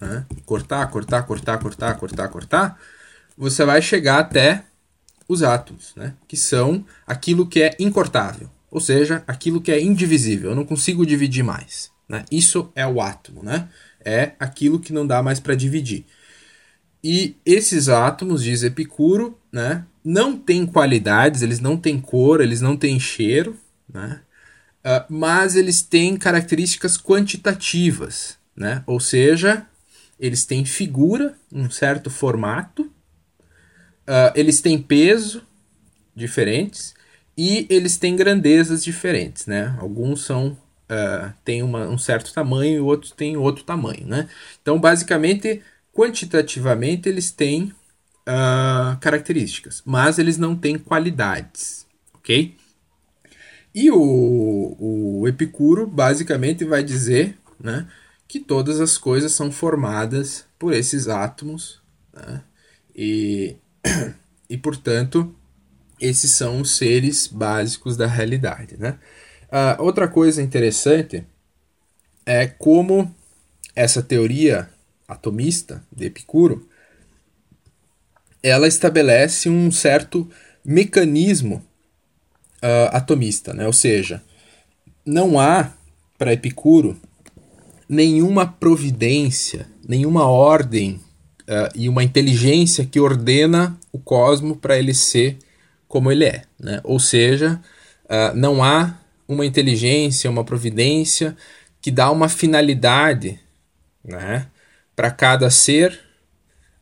né, 0.00 0.24
cortar, 0.46 0.86
cortar, 0.90 1.22
cortar, 1.24 1.58
cortar, 1.58 1.98
cortar, 1.98 2.28
cortar, 2.28 2.80
você 3.36 3.62
vai 3.64 3.82
chegar 3.82 4.20
até 4.20 4.64
os 5.28 5.42
átomos, 5.42 5.92
né, 5.96 6.14
que 6.28 6.36
são 6.36 6.84
aquilo 7.06 7.46
que 7.46 7.62
é 7.62 7.76
incortável, 7.78 8.48
ou 8.70 8.80
seja, 8.80 9.22
aquilo 9.26 9.60
que 9.60 9.72
é 9.72 9.80
indivisível. 9.80 10.50
Eu 10.50 10.56
não 10.56 10.64
consigo 10.64 11.06
dividir 11.06 11.42
mais. 11.42 11.90
Né? 12.08 12.24
Isso 12.30 12.70
é 12.74 12.86
o 12.86 13.00
átomo, 13.00 13.42
né? 13.42 13.68
é 14.06 14.32
aquilo 14.38 14.78
que 14.78 14.92
não 14.92 15.04
dá 15.04 15.20
mais 15.20 15.40
para 15.40 15.56
dividir. 15.56 16.06
E 17.02 17.36
esses 17.44 17.88
átomos, 17.88 18.42
diz 18.42 18.62
Epicuro, 18.62 19.38
né, 19.52 19.84
não 20.04 20.38
têm 20.38 20.64
qualidades, 20.64 21.42
eles 21.42 21.58
não 21.58 21.76
têm 21.76 22.00
cor, 22.00 22.40
eles 22.40 22.60
não 22.60 22.76
têm 22.76 22.98
cheiro, 23.00 23.58
né? 23.92 24.20
uh, 24.84 25.04
mas 25.08 25.56
eles 25.56 25.82
têm 25.82 26.16
características 26.16 26.96
quantitativas, 26.96 28.38
né? 28.56 28.82
ou 28.86 29.00
seja, 29.00 29.66
eles 30.18 30.44
têm 30.44 30.64
figura, 30.64 31.36
um 31.52 31.68
certo 31.68 32.08
formato, 32.08 32.90
uh, 34.08 34.32
eles 34.34 34.60
têm 34.60 34.80
peso 34.80 35.42
diferentes 36.14 36.94
e 37.36 37.66
eles 37.68 37.96
têm 37.96 38.16
grandezas 38.16 38.82
diferentes, 38.82 39.46
né? 39.46 39.76
Alguns 39.78 40.24
são 40.24 40.56
uh, 40.90 41.32
têm 41.44 41.62
uma, 41.62 41.86
um 41.88 41.98
certo 41.98 42.32
tamanho 42.32 42.76
e 42.76 42.80
outros 42.80 43.12
têm 43.12 43.36
outro 43.36 43.64
tamanho, 43.64 44.06
né? 44.06 44.28
Então, 44.62 44.78
basicamente, 44.78 45.62
quantitativamente, 45.92 47.08
eles 47.08 47.30
têm 47.30 47.72
uh, 48.26 48.96
características, 49.00 49.82
mas 49.84 50.18
eles 50.18 50.38
não 50.38 50.56
têm 50.56 50.78
qualidades, 50.78 51.86
ok? 52.14 52.56
E 53.74 53.90
o, 53.90 54.76
o 55.20 55.28
Epicuro 55.28 55.86
basicamente 55.86 56.64
vai 56.64 56.82
dizer 56.82 57.36
né, 57.60 57.86
que 58.26 58.40
todas 58.40 58.80
as 58.80 58.96
coisas 58.96 59.32
são 59.32 59.52
formadas 59.52 60.46
por 60.58 60.72
esses 60.72 61.08
átomos 61.08 61.82
né, 62.14 62.42
e, 62.94 63.56
e, 64.48 64.56
portanto, 64.56 65.34
esses 66.00 66.32
são 66.32 66.60
os 66.60 66.76
seres 66.76 67.26
básicos 67.26 67.96
da 67.96 68.06
realidade. 68.06 68.76
Né? 68.76 68.98
Uh, 69.44 69.82
outra 69.82 70.08
coisa 70.08 70.42
interessante 70.42 71.24
é 72.24 72.46
como 72.46 73.14
essa 73.74 74.02
teoria 74.02 74.68
atomista 75.08 75.82
de 75.92 76.06
Epicuro 76.06 76.68
ela 78.42 78.68
estabelece 78.68 79.48
um 79.48 79.70
certo 79.72 80.28
mecanismo 80.64 81.64
uh, 82.62 82.96
atomista, 82.96 83.52
né? 83.52 83.66
ou 83.66 83.72
seja, 83.72 84.22
não 85.04 85.38
há 85.38 85.72
para 86.16 86.32
Epicuro 86.32 86.96
nenhuma 87.88 88.46
providência, 88.46 89.66
nenhuma 89.86 90.26
ordem 90.26 91.00
uh, 91.48 91.70
e 91.74 91.88
uma 91.88 92.04
inteligência 92.04 92.84
que 92.84 93.00
ordena 93.00 93.78
o 93.92 93.98
cosmo 93.98 94.56
para 94.56 94.78
ele 94.78 94.94
ser 94.94 95.38
como 95.88 96.10
ele 96.10 96.24
é. 96.24 96.42
Né? 96.58 96.80
Ou 96.84 96.98
seja, 96.98 97.60
uh, 98.04 98.36
não 98.36 98.62
há 98.62 98.98
uma 99.28 99.46
inteligência, 99.46 100.30
uma 100.30 100.44
providência 100.44 101.36
que 101.80 101.90
dá 101.90 102.10
uma 102.10 102.28
finalidade 102.28 103.40
né, 104.04 104.46
para 104.94 105.10
cada 105.10 105.50
ser 105.50 106.00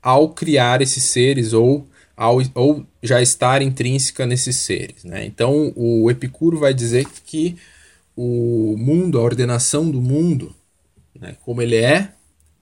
ao 0.02 0.30
criar 0.30 0.82
esses 0.82 1.04
seres 1.04 1.52
ou, 1.52 1.86
ao, 2.16 2.38
ou 2.54 2.86
já 3.02 3.22
estar 3.22 3.62
intrínseca 3.62 4.26
nesses 4.26 4.56
seres. 4.56 5.04
Né? 5.04 5.24
Então, 5.24 5.72
o 5.74 6.10
Epicuro 6.10 6.58
vai 6.58 6.74
dizer 6.74 7.06
que 7.24 7.56
o 8.16 8.76
mundo, 8.78 9.18
a 9.18 9.22
ordenação 9.22 9.90
do 9.90 10.00
mundo, 10.00 10.54
né, 11.18 11.36
como 11.44 11.62
ele 11.62 11.76
é, 11.76 12.12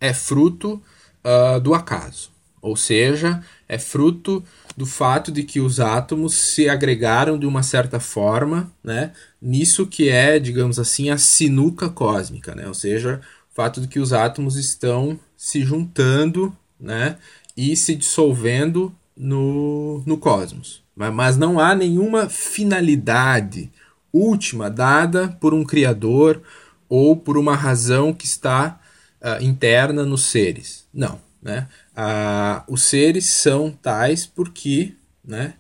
é 0.01 0.13
fruto 0.13 0.83
uh, 1.25 1.61
do 1.61 1.75
acaso. 1.75 2.31
Ou 2.61 2.77
seja, 2.77 3.43
é 3.69 3.79
fruto 3.79 4.43
do 4.77 4.87
fato 4.87 5.33
de 5.33 5.43
que 5.43 5.61
os 5.61 5.81
átomos 5.81 6.35
se 6.35 6.69
agregaram 6.69 7.39
de 7.39 7.47
uma 7.47 7.63
certa 7.63 7.99
forma, 7.99 8.73
né, 8.83 9.13
nisso 9.41 9.87
que 9.87 10.09
é, 10.09 10.39
digamos 10.39 10.79
assim, 10.79 11.11
a 11.11 11.19
sinuca 11.19 11.89
cósmica, 11.89 12.55
né, 12.55 12.67
ou 12.67 12.75
seja, 12.75 13.21
o 13.51 13.55
fato 13.55 13.81
de 13.81 13.89
que 13.89 13.99
os 13.99 14.13
átomos 14.13 14.57
estão 14.57 15.19
se 15.37 15.63
juntando, 15.63 16.57
né, 16.81 17.17
e 17.57 17.77
se 17.77 17.95
dissolvendo 17.95 18.95
no, 19.17 20.03
no 20.07 20.17
cosmos. 20.17 20.83
Mas 20.95 21.37
não 21.37 21.59
há 21.59 21.75
nenhuma 21.75 22.29
finalidade 22.29 23.71
última 24.13 24.69
dada 24.71 25.29
por 25.41 25.55
um 25.55 25.65
criador 25.65 26.43
ou 26.89 27.17
por 27.17 27.39
uma 27.39 27.57
razão 27.57 28.13
que 28.13 28.27
está 28.27 28.79
uh, 29.23 29.43
interna 29.43 30.05
nos 30.05 30.27
seres. 30.27 30.87
Não. 30.93 31.21
Né? 31.41 31.67
Uh, 31.97 32.73
os 32.73 32.85
seres 32.85 33.31
são 33.31 33.71
tais 33.71 34.27
porque 34.27 34.95
né, 35.25 35.55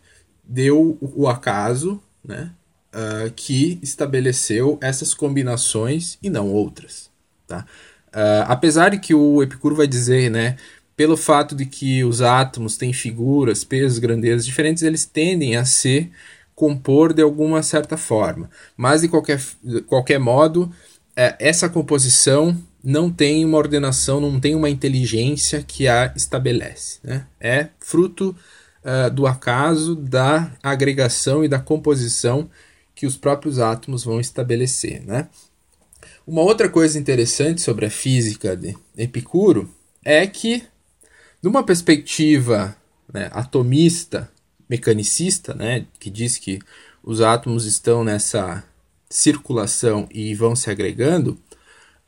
deu 0.44 0.98
o, 1.00 1.28
acaso 1.28 2.00
né, 2.24 2.50
uh, 2.94 3.30
que 3.34 3.78
estabeleceu 3.82 4.78
essas 4.80 5.14
combinações 5.14 6.18
e 6.22 6.28
não 6.28 6.48
outras. 6.50 7.10
Tá? 7.46 7.66
apesar 8.46 8.90
de 8.90 8.98
que 8.98 9.14
o 9.14 9.42
Epicuro 9.42 9.74
vai 9.74 9.86
dizer 9.86 10.30
né, 10.30 10.56
pelo 10.96 11.16
fato 11.16 11.54
de 11.54 11.66
que 11.66 12.04
os 12.04 12.20
átomos 12.20 12.76
têm 12.76 12.92
figuras, 12.92 13.64
pesos, 13.64 13.98
grandezas 13.98 14.44
diferentes, 14.44 14.82
eles 14.82 15.04
tendem 15.04 15.56
a 15.56 15.64
se 15.64 16.10
compor 16.54 17.12
de 17.12 17.22
alguma 17.22 17.62
certa 17.62 17.96
forma. 17.96 18.50
Mas, 18.76 19.00
de 19.00 19.08
qualquer, 19.08 19.40
de 19.62 19.80
qualquer 19.82 20.18
modo, 20.18 20.72
é, 21.16 21.34
essa 21.38 21.68
composição 21.68 22.56
não 22.82 23.10
tem 23.10 23.44
uma 23.44 23.58
ordenação, 23.58 24.20
não 24.20 24.40
tem 24.40 24.54
uma 24.54 24.68
inteligência 24.68 25.62
que 25.62 25.86
a 25.86 26.12
estabelece. 26.16 26.98
Né? 27.02 27.26
É 27.40 27.68
fruto 27.78 28.36
uh, 28.84 29.10
do 29.10 29.26
acaso, 29.26 29.94
da 29.94 30.52
agregação 30.62 31.44
e 31.44 31.48
da 31.48 31.58
composição 31.58 32.50
que 32.94 33.06
os 33.06 33.16
próprios 33.16 33.58
átomos 33.58 34.04
vão 34.04 34.20
estabelecer. 34.20 35.02
Né? 35.04 35.28
Uma 36.26 36.42
outra 36.42 36.68
coisa 36.68 36.98
interessante 36.98 37.60
sobre 37.60 37.86
a 37.86 37.90
física 37.90 38.56
de 38.56 38.76
Epicuro 38.96 39.72
é 40.04 40.26
que 40.26 40.64
numa 41.42 41.64
perspectiva 41.64 42.76
né, 43.12 43.28
atomista, 43.32 44.30
mecanicista, 44.68 45.54
né, 45.54 45.86
que 45.98 46.08
diz 46.08 46.38
que 46.38 46.60
os 47.02 47.20
átomos 47.20 47.66
estão 47.66 48.04
nessa 48.04 48.64
circulação 49.10 50.08
e 50.10 50.34
vão 50.34 50.54
se 50.54 50.70
agregando, 50.70 51.38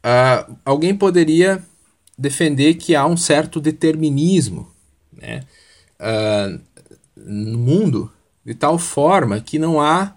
uh, 0.04 0.56
alguém 0.64 0.94
poderia 0.94 1.62
defender 2.16 2.74
que 2.74 2.94
há 2.94 3.06
um 3.06 3.16
certo 3.16 3.60
determinismo 3.60 4.70
né, 5.12 5.42
uh, 6.00 6.60
no 7.16 7.58
mundo, 7.58 8.12
de 8.44 8.54
tal 8.54 8.78
forma 8.78 9.40
que 9.40 9.58
não 9.58 9.80
há 9.80 10.14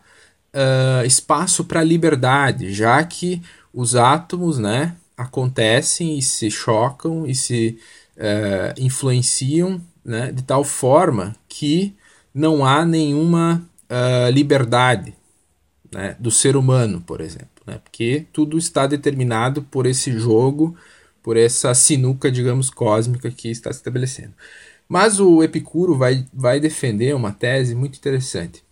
uh, 0.53 1.05
espaço 1.05 1.63
para 1.65 1.83
liberdade, 1.83 2.73
já 2.73 3.03
que 3.03 3.41
os 3.73 3.95
átomos 3.95 4.59
né, 4.59 4.95
acontecem 5.15 6.17
e 6.17 6.21
se 6.21 6.51
chocam 6.51 7.25
e 7.25 7.33
se 7.33 7.79
uh, 8.17 8.79
influenciam 8.79 9.81
né, 10.03 10.31
de 10.31 10.43
tal 10.43 10.63
forma 10.63 11.35
que 11.47 11.95
não 12.33 12.65
há 12.65 12.85
nenhuma 12.85 13.63
liberdade 14.33 15.15
né, 15.89 16.13
do 16.19 16.29
ser 16.29 16.57
humano, 16.57 16.99
por 16.99 17.21
exemplo, 17.21 17.56
né, 17.67 17.79
porque 17.83 18.25
tudo 18.31 18.57
está 18.57 18.87
determinado 18.87 19.61
por 19.61 19.85
esse 19.85 20.17
jogo, 20.17 20.75
por 21.21 21.35
essa 21.35 21.73
sinuca, 21.73 22.31
digamos, 22.31 22.69
cósmica 22.69 23.29
que 23.29 23.49
está 23.49 23.71
se 23.73 23.79
estabelecendo. 23.79 24.33
Mas 24.87 25.19
o 25.19 25.43
Epicuro 25.43 25.97
vai, 25.97 26.25
vai 26.33 26.61
defender 26.61 27.13
uma 27.13 27.33
tese 27.33 27.75
muito 27.75 27.97
interessante, 27.97 28.63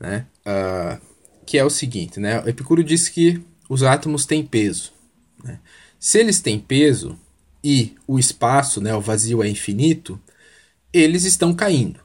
né, 0.00 0.26
uh, 0.46 0.98
que 1.44 1.58
é 1.58 1.64
o 1.64 1.70
seguinte: 1.70 2.18
né, 2.18 2.42
o 2.42 2.48
Epicuro 2.48 2.82
diz 2.82 3.10
que 3.10 3.42
os 3.68 3.82
átomos 3.82 4.24
têm 4.24 4.44
peso. 4.44 4.92
Né? 5.44 5.60
Se 6.00 6.18
eles 6.18 6.40
têm 6.40 6.58
peso, 6.58 7.18
e 7.62 7.94
o 8.06 8.18
espaço, 8.18 8.80
né, 8.80 8.94
o 8.94 9.00
vazio 9.00 9.42
é 9.42 9.48
infinito, 9.48 10.18
eles 10.92 11.24
estão 11.24 11.52
caindo, 11.52 12.00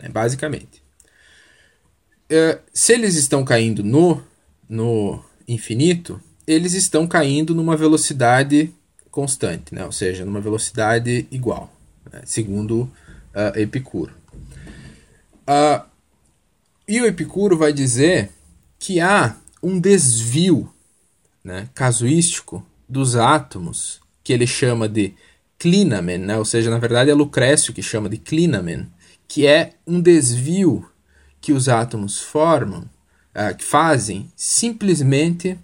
né, 0.00 0.08
basicamente. 0.08 0.82
Uh, 2.30 2.60
se 2.72 2.92
eles 2.92 3.16
estão 3.16 3.44
caindo 3.44 3.82
no, 3.82 4.22
no 4.68 5.22
infinito, 5.46 6.20
eles 6.46 6.74
estão 6.74 7.06
caindo 7.06 7.54
numa 7.54 7.76
velocidade 7.76 8.72
constante, 9.10 9.74
né, 9.74 9.84
ou 9.84 9.92
seja, 9.92 10.24
numa 10.24 10.40
velocidade 10.40 11.26
igual, 11.30 11.72
né, 12.12 12.22
segundo 12.24 12.82
uh, 12.82 13.58
Epicuro. 13.58 14.12
Uh, 15.48 15.84
e 16.86 17.00
o 17.00 17.06
Epicuro 17.06 17.56
vai 17.56 17.72
dizer 17.72 18.30
que 18.78 19.00
há 19.00 19.36
um 19.62 19.80
desvio 19.80 20.72
né, 21.42 21.68
casuístico 21.74 22.64
dos 22.88 23.16
átomos 23.16 24.00
que 24.22 24.32
ele 24.32 24.46
chama 24.46 24.88
de 24.88 25.14
clinamen, 25.58 26.18
né? 26.18 26.38
ou 26.38 26.44
seja, 26.44 26.70
na 26.70 26.78
verdade 26.78 27.10
é 27.10 27.14
Lucrécio 27.14 27.72
que 27.72 27.82
chama 27.82 28.08
de 28.08 28.16
clinamen, 28.16 28.86
que 29.26 29.46
é 29.46 29.72
um 29.86 30.00
desvio 30.00 30.88
que 31.40 31.52
os 31.52 31.68
átomos 31.68 32.20
formam, 32.20 32.88
uh, 33.38 33.62
fazem 33.62 34.30
simplesmente 34.36 35.58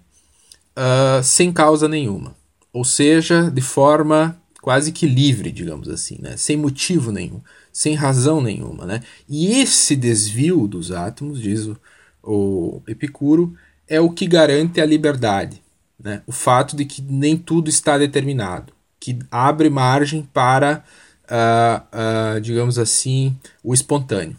uh, 0.75 1.21
sem 1.21 1.51
causa 1.51 1.87
nenhuma, 1.87 2.35
ou 2.71 2.85
seja, 2.85 3.51
de 3.51 3.61
forma 3.61 4.39
quase 4.61 4.91
que 4.91 5.05
livre, 5.05 5.51
digamos 5.51 5.89
assim, 5.89 6.17
né? 6.19 6.37
sem 6.37 6.57
motivo 6.57 7.11
nenhum, 7.11 7.39
sem 7.71 7.93
razão 7.93 8.41
nenhuma. 8.41 8.85
Né? 8.85 9.03
E 9.29 9.59
esse 9.61 9.95
desvio 9.95 10.67
dos 10.67 10.91
átomos, 10.91 11.39
diz 11.39 11.67
o, 11.67 11.77
o 12.23 12.81
Epicuro, 12.87 13.55
é 13.87 14.01
o 14.01 14.09
que 14.09 14.25
garante 14.25 14.81
a 14.81 14.85
liberdade 14.85 15.61
né? 15.99 16.21
o 16.27 16.31
fato 16.31 16.75
de 16.75 16.85
que 16.85 17.01
nem 17.01 17.37
tudo 17.37 17.69
está 17.69 17.97
determinado, 17.97 18.73
que 18.99 19.17
abre 19.31 19.69
margem 19.69 20.21
para, 20.21 20.83
uh, 21.25 22.37
uh, 22.37 22.41
digamos 22.41 22.77
assim, 22.77 23.35
o 23.63 23.73
espontâneo. 23.73 24.37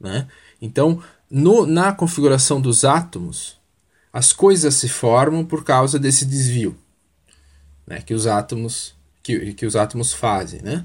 Né? 0.00 0.26
Então, 0.60 1.02
no, 1.30 1.66
na 1.66 1.92
configuração 1.92 2.60
dos 2.60 2.84
átomos, 2.84 3.56
as 4.12 4.32
coisas 4.32 4.74
se 4.74 4.88
formam 4.88 5.44
por 5.44 5.64
causa 5.64 5.98
desse 5.98 6.24
desvio 6.24 6.76
né? 7.86 8.00
que, 8.00 8.12
os 8.12 8.26
átomos, 8.26 8.94
que, 9.22 9.54
que 9.54 9.64
os 9.64 9.76
átomos 9.76 10.12
fazem. 10.12 10.60
Né? 10.62 10.84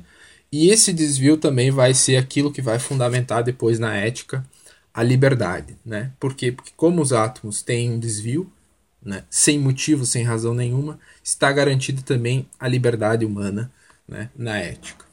E 0.51 0.69
esse 0.69 0.93
desvio 0.93 1.37
também 1.37 1.71
vai 1.71 1.93
ser 1.93 2.17
aquilo 2.17 2.51
que 2.51 2.61
vai 2.61 2.77
fundamentar 2.77 3.43
depois 3.43 3.79
na 3.79 3.95
ética 3.95 4.45
a 4.93 5.01
liberdade. 5.01 5.75
Né? 5.85 6.11
Por 6.19 6.35
quê? 6.35 6.51
Porque 6.51 6.71
como 6.75 7.01
os 7.01 7.11
átomos 7.11 7.61
têm 7.61 7.91
um 7.91 7.99
desvio, 7.99 8.51
né, 9.03 9.23
sem 9.29 9.57
motivo, 9.57 10.05
sem 10.05 10.23
razão 10.23 10.53
nenhuma, 10.53 10.99
está 11.23 11.51
garantida 11.51 12.03
também 12.03 12.47
a 12.59 12.67
liberdade 12.67 13.25
humana 13.25 13.71
né, 14.07 14.29
na 14.35 14.59
ética. 14.59 15.05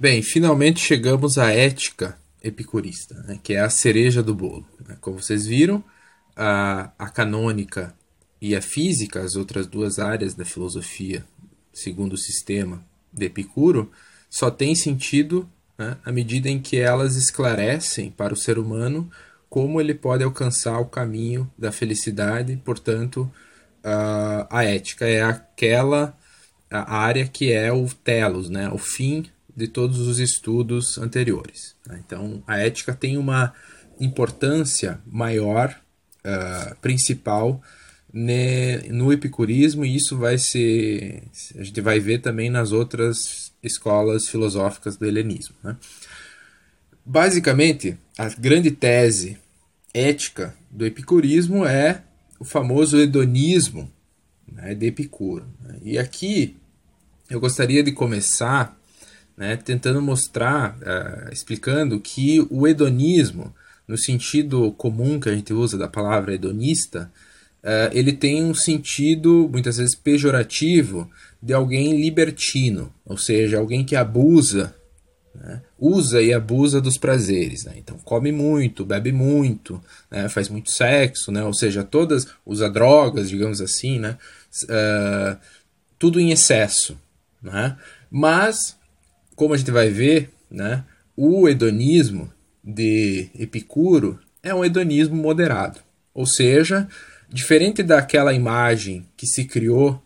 Bem, 0.00 0.22
finalmente 0.22 0.80
chegamos 0.80 1.36
à 1.36 1.50
ética 1.50 2.16
epicurista, 2.42 3.14
né, 3.22 3.38
que 3.42 3.54
é 3.54 3.60
a 3.60 3.70
cereja 3.70 4.22
do 4.22 4.34
bolo. 4.34 4.66
Né? 4.86 4.96
Como 5.00 5.20
vocês 5.20 5.46
viram, 5.46 5.82
a, 6.36 6.92
a 6.98 7.08
canônica 7.08 7.94
e 8.40 8.54
a 8.54 8.62
física, 8.62 9.20
as 9.20 9.34
outras 9.34 9.66
duas 9.66 9.98
áreas 9.98 10.34
da 10.34 10.44
filosofia, 10.44 11.24
segundo 11.72 12.12
o 12.12 12.18
sistema 12.18 12.84
de 13.12 13.26
Epicuro, 13.26 13.90
só 14.30 14.50
tem 14.50 14.74
sentido 14.74 15.48
né, 15.76 15.96
à 16.04 16.12
medida 16.12 16.48
em 16.48 16.60
que 16.60 16.76
elas 16.76 17.16
esclarecem 17.16 18.10
para 18.10 18.34
o 18.34 18.36
ser 18.36 18.58
humano 18.58 19.10
como 19.48 19.80
ele 19.80 19.94
pode 19.94 20.22
alcançar 20.22 20.78
o 20.78 20.86
caminho 20.86 21.50
da 21.56 21.72
felicidade, 21.72 22.60
portanto, 22.64 23.30
a, 23.82 24.58
a 24.58 24.64
ética 24.64 25.06
é 25.06 25.22
aquela 25.22 26.16
área 26.70 27.26
que 27.26 27.50
é 27.50 27.72
o 27.72 27.88
telos, 27.88 28.50
né, 28.50 28.68
o 28.68 28.78
fim 28.78 29.24
de 29.58 29.66
todos 29.66 29.98
os 29.98 30.20
estudos 30.20 30.98
anteriores. 30.98 31.74
Né? 31.84 32.00
Então, 32.06 32.40
a 32.46 32.58
ética 32.58 32.94
tem 32.94 33.18
uma 33.18 33.52
importância 33.98 35.00
maior, 35.04 35.76
uh, 36.24 36.76
principal, 36.76 37.60
no 38.10 39.12
epicurismo, 39.12 39.84
e 39.84 39.94
isso 39.94 40.16
vai 40.16 40.38
ser. 40.38 41.24
A 41.56 41.62
gente 41.62 41.80
vai 41.80 42.00
ver 42.00 42.20
também 42.20 42.48
nas 42.48 42.72
outras 42.72 43.52
escolas 43.62 44.28
filosóficas 44.28 44.96
do 44.96 45.04
helenismo. 45.04 45.56
Né? 45.62 45.76
Basicamente, 47.04 47.98
a 48.16 48.28
grande 48.28 48.70
tese 48.70 49.36
ética 49.92 50.54
do 50.70 50.86
epicurismo 50.86 51.66
é 51.66 52.02
o 52.38 52.44
famoso 52.44 52.96
hedonismo 52.96 53.92
né, 54.50 54.74
de 54.74 54.86
Epicuro. 54.86 55.46
Né? 55.60 55.78
E 55.82 55.98
aqui 55.98 56.56
eu 57.28 57.40
gostaria 57.40 57.82
de 57.82 57.92
começar 57.92 58.78
né, 59.38 59.56
tentando 59.56 60.02
mostrar, 60.02 60.76
uh, 60.78 61.32
explicando 61.32 62.00
que 62.00 62.44
o 62.50 62.66
hedonismo, 62.66 63.54
no 63.86 63.96
sentido 63.96 64.72
comum 64.72 65.20
que 65.20 65.28
a 65.28 65.34
gente 65.34 65.54
usa 65.54 65.78
da 65.78 65.86
palavra 65.86 66.34
hedonista, 66.34 67.10
uh, 67.62 67.88
ele 67.92 68.12
tem 68.12 68.42
um 68.42 68.52
sentido 68.52 69.48
muitas 69.50 69.76
vezes 69.76 69.94
pejorativo 69.94 71.08
de 71.40 71.54
alguém 71.54 72.00
libertino, 72.00 72.92
ou 73.06 73.16
seja, 73.16 73.58
alguém 73.58 73.84
que 73.84 73.94
abusa, 73.94 74.74
né, 75.32 75.62
usa 75.78 76.20
e 76.20 76.34
abusa 76.34 76.80
dos 76.80 76.98
prazeres. 76.98 77.64
Né? 77.64 77.74
Então, 77.76 77.96
come 77.98 78.32
muito, 78.32 78.84
bebe 78.84 79.12
muito, 79.12 79.80
né, 80.10 80.28
faz 80.28 80.48
muito 80.48 80.72
sexo, 80.72 81.30
né, 81.30 81.44
ou 81.44 81.54
seja, 81.54 81.84
todas 81.84 82.26
usa 82.44 82.68
drogas, 82.68 83.28
digamos 83.28 83.60
assim, 83.60 84.04
uh, 84.04 85.38
tudo 85.96 86.18
em 86.18 86.32
excesso. 86.32 86.98
Mas 88.10 88.77
como 89.38 89.54
a 89.54 89.56
gente 89.56 89.70
vai 89.70 89.88
ver, 89.88 90.30
né, 90.50 90.84
o 91.16 91.48
hedonismo 91.48 92.28
de 92.62 93.28
Epicuro 93.38 94.18
é 94.42 94.52
um 94.52 94.64
hedonismo 94.64 95.14
moderado. 95.14 95.78
Ou 96.12 96.26
seja, 96.26 96.88
diferente 97.28 97.84
daquela 97.84 98.32
imagem 98.34 99.06
que 99.16 99.28
se 99.28 99.44
criou 99.44 100.02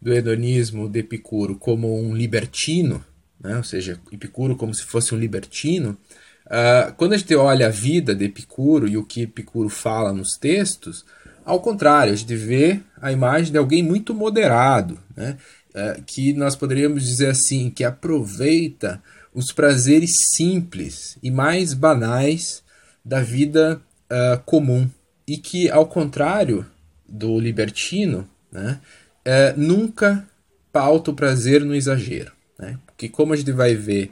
do 0.00 0.14
hedonismo 0.14 0.88
de 0.88 1.00
Epicuro 1.00 1.56
como 1.56 2.00
um 2.00 2.14
libertino, 2.14 3.04
né, 3.40 3.56
ou 3.56 3.64
seja, 3.64 3.98
Epicuro 4.12 4.54
como 4.54 4.72
se 4.72 4.84
fosse 4.84 5.12
um 5.12 5.18
libertino, 5.18 5.98
uh, 6.46 6.94
quando 6.96 7.14
a 7.14 7.16
gente 7.16 7.34
olha 7.34 7.66
a 7.66 7.70
vida 7.70 8.14
de 8.14 8.26
Epicuro 8.26 8.86
e 8.86 8.96
o 8.96 9.04
que 9.04 9.22
Epicuro 9.22 9.68
fala 9.68 10.12
nos 10.12 10.36
textos, 10.38 11.04
ao 11.44 11.60
contrário, 11.60 12.12
a 12.12 12.16
gente 12.16 12.36
vê 12.36 12.80
a 13.02 13.10
imagem 13.10 13.50
de 13.50 13.58
alguém 13.58 13.82
muito 13.82 14.14
moderado, 14.14 14.96
né? 15.16 15.38
É, 15.76 16.00
que 16.06 16.32
nós 16.32 16.56
poderíamos 16.56 17.04
dizer 17.04 17.28
assim, 17.28 17.68
que 17.68 17.84
aproveita 17.84 19.02
os 19.34 19.52
prazeres 19.52 20.10
simples 20.34 21.18
e 21.22 21.30
mais 21.30 21.74
banais 21.74 22.62
da 23.04 23.20
vida 23.20 23.78
uh, 24.10 24.42
comum 24.46 24.88
e 25.28 25.36
que, 25.36 25.68
ao 25.68 25.84
contrário 25.84 26.64
do 27.06 27.38
libertino, 27.38 28.26
né, 28.50 28.80
uh, 29.26 29.60
nunca 29.60 30.26
pauta 30.72 31.10
o 31.10 31.14
prazer 31.14 31.62
no 31.62 31.74
exagero. 31.74 32.32
Né? 32.58 32.78
Porque, 32.86 33.06
como 33.06 33.34
a 33.34 33.36
gente 33.36 33.52
vai 33.52 33.74
ver 33.74 34.10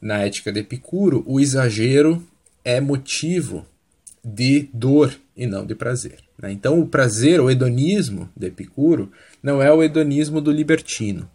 na 0.00 0.18
ética 0.18 0.52
de 0.52 0.60
Epicuro, 0.60 1.24
o 1.26 1.40
exagero 1.40 2.24
é 2.64 2.80
motivo 2.80 3.66
de 4.22 4.68
dor 4.72 5.12
e 5.36 5.44
não 5.44 5.66
de 5.66 5.74
prazer. 5.74 6.20
Né? 6.40 6.52
Então, 6.52 6.80
o 6.80 6.86
prazer, 6.86 7.40
o 7.40 7.50
hedonismo 7.50 8.28
de 8.36 8.46
Epicuro, 8.46 9.10
não 9.42 9.62
é 9.62 9.72
o 9.72 9.82
hedonismo 9.82 10.40
do 10.40 10.50
libertino, 10.50 11.30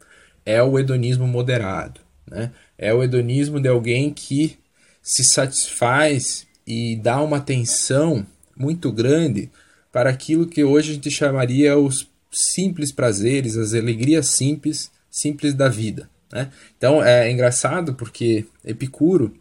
é 0.46 0.62
o 0.62 0.78
hedonismo 0.80 1.28
moderado. 1.28 2.02
Né? 2.30 2.52
É 2.78 2.94
o 2.94 3.04
hedonismo 3.04 3.60
de 3.60 3.68
alguém 3.68 4.12
que 4.12 4.58
se 5.02 5.24
satisfaz 5.24 6.48
e 6.66 6.96
dá 6.96 7.22
uma 7.22 7.38
atenção 7.38 8.26
muito 8.58 8.92
grande 8.92 9.52
para 9.92 10.10
aquilo 10.10 10.48
que 10.48 10.64
hoje 10.64 10.92
a 10.92 10.94
gente 10.96 11.12
chamaria 11.12 11.78
os 11.78 12.10
simples 12.32 12.92
prazeres, 12.92 13.56
as 13.56 13.74
alegrias 13.74 14.28
simples, 14.28 14.92
simples 15.10 15.54
da 15.54 15.70
vida. 15.70 16.10
Né? 16.32 16.52
Então 16.78 17.04
é 17.04 17.32
engraçado 17.32 17.94
porque 17.94 18.46
Epicuro 18.64 19.34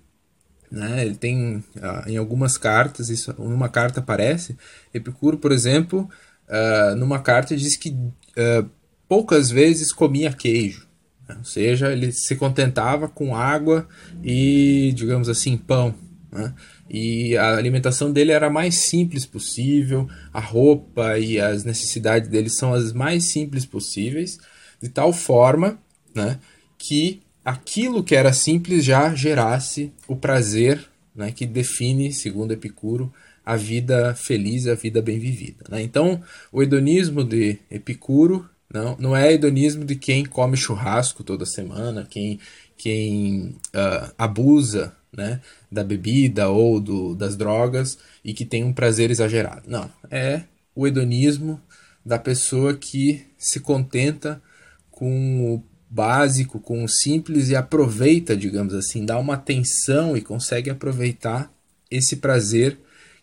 né? 0.74 1.06
Ele 1.06 1.14
tem 1.14 1.56
uh, 1.76 2.08
em 2.08 2.16
algumas 2.16 2.58
cartas, 2.58 3.08
isso, 3.08 3.32
numa 3.38 3.68
carta 3.68 4.00
aparece, 4.00 4.56
Epicuro, 4.92 5.38
por 5.38 5.52
exemplo, 5.52 6.08
uh, 6.48 6.96
numa 6.96 7.20
carta 7.20 7.56
diz 7.56 7.76
que 7.76 7.90
uh, 7.90 8.68
poucas 9.08 9.50
vezes 9.50 9.92
comia 9.92 10.32
queijo. 10.32 10.88
Né? 11.28 11.36
Ou 11.38 11.44
seja, 11.44 11.92
ele 11.92 12.10
se 12.10 12.34
contentava 12.34 13.08
com 13.08 13.36
água 13.36 13.88
e, 14.22 14.92
digamos 14.96 15.28
assim, 15.28 15.56
pão. 15.56 15.94
Né? 16.32 16.52
E 16.90 17.36
a 17.36 17.56
alimentação 17.56 18.12
dele 18.12 18.32
era 18.32 18.48
a 18.48 18.50
mais 18.50 18.74
simples 18.74 19.24
possível, 19.24 20.08
a 20.32 20.40
roupa 20.40 21.16
e 21.18 21.40
as 21.40 21.62
necessidades 21.64 22.28
dele 22.28 22.50
são 22.50 22.74
as 22.74 22.92
mais 22.92 23.24
simples 23.24 23.64
possíveis, 23.64 24.38
de 24.82 24.88
tal 24.88 25.12
forma 25.12 25.78
né, 26.14 26.38
que 26.76 27.22
aquilo 27.44 28.02
que 28.02 28.14
era 28.14 28.32
simples 28.32 28.84
já 28.84 29.14
gerasse 29.14 29.92
o 30.08 30.16
prazer 30.16 30.88
né, 31.14 31.30
que 31.30 31.46
define, 31.46 32.12
segundo 32.12 32.52
Epicuro, 32.52 33.12
a 33.44 33.56
vida 33.56 34.14
feliz, 34.14 34.66
a 34.66 34.74
vida 34.74 35.02
bem 35.02 35.18
vivida. 35.18 35.64
Né? 35.68 35.82
Então, 35.82 36.22
o 36.50 36.62
hedonismo 36.62 37.22
de 37.22 37.58
Epicuro 37.70 38.48
não, 38.72 38.96
não 38.98 39.16
é 39.16 39.32
hedonismo 39.32 39.84
de 39.84 39.94
quem 39.94 40.24
come 40.24 40.56
churrasco 40.56 41.22
toda 41.22 41.44
semana, 41.44 42.06
quem, 42.08 42.40
quem 42.76 43.54
uh, 43.74 44.12
abusa 44.16 44.96
né, 45.12 45.40
da 45.70 45.84
bebida 45.84 46.48
ou 46.48 46.80
do, 46.80 47.14
das 47.14 47.36
drogas 47.36 47.98
e 48.24 48.32
que 48.32 48.44
tem 48.44 48.64
um 48.64 48.72
prazer 48.72 49.10
exagerado. 49.10 49.62
Não, 49.68 49.88
é 50.10 50.42
o 50.74 50.86
hedonismo 50.86 51.60
da 52.04 52.18
pessoa 52.18 52.74
que 52.74 53.26
se 53.38 53.60
contenta 53.60 54.42
com 54.90 55.54
o 55.54 55.62
básico, 55.94 56.58
com 56.58 56.82
o 56.82 56.88
simples 56.88 57.50
e 57.50 57.56
aproveita, 57.56 58.36
digamos 58.36 58.74
assim, 58.74 59.06
dá 59.06 59.16
uma 59.16 59.34
atenção 59.34 60.16
e 60.16 60.20
consegue 60.20 60.68
aproveitar 60.68 61.52
esse 61.88 62.16
prazer 62.16 62.76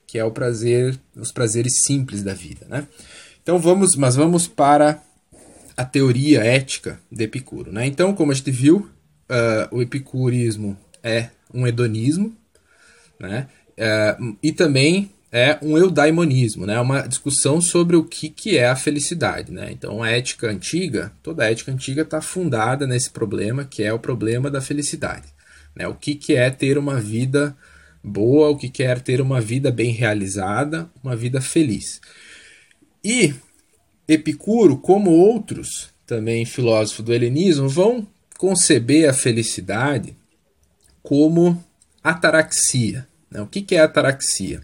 que 0.08 0.18
é 0.18 0.24
o 0.24 0.32
prazer, 0.32 0.98
os 1.16 1.32
prazeres 1.32 1.84
simples 1.86 2.24
da 2.24 2.34
vida, 2.34 2.66
né? 2.70 2.88
Então 3.42 3.60
vamos, 3.60 3.96
mas 3.96 4.16
vamos 4.16 4.48
para 4.48 5.02
a 5.76 5.86
teoria 5.86 6.44
ética 6.44 7.00
de 7.12 7.24
Epicuro, 7.24 7.72
né? 7.72 7.86
Então, 7.86 8.14
como 8.14 8.32
a 8.32 8.36
gente 8.36 8.52
viu, 8.52 8.90
uh, 9.30 9.76
o 9.76 9.82
epicurismo 9.82 10.78
é 11.02 11.30
um 11.54 11.66
hedonismo, 11.66 12.36
né? 13.20 13.48
Uh, 13.72 14.38
e 14.44 14.52
também 14.52 15.12
é 15.32 15.58
um 15.62 15.78
eudaimonismo, 15.78 16.66
né? 16.66 16.80
uma 16.80 17.08
discussão 17.08 17.62
sobre 17.62 17.96
o 17.96 18.04
que, 18.04 18.30
que 18.30 18.58
é 18.58 18.68
a 18.68 18.76
felicidade. 18.76 19.52
Né? 19.52 19.70
Então, 19.72 20.04
a 20.04 20.10
ética 20.10 20.48
antiga, 20.48 21.12
toda 21.24 21.44
a 21.44 21.52
ética 21.52 21.72
antiga 21.72 22.02
está 22.02 22.22
fundada 22.22 22.86
nesse 22.86 23.10
problema, 23.10 23.64
que 23.64 23.82
é 23.82 23.94
o 23.94 24.00
problema 24.00 24.52
da 24.52 24.60
felicidade. 24.60 25.30
Né? 25.74 25.88
O 25.88 25.96
que, 25.96 26.16
que 26.16 26.36
é 26.36 26.50
ter 26.50 26.78
uma 26.78 27.00
vida 27.00 27.56
boa, 28.04 28.50
o 28.50 28.58
que, 28.58 28.68
que 28.68 28.84
é 28.84 28.94
ter 28.96 29.22
uma 29.22 29.40
vida 29.40 29.72
bem 29.72 29.92
realizada, 29.92 30.90
uma 31.04 31.16
vida 31.16 31.40
feliz. 31.40 32.02
E 33.04 33.34
Epicuro, 34.08 34.78
como 34.78 35.12
outros 35.12 35.90
também 36.06 36.46
filósofos 36.46 37.06
do 37.06 37.14
helenismo, 37.14 37.70
vão 37.70 38.06
conceber 38.38 39.10
a 39.10 39.14
felicidade 39.14 40.16
como 41.02 41.64
ataraxia. 42.04 43.08
Né? 43.30 43.42
O 43.42 43.48
que, 43.48 43.62
que 43.62 43.76
é 43.76 43.80
ataraxia? 43.80 44.62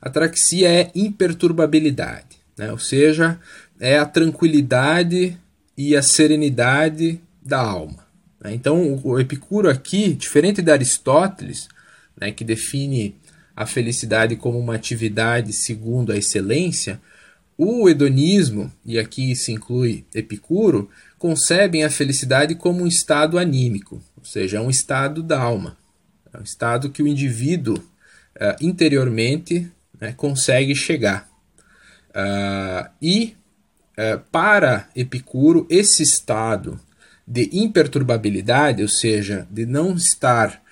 Ataraxia 0.00 0.68
é 0.68 0.90
imperturbabilidade, 0.94 2.36
né? 2.56 2.70
ou 2.70 2.78
seja, 2.78 3.38
é 3.80 3.98
a 3.98 4.06
tranquilidade 4.06 5.38
e 5.76 5.96
a 5.96 6.02
serenidade 6.02 7.20
da 7.42 7.60
alma. 7.60 8.06
Né? 8.40 8.54
Então, 8.54 9.00
o 9.02 9.18
Epicuro 9.18 9.68
aqui, 9.68 10.14
diferente 10.14 10.62
de 10.62 10.70
Aristóteles, 10.70 11.68
né, 12.18 12.30
que 12.30 12.44
define 12.44 13.14
a 13.54 13.66
felicidade 13.66 14.36
como 14.36 14.58
uma 14.58 14.74
atividade 14.74 15.52
segundo 15.52 16.12
a 16.12 16.16
excelência, 16.16 17.00
o 17.58 17.88
hedonismo, 17.88 18.70
e 18.84 18.98
aqui 18.98 19.34
se 19.34 19.50
inclui 19.50 20.04
Epicuro, 20.14 20.90
concebem 21.18 21.84
a 21.84 21.90
felicidade 21.90 22.54
como 22.54 22.82
um 22.82 22.86
estado 22.86 23.38
anímico, 23.38 24.02
ou 24.16 24.24
seja, 24.24 24.58
é 24.58 24.60
um 24.60 24.68
estado 24.68 25.22
da 25.22 25.40
alma, 25.40 25.76
é 26.32 26.38
um 26.38 26.42
estado 26.42 26.90
que 26.90 27.02
o 27.02 27.06
indivíduo 27.06 27.78
uh, 27.78 28.56
interiormente 28.60 29.70
né, 30.00 30.12
consegue 30.16 30.74
chegar. 30.74 31.28
Uh, 32.10 32.88
e 33.00 33.36
uh, 33.98 34.18
para 34.30 34.88
Epicuro, 34.94 35.66
esse 35.68 36.02
estado 36.02 36.80
de 37.26 37.50
imperturbabilidade, 37.52 38.82
ou 38.82 38.88
seja, 38.88 39.46
de 39.50 39.66
não 39.66 39.94
estar 39.94 40.62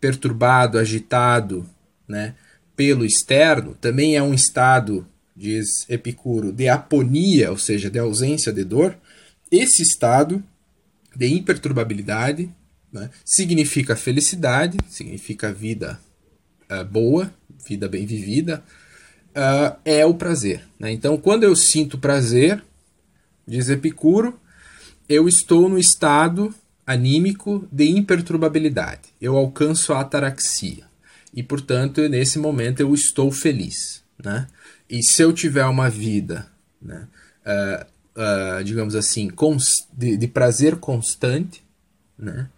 perturbado, 0.00 0.78
agitado 0.78 1.68
né, 2.06 2.34
pelo 2.76 3.04
externo, 3.04 3.74
também 3.80 4.16
é 4.16 4.22
um 4.22 4.32
estado, 4.32 5.06
diz 5.34 5.88
Epicuro, 5.88 6.52
de 6.52 6.68
aponia, 6.68 7.50
ou 7.50 7.58
seja, 7.58 7.90
de 7.90 7.98
ausência 7.98 8.52
de 8.52 8.62
dor. 8.64 8.96
Esse 9.50 9.82
estado 9.82 10.42
de 11.14 11.26
imperturbabilidade 11.26 12.50
né, 12.92 13.10
significa 13.24 13.96
felicidade, 13.96 14.78
significa 14.88 15.52
vida 15.52 15.98
uh, 16.70 16.84
boa, 16.84 17.32
vida 17.66 17.88
bem 17.88 18.06
vivida, 18.06 18.62
uh, 19.30 19.76
é 19.84 20.04
o 20.04 20.14
prazer. 20.14 20.62
Né? 20.78 20.92
Então, 20.92 21.16
quando 21.16 21.44
eu 21.44 21.54
sinto 21.54 21.98
prazer, 21.98 22.62
diz 23.46 23.68
Epicuro, 23.68 24.38
eu 25.08 25.28
estou 25.28 25.68
no 25.68 25.78
estado 25.78 26.54
anímico 26.86 27.66
de 27.70 27.90
imperturbabilidade. 27.90 29.08
Eu 29.20 29.36
alcanço 29.36 29.92
a 29.92 30.00
ataraxia. 30.00 30.84
E, 31.34 31.42
portanto, 31.42 32.08
nesse 32.08 32.38
momento 32.38 32.80
eu 32.80 32.94
estou 32.94 33.30
feliz. 33.30 34.02
Né? 34.22 34.46
E 34.88 35.02
se 35.02 35.22
eu 35.22 35.32
tiver 35.32 35.66
uma 35.66 35.90
vida, 35.90 36.46
né, 36.80 37.06
uh, 37.44 37.86
uh, 38.60 38.64
digamos 38.64 38.94
assim, 38.94 39.30
de, 39.92 40.16
de, 40.16 40.28
prazer 40.28 40.76
constante, 40.76 41.62
né, 42.18 42.48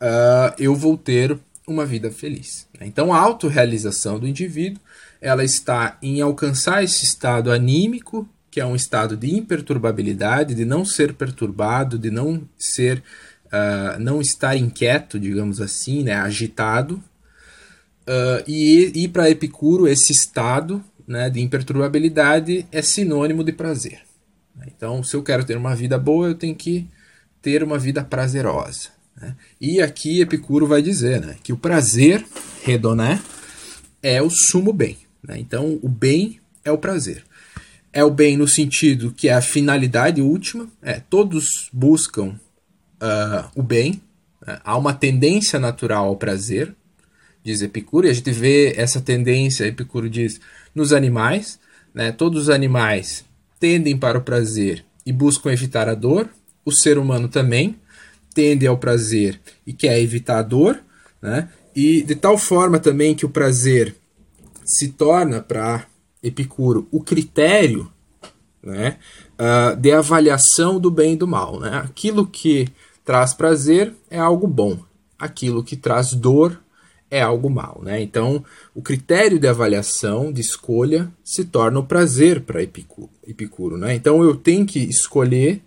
uh, 0.00 0.54
eu 0.58 0.74
vou 0.74 0.96
ter 0.96 1.38
uma 1.66 1.84
vida 1.84 2.10
feliz. 2.10 2.66
Né? 2.78 2.86
Então, 2.86 3.12
a 3.12 3.18
autorrealização 3.18 4.18
do 4.18 4.28
indivíduo 4.28 4.80
ela 5.20 5.42
está 5.42 5.98
em 6.00 6.20
alcançar 6.20 6.84
esse 6.84 7.04
estado 7.04 7.50
anímico, 7.50 8.28
que 8.50 8.60
é 8.60 8.66
um 8.66 8.76
estado 8.76 9.16
de 9.16 9.34
imperturbabilidade, 9.34 10.54
de 10.54 10.64
não 10.64 10.84
ser 10.84 11.14
perturbado, 11.14 11.98
de 11.98 12.10
não 12.10 12.48
ser, 12.58 13.02
uh, 13.46 13.98
não 13.98 14.20
estar 14.20 14.56
inquieto, 14.56 15.18
digamos 15.18 15.60
assim, 15.60 16.02
né, 16.04 16.14
agitado. 16.14 17.02
Uh, 18.02 18.42
e, 18.46 18.92
e 18.94 19.08
para 19.08 19.28
Epicuro, 19.28 19.88
esse 19.88 20.12
estado 20.12 20.82
né, 21.06 21.28
de 21.28 21.40
imperturbabilidade 21.40 22.66
é 22.70 22.80
sinônimo 22.80 23.42
de 23.42 23.52
prazer. 23.52 24.00
Então, 24.66 25.02
se 25.02 25.14
eu 25.14 25.22
quero 25.22 25.44
ter 25.44 25.56
uma 25.56 25.74
vida 25.74 25.98
boa, 25.98 26.28
eu 26.28 26.34
tenho 26.34 26.54
que 26.54 26.88
ter 27.42 27.62
uma 27.62 27.78
vida 27.78 28.02
prazerosa. 28.02 28.95
Né? 29.20 29.34
E 29.60 29.80
aqui 29.80 30.20
Epicuro 30.20 30.66
vai 30.66 30.82
dizer 30.82 31.20
né, 31.20 31.36
que 31.42 31.52
o 31.52 31.56
prazer, 31.56 32.24
redoné, 32.62 33.20
é 34.02 34.20
o 34.22 34.30
sumo 34.30 34.72
bem. 34.72 34.98
Né? 35.22 35.38
Então, 35.38 35.78
o 35.82 35.88
bem 35.88 36.40
é 36.64 36.70
o 36.70 36.78
prazer. 36.78 37.24
É 37.92 38.04
o 38.04 38.10
bem 38.10 38.36
no 38.36 38.46
sentido 38.46 39.12
que 39.12 39.28
é 39.28 39.32
a 39.32 39.40
finalidade 39.40 40.20
última, 40.20 40.68
é, 40.82 41.00
todos 41.00 41.70
buscam 41.72 42.38
uh, 43.00 43.48
o 43.54 43.62
bem, 43.62 44.02
né? 44.46 44.60
há 44.62 44.76
uma 44.76 44.92
tendência 44.92 45.58
natural 45.58 46.06
ao 46.06 46.16
prazer, 46.16 46.74
diz 47.42 47.62
Epicuro, 47.62 48.06
e 48.06 48.10
a 48.10 48.12
gente 48.12 48.30
vê 48.32 48.74
essa 48.76 49.00
tendência, 49.00 49.66
Epicuro 49.66 50.10
diz, 50.10 50.40
nos 50.74 50.92
animais. 50.92 51.58
Né? 51.94 52.12
Todos 52.12 52.42
os 52.42 52.50
animais 52.50 53.24
tendem 53.58 53.96
para 53.96 54.18
o 54.18 54.22
prazer 54.22 54.84
e 55.06 55.12
buscam 55.12 55.50
evitar 55.50 55.88
a 55.88 55.94
dor, 55.94 56.28
o 56.64 56.72
ser 56.72 56.98
humano 56.98 57.28
também 57.28 57.76
tende 58.36 58.66
ao 58.66 58.76
prazer 58.76 59.40
e 59.66 59.72
quer 59.72 59.98
evitar 59.98 60.40
a 60.40 60.42
dor, 60.42 60.78
né? 61.22 61.48
e 61.74 62.02
de 62.02 62.14
tal 62.14 62.36
forma 62.36 62.78
também 62.78 63.14
que 63.14 63.24
o 63.24 63.30
prazer 63.30 63.96
se 64.62 64.88
torna 64.88 65.40
para 65.40 65.86
Epicuro 66.22 66.86
o 66.90 67.02
critério 67.02 67.90
né, 68.62 68.98
uh, 69.38 69.74
de 69.76 69.90
avaliação 69.90 70.78
do 70.78 70.90
bem 70.90 71.14
e 71.14 71.16
do 71.16 71.26
mal. 71.26 71.58
Né? 71.58 71.78
Aquilo 71.78 72.26
que 72.26 72.68
traz 73.02 73.32
prazer 73.32 73.94
é 74.10 74.18
algo 74.18 74.46
bom, 74.46 74.78
aquilo 75.18 75.64
que 75.64 75.76
traz 75.76 76.12
dor 76.12 76.60
é 77.10 77.22
algo 77.22 77.48
mal. 77.48 77.80
Né? 77.82 78.02
Então, 78.02 78.44
o 78.74 78.82
critério 78.82 79.38
de 79.38 79.48
avaliação, 79.48 80.30
de 80.30 80.42
escolha, 80.42 81.10
se 81.24 81.44
torna 81.44 81.78
o 81.78 81.86
prazer 81.86 82.42
para 82.42 82.62
Epicuro. 82.62 83.10
Epicuro 83.26 83.78
né? 83.78 83.94
Então, 83.94 84.22
eu 84.22 84.34
tenho 84.34 84.66
que 84.66 84.80
escolher 84.80 85.62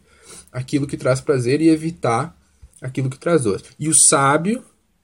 aquilo 0.52 0.86
que 0.86 0.98
traz 0.98 1.20
prazer 1.22 1.62
e 1.62 1.70
evitar 1.70 2.38
aquilo 2.82 3.10
que 3.10 3.20
traz 3.20 3.44
dor. 3.44 3.62
E 3.80 3.90
o 3.90 3.94
sábio, 3.94 4.64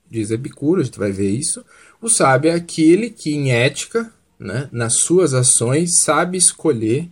diz 0.09 0.31
Epicuro, 0.31 0.81
a 0.81 0.83
gente 0.83 0.99
vai 0.99 1.11
ver 1.11 1.29
isso, 1.29 1.63
o 2.01 2.09
sábio 2.09 2.51
é 2.51 2.53
aquele 2.53 3.09
que, 3.09 3.33
em 3.33 3.51
ética, 3.51 4.11
né, 4.39 4.69
nas 4.71 4.99
suas 4.99 5.33
ações, 5.33 5.99
sabe 5.99 6.37
escolher 6.37 7.09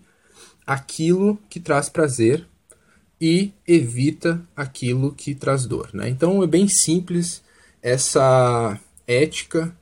aquilo 0.65 1.38
que 1.49 1.60
traz 1.60 1.90
prazer 1.90 2.48
e 3.19 3.53
evita 3.68 4.41
aquilo 4.56 5.14
que 5.14 5.34
traz 5.34 5.65
dor. 5.65 5.90
Né? 5.94 6.10
Então 6.10 6.44
é 6.44 6.48
bem 6.48 6.68
simples 6.68 7.41
essa 7.81 8.80
ética, 9.07 9.76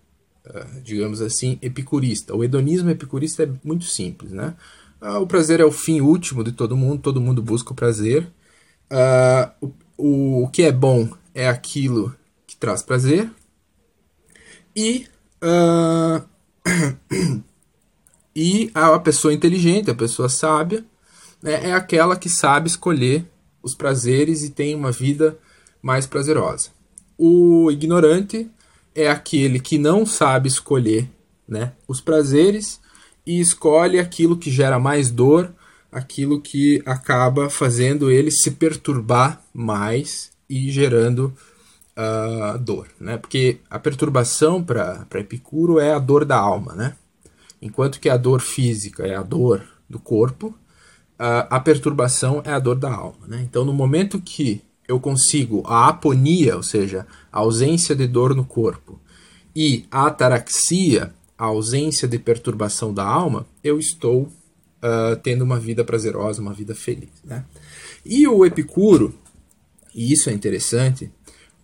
ah, 0.45 0.67
digamos 0.83 1.21
assim, 1.21 1.57
epicurista. 1.61 2.35
O 2.35 2.43
hedonismo 2.43 2.89
epicurista 2.89 3.43
é 3.43 3.49
muito 3.63 3.85
simples. 3.85 4.31
Né? 4.31 4.53
Ah, 4.99 5.19
o 5.19 5.27
prazer 5.27 5.59
é 5.59 5.65
o 5.65 5.71
fim 5.71 6.01
último 6.01 6.43
de 6.43 6.51
todo 6.51 6.77
mundo, 6.77 7.01
todo 7.01 7.21
mundo 7.21 7.41
busca 7.41 7.71
o 7.71 7.75
prazer. 7.75 8.27
Uh, 8.91 9.73
o, 10.01 10.43
o 10.43 10.47
que 10.49 10.63
é 10.63 10.71
bom 10.71 11.09
é 11.33 11.47
aquilo 11.47 12.15
que 12.47 12.57
traz 12.57 12.81
prazer, 12.81 13.29
e, 14.75 15.07
uh, 15.43 16.23
e 18.35 18.71
a 18.73 18.97
pessoa 18.99 19.33
inteligente, 19.33 19.91
a 19.91 19.95
pessoa 19.95 20.27
sábia, 20.27 20.83
né, 21.41 21.69
é 21.69 21.73
aquela 21.73 22.15
que 22.15 22.29
sabe 22.29 22.67
escolher 22.67 23.25
os 23.61 23.75
prazeres 23.75 24.43
e 24.43 24.49
tem 24.49 24.73
uma 24.73 24.91
vida 24.91 25.37
mais 25.81 26.07
prazerosa. 26.07 26.69
O 27.17 27.69
ignorante 27.69 28.49
é 28.95 29.09
aquele 29.09 29.59
que 29.59 29.77
não 29.77 30.05
sabe 30.05 30.47
escolher 30.47 31.09
né, 31.47 31.73
os 31.87 32.01
prazeres 32.01 32.79
e 33.25 33.39
escolhe 33.39 33.99
aquilo 33.99 34.37
que 34.37 34.49
gera 34.49 34.79
mais 34.79 35.11
dor, 35.11 35.53
aquilo 35.91 36.41
que 36.41 36.81
acaba 36.85 37.49
fazendo 37.49 38.09
ele 38.09 38.31
se 38.31 38.51
perturbar 38.51 39.41
mais 39.53 40.31
e 40.49 40.71
gerando 40.71 41.33
uh, 41.97 42.57
dor, 42.59 42.87
né? 42.99 43.17
Porque 43.17 43.59
a 43.69 43.77
perturbação 43.77 44.63
para 44.63 45.05
Epicuro 45.15 45.79
é 45.79 45.93
a 45.93 45.99
dor 45.99 46.25
da 46.25 46.37
alma, 46.37 46.73
né? 46.73 46.95
Enquanto 47.61 47.99
que 47.99 48.09
a 48.09 48.17
dor 48.17 48.39
física 48.39 49.05
é 49.05 49.15
a 49.15 49.21
dor 49.21 49.63
do 49.89 49.99
corpo, 49.99 50.47
uh, 50.47 51.47
a 51.49 51.59
perturbação 51.59 52.41
é 52.45 52.51
a 52.51 52.59
dor 52.59 52.75
da 52.75 52.91
alma, 52.93 53.27
né? 53.27 53.41
Então, 53.43 53.65
no 53.65 53.73
momento 53.73 54.21
que 54.21 54.61
eu 54.87 54.99
consigo 54.99 55.63
a 55.65 55.87
aponia, 55.89 56.55
ou 56.55 56.63
seja, 56.63 57.05
a 57.31 57.39
ausência 57.39 57.95
de 57.95 58.07
dor 58.07 58.35
no 58.35 58.45
corpo, 58.45 58.99
e 59.55 59.85
a 59.91 60.07
ataraxia, 60.07 61.13
a 61.37 61.45
ausência 61.45 62.07
de 62.07 62.17
perturbação 62.17 62.93
da 62.93 63.05
alma, 63.05 63.45
eu 63.63 63.79
estou 63.79 64.31
uh, 64.81 65.15
tendo 65.21 65.43
uma 65.43 65.59
vida 65.59 65.83
prazerosa, 65.83 66.41
uma 66.41 66.53
vida 66.53 66.75
feliz. 66.75 67.09
Né? 67.23 67.45
E 68.05 68.27
o 68.27 68.45
Epicuro, 68.45 69.13
e 69.93 70.11
isso 70.11 70.29
é 70.29 70.33
interessante, 70.33 71.11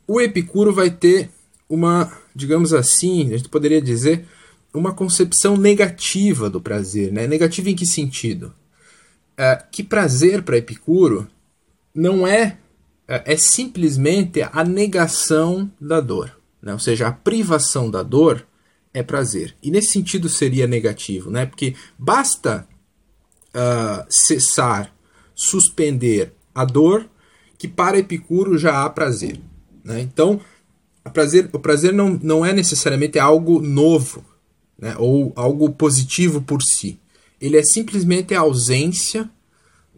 o 0.07 0.21
Epicuro 0.21 0.73
vai 0.73 0.89
ter 0.89 1.29
uma, 1.69 2.11
digamos 2.33 2.73
assim, 2.73 3.33
a 3.33 3.37
gente 3.37 3.49
poderia 3.49 3.81
dizer, 3.81 4.25
uma 4.73 4.93
concepção 4.93 5.57
negativa 5.57 6.49
do 6.49 6.61
prazer. 6.61 7.11
Né? 7.11 7.27
Negativa 7.27 7.69
em 7.69 7.75
que 7.75 7.85
sentido? 7.85 8.53
É, 9.35 9.63
que 9.71 9.83
prazer 9.83 10.43
para 10.43 10.57
Epicuro 10.57 11.27
não 11.93 12.27
é, 12.27 12.57
é, 13.07 13.33
é 13.33 13.37
simplesmente 13.37 14.41
a 14.41 14.63
negação 14.63 15.69
da 15.79 15.99
dor. 15.99 16.37
Né? 16.61 16.73
Ou 16.73 16.79
seja, 16.79 17.07
a 17.07 17.11
privação 17.11 17.89
da 17.89 18.03
dor 18.03 18.45
é 18.93 19.03
prazer. 19.03 19.55
E 19.61 19.69
nesse 19.69 19.91
sentido 19.91 20.29
seria 20.29 20.67
negativo, 20.67 21.29
né? 21.29 21.45
porque 21.45 21.75
basta 21.97 22.67
uh, 23.57 24.05
cessar, 24.09 24.93
suspender 25.35 26.33
a 26.53 26.63
dor, 26.63 27.09
que 27.57 27.67
para 27.67 27.97
Epicuro 27.97 28.57
já 28.57 28.83
há 28.83 28.89
prazer. 28.89 29.39
Né? 29.83 30.01
Então, 30.01 30.39
prazer, 31.13 31.49
o 31.51 31.59
prazer 31.59 31.91
não, 31.91 32.19
não 32.21 32.45
é 32.45 32.53
necessariamente 32.53 33.17
algo 33.17 33.61
novo 33.61 34.23
né? 34.77 34.95
ou 34.99 35.33
algo 35.35 35.71
positivo 35.71 36.41
por 36.41 36.61
si. 36.61 36.99
Ele 37.41 37.57
é 37.57 37.63
simplesmente 37.63 38.35
a 38.35 38.41
ausência 38.41 39.29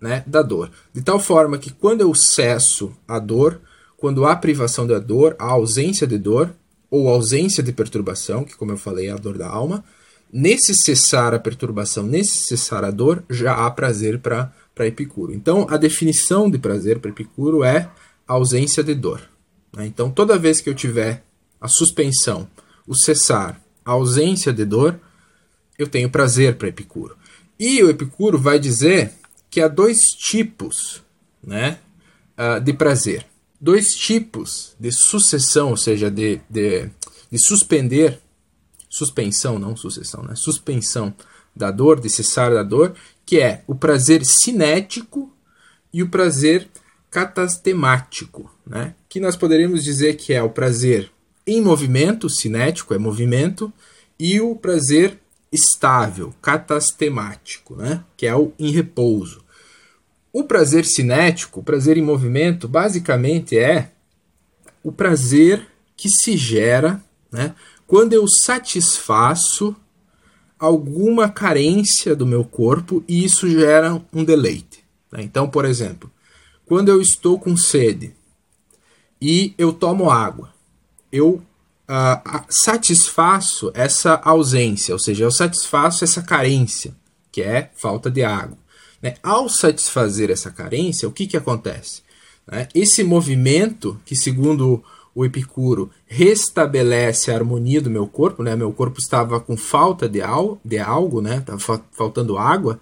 né, 0.02 0.24
da 0.26 0.42
dor. 0.42 0.72
De 0.94 1.02
tal 1.02 1.20
forma 1.20 1.58
que 1.58 1.72
quando 1.72 2.02
eu 2.02 2.14
cesso 2.14 2.94
a 3.08 3.20
dor, 3.20 3.62
quando 3.98 4.26
há 4.26 4.36
privação 4.36 4.88
da 4.88 5.00
dor, 5.00 5.36
a 5.38 5.46
ausência 5.46 6.08
de 6.08 6.18
dor, 6.18 6.54
ou 6.90 7.08
ausência 7.08 7.62
de 7.62 7.72
perturbação, 7.72 8.44
que 8.44 8.56
como 8.56 8.72
eu 8.72 8.78
falei 8.78 9.08
é 9.08 9.12
a 9.12 9.18
dor 9.18 9.38
da 9.38 9.48
alma. 9.48 9.84
Nesse 10.32 10.76
cessar 10.76 11.34
a 11.34 11.40
perturbação, 11.40 12.04
nesse 12.04 12.46
cessar 12.46 12.84
a 12.84 12.92
dor, 12.92 13.24
já 13.30 13.66
há 13.66 13.72
prazer 13.72 14.20
para 14.20 14.54
Epicuro. 14.80 15.34
Então, 15.34 15.66
a 15.70 15.76
definição 15.76 16.50
de 16.50 16.60
prazer 16.60 17.00
para 17.00 17.10
Epicuro 17.10 17.64
é 17.64 17.90
ausência 18.28 18.84
de 18.84 18.94
dor. 18.94 19.22
Né? 19.76 19.88
Então, 19.88 20.12
toda 20.12 20.38
vez 20.38 20.62
que 20.62 20.70
eu 20.70 20.76
tiver 20.76 21.24
a 21.60 21.68
suspensão, 21.68 22.48
o 22.88 22.96
cessar, 22.96 23.60
a 23.84 23.92
ausência 23.92 24.54
de 24.54 24.66
dor, 24.66 25.00
eu 25.78 25.88
tenho 25.88 26.10
prazer 26.10 26.58
para 26.58 26.68
Epicuro. 26.68 27.18
E 27.60 27.82
o 27.84 27.90
Epicuro 27.90 28.38
vai 28.38 28.60
dizer 28.60 29.14
que 29.50 29.62
há 29.62 29.68
dois 29.68 30.12
tipos 30.12 31.02
né, 31.44 31.80
uh, 32.38 32.62
de 32.62 32.72
prazer. 32.74 33.26
Dois 33.60 33.96
tipos 33.96 34.76
de 34.80 34.92
sucessão, 34.92 35.72
ou 35.72 35.78
seja, 35.78 36.10
de, 36.10 36.40
de, 36.50 36.90
de 37.32 37.40
suspender, 37.40 38.22
suspensão, 38.90 39.60
não 39.60 39.76
sucessão, 39.76 40.24
né? 40.24 40.36
Suspensão 40.36 41.14
da 41.56 41.72
dor, 41.72 42.00
de 42.00 42.10
cessar 42.10 42.52
da 42.52 42.64
dor, 42.64 42.96
que 43.26 43.40
é 43.40 43.64
o 43.68 43.76
prazer 43.76 44.26
cinético 44.26 45.32
e 45.94 46.02
o 46.02 46.10
prazer 46.10 46.68
catastemático, 47.12 48.52
né? 48.66 48.94
que 49.08 49.20
nós 49.20 49.36
poderíamos 49.36 49.84
dizer 49.84 50.16
que 50.16 50.34
é 50.34 50.42
o 50.42 50.50
prazer 50.50 51.12
em 51.46 51.62
movimento, 51.62 52.30
cinético 52.30 52.94
é 52.94 52.98
movimento, 52.98 53.74
e 54.20 54.40
o 54.40 54.56
prazer 54.56 55.20
estável, 55.52 56.34
catastemático, 56.42 57.76
né? 57.76 58.04
que 58.16 58.28
é 58.28 58.36
o 58.36 58.54
em 58.60 58.72
repouso. 58.72 59.44
O 60.32 60.44
prazer 60.44 60.86
cinético, 60.86 61.60
o 61.60 61.64
prazer 61.64 61.98
em 61.98 62.04
movimento, 62.04 62.68
basicamente 62.68 63.58
é 63.58 63.92
o 64.84 64.92
prazer 64.92 65.68
que 65.98 66.08
se 66.08 66.38
gera 66.38 67.04
né, 67.32 67.54
quando 67.90 68.14
eu 68.14 68.28
satisfaço 68.28 69.76
alguma 70.60 71.28
carência 71.28 72.16
do 72.16 72.24
meu 72.24 72.46
corpo 72.46 73.04
e 73.08 73.26
isso 73.26 73.50
gera 73.50 74.00
um 74.14 74.24
deleite. 74.24 74.84
Né? 75.12 75.24
Então, 75.24 75.50
por 75.50 75.66
exemplo, 75.66 76.12
quando 76.68 76.90
eu 76.90 77.02
estou 77.02 77.40
com 77.40 77.58
sede 77.58 78.14
e 79.20 79.56
eu 79.58 79.74
tomo 79.74 80.12
água, 80.12 80.54
eu 81.12 81.42
uh, 81.90 82.46
satisfaço 82.48 83.72
essa 83.74 84.22
ausência, 84.24 84.94
ou 84.94 85.00
seja, 85.00 85.24
eu 85.24 85.32
satisfaço 85.32 86.04
essa 86.04 86.22
carência, 86.22 86.96
que 87.32 87.42
é 87.42 87.72
falta 87.76 88.12
de 88.12 88.24
água. 88.24 88.60
Né? 89.02 89.16
Ao 89.24 89.50
satisfazer 89.50 90.30
essa 90.30 90.52
carência, 90.52 91.08
o 91.08 91.12
que, 91.12 91.26
que 91.26 91.38
acontece? 91.38 92.04
Né? 92.46 92.68
Esse 92.76 93.04
movimento, 93.04 94.00
que 94.06 94.16
segundo 94.16 94.84
o 95.20 95.26
Epicuro 95.26 95.90
restabelece 96.08 97.30
a 97.30 97.36
harmonia 97.36 97.82
do 97.82 97.90
meu 97.90 98.08
corpo, 98.08 98.42
né? 98.42 98.56
meu 98.56 98.72
corpo 98.72 99.00
estava 99.00 99.38
com 99.38 99.58
falta 99.58 100.08
de, 100.08 100.22
al 100.22 100.58
de 100.64 100.80
algo, 100.80 101.22
né? 101.22 101.40
estava 101.40 101.84
faltando 101.92 102.38
água. 102.38 102.80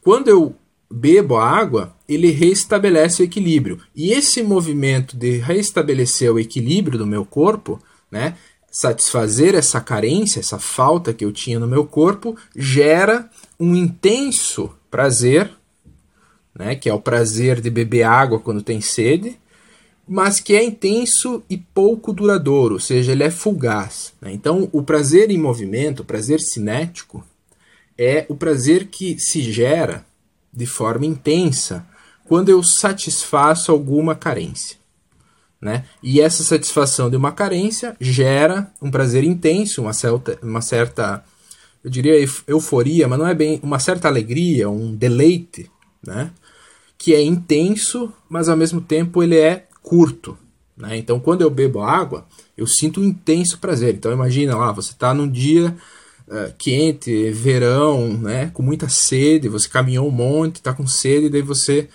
Quando 0.00 0.28
eu 0.28 0.56
bebo 0.90 1.36
a 1.36 1.46
água, 1.46 1.94
ele 2.08 2.30
restabelece 2.30 3.20
o 3.20 3.26
equilíbrio. 3.26 3.78
E 3.94 4.10
esse 4.10 4.42
movimento 4.42 5.18
de 5.18 5.36
restabelecer 5.36 6.32
o 6.32 6.38
equilíbrio 6.38 6.98
do 6.98 7.06
meu 7.06 7.26
corpo, 7.26 7.78
né, 8.10 8.38
satisfazer 8.72 9.54
essa 9.54 9.78
carência, 9.78 10.40
essa 10.40 10.58
falta 10.58 11.12
que 11.12 11.26
eu 11.26 11.30
tinha 11.30 11.60
no 11.60 11.68
meu 11.68 11.84
corpo, 11.84 12.34
gera 12.56 13.28
um 13.60 13.76
intenso 13.76 14.70
prazer, 14.90 15.50
né, 16.58 16.74
que 16.74 16.88
é 16.88 16.94
o 16.94 17.00
prazer 17.00 17.60
de 17.60 17.68
beber 17.68 18.04
água 18.04 18.40
quando 18.40 18.62
tem 18.62 18.80
sede, 18.80 19.38
mas 20.06 20.38
que 20.38 20.54
é 20.54 20.62
intenso 20.62 21.42
e 21.50 21.56
pouco 21.56 22.12
duradouro, 22.12 22.74
ou 22.74 22.80
seja, 22.80 23.12
ele 23.12 23.24
é 23.24 23.30
fugaz. 23.30 24.12
Né? 24.20 24.32
Então, 24.32 24.68
o 24.72 24.82
prazer 24.82 25.30
em 25.30 25.38
movimento, 25.38 26.00
o 26.00 26.04
prazer 26.04 26.40
cinético, 26.40 27.24
é 27.98 28.24
o 28.28 28.36
prazer 28.36 28.86
que 28.86 29.18
se 29.18 29.40
gera 29.40 30.04
de 30.52 30.66
forma 30.66 31.06
intensa 31.06 31.84
quando 32.24 32.50
eu 32.50 32.62
satisfaço 32.62 33.72
alguma 33.72 34.14
carência. 34.14 34.76
Né? 35.60 35.84
E 36.02 36.20
essa 36.20 36.44
satisfação 36.44 37.10
de 37.10 37.16
uma 37.16 37.32
carência 37.32 37.96
gera 38.00 38.70
um 38.80 38.90
prazer 38.90 39.24
intenso, 39.24 39.82
uma 39.82 39.92
certa, 39.92 40.38
uma 40.42 40.60
certa, 40.60 41.24
eu 41.82 41.90
diria 41.90 42.14
euforia, 42.46 43.08
mas 43.08 43.18
não 43.18 43.26
é 43.26 43.34
bem 43.34 43.58
uma 43.62 43.78
certa 43.78 44.06
alegria, 44.06 44.68
um 44.68 44.94
deleite, 44.94 45.68
né? 46.06 46.30
que 46.98 47.14
é 47.14 47.22
intenso, 47.22 48.12
mas 48.28 48.48
ao 48.48 48.56
mesmo 48.56 48.80
tempo 48.80 49.22
ele 49.22 49.36
é 49.36 49.65
curto. 49.86 50.36
Né? 50.76 50.96
Então, 50.96 51.20
quando 51.20 51.42
eu 51.42 51.48
bebo 51.48 51.80
água, 51.80 52.26
eu 52.58 52.66
sinto 52.66 53.00
um 53.00 53.04
intenso 53.04 53.58
prazer. 53.58 53.94
Então, 53.94 54.12
imagina 54.12 54.56
lá, 54.56 54.72
você 54.72 54.90
está 54.90 55.14
num 55.14 55.30
dia 55.30 55.76
uh, 56.26 56.52
quente, 56.58 57.30
verão, 57.30 58.08
né, 58.18 58.50
com 58.52 58.64
muita 58.64 58.88
sede, 58.88 59.48
você 59.48 59.68
caminhou 59.68 60.08
um 60.08 60.10
monte, 60.10 60.56
está 60.56 60.74
com 60.74 60.88
sede, 60.88 61.28
daí 61.28 61.40
você 61.40 61.88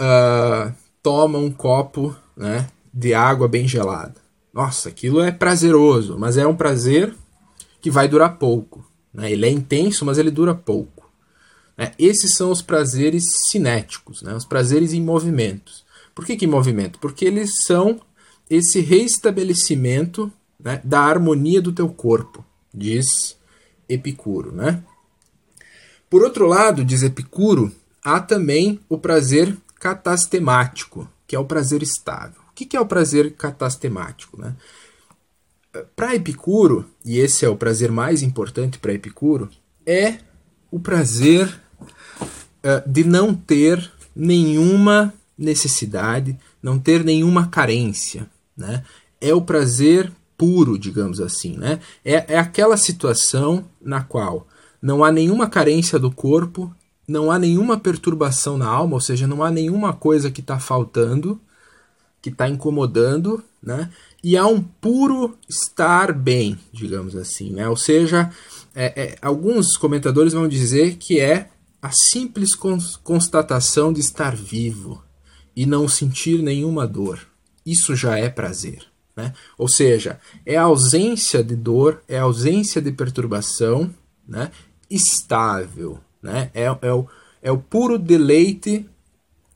uh, 0.00 0.72
toma 1.02 1.38
um 1.38 1.50
copo 1.50 2.16
né, 2.34 2.66
de 2.92 3.12
água 3.12 3.46
bem 3.46 3.68
gelada. 3.68 4.16
Nossa, 4.54 4.88
aquilo 4.88 5.20
é 5.20 5.30
prazeroso, 5.30 6.18
mas 6.18 6.38
é 6.38 6.46
um 6.46 6.56
prazer 6.56 7.14
que 7.78 7.90
vai 7.90 8.08
durar 8.08 8.38
pouco. 8.38 8.84
Né? 9.12 9.30
Ele 9.30 9.44
é 9.44 9.50
intenso, 9.50 10.06
mas 10.06 10.16
ele 10.16 10.30
dura 10.30 10.54
pouco. 10.54 11.10
Né? 11.76 11.92
Esses 11.98 12.34
são 12.34 12.50
os 12.50 12.62
prazeres 12.62 13.24
cinéticos, 13.50 14.22
né? 14.22 14.34
os 14.34 14.46
prazeres 14.46 14.94
em 14.94 15.02
movimentos. 15.02 15.86
Por 16.18 16.26
que, 16.26 16.36
que 16.36 16.48
movimento? 16.48 16.98
Porque 16.98 17.24
eles 17.24 17.62
são 17.62 18.00
esse 18.50 18.80
reestabelecimento 18.80 20.32
né, 20.58 20.80
da 20.82 21.02
harmonia 21.02 21.62
do 21.62 21.70
teu 21.70 21.88
corpo, 21.88 22.44
diz 22.74 23.38
Epicuro, 23.88 24.50
né? 24.50 24.82
Por 26.10 26.24
outro 26.24 26.48
lado, 26.48 26.84
diz 26.84 27.04
Epicuro, 27.04 27.70
há 28.02 28.18
também 28.18 28.80
o 28.88 28.98
prazer 28.98 29.56
catastemático, 29.78 31.08
que 31.24 31.36
é 31.36 31.38
o 31.38 31.44
prazer 31.44 31.84
estável. 31.84 32.40
O 32.50 32.52
que 32.52 32.76
é 32.76 32.80
o 32.80 32.86
prazer 32.86 33.34
catastemático, 33.34 34.40
né? 34.40 34.56
Para 35.94 36.16
Epicuro, 36.16 36.90
e 37.04 37.20
esse 37.20 37.44
é 37.44 37.48
o 37.48 37.56
prazer 37.56 37.92
mais 37.92 38.24
importante 38.24 38.80
para 38.80 38.92
Epicuro, 38.92 39.48
é 39.86 40.18
o 40.68 40.80
prazer 40.80 41.62
uh, 41.80 42.90
de 42.90 43.04
não 43.04 43.32
ter 43.32 43.88
nenhuma 44.16 45.14
necessidade, 45.38 46.36
não 46.62 46.78
ter 46.78 47.04
nenhuma 47.04 47.46
carência, 47.46 48.28
né? 48.56 48.82
É 49.20 49.32
o 49.32 49.42
prazer 49.42 50.12
puro, 50.36 50.78
digamos 50.78 51.20
assim. 51.20 51.56
Né? 51.56 51.80
É, 52.04 52.34
é 52.34 52.38
aquela 52.38 52.76
situação 52.76 53.64
na 53.80 54.02
qual 54.02 54.46
não 54.80 55.04
há 55.04 55.10
nenhuma 55.10 55.48
carência 55.48 55.98
do 55.98 56.10
corpo, 56.10 56.72
não 57.06 57.30
há 57.30 57.38
nenhuma 57.38 57.78
perturbação 57.78 58.56
na 58.56 58.68
alma, 58.68 58.94
ou 58.94 59.00
seja, 59.00 59.26
não 59.26 59.42
há 59.42 59.50
nenhuma 59.50 59.92
coisa 59.92 60.30
que 60.30 60.40
está 60.40 60.58
faltando, 60.60 61.40
que 62.22 62.28
está 62.28 62.48
incomodando, 62.48 63.42
né? 63.62 63.90
e 64.22 64.36
há 64.36 64.46
um 64.46 64.60
puro 64.60 65.36
estar 65.48 66.12
bem, 66.12 66.58
digamos 66.72 67.16
assim. 67.16 67.50
Né? 67.50 67.68
Ou 67.68 67.76
seja, 67.76 68.30
é, 68.74 69.02
é, 69.02 69.18
alguns 69.20 69.76
comentadores 69.76 70.32
vão 70.32 70.46
dizer 70.46 70.96
que 70.96 71.18
é 71.18 71.48
a 71.80 71.90
simples 71.90 72.54
constatação 73.02 73.92
de 73.92 74.00
estar 74.00 74.34
vivo 74.34 75.02
e 75.58 75.66
não 75.66 75.88
sentir 75.88 76.40
nenhuma 76.40 76.86
dor. 76.86 77.18
Isso 77.66 77.96
já 77.96 78.16
é 78.16 78.28
prazer. 78.28 78.84
Né? 79.16 79.32
Ou 79.58 79.66
seja, 79.66 80.20
é 80.46 80.56
a 80.56 80.62
ausência 80.62 81.42
de 81.42 81.56
dor, 81.56 82.00
é 82.06 82.16
a 82.16 82.22
ausência 82.22 82.80
de 82.80 82.92
perturbação 82.92 83.92
né? 84.26 84.52
estável. 84.88 85.98
Né? 86.22 86.52
É, 86.54 86.66
é, 86.80 86.92
o, 86.92 87.08
é 87.42 87.50
o 87.50 87.58
puro 87.58 87.98
deleite 87.98 88.88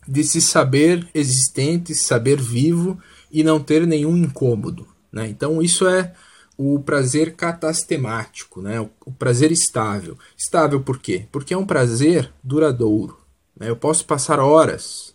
de 0.08 0.24
se 0.24 0.40
saber 0.40 1.08
existente, 1.14 1.94
saber 1.94 2.40
vivo 2.40 2.98
e 3.30 3.44
não 3.44 3.60
ter 3.60 3.86
nenhum 3.86 4.16
incômodo. 4.16 4.88
Né? 5.12 5.28
Então, 5.28 5.62
isso 5.62 5.86
é 5.86 6.14
o 6.58 6.80
prazer 6.80 7.36
catastemático, 7.36 8.60
né? 8.60 8.80
o, 9.06 9.12
prazer 9.12 9.52
estável. 9.52 10.18
Estável 10.36 10.80
por 10.80 10.98
quê? 10.98 11.28
Porque 11.30 11.54
é 11.54 11.56
um 11.56 11.64
prazer 11.64 12.32
duradouro. 12.42 13.20
Né? 13.56 13.70
Eu 13.70 13.76
posso 13.76 14.04
passar 14.04 14.40
horas 14.40 15.11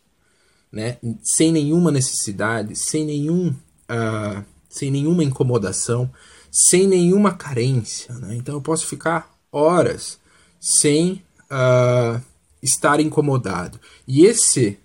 né? 0.71 0.97
sem 1.23 1.51
nenhuma 1.51 1.91
necessidade, 1.91 2.75
sem 2.75 3.05
nenhum 3.05 3.49
uh, 3.49 4.43
sem 4.69 4.91
nenhuma 4.91 5.23
incomodação, 5.23 6.09
sem 6.51 6.87
nenhuma 6.87 7.33
carência. 7.33 8.13
Né? 8.15 8.35
Então 8.35 8.55
eu 8.55 8.61
posso 8.61 8.85
ficar 8.85 9.35
horas 9.51 10.19
sem 10.59 11.23
uh, 11.51 12.21
estar 12.61 12.99
incomodado. 12.99 13.79
E 14.07 14.25
esse 14.25 14.77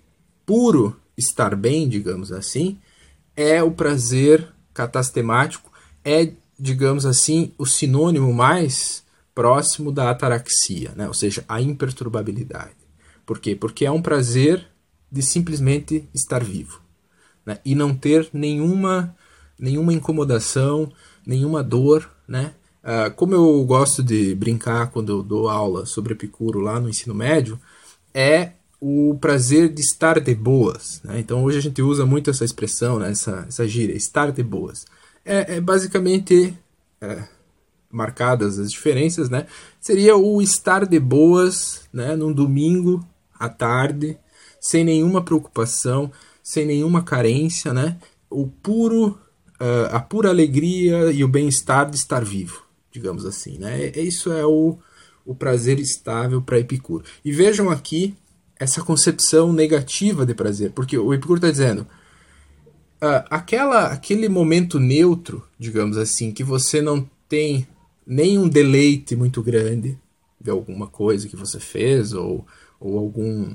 puro 0.45 0.99
estar 1.17 1.55
bem, 1.55 1.87
digamos 1.87 2.31
assim, 2.31 2.79
é 3.35 3.61
o 3.61 3.71
prazer 3.71 4.47
catastemático, 4.73 5.71
é, 6.03 6.31
digamos 6.59 7.05
assim, 7.05 7.53
o 7.57 7.65
sinônimo 7.65 8.33
mais 8.33 9.03
próximo 9.35 9.91
da 9.91 10.09
ataraxia, 10.09 10.91
né? 10.95 11.07
ou 11.07 11.13
seja, 11.13 11.43
a 11.47 11.61
imperturbabilidade. 11.61 12.75
Por 13.25 13.39
quê? 13.39 13.55
Porque 13.55 13.85
é 13.85 13.91
um 13.91 14.01
prazer 14.01 14.67
de 15.13 15.21
simplesmente 15.21 16.09
estar 16.11 16.43
vivo 16.43 16.81
né? 17.45 17.59
e 17.63 17.75
não 17.75 17.93
ter 17.93 18.27
nenhuma, 18.33 19.15
nenhuma 19.59 19.93
incomodação, 19.93 20.91
nenhuma 21.25 21.63
dor, 21.63 22.09
né? 22.27 22.55
Uh, 22.83 23.13
como 23.15 23.33
eu 23.33 23.63
gosto 23.63 24.03
de 24.03 24.35
brincar 24.35 24.91
quando 24.91 25.23
dou 25.23 25.47
aula 25.47 25.85
sobre 25.85 26.13
Epicuro 26.13 26.59
lá 26.59 26.81
no 26.81 26.89
ensino 26.89 27.15
médio, 27.15 27.57
é 28.13 28.53
o 28.81 29.17
prazer 29.21 29.69
de 29.69 29.81
estar 29.81 30.19
de 30.19 30.35
boas. 30.35 30.99
Né? 31.01 31.19
Então 31.19 31.43
hoje 31.45 31.59
a 31.59 31.61
gente 31.61 31.81
usa 31.81 32.05
muito 32.05 32.29
essa 32.29 32.43
expressão, 32.43 32.99
né? 32.99 33.11
essa, 33.11 33.45
essa 33.47 33.65
gíria, 33.65 33.95
estar 33.95 34.33
de 34.33 34.43
boas. 34.43 34.85
É, 35.23 35.55
é 35.55 35.61
basicamente 35.61 36.57
é, 36.99 37.23
marcadas 37.89 38.59
as 38.59 38.69
diferenças, 38.69 39.29
né? 39.29 39.45
Seria 39.79 40.17
o 40.17 40.41
estar 40.41 40.85
de 40.85 40.99
boas, 40.99 41.87
né? 41.93 42.17
Num 42.17 42.33
domingo 42.33 43.05
à 43.39 43.47
tarde, 43.47 44.17
sem 44.63 44.85
nenhuma 44.85 45.21
preocupação, 45.21 46.09
sem 46.41 46.65
nenhuma 46.65 47.03
carência, 47.03 47.73
né? 47.73 47.97
O 48.29 48.47
puro, 48.47 49.19
uh, 49.59 49.91
a 49.91 49.99
pura 49.99 50.29
alegria 50.29 51.11
e 51.11 51.21
o 51.21 51.27
bem-estar 51.27 51.89
de 51.89 51.97
estar 51.97 52.23
vivo, 52.23 52.63
digamos 52.89 53.25
assim, 53.25 53.57
né? 53.57 53.89
Isso 53.89 54.31
é 54.31 54.45
o, 54.45 54.77
o 55.25 55.35
prazer 55.35 55.81
estável 55.81 56.41
para 56.41 56.59
Epicuro. 56.59 57.03
E 57.25 57.31
vejam 57.33 57.69
aqui 57.69 58.15
essa 58.57 58.81
concepção 58.81 59.51
negativa 59.51 60.25
de 60.25 60.33
prazer, 60.33 60.71
porque 60.71 60.97
o 60.97 61.13
Epicuro 61.13 61.39
está 61.39 61.51
dizendo 61.51 61.81
uh, 61.81 63.27
aquela, 63.29 63.87
aquele 63.87 64.29
momento 64.29 64.79
neutro, 64.79 65.43
digamos 65.59 65.97
assim, 65.97 66.31
que 66.31 66.43
você 66.43 66.81
não 66.81 67.05
tem 67.27 67.67
nem 68.07 68.37
um 68.37 68.47
deleite 68.47 69.13
muito 69.13 69.43
grande 69.43 69.99
de 70.39 70.49
alguma 70.49 70.87
coisa 70.87 71.27
que 71.27 71.35
você 71.35 71.59
fez 71.59 72.13
ou, 72.13 72.47
ou 72.79 72.97
algum 72.97 73.53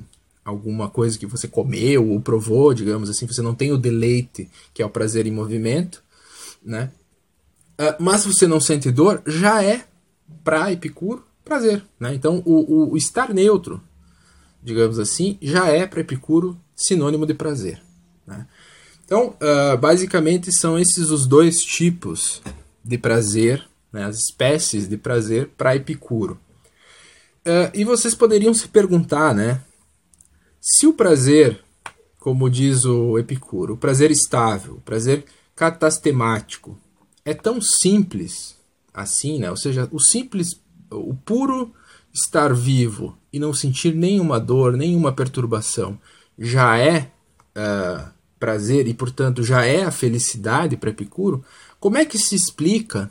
alguma 0.48 0.88
coisa 0.88 1.18
que 1.18 1.26
você 1.26 1.46
comeu 1.46 2.10
ou 2.10 2.20
provou, 2.20 2.72
digamos 2.72 3.10
assim, 3.10 3.26
você 3.26 3.42
não 3.42 3.54
tem 3.54 3.70
o 3.70 3.76
deleite, 3.76 4.50
que 4.72 4.82
é 4.82 4.86
o 4.86 4.90
prazer 4.90 5.26
em 5.26 5.30
movimento, 5.30 6.02
né? 6.64 6.90
Uh, 7.78 8.02
mas 8.02 8.24
você 8.24 8.46
não 8.46 8.58
sente 8.58 8.90
dor, 8.90 9.22
já 9.26 9.62
é 9.62 9.84
para 10.42 10.72
Epicuro 10.72 11.24
prazer, 11.44 11.84
né? 12.00 12.14
Então 12.14 12.42
o, 12.44 12.92
o, 12.92 12.96
estar 12.96 13.32
neutro, 13.32 13.82
digamos 14.62 14.98
assim, 14.98 15.38
já 15.40 15.68
é 15.68 15.86
para 15.86 16.00
Epicuro 16.00 16.58
sinônimo 16.74 17.26
de 17.26 17.34
prazer. 17.34 17.80
Né? 18.26 18.46
Então, 19.04 19.34
uh, 19.40 19.76
basicamente 19.78 20.50
são 20.50 20.78
esses 20.78 21.10
os 21.10 21.26
dois 21.26 21.62
tipos 21.62 22.42
de 22.84 22.98
prazer 22.98 23.66
né, 23.92 24.04
as 24.04 24.18
espécies 24.18 24.88
de 24.88 24.96
prazer 24.96 25.50
para 25.56 25.76
Epicuro. 25.76 26.38
Uh, 27.46 27.70
e 27.72 27.84
vocês 27.84 28.14
poderiam 28.14 28.52
se 28.52 28.68
perguntar, 28.68 29.34
né? 29.34 29.62
Se 30.60 30.86
o 30.86 30.92
prazer, 30.92 31.60
como 32.18 32.50
diz 32.50 32.84
o 32.84 33.18
Epicuro, 33.18 33.74
o 33.74 33.78
prazer 33.78 34.10
estável, 34.10 34.74
o 34.74 34.80
prazer 34.80 35.24
catastemático, 35.54 36.78
é 37.24 37.34
tão 37.34 37.60
simples 37.60 38.56
assim, 38.92 39.38
né? 39.38 39.50
Ou 39.50 39.56
seja, 39.56 39.88
o 39.92 40.00
simples, 40.00 40.60
o 40.90 41.14
puro 41.14 41.72
estar 42.12 42.52
vivo 42.52 43.16
e 43.32 43.38
não 43.38 43.52
sentir 43.52 43.94
nenhuma 43.94 44.40
dor, 44.40 44.76
nenhuma 44.76 45.12
perturbação, 45.12 45.98
já 46.38 46.78
é 46.78 47.10
uh, 47.56 48.10
prazer 48.38 48.88
e, 48.88 48.94
portanto, 48.94 49.42
já 49.42 49.64
é 49.64 49.84
a 49.84 49.90
felicidade 49.90 50.76
para 50.76 50.90
Epicuro, 50.90 51.44
como 51.78 51.96
é 51.98 52.04
que 52.04 52.18
se 52.18 52.34
explica 52.34 53.10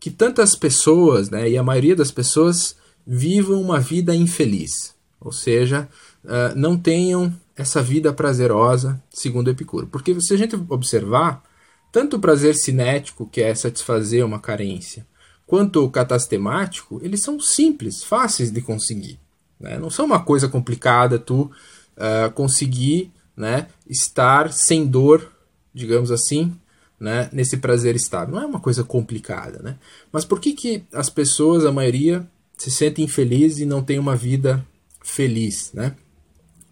que 0.00 0.10
tantas 0.10 0.54
pessoas, 0.54 1.28
né, 1.28 1.50
e 1.50 1.58
a 1.58 1.62
maioria 1.62 1.96
das 1.96 2.10
pessoas, 2.10 2.76
vivam 3.06 3.60
uma 3.60 3.80
vida 3.80 4.14
infeliz, 4.14 4.94
ou 5.20 5.32
seja, 5.32 5.88
uh, 6.28 6.54
não 6.54 6.76
tenham 6.76 7.34
essa 7.56 7.82
vida 7.82 8.12
prazerosa, 8.12 9.02
segundo 9.10 9.50
Epicuro. 9.50 9.86
Porque 9.86 10.20
se 10.20 10.32
a 10.32 10.36
gente 10.36 10.54
observar, 10.68 11.42
tanto 11.90 12.16
o 12.16 12.20
prazer 12.20 12.54
cinético, 12.54 13.26
que 13.26 13.40
é 13.40 13.54
satisfazer 13.54 14.24
uma 14.24 14.38
carência, 14.38 15.06
quanto 15.46 15.84
o 15.84 15.90
catastemático, 15.90 17.00
eles 17.02 17.20
são 17.20 17.40
simples, 17.40 18.04
fáceis 18.04 18.52
de 18.52 18.60
conseguir. 18.60 19.18
Né? 19.58 19.78
Não 19.78 19.90
são 19.90 20.04
uma 20.04 20.20
coisa 20.20 20.46
complicada 20.48 21.18
tu 21.18 21.50
uh, 21.96 22.30
conseguir 22.34 23.10
né, 23.36 23.66
estar 23.88 24.52
sem 24.52 24.86
dor, 24.86 25.32
digamos 25.74 26.10
assim, 26.12 26.54
né, 27.00 27.28
nesse 27.32 27.56
prazer 27.56 27.96
estável. 27.96 28.34
Não 28.34 28.42
é 28.42 28.46
uma 28.46 28.60
coisa 28.60 28.84
complicada, 28.84 29.60
né? 29.62 29.76
Mas 30.10 30.24
por 30.24 30.40
que, 30.40 30.52
que 30.52 30.84
as 30.92 31.08
pessoas, 31.08 31.64
a 31.64 31.70
maioria, 31.70 32.28
se 32.56 32.70
sentem 32.70 33.04
infelizes 33.04 33.60
e 33.60 33.64
não 33.64 33.82
tem 33.82 33.98
uma 33.98 34.16
vida 34.16 34.66
feliz, 35.00 35.70
né? 35.72 35.94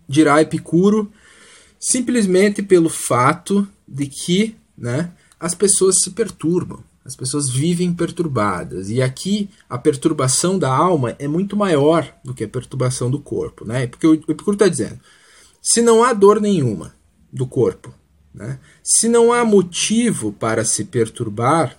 Dirá 0.08 0.40
Epicuro 0.40 1.12
simplesmente 1.78 2.62
pelo 2.62 2.88
fato 2.88 3.68
de 3.86 4.06
que, 4.06 4.56
né, 4.76 5.12
as 5.38 5.54
pessoas 5.54 6.00
se 6.00 6.10
perturbam. 6.10 6.82
As 7.04 7.14
pessoas 7.14 7.48
vivem 7.48 7.94
perturbadas. 7.94 8.90
E 8.90 9.00
aqui 9.00 9.48
a 9.70 9.78
perturbação 9.78 10.58
da 10.58 10.74
alma 10.74 11.14
é 11.20 11.28
muito 11.28 11.56
maior 11.56 12.12
do 12.24 12.34
que 12.34 12.42
a 12.42 12.48
perturbação 12.48 13.08
do 13.08 13.20
corpo. 13.20 13.64
Né? 13.64 13.86
Porque 13.86 14.06
o 14.06 14.14
Epicuro 14.14 14.54
está 14.54 14.66
dizendo: 14.66 14.98
se 15.62 15.80
não 15.80 16.02
há 16.02 16.12
dor 16.12 16.40
nenhuma 16.40 16.94
do 17.32 17.46
corpo, 17.46 17.94
né? 18.36 18.58
Se 18.82 19.08
não 19.08 19.32
há 19.32 19.44
motivo 19.44 20.30
para 20.32 20.64
se 20.64 20.84
perturbar, 20.84 21.78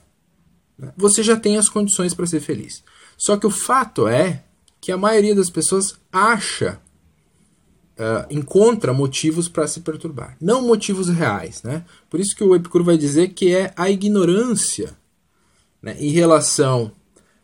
né, 0.77 0.91
você 0.97 1.21
já 1.21 1.37
tem 1.37 1.57
as 1.57 1.69
condições 1.69 2.13
para 2.13 2.25
ser 2.25 2.39
feliz. 2.39 2.83
Só 3.15 3.37
que 3.37 3.45
o 3.45 3.51
fato 3.51 4.07
é 4.07 4.43
que 4.81 4.91
a 4.91 4.97
maioria 4.97 5.35
das 5.35 5.49
pessoas 5.49 5.95
acha, 6.11 6.79
uh, 7.98 8.26
encontra 8.30 8.94
motivos 8.94 9.48
para 9.49 9.68
se 9.68 9.82
perturbar, 9.82 10.38
não 10.40 10.61
motivos 10.61 11.10
reais. 11.10 11.64
Né? 11.64 11.84
Por 12.10 12.19
isso 12.19 12.36
que 12.36 12.44
o 12.44 12.56
Epicuro 12.56 12.84
vai 12.84 12.98
dizer 12.98 13.30
que 13.30 13.53
é 13.53 13.74
a 13.76 13.90
ignorância 13.90 14.95
né, 15.82 15.95
em 15.99 16.10
relação 16.10 16.91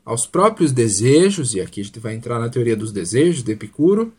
aos 0.06 0.26
próprios 0.26 0.72
desejos, 0.72 1.54
e 1.54 1.62
aqui 1.62 1.82
a 1.82 1.84
gente 1.84 2.00
vai 2.00 2.14
entrar 2.14 2.40
na 2.40 2.50
teoria 2.50 2.76
dos 2.76 2.92
desejos 2.92 3.44
de 3.44 3.54
Epicuro, 3.54 4.14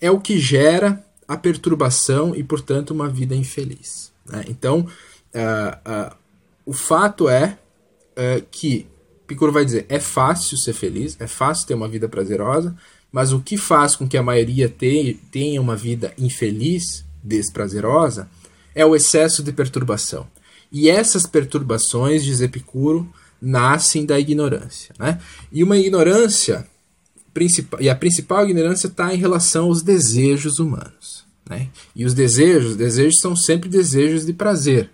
é 0.00 0.10
o 0.10 0.20
que 0.20 0.38
gera 0.38 1.04
a 1.26 1.36
perturbação 1.36 2.34
e, 2.34 2.42
portanto, 2.42 2.90
uma 2.90 3.08
vida 3.08 3.34
infeliz. 3.34 4.12
Né? 4.26 4.44
Então, 4.48 4.80
uh, 4.80 6.10
uh, 6.10 6.16
o 6.66 6.72
fato 6.72 7.28
é 7.28 7.58
que 8.50 8.88
Picuro 9.28 9.52
vai 9.52 9.64
dizer: 9.64 9.84
é 9.88 10.00
fácil 10.00 10.56
ser 10.56 10.72
feliz, 10.72 11.16
é 11.20 11.26
fácil 11.26 11.68
ter 11.68 11.74
uma 11.74 11.86
vida 11.86 12.08
prazerosa, 12.08 12.74
mas 13.12 13.32
o 13.32 13.40
que 13.40 13.56
faz 13.56 13.96
com 13.96 14.06
que 14.06 14.16
a 14.16 14.22
maioria 14.22 14.68
tenha 14.68 15.60
uma 15.60 15.76
vida 15.76 16.12
infeliz, 16.18 17.04
desprazerosa, 17.22 18.28
é 18.74 18.84
o 18.84 18.94
excesso 18.94 19.42
de 19.42 19.52
perturbação. 19.52 20.26
E 20.70 20.88
essas 20.88 21.26
perturbações, 21.26 22.24
diz 22.24 22.40
Epicuro, 22.40 23.10
nascem 23.40 24.04
da 24.04 24.18
ignorância. 24.20 24.94
Né? 24.98 25.18
E 25.50 25.62
uma 25.62 25.76
ignorância, 25.78 26.66
e 27.80 27.88
a 27.88 27.94
principal 27.94 28.44
ignorância 28.44 28.88
está 28.88 29.14
em 29.14 29.18
relação 29.18 29.66
aos 29.66 29.82
desejos 29.82 30.58
humanos. 30.58 31.24
Né? 31.48 31.68
E 31.96 32.04
os 32.04 32.12
desejos, 32.12 32.76
desejos 32.76 33.20
são 33.20 33.34
sempre 33.34 33.68
desejos 33.68 34.26
de 34.26 34.32
prazer. 34.32 34.90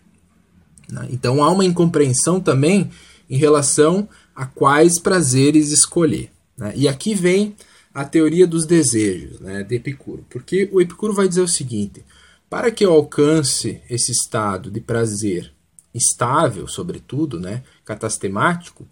Né? 0.89 1.09
Então 1.11 1.43
há 1.43 1.51
uma 1.51 1.65
incompreensão 1.65 2.41
também 2.41 2.91
em 3.29 3.37
relação 3.37 4.09
a 4.37 4.47
quais 4.47 5.01
prazeres 5.01 5.73
escolher. 5.73 6.31
Né? 6.57 6.73
E 6.77 6.87
aqui 6.87 7.15
vem 7.15 7.57
a 7.95 8.05
teoria 8.05 8.47
dos 8.47 8.67
desejos 8.67 9.39
né, 9.39 9.63
de 9.63 9.77
Epicuro. 9.77 10.27
Porque 10.29 10.69
o 10.73 10.81
Epicuro 10.81 11.15
vai 11.15 11.29
dizer 11.29 11.43
o 11.43 11.49
seguinte: 11.49 12.05
para 12.51 12.71
que 12.71 12.85
eu 12.85 12.93
alcance 12.93 13.81
esse 13.89 14.11
estado 14.11 14.71
de 14.71 14.81
prazer 14.81 15.53
estável, 15.95 16.67
sobretudo, 16.67 17.39
né, 17.39 17.63
catastemático, 17.85 18.87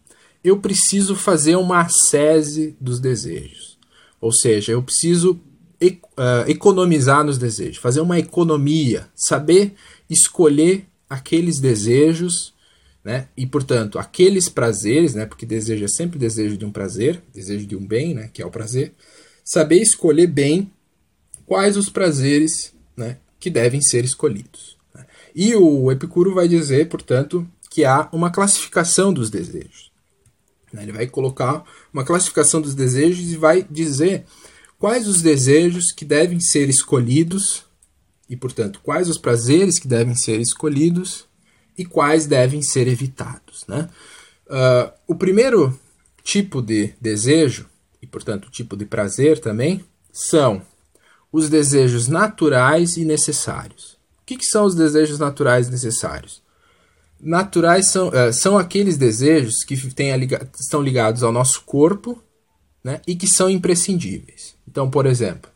eu 0.45 0.59
preciso 0.59 1.16
fazer 1.16 1.57
uma 1.57 1.81
ascese 1.81 2.77
dos 2.81 3.01
desejos. 3.01 3.77
Ou 4.20 4.33
seja, 4.33 4.73
eu 4.73 4.83
preciso 4.83 5.33
uh, 5.33 6.49
economizar 6.49 7.24
nos 7.24 7.39
desejos, 7.39 7.79
fazer 7.79 8.01
uma 8.01 8.19
economia, 8.19 9.09
saber 9.15 9.74
escolher 10.09 10.87
aqueles 11.11 11.59
desejos, 11.59 12.55
né? 13.05 13.29
E 13.37 13.47
portanto, 13.47 13.99
aqueles 13.99 14.49
prazeres, 14.49 15.15
né? 15.15 15.27
Porque 15.27 15.45
desejo 15.45 15.85
é 15.85 15.89
sempre 15.89 16.19
desejo 16.19 16.57
de 16.57 16.65
um 16.65 16.70
prazer, 16.70 17.23
desejo 17.35 17.66
de 17.66 17.77
um 17.77 17.85
bem, 17.85 18.15
né? 18.15 18.31
Que 18.33 18.43
é 18.43 18.47
o 18.47 18.51
prazer. 18.51 18.95
Saber 19.45 19.81
escolher 19.81 20.29
bem 20.29 20.70
quais 21.45 21.77
os 21.77 21.89
prazeres, 21.89 22.73
né? 22.97 23.19
Que 23.41 23.51
devem 23.51 23.81
ser 23.81 24.05
escolhidos. 24.05 24.77
Né? 24.95 25.05
E 25.35 25.57
o 25.57 25.91
Epicuro 25.91 26.35
vai 26.35 26.47
dizer, 26.47 26.89
portanto, 26.89 27.47
que 27.69 27.85
há 27.85 28.09
uma 28.12 28.31
classificação 28.31 29.12
dos 29.12 29.31
desejos. 29.31 29.91
Né? 30.73 30.85
Ele 30.85 30.93
vai 30.93 31.07
colocar 31.09 31.65
uma 31.93 32.05
classificação 32.05 32.61
dos 32.61 32.74
desejos 32.74 33.33
e 33.33 33.37
vai 33.37 33.66
dizer 33.69 34.24
quais 34.79 35.09
os 35.09 35.20
desejos 35.20 35.91
que 35.91 36.05
devem 36.05 36.39
ser 36.39 36.69
escolhidos 36.69 37.65
e, 38.29 38.37
portanto, 38.37 38.81
quais 38.83 39.09
os 39.09 39.19
prazeres 39.19 39.79
que 39.79 39.89
devem 39.89 40.15
ser 40.15 40.41
escolhidos 40.41 41.27
e 41.77 41.85
quais 41.85 42.27
devem 42.27 42.62
ser 42.62 42.86
evitados. 42.89 43.65
Né? 43.66 43.89
Uh, 44.47 44.93
o 45.07 45.15
primeiro 45.15 45.78
tipo 46.23 46.61
de 46.62 46.94
desejo, 47.01 47.69
e, 48.01 48.07
portanto, 48.07 48.51
tipo 48.51 48.77
de 48.77 48.85
prazer 48.85 49.39
também, 49.39 49.85
são 50.12 50.62
os 51.32 51.49
desejos 51.49 52.09
naturais 52.09 52.97
e 52.97 53.05
necessários. 53.05 53.93
O 54.20 54.27
que, 54.27 54.36
que 54.36 54.44
são 54.44 54.65
os 54.65 54.74
desejos 54.74 55.19
naturais 55.19 55.69
e 55.69 55.70
necessários? 55.70 56.43
Naturais 57.20 57.86
são, 57.86 58.09
uh, 58.09 58.32
são 58.32 58.59
aqueles 58.59 58.97
desejos 58.97 59.65
que 59.65 59.77
tem 59.93 60.15
liga, 60.16 60.49
estão 60.59 60.82
ligados 60.82 61.23
ao 61.23 61.32
nosso 61.32 61.62
corpo 61.62 62.23
né, 62.82 63.01
e 63.07 63.15
que 63.15 63.27
são 63.27 63.49
imprescindíveis. 63.49 64.55
Então, 64.69 64.90
por 64.90 65.07
exemplo, 65.07 65.51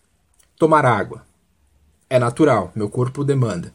tomar 0.58 0.84
água. 0.84 1.26
É 2.08 2.18
natural, 2.18 2.72
meu 2.74 2.88
corpo 2.88 3.24
demanda. 3.24 3.74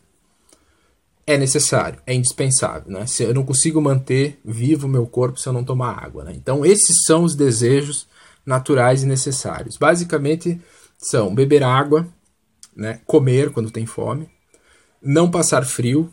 É 1.25 1.37
necessário, 1.37 1.99
é 2.05 2.13
indispensável. 2.13 2.91
Né? 2.91 3.05
Eu 3.19 3.33
não 3.33 3.43
consigo 3.43 3.81
manter 3.81 4.39
vivo 4.43 4.87
o 4.87 4.89
meu 4.89 5.05
corpo 5.05 5.39
se 5.39 5.47
eu 5.47 5.53
não 5.53 5.63
tomar 5.63 6.03
água. 6.03 6.23
Né? 6.23 6.33
Então, 6.35 6.65
esses 6.65 7.03
são 7.03 7.23
os 7.23 7.35
desejos 7.35 8.07
naturais 8.45 9.03
e 9.03 9.05
necessários. 9.05 9.77
Basicamente, 9.77 10.59
são 10.97 11.33
beber 11.33 11.63
água, 11.63 12.07
né, 12.75 13.01
comer 13.05 13.51
quando 13.51 13.71
tem 13.71 13.85
fome, 13.85 14.29
não 15.01 15.29
passar 15.29 15.65
frio, 15.65 16.11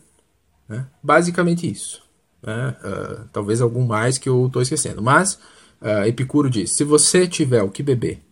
né? 0.69 0.87
basicamente 1.03 1.71
isso. 1.71 2.03
Né? 2.43 2.77
Uh, 2.83 3.29
talvez 3.33 3.61
algum 3.61 3.85
mais 3.85 4.19
que 4.19 4.29
eu 4.29 4.47
estou 4.47 4.63
esquecendo. 4.63 5.03
Mas 5.03 5.35
uh, 5.81 6.05
Epicuro 6.07 6.49
diz: 6.49 6.75
se 6.75 6.85
você 6.85 7.27
tiver 7.27 7.63
o 7.63 7.71
que 7.71 7.83
beber, 7.83 8.23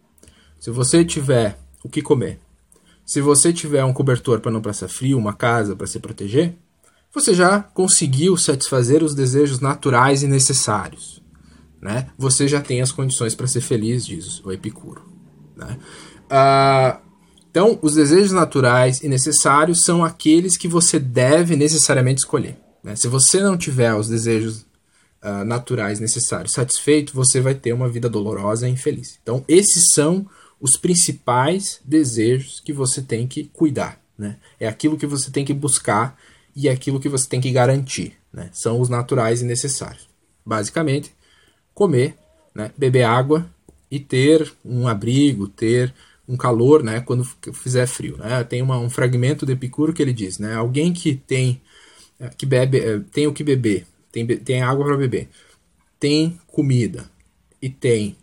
se 0.58 0.70
você 0.70 1.04
tiver 1.04 1.58
o 1.82 1.88
que 1.88 2.02
comer, 2.02 2.38
se 3.04 3.20
você 3.20 3.52
tiver 3.52 3.84
um 3.84 3.92
cobertor 3.92 4.40
para 4.40 4.50
não 4.50 4.60
passar 4.60 4.88
frio, 4.88 5.18
uma 5.18 5.32
casa 5.32 5.76
para 5.76 5.86
se 5.86 6.00
proteger, 6.00 6.56
você 7.16 7.32
já 7.32 7.60
conseguiu 7.60 8.36
satisfazer 8.36 9.02
os 9.02 9.14
desejos 9.14 9.58
naturais 9.58 10.22
e 10.22 10.26
necessários. 10.26 11.22
Né? 11.80 12.08
Você 12.18 12.46
já 12.46 12.60
tem 12.60 12.82
as 12.82 12.92
condições 12.92 13.34
para 13.34 13.46
ser 13.46 13.62
feliz, 13.62 14.04
diz 14.04 14.44
o 14.44 14.52
Epicuro. 14.52 15.02
Né? 15.56 15.78
Uh, 16.26 17.00
então, 17.50 17.78
os 17.80 17.94
desejos 17.94 18.32
naturais 18.32 19.02
e 19.02 19.08
necessários 19.08 19.82
são 19.82 20.04
aqueles 20.04 20.58
que 20.58 20.68
você 20.68 20.98
deve 20.98 21.56
necessariamente 21.56 22.18
escolher. 22.18 22.58
Né? 22.84 22.94
Se 22.94 23.08
você 23.08 23.40
não 23.40 23.56
tiver 23.56 23.94
os 23.94 24.08
desejos 24.08 24.66
uh, 25.24 25.42
naturais 25.42 25.98
necessários 25.98 26.52
satisfeitos, 26.52 27.14
você 27.14 27.40
vai 27.40 27.54
ter 27.54 27.72
uma 27.72 27.88
vida 27.88 28.10
dolorosa 28.10 28.68
e 28.68 28.72
infeliz. 28.72 29.18
Então, 29.22 29.42
esses 29.48 29.84
são 29.94 30.26
os 30.60 30.76
principais 30.76 31.80
desejos 31.82 32.60
que 32.60 32.74
você 32.74 33.00
tem 33.00 33.26
que 33.26 33.44
cuidar. 33.54 33.98
Né? 34.18 34.36
É 34.60 34.68
aquilo 34.68 34.98
que 34.98 35.06
você 35.06 35.30
tem 35.30 35.46
que 35.46 35.54
buscar 35.54 36.14
e 36.56 36.68
é 36.68 36.72
aquilo 36.72 36.98
que 36.98 37.08
você 37.08 37.28
tem 37.28 37.40
que 37.40 37.52
garantir. 37.52 38.14
Né? 38.32 38.48
São 38.52 38.80
os 38.80 38.88
naturais 38.88 39.42
e 39.42 39.44
necessários. 39.44 40.08
Basicamente, 40.44 41.12
comer, 41.74 42.16
né? 42.54 42.72
beber 42.76 43.04
água 43.04 43.46
e 43.90 44.00
ter 44.00 44.50
um 44.64 44.88
abrigo, 44.88 45.46
ter 45.46 45.94
um 46.28 46.36
calor, 46.36 46.82
né, 46.82 47.00
quando 47.00 47.24
fizer 47.52 47.86
frio, 47.86 48.16
né? 48.16 48.42
Tem 48.42 48.60
uma, 48.60 48.78
um 48.78 48.90
fragmento 48.90 49.46
de 49.46 49.52
Epicuro 49.52 49.92
que 49.92 50.02
ele 50.02 50.12
diz, 50.12 50.38
né, 50.38 50.54
alguém 50.54 50.92
que 50.92 51.14
tem 51.14 51.60
eh, 52.18 52.30
que 52.36 52.44
bebe, 52.44 52.78
eh, 52.78 53.00
tem 53.12 53.28
o 53.28 53.32
que 53.32 53.44
beber, 53.44 53.86
tem, 54.10 54.26
tem 54.26 54.60
água 54.60 54.84
para 54.84 54.96
beber, 54.96 55.28
tem 56.00 56.38
comida 56.48 57.08
e 57.62 57.70
tem 57.70 58.16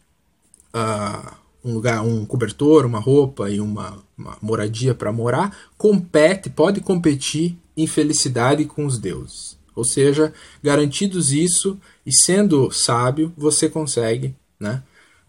uh, 0.75 1.33
um 1.63 1.73
lugar, 1.73 2.03
um 2.03 2.25
cobertor, 2.25 2.85
uma 2.85 2.99
roupa 2.99 3.49
e 3.49 3.61
uma, 3.61 4.03
uma 4.17 4.37
moradia 4.41 4.93
para 4.93 5.11
morar, 5.11 5.55
compete, 5.77 6.49
pode 6.49 6.81
competir 6.81 7.57
em 7.75 7.87
felicidade 7.87 8.65
com 8.65 8.85
os 8.85 8.97
deuses. 8.97 9.57
Ou 9.75 9.83
seja, 9.83 10.33
garantidos 10.61 11.31
isso 11.31 11.79
e 12.05 12.13
sendo 12.13 12.71
sábio, 12.71 13.33
você 13.35 13.67
consegue, 13.67 14.35
né, 14.59 14.83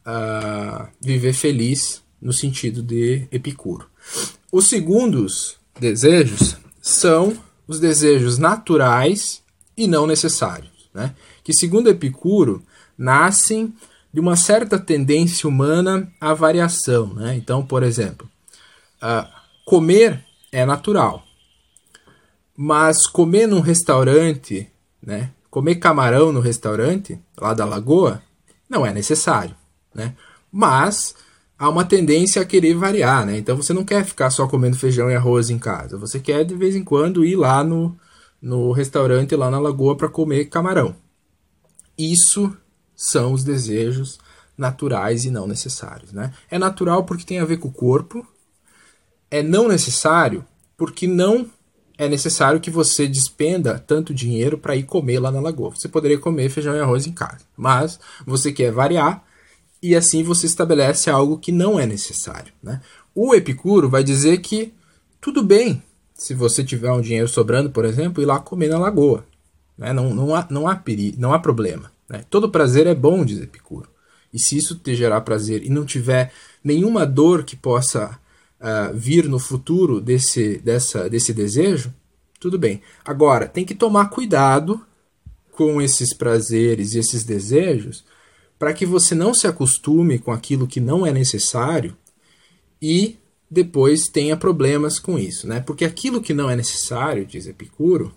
uh, 0.07 0.87
viver 1.01 1.33
feliz 1.33 2.03
no 2.21 2.33
sentido 2.33 2.83
de 2.83 3.27
Epicuro. 3.31 3.87
Os 4.53 4.67
segundos 4.67 5.57
desejos 5.79 6.57
são 6.81 7.37
os 7.67 7.81
desejos 7.81 8.39
naturais 8.39 9.43
e 9.77 9.87
não 9.87 10.07
necessários, 10.07 10.89
né? 10.93 11.15
que, 11.43 11.53
segundo 11.53 11.89
Epicuro, 11.89 12.63
nascem 12.97 13.75
de 14.13 14.21
uma 14.21 14.37
certa 14.37 14.79
tendência 14.79 15.49
humana 15.49 16.11
à 16.21 16.33
variação. 16.33 17.13
Né? 17.15 17.35
Então, 17.37 17.65
por 17.67 17.83
exemplo, 17.83 18.31
uh, 19.03 19.27
comer 19.65 20.25
é 20.53 20.65
natural, 20.65 21.27
mas 22.57 23.07
comer 23.07 23.47
num 23.47 23.61
restaurante, 23.61 24.71
né? 25.03 25.31
comer 25.51 25.77
camarão 25.77 26.33
no 26.33 26.41
restaurante 26.41 27.19
lá 27.41 27.55
da 27.55 27.65
lagoa, 27.65 28.21
não 28.69 28.85
é 28.85 28.93
necessário. 28.93 29.55
Né? 29.95 30.15
Mas 30.51 31.15
há 31.57 31.69
uma 31.69 31.85
tendência 31.85 32.43
a 32.43 32.45
querer 32.45 32.75
variar, 32.75 33.25
né? 33.25 33.39
Então 33.39 33.57
você 33.57 33.73
não 33.73 33.85
quer 33.85 34.05
ficar 34.05 34.31
só 34.31 34.49
comendo 34.49 34.77
feijão 34.77 35.09
e 35.09 35.15
arroz 35.15 35.51
em 35.51 35.59
casa. 35.59 35.97
Você 35.97 36.19
quer 36.19 36.45
de 36.45 36.57
vez 36.57 36.75
em 36.75 36.83
quando 36.83 37.25
ir 37.25 37.37
lá 37.37 37.63
no, 37.63 37.97
no 38.43 38.73
restaurante 38.73 39.37
lá 39.37 39.49
na 39.49 39.61
lagoa 39.61 39.97
para 39.97 40.09
comer 40.09 40.47
camarão. 40.47 40.97
Isso 41.97 42.57
são 42.97 43.33
os 43.33 43.45
desejos 43.45 44.19
naturais 44.59 45.25
e 45.25 45.31
não 45.31 45.47
necessários, 45.47 46.13
né? 46.13 46.33
É 46.51 46.59
natural 46.59 47.05
porque 47.05 47.25
tem 47.25 47.39
a 47.39 47.45
ver 47.45 47.59
com 47.59 47.69
o 47.69 47.73
corpo. 47.73 48.27
É 49.31 49.41
não 49.41 49.69
necessário 49.69 50.45
porque 50.77 51.07
não 51.07 51.49
é 51.97 52.09
necessário 52.09 52.61
que 52.61 52.71
você 52.71 53.07
despenda 53.07 53.79
tanto 53.79 54.15
dinheiro 54.15 54.59
para 54.59 54.77
ir 54.77 54.83
comer 54.83 55.21
lá 55.21 55.31
na 55.31 55.41
lagoa. 55.41 55.71
Você 55.71 55.89
poderia 55.89 56.19
comer 56.19 56.49
feijão 56.49 56.75
e 56.75 56.81
arroz 56.81 57.07
em 57.07 57.13
casa, 57.13 57.45
mas 57.57 58.01
você 58.27 58.53
quer 58.53 58.73
variar 58.73 59.25
e 59.83 59.95
assim 59.95 60.23
você 60.23 60.47
estabelece 60.47 61.09
algo 61.09 61.39
que 61.39 61.53
não 61.53 61.79
é 61.79 61.87
necessário. 61.87 62.53
Né? 62.63 62.81
O 63.15 63.35
Epicuro 63.35 63.89
vai 63.89 64.03
dizer 64.03 64.39
que 64.39 64.73
tudo 65.21 65.43
bem 65.43 65.83
se 66.15 66.35
você 66.35 66.65
tiver 66.65 66.91
um 66.93 67.01
dinheiro 67.01 67.29
sobrando, 67.29 67.71
por 67.71 67.85
exemplo, 67.85 68.23
ir 68.23 68.27
lá 68.27 68.39
comer 68.39 68.69
na 68.69 68.79
lagoa. 68.79 69.25
Né? 69.77 69.93
Não, 69.93 70.13
não, 70.15 70.35
há, 70.35 70.47
não, 70.51 70.69
há 70.69 70.77
peri 70.77 71.15
não 71.19 71.33
há 71.33 71.39
problema. 71.39 71.93
Né? 72.09 72.25
Todo 72.29 72.51
prazer 72.51 72.87
é 72.87 72.95
bom, 72.95 73.25
diz 73.25 73.41
Epicuro. 73.41 73.89
E 74.33 74.39
se 74.39 74.57
isso 74.57 74.75
te 74.75 74.97
gerar 74.97 75.21
prazer 75.21 75.65
e 75.65 75.71
não 75.71 75.85
tiver 75.85 76.33
nenhuma 76.63 77.07
dor 77.07 77.45
que 77.45 77.55
possa 77.55 78.19
uh, 78.65 78.97
vir 78.97 79.29
no 79.29 79.39
futuro 79.39 80.01
desse, 80.01 80.57
dessa, 80.59 81.09
desse 81.09 81.35
desejo, 81.35 81.93
tudo 82.41 82.59
bem. 82.59 82.81
Agora, 83.05 83.47
tem 83.47 83.65
que 83.65 83.75
tomar 83.75 84.09
cuidado 84.09 84.81
com 85.53 85.81
esses 85.81 86.15
prazeres 86.17 86.95
e 86.95 86.99
esses 86.99 87.23
desejos, 87.23 88.05
para 88.59 88.73
que 88.73 88.87
você 88.87 89.15
não 89.15 89.35
se 89.35 89.47
acostume 89.47 90.19
com 90.19 90.33
aquilo 90.33 90.67
que 90.67 90.81
não 90.81 91.07
é 91.07 91.13
necessário 91.13 91.97
e 92.81 93.19
depois 93.51 94.09
tenha 94.09 94.37
problemas 94.37 94.99
com 94.99 95.19
isso, 95.19 95.47
né? 95.47 95.61
Porque 95.61 95.85
aquilo 95.85 96.21
que 96.21 96.35
não 96.35 96.51
é 96.51 96.57
necessário, 96.57 97.27
diz 97.27 97.47
Epicuro, 97.47 98.13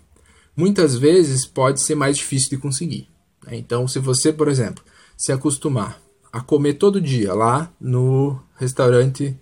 muitas 0.56 0.96
vezes 0.96 1.46
pode 1.46 1.82
ser 1.82 1.94
mais 1.94 2.16
difícil 2.16 2.50
de 2.50 2.58
conseguir. 2.58 3.08
Né? 3.46 3.56
Então, 3.56 3.86
se 3.86 4.00
você, 4.00 4.32
por 4.32 4.48
exemplo, 4.48 4.82
se 5.16 5.30
acostumar 5.30 6.00
a 6.32 6.40
comer 6.40 6.74
todo 6.74 7.00
dia 7.00 7.32
lá 7.34 7.72
no 7.80 8.40
restaurante 8.56 9.38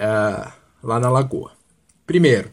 uh, 0.00 0.52
lá 0.82 1.00
na 1.00 1.10
Lagoa, 1.10 1.52
primeiro, 2.06 2.50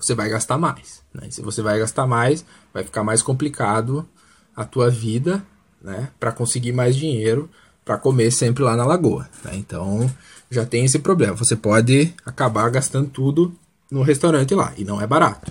você 0.00 0.14
vai 0.14 0.28
gastar 0.28 0.58
mais. 0.58 1.02
Né? 1.12 1.28
Se 1.30 1.42
você 1.42 1.62
vai 1.62 1.78
gastar 1.78 2.06
mais, 2.06 2.44
vai 2.72 2.84
ficar 2.84 3.02
mais 3.02 3.22
complicado 3.22 4.08
a 4.54 4.64
tua 4.64 4.90
vida 4.90 5.44
né, 5.82 6.10
para 6.18 6.32
conseguir 6.32 6.72
mais 6.72 6.96
dinheiro 6.96 7.50
para 7.84 7.96
comer 7.96 8.30
sempre 8.30 8.62
lá 8.62 8.76
na 8.76 8.84
lagoa. 8.84 9.28
Né? 9.44 9.52
Então 9.54 10.12
já 10.50 10.64
tem 10.64 10.84
esse 10.84 10.98
problema. 10.98 11.34
Você 11.34 11.56
pode 11.56 12.14
acabar 12.24 12.70
gastando 12.70 13.08
tudo 13.08 13.54
no 13.90 14.02
restaurante 14.02 14.54
lá 14.54 14.72
e 14.76 14.84
não 14.84 15.00
é 15.00 15.06
barato. 15.06 15.50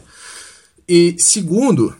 E 0.87 1.15
segundo, 1.17 1.95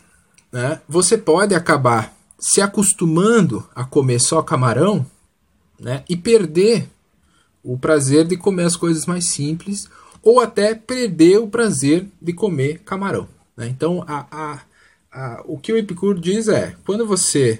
né, 0.51 0.79
você 0.87 1.17
pode 1.17 1.55
acabar 1.55 2.13
se 2.39 2.61
acostumando 2.61 3.67
a 3.75 3.83
comer 3.83 4.19
só 4.19 4.41
camarão 4.41 5.05
né, 5.79 6.03
e 6.07 6.15
perder 6.15 6.89
o 7.67 7.77
prazer 7.77 8.25
de 8.25 8.37
comer 8.37 8.63
as 8.63 8.77
coisas 8.77 9.05
mais 9.05 9.25
simples 9.25 9.89
ou 10.23 10.39
até 10.39 10.73
perder 10.73 11.39
o 11.39 11.49
prazer 11.49 12.07
de 12.21 12.31
comer 12.31 12.79
camarão. 12.79 13.27
Né? 13.57 13.67
Então, 13.67 14.05
a, 14.07 14.25
a, 14.31 14.61
a, 15.11 15.43
o 15.45 15.59
que 15.59 15.73
o 15.73 15.77
Epicuro 15.77 16.19
diz 16.19 16.47
é: 16.47 16.75
quando 16.85 17.05
você 17.05 17.59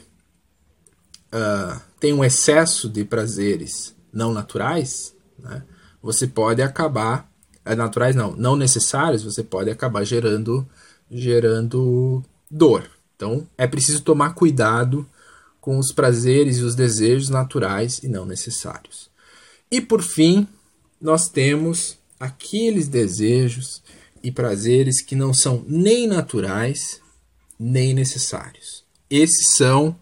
uh, 1.34 1.82
tem 2.00 2.14
um 2.14 2.24
excesso 2.24 2.88
de 2.88 3.04
prazeres 3.04 3.94
não 4.14 4.32
naturais, 4.32 5.14
né, 5.38 5.62
você 6.02 6.26
pode 6.26 6.62
acabar 6.62 7.30
é, 7.66 7.76
naturais 7.76 8.16
não, 8.16 8.32
não 8.32 8.56
necessários, 8.56 9.24
você 9.24 9.44
pode 9.44 9.70
acabar 9.70 10.06
gerando 10.06 10.66
gerando 11.12 12.24
dor. 12.50 12.90
Então 13.16 13.46
é 13.58 13.68
preciso 13.68 14.02
tomar 14.04 14.34
cuidado 14.34 15.06
com 15.60 15.78
os 15.78 15.92
prazeres 15.92 16.60
e 16.60 16.64
os 16.64 16.76
desejos 16.76 17.30
naturais 17.30 18.00
e 18.04 18.08
não 18.08 18.26
necessários. 18.26 19.10
E 19.70 19.82
por 19.82 20.02
fim, 20.02 20.48
nós 21.00 21.30
temos 21.30 21.98
aqueles 22.20 22.88
desejos 22.88 23.84
e 24.24 24.32
prazeres 24.32 25.02
que 25.02 25.16
não 25.16 25.34
são 25.34 25.64
nem 25.68 26.08
naturais 26.08 27.02
nem 27.60 27.94
necessários. 27.94 28.86
Esses 29.10 29.52
são 29.52 29.96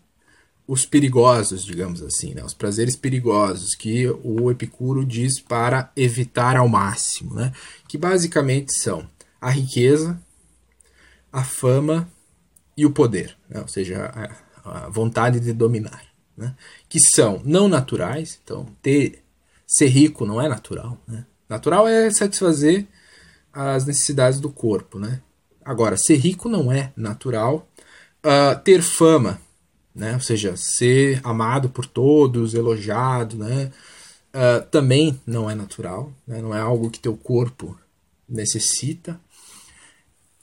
os 0.68 0.86
perigosos, 0.86 1.64
digamos 1.64 2.02
assim, 2.02 2.34
né? 2.34 2.44
os 2.44 2.54
prazeres 2.54 2.96
perigosos 2.96 3.76
que 3.76 4.08
o 4.24 4.50
Epicuro 4.50 5.06
diz 5.06 5.40
para 5.40 5.92
evitar 5.96 6.58
ao 6.58 6.68
máximo, 6.68 7.36
né? 7.36 7.54
que 7.88 7.98
basicamente 7.98 8.74
são 8.74 9.08
a 9.40 9.50
riqueza, 9.52 10.20
a 11.32 11.44
fama 11.44 12.10
e 12.76 12.86
o 12.86 12.92
poder, 12.92 13.38
né? 13.48 13.62
ou 13.62 13.68
seja, 13.68 14.12
a, 14.64 14.86
a 14.86 14.90
vontade 14.90 15.40
de 15.40 15.54
dominar, 15.54 16.04
né? 16.36 16.56
que 16.90 17.00
são 17.00 17.42
não 17.46 17.68
naturais. 17.68 18.40
Então, 18.44 18.66
ter 18.82 19.24
ser 19.76 19.88
rico 19.88 20.26
não 20.26 20.42
é 20.42 20.48
natural. 20.48 20.98
Né? 21.06 21.26
Natural 21.50 21.86
é 21.88 22.10
satisfazer 22.10 22.88
as 23.52 23.86
necessidades 23.86 24.40
do 24.40 24.50
corpo. 24.50 24.98
Né? 24.98 25.20
Agora, 25.64 25.98
ser 25.98 26.16
rico 26.16 26.48
não 26.48 26.72
é 26.72 26.94
natural. 26.96 27.68
Uh, 28.24 28.58
ter 28.64 28.82
fama, 28.82 29.40
né? 29.94 30.14
ou 30.14 30.22
seja, 30.22 30.56
ser 30.56 31.20
amado 31.24 31.70
por 31.70 31.86
todos, 31.86 32.54
elogiado, 32.54 33.38
né? 33.38 33.72
Uh, 34.34 34.66
também 34.70 35.22
não 35.26 35.50
é 35.50 35.56
natural, 35.56 36.12
né? 36.28 36.42
não 36.42 36.54
é 36.54 36.60
algo 36.60 36.90
que 36.90 37.00
teu 37.00 37.16
corpo 37.16 37.78
necessita. 38.28 39.20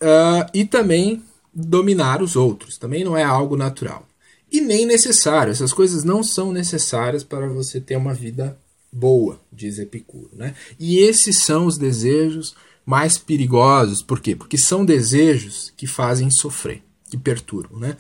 Uh, 0.01 0.49
e 0.55 0.65
também 0.65 1.23
dominar 1.53 2.23
os 2.23 2.37
outros, 2.37 2.79
também 2.79 3.03
não 3.05 3.17
é 3.17 3.25
algo 3.25 3.57
natural. 3.57 4.07
E 4.51 4.61
nem 4.61 4.87
necessário, 4.87 5.51
essas 5.51 5.73
coisas 5.73 6.05
não 6.05 6.23
são 6.23 6.53
necessárias 6.53 7.25
para 7.25 7.49
você 7.49 7.81
ter 7.81 7.97
uma 7.97 8.15
vida 8.15 8.57
boa, 8.93 9.41
diz 9.53 9.79
Epicuro. 9.79 10.31
Né? 10.35 10.55
E 10.79 10.99
esses 10.99 11.39
são 11.39 11.67
os 11.67 11.79
desejos 11.79 12.55
mais 12.85 13.17
perigosos, 13.17 14.03
por 14.03 14.21
quê? 14.21 14.37
Porque 14.37 14.59
são 14.59 14.85
desejos 14.85 15.73
que 15.77 15.87
fazem 15.87 16.31
sofrer, 16.31 16.83
que 17.09 17.17
perturbam. 17.17 17.79
Né? 17.79 17.97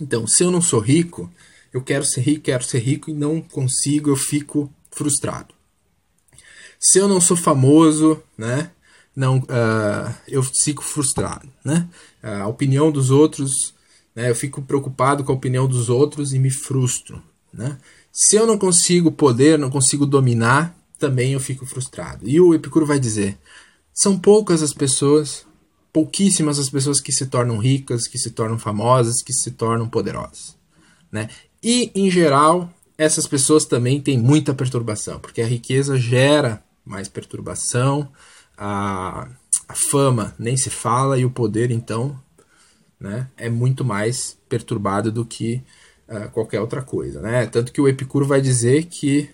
Então, 0.00 0.26
se 0.26 0.42
eu 0.42 0.50
não 0.50 0.62
sou 0.62 0.80
rico, 0.80 1.30
eu 1.72 1.82
quero 1.82 2.04
ser 2.04 2.20
rico, 2.20 2.44
quero 2.44 2.64
ser 2.64 2.78
rico 2.78 3.10
e 3.10 3.14
não 3.14 3.40
consigo, 3.40 4.10
eu 4.10 4.16
fico 4.16 4.72
frustrado. 4.90 5.52
Se 6.80 6.98
eu 6.98 7.08
não 7.08 7.20
sou 7.20 7.36
famoso, 7.36 8.22
né? 8.38 8.70
não 9.14 9.38
uh, 9.38 10.14
eu 10.26 10.42
fico 10.42 10.82
frustrado, 10.82 11.48
né? 11.64 11.88
A 12.22 12.46
opinião 12.48 12.90
dos 12.90 13.10
outros, 13.10 13.74
né? 14.14 14.30
Eu 14.30 14.34
fico 14.34 14.60
preocupado 14.62 15.22
com 15.22 15.32
a 15.32 15.34
opinião 15.34 15.68
dos 15.68 15.88
outros 15.88 16.32
e 16.32 16.38
me 16.38 16.50
frustro, 16.50 17.22
né? 17.52 17.78
Se 18.16 18.36
eu 18.36 18.46
não 18.46 18.56
consigo 18.56 19.10
poder, 19.10 19.58
não 19.58 19.68
consigo 19.68 20.06
dominar, 20.06 20.78
também 21.00 21.32
eu 21.32 21.40
fico 21.40 21.66
frustrado. 21.66 22.28
E 22.28 22.40
o 22.40 22.54
Epicuro 22.54 22.86
vai 22.86 23.00
dizer: 23.00 23.36
são 23.92 24.16
poucas 24.16 24.62
as 24.62 24.72
pessoas, 24.72 25.44
pouquíssimas 25.92 26.60
as 26.60 26.70
pessoas 26.70 27.00
que 27.00 27.10
se 27.10 27.26
tornam 27.26 27.58
ricas, 27.58 28.06
que 28.06 28.16
se 28.16 28.30
tornam 28.30 28.56
famosas, 28.56 29.20
que 29.20 29.32
se 29.32 29.50
tornam 29.50 29.88
poderosas, 29.88 30.56
né? 31.10 31.28
E 31.60 31.90
em 31.92 32.08
geral, 32.08 32.72
essas 32.96 33.26
pessoas 33.26 33.64
também 33.64 34.00
têm 34.00 34.16
muita 34.16 34.54
perturbação, 34.54 35.18
porque 35.18 35.42
a 35.42 35.46
riqueza 35.46 35.98
gera 35.98 36.62
mais 36.84 37.08
perturbação, 37.08 38.08
a, 38.56 39.26
a 39.66 39.74
fama 39.74 40.36
nem 40.38 40.56
se 40.56 40.70
fala 40.70 41.18
e 41.18 41.24
o 41.24 41.30
poder, 41.30 41.72
então, 41.72 42.16
né, 43.00 43.28
é 43.36 43.50
muito 43.50 43.84
mais 43.84 44.38
perturbado 44.48 45.10
do 45.10 45.24
que 45.24 45.64
uh, 46.08 46.30
qualquer 46.30 46.60
outra 46.60 46.82
coisa. 46.82 47.20
Né? 47.20 47.46
Tanto 47.46 47.72
que 47.72 47.80
o 47.80 47.88
Epicuro 47.88 48.26
vai 48.26 48.40
dizer 48.40 48.84
que 48.86 49.30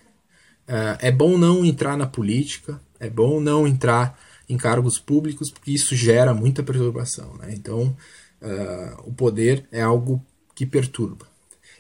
uh, 0.68 0.96
é 1.00 1.10
bom 1.10 1.38
não 1.38 1.64
entrar 1.64 1.96
na 1.96 2.06
política, 2.06 2.80
é 2.98 3.08
bom 3.08 3.40
não 3.40 3.66
entrar 3.66 4.18
em 4.48 4.56
cargos 4.56 4.98
públicos, 4.98 5.50
porque 5.50 5.70
isso 5.70 5.94
gera 5.94 6.34
muita 6.34 6.62
perturbação. 6.62 7.34
Né? 7.36 7.52
Então, 7.52 7.96
uh, 8.42 9.08
o 9.08 9.12
poder 9.12 9.66
é 9.70 9.80
algo 9.80 10.24
que 10.54 10.66
perturba. 10.66 11.26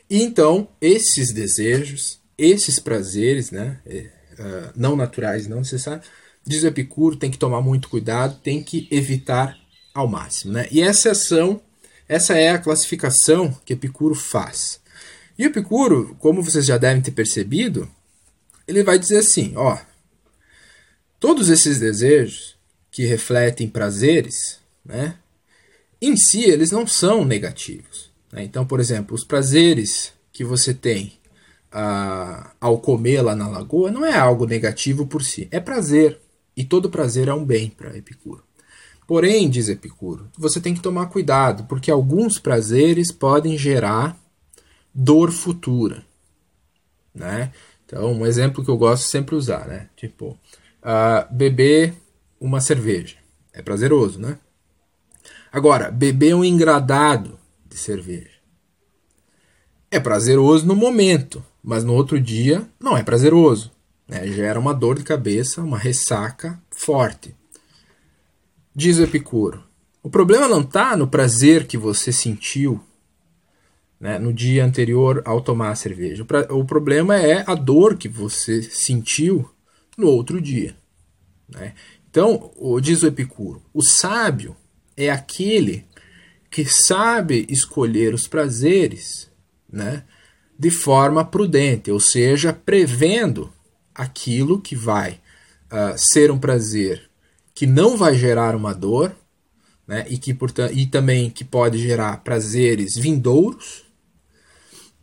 E 0.08 0.22
então, 0.22 0.68
esses 0.80 1.32
desejos, 1.32 2.20
esses 2.36 2.78
prazeres, 2.80 3.52
né, 3.52 3.78
não 4.74 4.96
naturais, 4.96 5.46
não 5.46 5.58
necessários, 5.58 6.06
diz 6.44 6.64
Epicuro, 6.64 7.14
tem 7.14 7.30
que 7.30 7.38
tomar 7.38 7.60
muito 7.60 7.88
cuidado, 7.88 8.40
tem 8.42 8.62
que 8.62 8.88
evitar 8.90 9.56
ao 9.94 10.08
máximo. 10.08 10.54
Né? 10.54 10.66
E 10.70 10.80
essa 10.80 11.12
ação, 11.12 11.60
essa 12.08 12.34
é 12.34 12.50
a 12.50 12.58
classificação 12.58 13.56
que 13.64 13.74
Epicuro 13.74 14.14
faz. 14.14 14.79
E 15.40 15.44
Epicuro, 15.44 16.14
como 16.18 16.42
vocês 16.42 16.66
já 16.66 16.76
devem 16.76 17.00
ter 17.00 17.12
percebido, 17.12 17.88
ele 18.68 18.82
vai 18.82 18.98
dizer 18.98 19.16
assim: 19.16 19.54
ó, 19.56 19.78
todos 21.18 21.48
esses 21.48 21.80
desejos 21.80 22.58
que 22.90 23.06
refletem 23.06 23.66
prazeres, 23.66 24.58
né, 24.84 25.16
em 25.98 26.14
si 26.14 26.44
eles 26.44 26.70
não 26.70 26.86
são 26.86 27.24
negativos. 27.24 28.10
Né? 28.30 28.44
Então, 28.44 28.66
por 28.66 28.80
exemplo, 28.80 29.14
os 29.14 29.24
prazeres 29.24 30.12
que 30.30 30.44
você 30.44 30.74
tem 30.74 31.14
ah, 31.72 32.50
ao 32.60 32.78
comer 32.78 33.22
lá 33.22 33.34
na 33.34 33.48
lagoa 33.48 33.90
não 33.90 34.04
é 34.04 34.14
algo 34.14 34.44
negativo 34.44 35.06
por 35.06 35.24
si, 35.24 35.48
é 35.50 35.58
prazer. 35.58 36.20
E 36.54 36.64
todo 36.64 36.90
prazer 36.90 37.28
é 37.28 37.32
um 37.32 37.46
bem 37.46 37.70
para 37.70 37.96
Epicuro. 37.96 38.44
Porém, 39.06 39.48
diz 39.48 39.70
Epicuro, 39.70 40.28
você 40.36 40.60
tem 40.60 40.74
que 40.74 40.82
tomar 40.82 41.06
cuidado, 41.06 41.64
porque 41.64 41.90
alguns 41.90 42.38
prazeres 42.38 43.10
podem 43.10 43.56
gerar 43.56 44.20
dor 44.94 45.30
futura. 45.32 46.04
Né? 47.14 47.52
Então, 47.84 48.12
um 48.12 48.26
exemplo 48.26 48.64
que 48.64 48.70
eu 48.70 48.76
gosto 48.76 49.08
sempre 49.08 49.34
usar, 49.34 49.66
né? 49.66 49.88
Tipo, 49.96 50.38
uh, 50.82 51.34
beber 51.34 51.94
uma 52.40 52.60
cerveja. 52.60 53.16
É 53.52 53.62
prazeroso, 53.62 54.20
né? 54.20 54.38
Agora, 55.52 55.90
beber 55.90 56.34
um 56.34 56.44
engradado 56.44 57.38
de 57.68 57.76
cerveja. 57.76 58.30
É 59.90 59.98
prazeroso 59.98 60.66
no 60.66 60.76
momento, 60.76 61.44
mas 61.62 61.82
no 61.82 61.94
outro 61.94 62.20
dia 62.20 62.68
não 62.78 62.96
é 62.96 63.02
prazeroso. 63.02 63.72
Né? 64.06 64.26
Gera 64.28 64.60
uma 64.60 64.72
dor 64.72 64.96
de 64.96 65.02
cabeça, 65.02 65.60
uma 65.60 65.78
ressaca 65.78 66.60
forte. 66.70 67.34
Diz 68.74 68.98
o 68.98 69.02
Epicuro: 69.02 69.64
o 70.02 70.08
problema 70.08 70.48
não 70.48 70.60
está 70.60 70.96
no 70.96 71.08
prazer 71.08 71.66
que 71.66 71.76
você 71.76 72.12
sentiu 72.12 72.80
né, 74.00 74.18
no 74.18 74.32
dia 74.32 74.64
anterior 74.64 75.22
ao 75.26 75.42
tomar 75.42 75.70
a 75.70 75.76
cerveja. 75.76 76.26
O 76.48 76.64
problema 76.64 77.16
é 77.16 77.44
a 77.46 77.54
dor 77.54 77.96
que 77.96 78.08
você 78.08 78.62
sentiu 78.62 79.48
no 79.96 80.08
outro 80.08 80.40
dia. 80.40 80.74
Né? 81.46 81.74
Então, 82.10 82.50
diz 82.80 83.02
o 83.02 83.06
Epicuro: 83.06 83.62
o 83.74 83.82
sábio 83.82 84.56
é 84.96 85.10
aquele 85.10 85.84
que 86.50 86.64
sabe 86.64 87.46
escolher 87.48 88.14
os 88.14 88.26
prazeres 88.26 89.30
né, 89.70 90.02
de 90.58 90.70
forma 90.70 91.24
prudente, 91.24 91.90
ou 91.90 92.00
seja, 92.00 92.52
prevendo 92.52 93.52
aquilo 93.94 94.60
que 94.60 94.74
vai 94.74 95.20
uh, 95.70 95.96
ser 95.96 96.30
um 96.30 96.38
prazer 96.38 97.08
que 97.54 97.66
não 97.66 97.96
vai 97.96 98.14
gerar 98.14 98.56
uma 98.56 98.74
dor, 98.74 99.14
né, 99.86 100.06
e, 100.08 100.18
que, 100.18 100.32
portanto, 100.32 100.72
e 100.74 100.86
também 100.86 101.30
que 101.30 101.44
pode 101.44 101.78
gerar 101.78 102.16
prazeres 102.24 102.96
vindouros, 102.96 103.89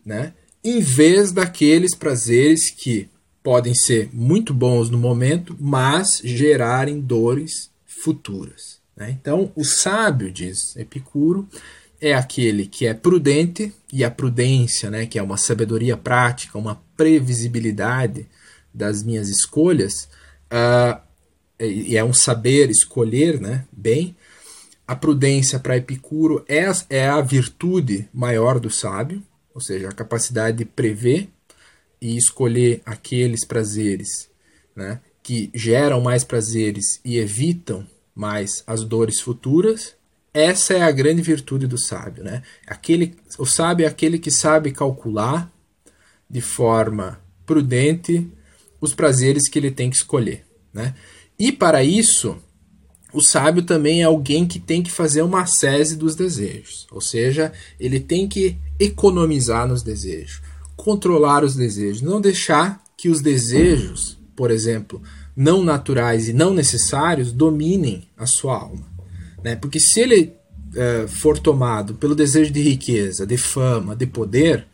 né, 0.07 0.33
em 0.63 0.79
vez 0.79 1.33
daqueles 1.33 1.93
prazeres 1.93 2.69
que 2.69 3.09
podem 3.43 3.75
ser 3.75 4.09
muito 4.13 4.53
bons 4.53 4.89
no 4.89 4.97
momento, 4.97 5.55
mas 5.59 6.21
gerarem 6.23 6.99
dores 6.99 7.69
futuras. 7.85 8.79
Né? 8.95 9.11
Então, 9.11 9.51
o 9.53 9.65
sábio, 9.65 10.31
diz 10.31 10.75
Epicuro, 10.77 11.47
é 11.99 12.13
aquele 12.13 12.67
que 12.67 12.87
é 12.87 12.93
prudente, 12.93 13.73
e 13.91 14.03
a 14.03 14.11
prudência, 14.11 14.89
né, 14.89 15.05
que 15.05 15.19
é 15.19 15.23
uma 15.23 15.37
sabedoria 15.37 15.97
prática, 15.97 16.57
uma 16.57 16.81
previsibilidade 16.95 18.27
das 18.73 19.03
minhas 19.03 19.29
escolhas, 19.29 20.07
uh, 20.51 21.01
e 21.59 21.97
é 21.97 22.03
um 22.03 22.13
saber 22.13 22.69
escolher 22.69 23.41
né, 23.41 23.65
bem, 23.71 24.15
a 24.87 24.95
prudência 24.95 25.59
para 25.59 25.75
Epicuro 25.75 26.45
é, 26.47 26.65
é 26.89 27.07
a 27.07 27.19
virtude 27.19 28.07
maior 28.13 28.59
do 28.59 28.69
sábio, 28.69 29.21
ou 29.57 29.61
seja, 29.61 29.89
a 29.89 29.91
capacidade 29.91 30.57
de 30.57 30.65
prever 30.65 31.29
e 31.99 32.15
escolher 32.15 32.79
aqueles 32.85 33.43
prazeres 33.43 34.29
né, 34.75 35.01
que 35.23 35.49
geram 35.51 35.99
mais 35.99 36.23
prazeres 36.23 37.01
e 37.03 37.17
evitam 37.17 37.83
mais 38.13 38.63
as 38.67 38.83
dores 38.83 39.19
futuras. 39.19 39.95
Essa 40.31 40.75
é 40.75 40.83
a 40.83 40.91
grande 40.91 41.23
virtude 41.23 41.65
do 41.65 41.75
sábio. 41.75 42.23
Né? 42.23 42.43
Aquele, 42.67 43.15
o 43.39 43.47
sábio 43.47 43.87
é 43.87 43.89
aquele 43.89 44.19
que 44.19 44.29
sabe 44.29 44.71
calcular 44.71 45.51
de 46.29 46.39
forma 46.39 47.19
prudente 47.43 48.29
os 48.79 48.93
prazeres 48.93 49.49
que 49.49 49.57
ele 49.57 49.71
tem 49.71 49.89
que 49.89 49.95
escolher. 49.95 50.45
Né? 50.71 50.93
E 51.39 51.51
para 51.51 51.83
isso, 51.83 52.37
o 53.11 53.23
sábio 53.23 53.63
também 53.63 54.03
é 54.03 54.05
alguém 54.05 54.45
que 54.45 54.59
tem 54.59 54.83
que 54.83 54.91
fazer 54.91 55.23
uma 55.23 55.47
sese 55.47 55.95
dos 55.95 56.15
desejos, 56.15 56.85
ou 56.91 57.01
seja, 57.01 57.51
ele 57.79 57.99
tem 57.99 58.27
que 58.27 58.55
economizar 58.79 59.67
nos 59.67 59.83
desejos, 59.83 60.41
controlar 60.75 61.43
os 61.43 61.55
desejos, 61.55 62.01
não 62.01 62.21
deixar 62.21 62.81
que 62.95 63.09
os 63.09 63.21
desejos, 63.21 64.17
por 64.35 64.51
exemplo, 64.51 65.01
não 65.35 65.63
naturais 65.63 66.27
e 66.27 66.33
não 66.33 66.53
necessários 66.53 67.31
dominem 67.31 68.07
a 68.17 68.25
sua 68.25 68.57
alma. 68.57 68.85
Né? 69.43 69.55
Porque 69.55 69.79
se 69.79 69.99
ele 69.99 70.33
uh, 70.73 71.07
for 71.07 71.37
tomado 71.37 71.95
pelo 71.95 72.15
desejo 72.15 72.51
de 72.51 72.61
riqueza, 72.61 73.25
de 73.25 73.37
fama, 73.37 73.95
de 73.95 74.05
poder, 74.05 74.67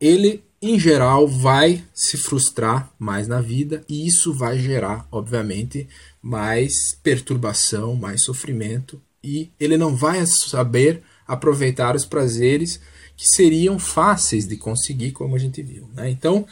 ele 0.00 0.44
em 0.60 0.78
geral, 0.80 1.28
vai 1.28 1.84
se 1.92 2.16
frustrar 2.16 2.90
mais 2.98 3.28
na 3.28 3.40
vida 3.40 3.84
e 3.88 4.06
isso 4.06 4.32
vai 4.32 4.58
gerar, 4.58 5.06
obviamente, 5.12 5.86
mais 6.22 6.98
perturbação, 7.02 7.94
mais 7.94 8.24
sofrimento 8.24 9.00
e 9.22 9.52
ele 9.60 9.76
não 9.76 9.94
vai 9.94 10.24
saber 10.26 11.02
aproveitar 11.26 11.94
os 11.94 12.04
prazeres 12.04 12.80
que 13.16 13.26
seriam 13.26 13.78
fáceis 13.78 14.46
de 14.46 14.56
conseguir, 14.56 15.12
como 15.12 15.34
a 15.34 15.38
gente 15.38 15.62
viu. 15.62 15.88
Né? 15.94 16.10
Então, 16.10 16.46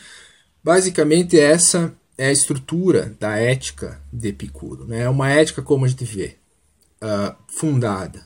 basicamente, 0.63 1.39
essa 1.39 1.95
é 2.17 2.29
a 2.29 2.33
estrutura 2.33 3.15
da 3.21 3.37
ética 3.37 4.01
de 4.13 4.29
Epicuro. 4.29 4.87
Né? 4.87 5.03
É 5.03 5.09
uma 5.09 5.31
ética, 5.31 5.61
como 5.61 5.85
a 5.85 5.89
gente 5.89 6.05
vê, 6.05 6.37
uh, 7.03 7.35
fundada 7.49 8.25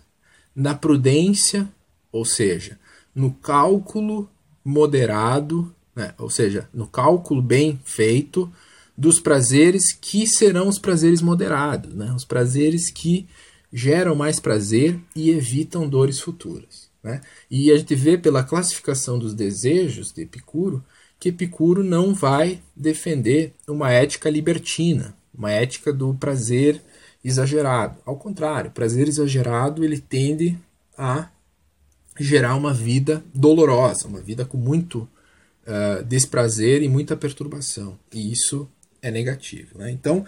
na 0.54 0.74
prudência, 0.74 1.68
ou 2.12 2.24
seja, 2.24 2.78
no 3.14 3.32
cálculo 3.32 4.30
moderado, 4.64 5.74
né? 5.94 6.14
ou 6.18 6.30
seja, 6.30 6.68
no 6.72 6.86
cálculo 6.86 7.42
bem 7.42 7.80
feito 7.84 8.50
dos 8.96 9.18
prazeres 9.20 9.92
que 9.92 10.26
serão 10.26 10.68
os 10.68 10.78
prazeres 10.78 11.22
moderados, 11.22 11.94
né? 11.94 12.12
os 12.12 12.24
prazeres 12.24 12.90
que 12.90 13.28
geram 13.72 14.14
mais 14.14 14.40
prazer 14.40 14.98
e 15.14 15.30
evitam 15.30 15.88
dores 15.88 16.20
futuras. 16.20 16.87
Né? 17.02 17.20
E 17.50 17.70
a 17.70 17.76
gente 17.76 17.94
vê 17.94 18.18
pela 18.18 18.42
classificação 18.42 19.18
dos 19.18 19.34
desejos 19.34 20.12
de 20.12 20.22
Epicuro 20.22 20.84
que 21.18 21.30
Epicuro 21.30 21.82
não 21.82 22.14
vai 22.14 22.60
defender 22.76 23.52
uma 23.66 23.90
ética 23.90 24.30
libertina, 24.30 25.16
uma 25.34 25.50
ética 25.50 25.92
do 25.92 26.14
prazer 26.14 26.80
exagerado. 27.24 27.98
Ao 28.06 28.16
contrário, 28.16 28.70
prazer 28.70 29.08
exagerado 29.08 29.84
ele 29.84 29.98
tende 29.98 30.56
a 30.96 31.28
gerar 32.18 32.54
uma 32.54 32.72
vida 32.72 33.22
dolorosa, 33.34 34.06
uma 34.06 34.20
vida 34.20 34.44
com 34.44 34.56
muito 34.56 35.08
uh, 35.66 36.04
desprazer 36.04 36.82
e 36.82 36.88
muita 36.88 37.16
perturbação. 37.16 37.98
E 38.12 38.32
isso 38.32 38.68
é 39.02 39.10
negativo. 39.10 39.78
Né? 39.78 39.90
Então, 39.90 40.24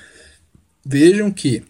vejam 0.85 1.31
que 1.31 1.65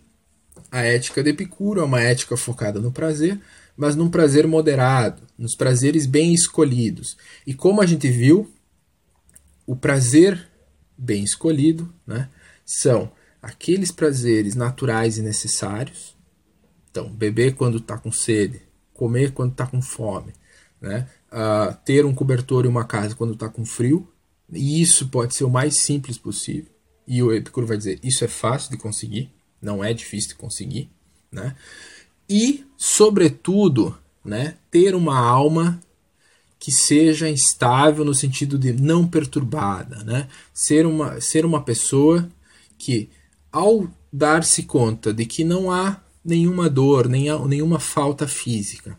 a 0.70 0.82
ética 0.82 1.22
de 1.22 1.30
Epicuro 1.30 1.80
é 1.80 1.84
uma 1.84 2.00
ética 2.00 2.36
focada 2.36 2.80
no 2.80 2.92
prazer, 2.92 3.38
mas 3.76 3.96
num 3.96 4.10
prazer 4.10 4.46
moderado, 4.46 5.22
nos 5.38 5.54
prazeres 5.54 6.06
bem 6.06 6.34
escolhidos. 6.34 7.16
E 7.46 7.54
como 7.54 7.80
a 7.80 7.86
gente 7.86 8.08
viu, 8.08 8.52
o 9.66 9.76
prazer 9.76 10.48
bem 10.96 11.24
escolhido 11.24 11.92
né, 12.06 12.28
são 12.64 13.10
aqueles 13.40 13.90
prazeres 13.90 14.54
naturais 14.54 15.16
e 15.16 15.22
necessários. 15.22 16.16
Então, 16.90 17.08
beber 17.10 17.54
quando 17.54 17.78
está 17.78 17.96
com 17.96 18.12
sede, 18.12 18.60
comer 18.92 19.32
quando 19.32 19.52
está 19.52 19.66
com 19.66 19.80
fome, 19.80 20.32
né, 20.80 21.08
uh, 21.32 21.74
ter 21.84 22.04
um 22.04 22.14
cobertor 22.14 22.64
e 22.64 22.68
uma 22.68 22.84
casa 22.84 23.14
quando 23.14 23.32
está 23.32 23.48
com 23.48 23.64
frio. 23.64 24.12
E 24.52 24.82
isso 24.82 25.08
pode 25.08 25.34
ser 25.34 25.44
o 25.44 25.50
mais 25.50 25.78
simples 25.78 26.18
possível. 26.18 26.70
E 27.06 27.22
o 27.22 27.32
Epicuro 27.32 27.66
vai 27.66 27.76
dizer: 27.76 27.98
isso 28.02 28.24
é 28.24 28.28
fácil 28.28 28.70
de 28.70 28.76
conseguir, 28.76 29.32
não 29.62 29.82
é 29.82 29.94
difícil 29.94 30.30
de 30.30 30.34
conseguir. 30.34 30.90
Né? 31.30 31.54
E, 32.30 32.64
sobretudo, 32.76 33.98
né, 34.24 34.54
ter 34.70 34.94
uma 34.94 35.18
alma 35.18 35.80
que 36.60 36.70
seja 36.70 37.28
estável 37.28 38.04
no 38.04 38.14
sentido 38.14 38.56
de 38.56 38.72
não 38.72 39.04
perturbada, 39.04 40.04
né? 40.04 40.28
Ser 40.54 40.86
uma, 40.86 41.20
ser 41.20 41.44
uma 41.44 41.62
pessoa 41.62 42.28
que, 42.78 43.08
ao 43.50 43.88
dar-se 44.12 44.62
conta 44.62 45.12
de 45.12 45.26
que 45.26 45.42
não 45.42 45.72
há 45.72 46.00
nenhuma 46.24 46.70
dor, 46.70 47.08
nem 47.08 47.26
nenhuma 47.48 47.80
falta 47.80 48.28
física, 48.28 48.96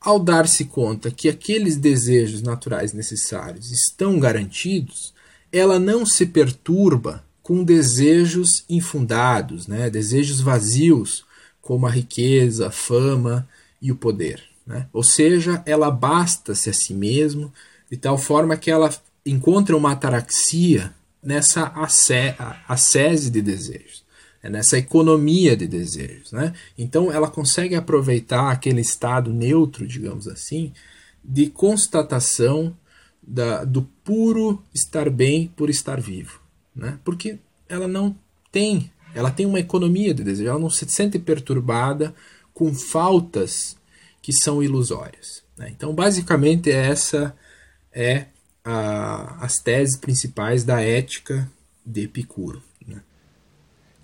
ao 0.00 0.20
dar-se 0.20 0.66
conta 0.66 1.10
que 1.10 1.28
aqueles 1.28 1.76
desejos 1.76 2.42
naturais 2.42 2.92
necessários 2.92 3.72
estão 3.72 4.20
garantidos, 4.20 5.12
ela 5.50 5.78
não 5.78 6.06
se 6.06 6.26
perturba 6.26 7.24
com 7.42 7.64
desejos 7.64 8.64
infundados, 8.68 9.66
né? 9.66 9.90
desejos 9.90 10.40
vazios, 10.40 11.24
como 11.70 11.86
a 11.86 11.90
riqueza, 11.90 12.66
a 12.66 12.70
fama 12.72 13.48
e 13.80 13.92
o 13.92 13.94
poder. 13.94 14.42
Né? 14.66 14.88
Ou 14.92 15.04
seja, 15.04 15.62
ela 15.64 15.88
basta-se 15.88 16.68
a 16.68 16.72
si 16.72 16.92
mesmo 16.92 17.52
de 17.88 17.96
tal 17.96 18.18
forma 18.18 18.56
que 18.56 18.72
ela 18.72 18.92
encontra 19.24 19.76
uma 19.76 19.92
ataraxia 19.92 20.92
nessa 21.22 21.72
ascese 22.66 23.30
de 23.30 23.40
desejos, 23.40 24.04
né? 24.42 24.50
nessa 24.50 24.78
economia 24.78 25.56
de 25.56 25.68
desejos. 25.68 26.32
Né? 26.32 26.52
Então 26.76 27.12
ela 27.12 27.30
consegue 27.30 27.76
aproveitar 27.76 28.50
aquele 28.50 28.80
estado 28.80 29.32
neutro, 29.32 29.86
digamos 29.86 30.26
assim, 30.26 30.72
de 31.24 31.50
constatação 31.50 32.76
da, 33.22 33.62
do 33.62 33.82
puro 34.02 34.60
estar 34.74 35.08
bem 35.08 35.46
por 35.54 35.70
estar 35.70 36.00
vivo. 36.00 36.40
Né? 36.74 36.98
Porque 37.04 37.38
ela 37.68 37.86
não 37.86 38.16
tem, 38.50 38.90
ela 39.14 39.30
tem 39.30 39.46
uma 39.46 39.60
economia 39.60 40.14
de 40.14 40.22
desejo, 40.22 40.48
ela 40.48 40.58
não 40.58 40.70
se 40.70 40.88
sente 40.88 41.18
perturbada 41.18 42.14
com 42.52 42.74
faltas 42.74 43.76
que 44.22 44.32
são 44.32 44.62
ilusórias. 44.62 45.42
Né? 45.56 45.70
Então, 45.70 45.94
basicamente, 45.94 46.70
essa 46.70 47.34
é 47.92 48.26
a, 48.64 49.44
as 49.44 49.58
teses 49.58 49.96
principais 49.96 50.64
da 50.64 50.80
ética 50.80 51.50
de 51.84 52.02
Epicuro. 52.02 52.62
Né? 52.86 53.00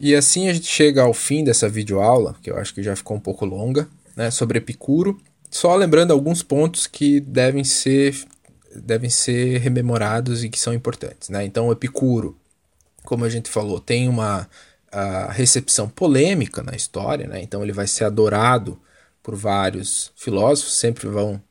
E 0.01 0.15
assim 0.15 0.49
a 0.49 0.53
gente 0.53 0.67
chega 0.67 1.03
ao 1.03 1.15
fim 1.15 1.45
dessa 1.45 1.69
videoaula, 1.69 2.37
que 2.43 2.51
eu 2.51 2.57
acho 2.57 2.75
que 2.75 2.83
já 2.83 2.97
ficou 2.97 3.17
um 3.17 3.21
pouco 3.21 3.45
longa, 3.45 3.89
né, 4.17 4.31
sobre 4.31 4.59
Epicuro. 4.59 5.21
Só 5.51 5.75
lembrando 5.77 6.13
alguns 6.13 6.43
pontos 6.43 6.87
que 6.87 7.21
devem 7.21 7.63
ser, 7.63 8.17
devem 8.75 9.11
ser 9.11 9.59
rememorados 9.59 10.43
e 10.43 10.49
que 10.49 10.59
são 10.59 10.75
importantes. 10.75 11.29
Né? 11.29 11.45
Então, 11.45 11.71
Epicuro, 11.71 12.37
como 13.05 13.25
a 13.25 13.29
gente 13.29 13.49
falou, 13.49 13.79
tem 13.79 14.09
uma 14.09 14.49
recepção 15.31 15.89
polêmica 15.89 16.63
na 16.63 16.75
história, 16.75 17.27
né? 17.27 17.41
então 17.43 17.63
ele 17.63 17.73
vai 17.73 17.87
ser 17.87 18.05
adorado 18.05 18.81
por 19.23 19.35
vários 19.35 20.13
filósofos, 20.17 20.79
sempre 20.79 21.09
vão 21.09 21.43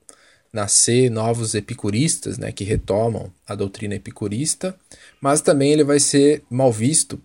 nascer 0.56 1.12
novos 1.12 1.54
epicuristas, 1.54 2.38
né, 2.38 2.50
que 2.50 2.64
retomam 2.64 3.30
a 3.46 3.54
doutrina 3.54 3.96
epicurista, 3.96 4.74
mas 5.20 5.42
também 5.42 5.74
ele 5.74 5.84
vai 5.84 6.00
ser 6.00 6.44
mal 6.50 6.72
visto 6.72 7.22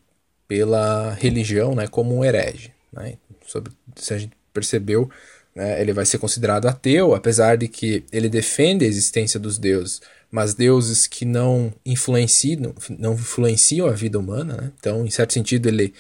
pela 0.49 1.13
religião, 1.13 1.77
né, 1.77 1.87
como 1.87 2.17
um 2.17 2.25
herege, 2.25 2.73
né? 2.93 3.15
Sobre, 3.47 3.73
se 3.95 4.13
a 4.13 4.19
gente 4.19 4.37
percebeu, 4.53 5.09
né, 5.55 5.81
ele 5.81 5.93
vai 5.93 6.05
ser 6.05 6.19
considerado 6.19 6.67
ateu, 6.67 7.15
apesar 7.15 7.57
de 7.57 7.69
que 7.69 8.05
ele 8.11 8.29
defende 8.29 8.85
a 8.85 8.89
existência 8.89 9.39
dos 9.39 9.59
deuses, 9.59 10.01
mas 10.31 10.55
deuses 10.55 11.07
que 11.07 11.25
não 11.25 11.73
influenciam, 11.85 12.75
não 12.99 13.15
influenciam 13.15 13.89
a 13.89 13.93
vida 13.93 14.19
humana, 14.19 14.57
né? 14.57 14.73
Então, 14.79 15.05
em 15.05 15.11
certo 15.11 15.33
sentido, 15.33 15.69
ele 15.69 15.93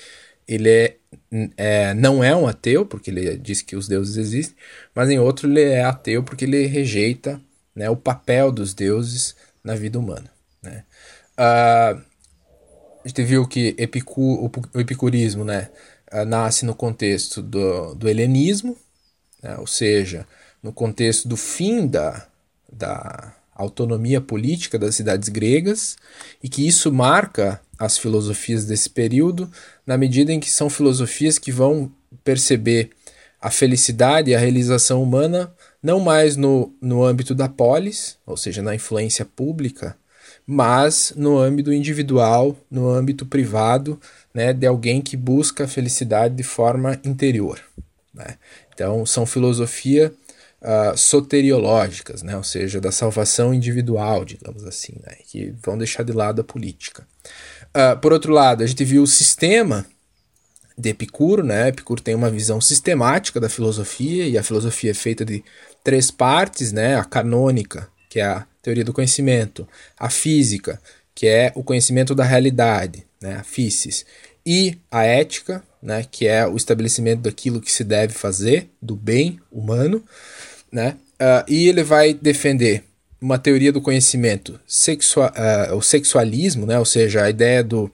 ele 0.50 0.68
é, 0.68 0.96
é, 1.56 1.94
não 1.94 2.24
é 2.24 2.34
um 2.34 2.48
ateu, 2.48 2.84
porque 2.84 3.08
ele 3.08 3.36
diz 3.36 3.62
que 3.62 3.76
os 3.76 3.86
deuses 3.86 4.16
existem, 4.16 4.56
mas 4.92 5.08
em 5.08 5.18
outro 5.18 5.48
ele 5.48 5.62
é 5.62 5.84
ateu 5.84 6.24
porque 6.24 6.44
ele 6.44 6.66
rejeita 6.66 7.40
né, 7.72 7.88
o 7.88 7.96
papel 7.96 8.50
dos 8.50 8.74
deuses 8.74 9.36
na 9.62 9.76
vida 9.76 9.96
humana. 9.96 10.28
Né? 10.60 10.84
Uh, 11.38 12.02
a 13.04 13.08
gente 13.08 13.22
viu 13.22 13.46
que 13.46 13.76
Epicu, 13.78 14.44
o 14.74 14.80
epicurismo 14.80 15.44
né, 15.44 15.70
uh, 16.12 16.24
nasce 16.24 16.64
no 16.64 16.74
contexto 16.74 17.40
do, 17.40 17.94
do 17.94 18.08
helenismo, 18.08 18.76
né, 19.40 19.56
ou 19.56 19.68
seja, 19.68 20.26
no 20.60 20.72
contexto 20.72 21.28
do 21.28 21.36
fim 21.36 21.86
da, 21.86 22.26
da 22.70 23.36
autonomia 23.60 24.20
política 24.20 24.78
das 24.78 24.94
cidades 24.94 25.28
gregas, 25.28 25.96
e 26.42 26.48
que 26.48 26.66
isso 26.66 26.92
marca 26.92 27.60
as 27.78 27.96
filosofias 27.96 28.64
desse 28.64 28.90
período, 28.90 29.50
na 29.86 29.96
medida 29.96 30.32
em 30.32 30.40
que 30.40 30.50
são 30.50 30.68
filosofias 30.68 31.38
que 31.38 31.50
vão 31.50 31.90
perceber 32.22 32.90
a 33.40 33.50
felicidade 33.50 34.30
e 34.30 34.34
a 34.34 34.38
realização 34.38 35.02
humana 35.02 35.52
não 35.82 35.98
mais 35.98 36.36
no, 36.36 36.74
no 36.80 37.02
âmbito 37.02 37.34
da 37.34 37.48
polis, 37.48 38.18
ou 38.26 38.36
seja, 38.36 38.60
na 38.60 38.74
influência 38.74 39.24
pública, 39.24 39.96
mas 40.46 41.12
no 41.16 41.38
âmbito 41.38 41.72
individual, 41.72 42.56
no 42.70 42.90
âmbito 42.90 43.24
privado, 43.24 43.98
né, 44.34 44.52
de 44.52 44.66
alguém 44.66 45.00
que 45.00 45.16
busca 45.16 45.64
a 45.64 45.68
felicidade 45.68 46.34
de 46.34 46.42
forma 46.42 47.00
interior. 47.02 47.60
Né? 48.12 48.36
Então, 48.74 49.06
são 49.06 49.24
filosofia 49.24 50.12
uh, 50.62 50.96
soteriológicas, 50.96 52.22
né, 52.22 52.36
ou 52.36 52.44
seja, 52.44 52.80
da 52.80 52.92
salvação 52.92 53.52
individual, 53.52 54.24
digamos 54.24 54.64
assim, 54.64 54.94
né, 55.02 55.16
que 55.26 55.54
vão 55.62 55.78
deixar 55.78 56.02
de 56.02 56.12
lado 56.12 56.40
a 56.40 56.44
política. 56.44 57.06
Uh, 57.68 57.98
por 58.00 58.12
outro 58.12 58.32
lado, 58.32 58.62
a 58.62 58.66
gente 58.66 58.84
viu 58.84 59.02
o 59.02 59.06
sistema 59.06 59.86
de 60.80 60.88
Epicuro, 60.90 61.44
né? 61.44 61.68
Epicuro 61.68 62.00
tem 62.00 62.14
uma 62.14 62.30
visão 62.30 62.60
sistemática 62.60 63.38
da 63.38 63.48
filosofia 63.48 64.26
e 64.26 64.38
a 64.38 64.42
filosofia 64.42 64.92
é 64.92 64.94
feita 64.94 65.24
de 65.24 65.44
três 65.84 66.10
partes, 66.10 66.72
né? 66.72 66.96
A 66.96 67.04
canônica, 67.04 67.88
que 68.08 68.18
é 68.18 68.24
a 68.24 68.46
teoria 68.62 68.84
do 68.84 68.92
conhecimento, 68.92 69.68
a 69.98 70.08
física, 70.08 70.80
que 71.14 71.26
é 71.26 71.52
o 71.54 71.62
conhecimento 71.62 72.14
da 72.14 72.24
realidade, 72.24 73.06
né? 73.20 73.36
A 73.36 73.44
physis, 73.44 74.06
e 74.44 74.78
a 74.90 75.04
ética, 75.04 75.62
né? 75.82 76.04
Que 76.10 76.26
é 76.26 76.46
o 76.46 76.56
estabelecimento 76.56 77.20
daquilo 77.20 77.60
que 77.60 77.70
se 77.70 77.84
deve 77.84 78.14
fazer, 78.14 78.70
do 78.80 78.96
bem 78.96 79.38
humano, 79.52 80.02
né? 80.72 80.96
Uh, 81.20 81.44
e 81.48 81.68
ele 81.68 81.82
vai 81.82 82.14
defender 82.14 82.84
uma 83.20 83.38
teoria 83.38 83.72
do 83.72 83.82
conhecimento, 83.82 84.58
sexua, 84.66 85.32
uh, 85.70 85.76
o 85.76 85.82
sexualismo, 85.82 86.64
né? 86.64 86.78
ou 86.78 86.84
seja, 86.86 87.24
a 87.24 87.30
ideia 87.30 87.62
do, 87.62 87.90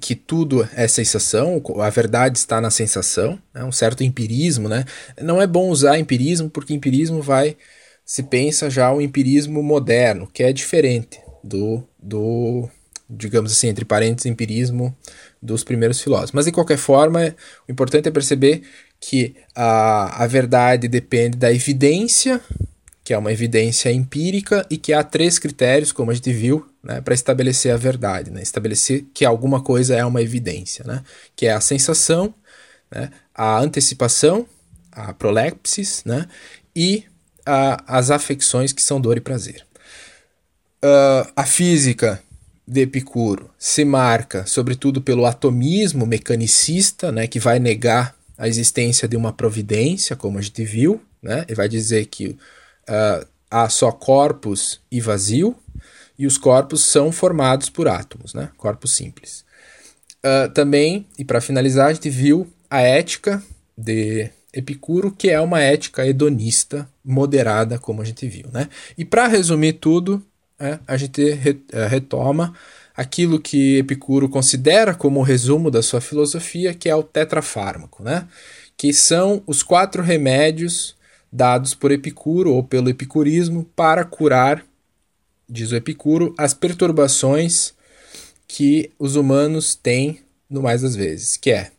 que 0.00 0.14
tudo 0.14 0.66
é 0.74 0.88
sensação, 0.88 1.62
a 1.80 1.90
verdade 1.90 2.38
está 2.38 2.60
na 2.60 2.70
sensação, 2.70 3.38
né? 3.52 3.62
um 3.64 3.72
certo 3.72 4.02
empirismo, 4.02 4.68
né? 4.68 4.84
Não 5.20 5.42
é 5.42 5.46
bom 5.46 5.68
usar 5.68 5.98
empirismo 5.98 6.48
porque 6.48 6.72
empirismo 6.72 7.20
vai 7.20 7.56
se 8.04 8.22
pensa 8.22 8.70
já 8.70 8.92
o 8.92 9.00
empirismo 9.00 9.62
moderno, 9.62 10.28
que 10.32 10.42
é 10.42 10.52
diferente 10.52 11.20
do 11.44 11.82
do 11.98 12.68
digamos 13.08 13.50
assim, 13.50 13.66
entre 13.68 13.84
parênteses, 13.84 14.26
empirismo 14.26 14.96
dos 15.42 15.64
primeiros 15.64 16.00
filósofos. 16.00 16.32
Mas 16.32 16.44
de 16.44 16.52
qualquer 16.52 16.78
forma, 16.78 17.34
o 17.68 17.72
importante 17.72 18.08
é 18.08 18.10
perceber 18.12 18.62
que 19.00 19.34
a, 19.54 20.22
a 20.22 20.26
verdade 20.26 20.86
depende 20.86 21.38
da 21.38 21.50
evidência, 21.52 22.40
que 23.02 23.14
é 23.14 23.18
uma 23.18 23.32
evidência 23.32 23.90
empírica, 23.90 24.66
e 24.70 24.76
que 24.76 24.92
há 24.92 25.02
três 25.02 25.38
critérios, 25.38 25.90
como 25.90 26.10
a 26.10 26.14
gente 26.14 26.32
viu, 26.32 26.68
né, 26.84 27.00
para 27.00 27.14
estabelecer 27.14 27.72
a 27.72 27.76
verdade, 27.76 28.30
né, 28.30 28.42
estabelecer 28.42 29.06
que 29.14 29.24
alguma 29.24 29.62
coisa 29.62 29.96
é 29.96 30.04
uma 30.04 30.20
evidência, 30.20 30.84
né, 30.84 31.02
que 31.34 31.46
é 31.46 31.52
a 31.52 31.60
sensação, 31.60 32.34
né, 32.90 33.10
a 33.34 33.58
antecipação, 33.58 34.46
a 34.92 35.14
prolepsis, 35.14 36.02
né, 36.04 36.28
e 36.76 37.04
a, 37.44 37.98
as 37.98 38.10
afecções 38.10 38.72
que 38.72 38.82
são 38.82 39.00
dor 39.00 39.16
e 39.16 39.20
prazer. 39.20 39.64
Uh, 40.82 41.28
a 41.34 41.44
física 41.44 42.22
de 42.66 42.82
Epicuro 42.82 43.50
se 43.58 43.84
marca, 43.84 44.46
sobretudo, 44.46 45.02
pelo 45.02 45.26
atomismo 45.26 46.06
mecanicista, 46.06 47.10
né, 47.10 47.26
que 47.26 47.40
vai 47.40 47.58
negar 47.58 48.14
a 48.40 48.48
existência 48.48 49.06
de 49.06 49.18
uma 49.18 49.34
providência, 49.34 50.16
como 50.16 50.38
a 50.38 50.40
gente 50.40 50.64
viu, 50.64 50.98
né, 51.22 51.44
e 51.46 51.54
vai 51.54 51.68
dizer 51.68 52.06
que 52.06 52.28
uh, 52.88 53.26
há 53.50 53.68
só 53.68 53.92
corpos 53.92 54.80
e 54.90 54.98
vazio, 54.98 55.54
e 56.18 56.26
os 56.26 56.38
corpos 56.38 56.82
são 56.82 57.12
formados 57.12 57.68
por 57.68 57.86
átomos, 57.86 58.32
né, 58.32 58.48
corpos 58.56 58.94
simples. 58.94 59.44
Uh, 60.24 60.50
também, 60.54 61.06
e 61.18 61.24
para 61.24 61.42
finalizar, 61.42 61.88
a 61.88 61.92
gente 61.92 62.08
viu 62.08 62.50
a 62.70 62.80
ética 62.80 63.42
de 63.76 64.30
Epicuro, 64.54 65.12
que 65.12 65.28
é 65.28 65.38
uma 65.38 65.60
ética 65.60 66.06
hedonista 66.06 66.88
moderada, 67.04 67.78
como 67.78 68.00
a 68.00 68.06
gente 68.06 68.26
viu. 68.26 68.46
Né? 68.50 68.70
E 68.96 69.04
para 69.04 69.26
resumir 69.26 69.74
tudo, 69.74 70.24
é, 70.58 70.78
a 70.86 70.96
gente 70.96 71.22
é, 71.72 71.86
retoma 71.86 72.54
aquilo 73.00 73.40
que 73.40 73.78
Epicuro 73.78 74.28
considera 74.28 74.94
como 74.94 75.20
o 75.20 75.22
resumo 75.22 75.70
da 75.70 75.80
sua 75.82 76.02
filosofia, 76.02 76.74
que 76.74 76.86
é 76.86 76.94
o 76.94 77.02
tetrafármaco, 77.02 78.02
né? 78.02 78.28
que 78.76 78.92
são 78.92 79.42
os 79.46 79.62
quatro 79.62 80.02
remédios 80.02 80.94
dados 81.32 81.72
por 81.72 81.90
Epicuro 81.90 82.52
ou 82.52 82.62
pelo 82.62 82.90
epicurismo 82.90 83.64
para 83.74 84.04
curar, 84.04 84.62
diz 85.48 85.72
o 85.72 85.76
Epicuro, 85.76 86.34
as 86.36 86.52
perturbações 86.52 87.72
que 88.46 88.90
os 88.98 89.16
humanos 89.16 89.74
têm 89.74 90.20
no 90.50 90.60
mais 90.60 90.82
das 90.82 90.94
vezes, 90.94 91.38
que 91.38 91.50
é 91.50 91.70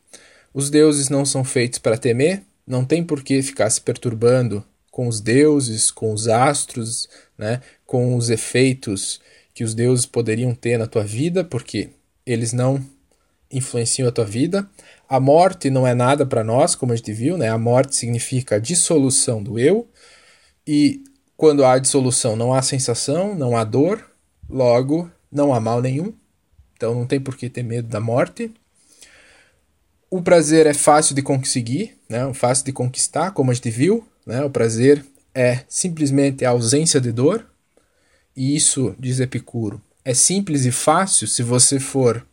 os 0.51 0.71
deuses 0.71 1.07
não 1.07 1.23
são 1.23 1.43
feitos 1.43 1.77
para 1.77 1.99
temer, 1.99 2.41
não 2.65 2.83
tem 2.83 3.03
por 3.03 3.21
que 3.21 3.43
ficar 3.43 3.69
se 3.69 3.79
perturbando 3.79 4.65
com 4.89 5.07
os 5.07 5.21
deuses, 5.21 5.91
com 5.91 6.13
os 6.13 6.27
astros, 6.27 7.07
né, 7.37 7.61
com 7.85 8.15
os 8.15 8.31
efeitos 8.31 9.21
que 9.53 9.63
os 9.63 9.73
deuses 9.73 10.05
poderiam 10.05 10.53
ter 10.53 10.77
na 10.77 10.87
tua 10.87 11.03
vida, 11.03 11.43
porque 11.43 11.89
eles 12.25 12.53
não 12.53 12.83
influenciam 13.51 14.07
a 14.07 14.11
tua 14.11 14.25
vida. 14.25 14.67
A 15.09 15.19
morte 15.19 15.69
não 15.69 15.85
é 15.85 15.93
nada 15.93 16.25
para 16.25 16.43
nós, 16.43 16.75
como 16.75 16.93
a 16.93 16.95
gente 16.95 17.11
viu, 17.11 17.37
né? 17.37 17.49
A 17.49 17.57
morte 17.57 17.95
significa 17.95 18.55
a 18.55 18.59
dissolução 18.59 19.43
do 19.43 19.59
eu, 19.59 19.89
e 20.65 21.03
quando 21.35 21.65
há 21.65 21.77
dissolução 21.79 22.35
não 22.35 22.53
há 22.53 22.61
sensação, 22.61 23.35
não 23.35 23.57
há 23.57 23.63
dor, 23.63 24.05
logo 24.49 25.09
não 25.31 25.53
há 25.53 25.59
mal 25.59 25.81
nenhum. 25.81 26.13
Então 26.75 26.93
não 26.93 27.05
tem 27.05 27.19
por 27.19 27.35
que 27.35 27.49
ter 27.49 27.63
medo 27.63 27.87
da 27.87 27.99
morte. 27.99 28.51
O 30.09 30.21
prazer 30.21 30.65
é 30.65 30.73
fácil 30.73 31.15
de 31.15 31.21
conseguir, 31.21 31.97
né? 32.09 32.33
fácil 32.33 32.65
de 32.65 32.73
conquistar, 32.73 33.31
como 33.31 33.49
a 33.49 33.53
gente 33.53 33.69
viu. 33.69 34.05
Né? 34.25 34.43
O 34.43 34.49
prazer 34.49 35.05
é 35.33 35.63
simplesmente 35.67 36.43
a 36.43 36.49
ausência 36.49 36.99
de 36.99 37.11
dor. 37.11 37.45
E 38.35 38.55
isso, 38.55 38.95
diz 38.97 39.19
Epicuro, 39.19 39.81
é 40.03 40.13
simples 40.13 40.65
e 40.65 40.71
fácil 40.71 41.27
se 41.27 41.43
você 41.43 41.79
for 41.79 42.25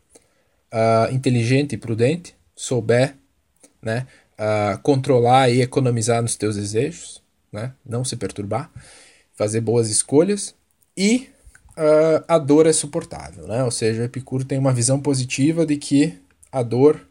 uh, 0.72 1.12
inteligente 1.12 1.74
e 1.74 1.78
prudente, 1.78 2.34
souber 2.54 3.14
né, 3.82 4.06
uh, 4.38 4.78
controlar 4.82 5.50
e 5.50 5.60
economizar 5.60 6.22
nos 6.22 6.36
teus 6.36 6.56
desejos, 6.56 7.22
né, 7.52 7.72
não 7.84 8.04
se 8.04 8.16
perturbar, 8.16 8.70
fazer 9.34 9.60
boas 9.60 9.88
escolhas. 9.88 10.54
E 10.96 11.30
uh, 11.76 12.24
a 12.26 12.38
dor 12.38 12.66
é 12.66 12.72
suportável. 12.72 13.46
Né? 13.46 13.62
Ou 13.62 13.70
seja, 13.70 14.04
Epicuro 14.04 14.44
tem 14.44 14.58
uma 14.58 14.72
visão 14.72 15.00
positiva 15.00 15.64
de 15.64 15.76
que 15.76 16.18
a 16.50 16.62
dor 16.62 17.06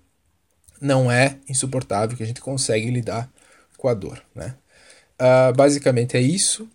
não 0.80 1.12
é 1.12 1.38
insuportável, 1.50 2.16
que 2.16 2.24
a 2.24 2.28
gente 2.28 2.42
consegue 2.42 2.92
lidar 2.92 3.30
com 3.78 3.88
a 3.88 3.94
dor. 3.94 4.22
Né? 4.36 4.56
Uh, 5.20 5.56
basicamente 5.56 6.18
é 6.18 6.22
isso. 6.22 6.68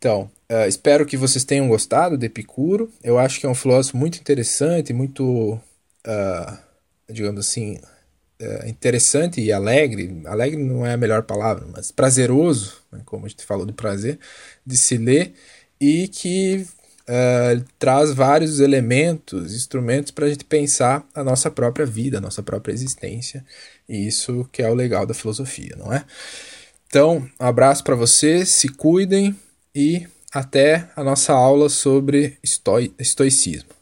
Então, 0.00 0.30
uh, 0.50 0.66
espero 0.66 1.04
que 1.04 1.14
vocês 1.14 1.44
tenham 1.44 1.68
gostado 1.68 2.16
de 2.16 2.24
Epicuro. 2.24 2.90
Eu 3.04 3.18
acho 3.18 3.38
que 3.38 3.44
é 3.44 3.48
um 3.50 3.54
filósofo 3.54 3.98
muito 3.98 4.18
interessante, 4.18 4.94
muito, 4.94 5.60
uh, 6.06 6.58
digamos 7.06 7.46
assim, 7.46 7.78
interessante 8.66 9.42
e 9.42 9.52
alegre. 9.52 10.22
Alegre 10.24 10.56
não 10.56 10.86
é 10.86 10.94
a 10.94 10.96
melhor 10.96 11.24
palavra, 11.24 11.66
mas 11.70 11.92
prazeroso, 11.92 12.78
né, 12.90 13.02
como 13.04 13.26
a 13.26 13.28
gente 13.28 13.44
falou 13.44 13.66
do 13.66 13.74
prazer, 13.74 14.18
de 14.66 14.78
se 14.78 14.96
ler 14.96 15.34
e 15.78 16.08
que 16.08 16.66
Uh, 17.08 17.64
traz 17.76 18.12
vários 18.12 18.60
elementos, 18.60 19.52
instrumentos 19.52 20.12
para 20.12 20.26
a 20.26 20.28
gente 20.28 20.44
pensar 20.44 21.04
a 21.12 21.24
nossa 21.24 21.50
própria 21.50 21.84
vida, 21.84 22.18
a 22.18 22.20
nossa 22.20 22.40
própria 22.40 22.72
existência. 22.72 23.44
E 23.88 24.06
isso 24.06 24.48
que 24.52 24.62
é 24.62 24.70
o 24.70 24.74
legal 24.74 25.04
da 25.04 25.12
filosofia, 25.12 25.74
não 25.76 25.92
é? 25.92 26.04
Então, 26.86 27.28
um 27.40 27.44
abraço 27.44 27.82
para 27.82 27.96
vocês, 27.96 28.50
se 28.50 28.68
cuidem 28.68 29.36
e 29.74 30.06
até 30.32 30.88
a 30.96 31.02
nossa 31.02 31.32
aula 31.32 31.68
sobre 31.68 32.38
estoi 32.42 32.92
estoicismo. 32.98 33.79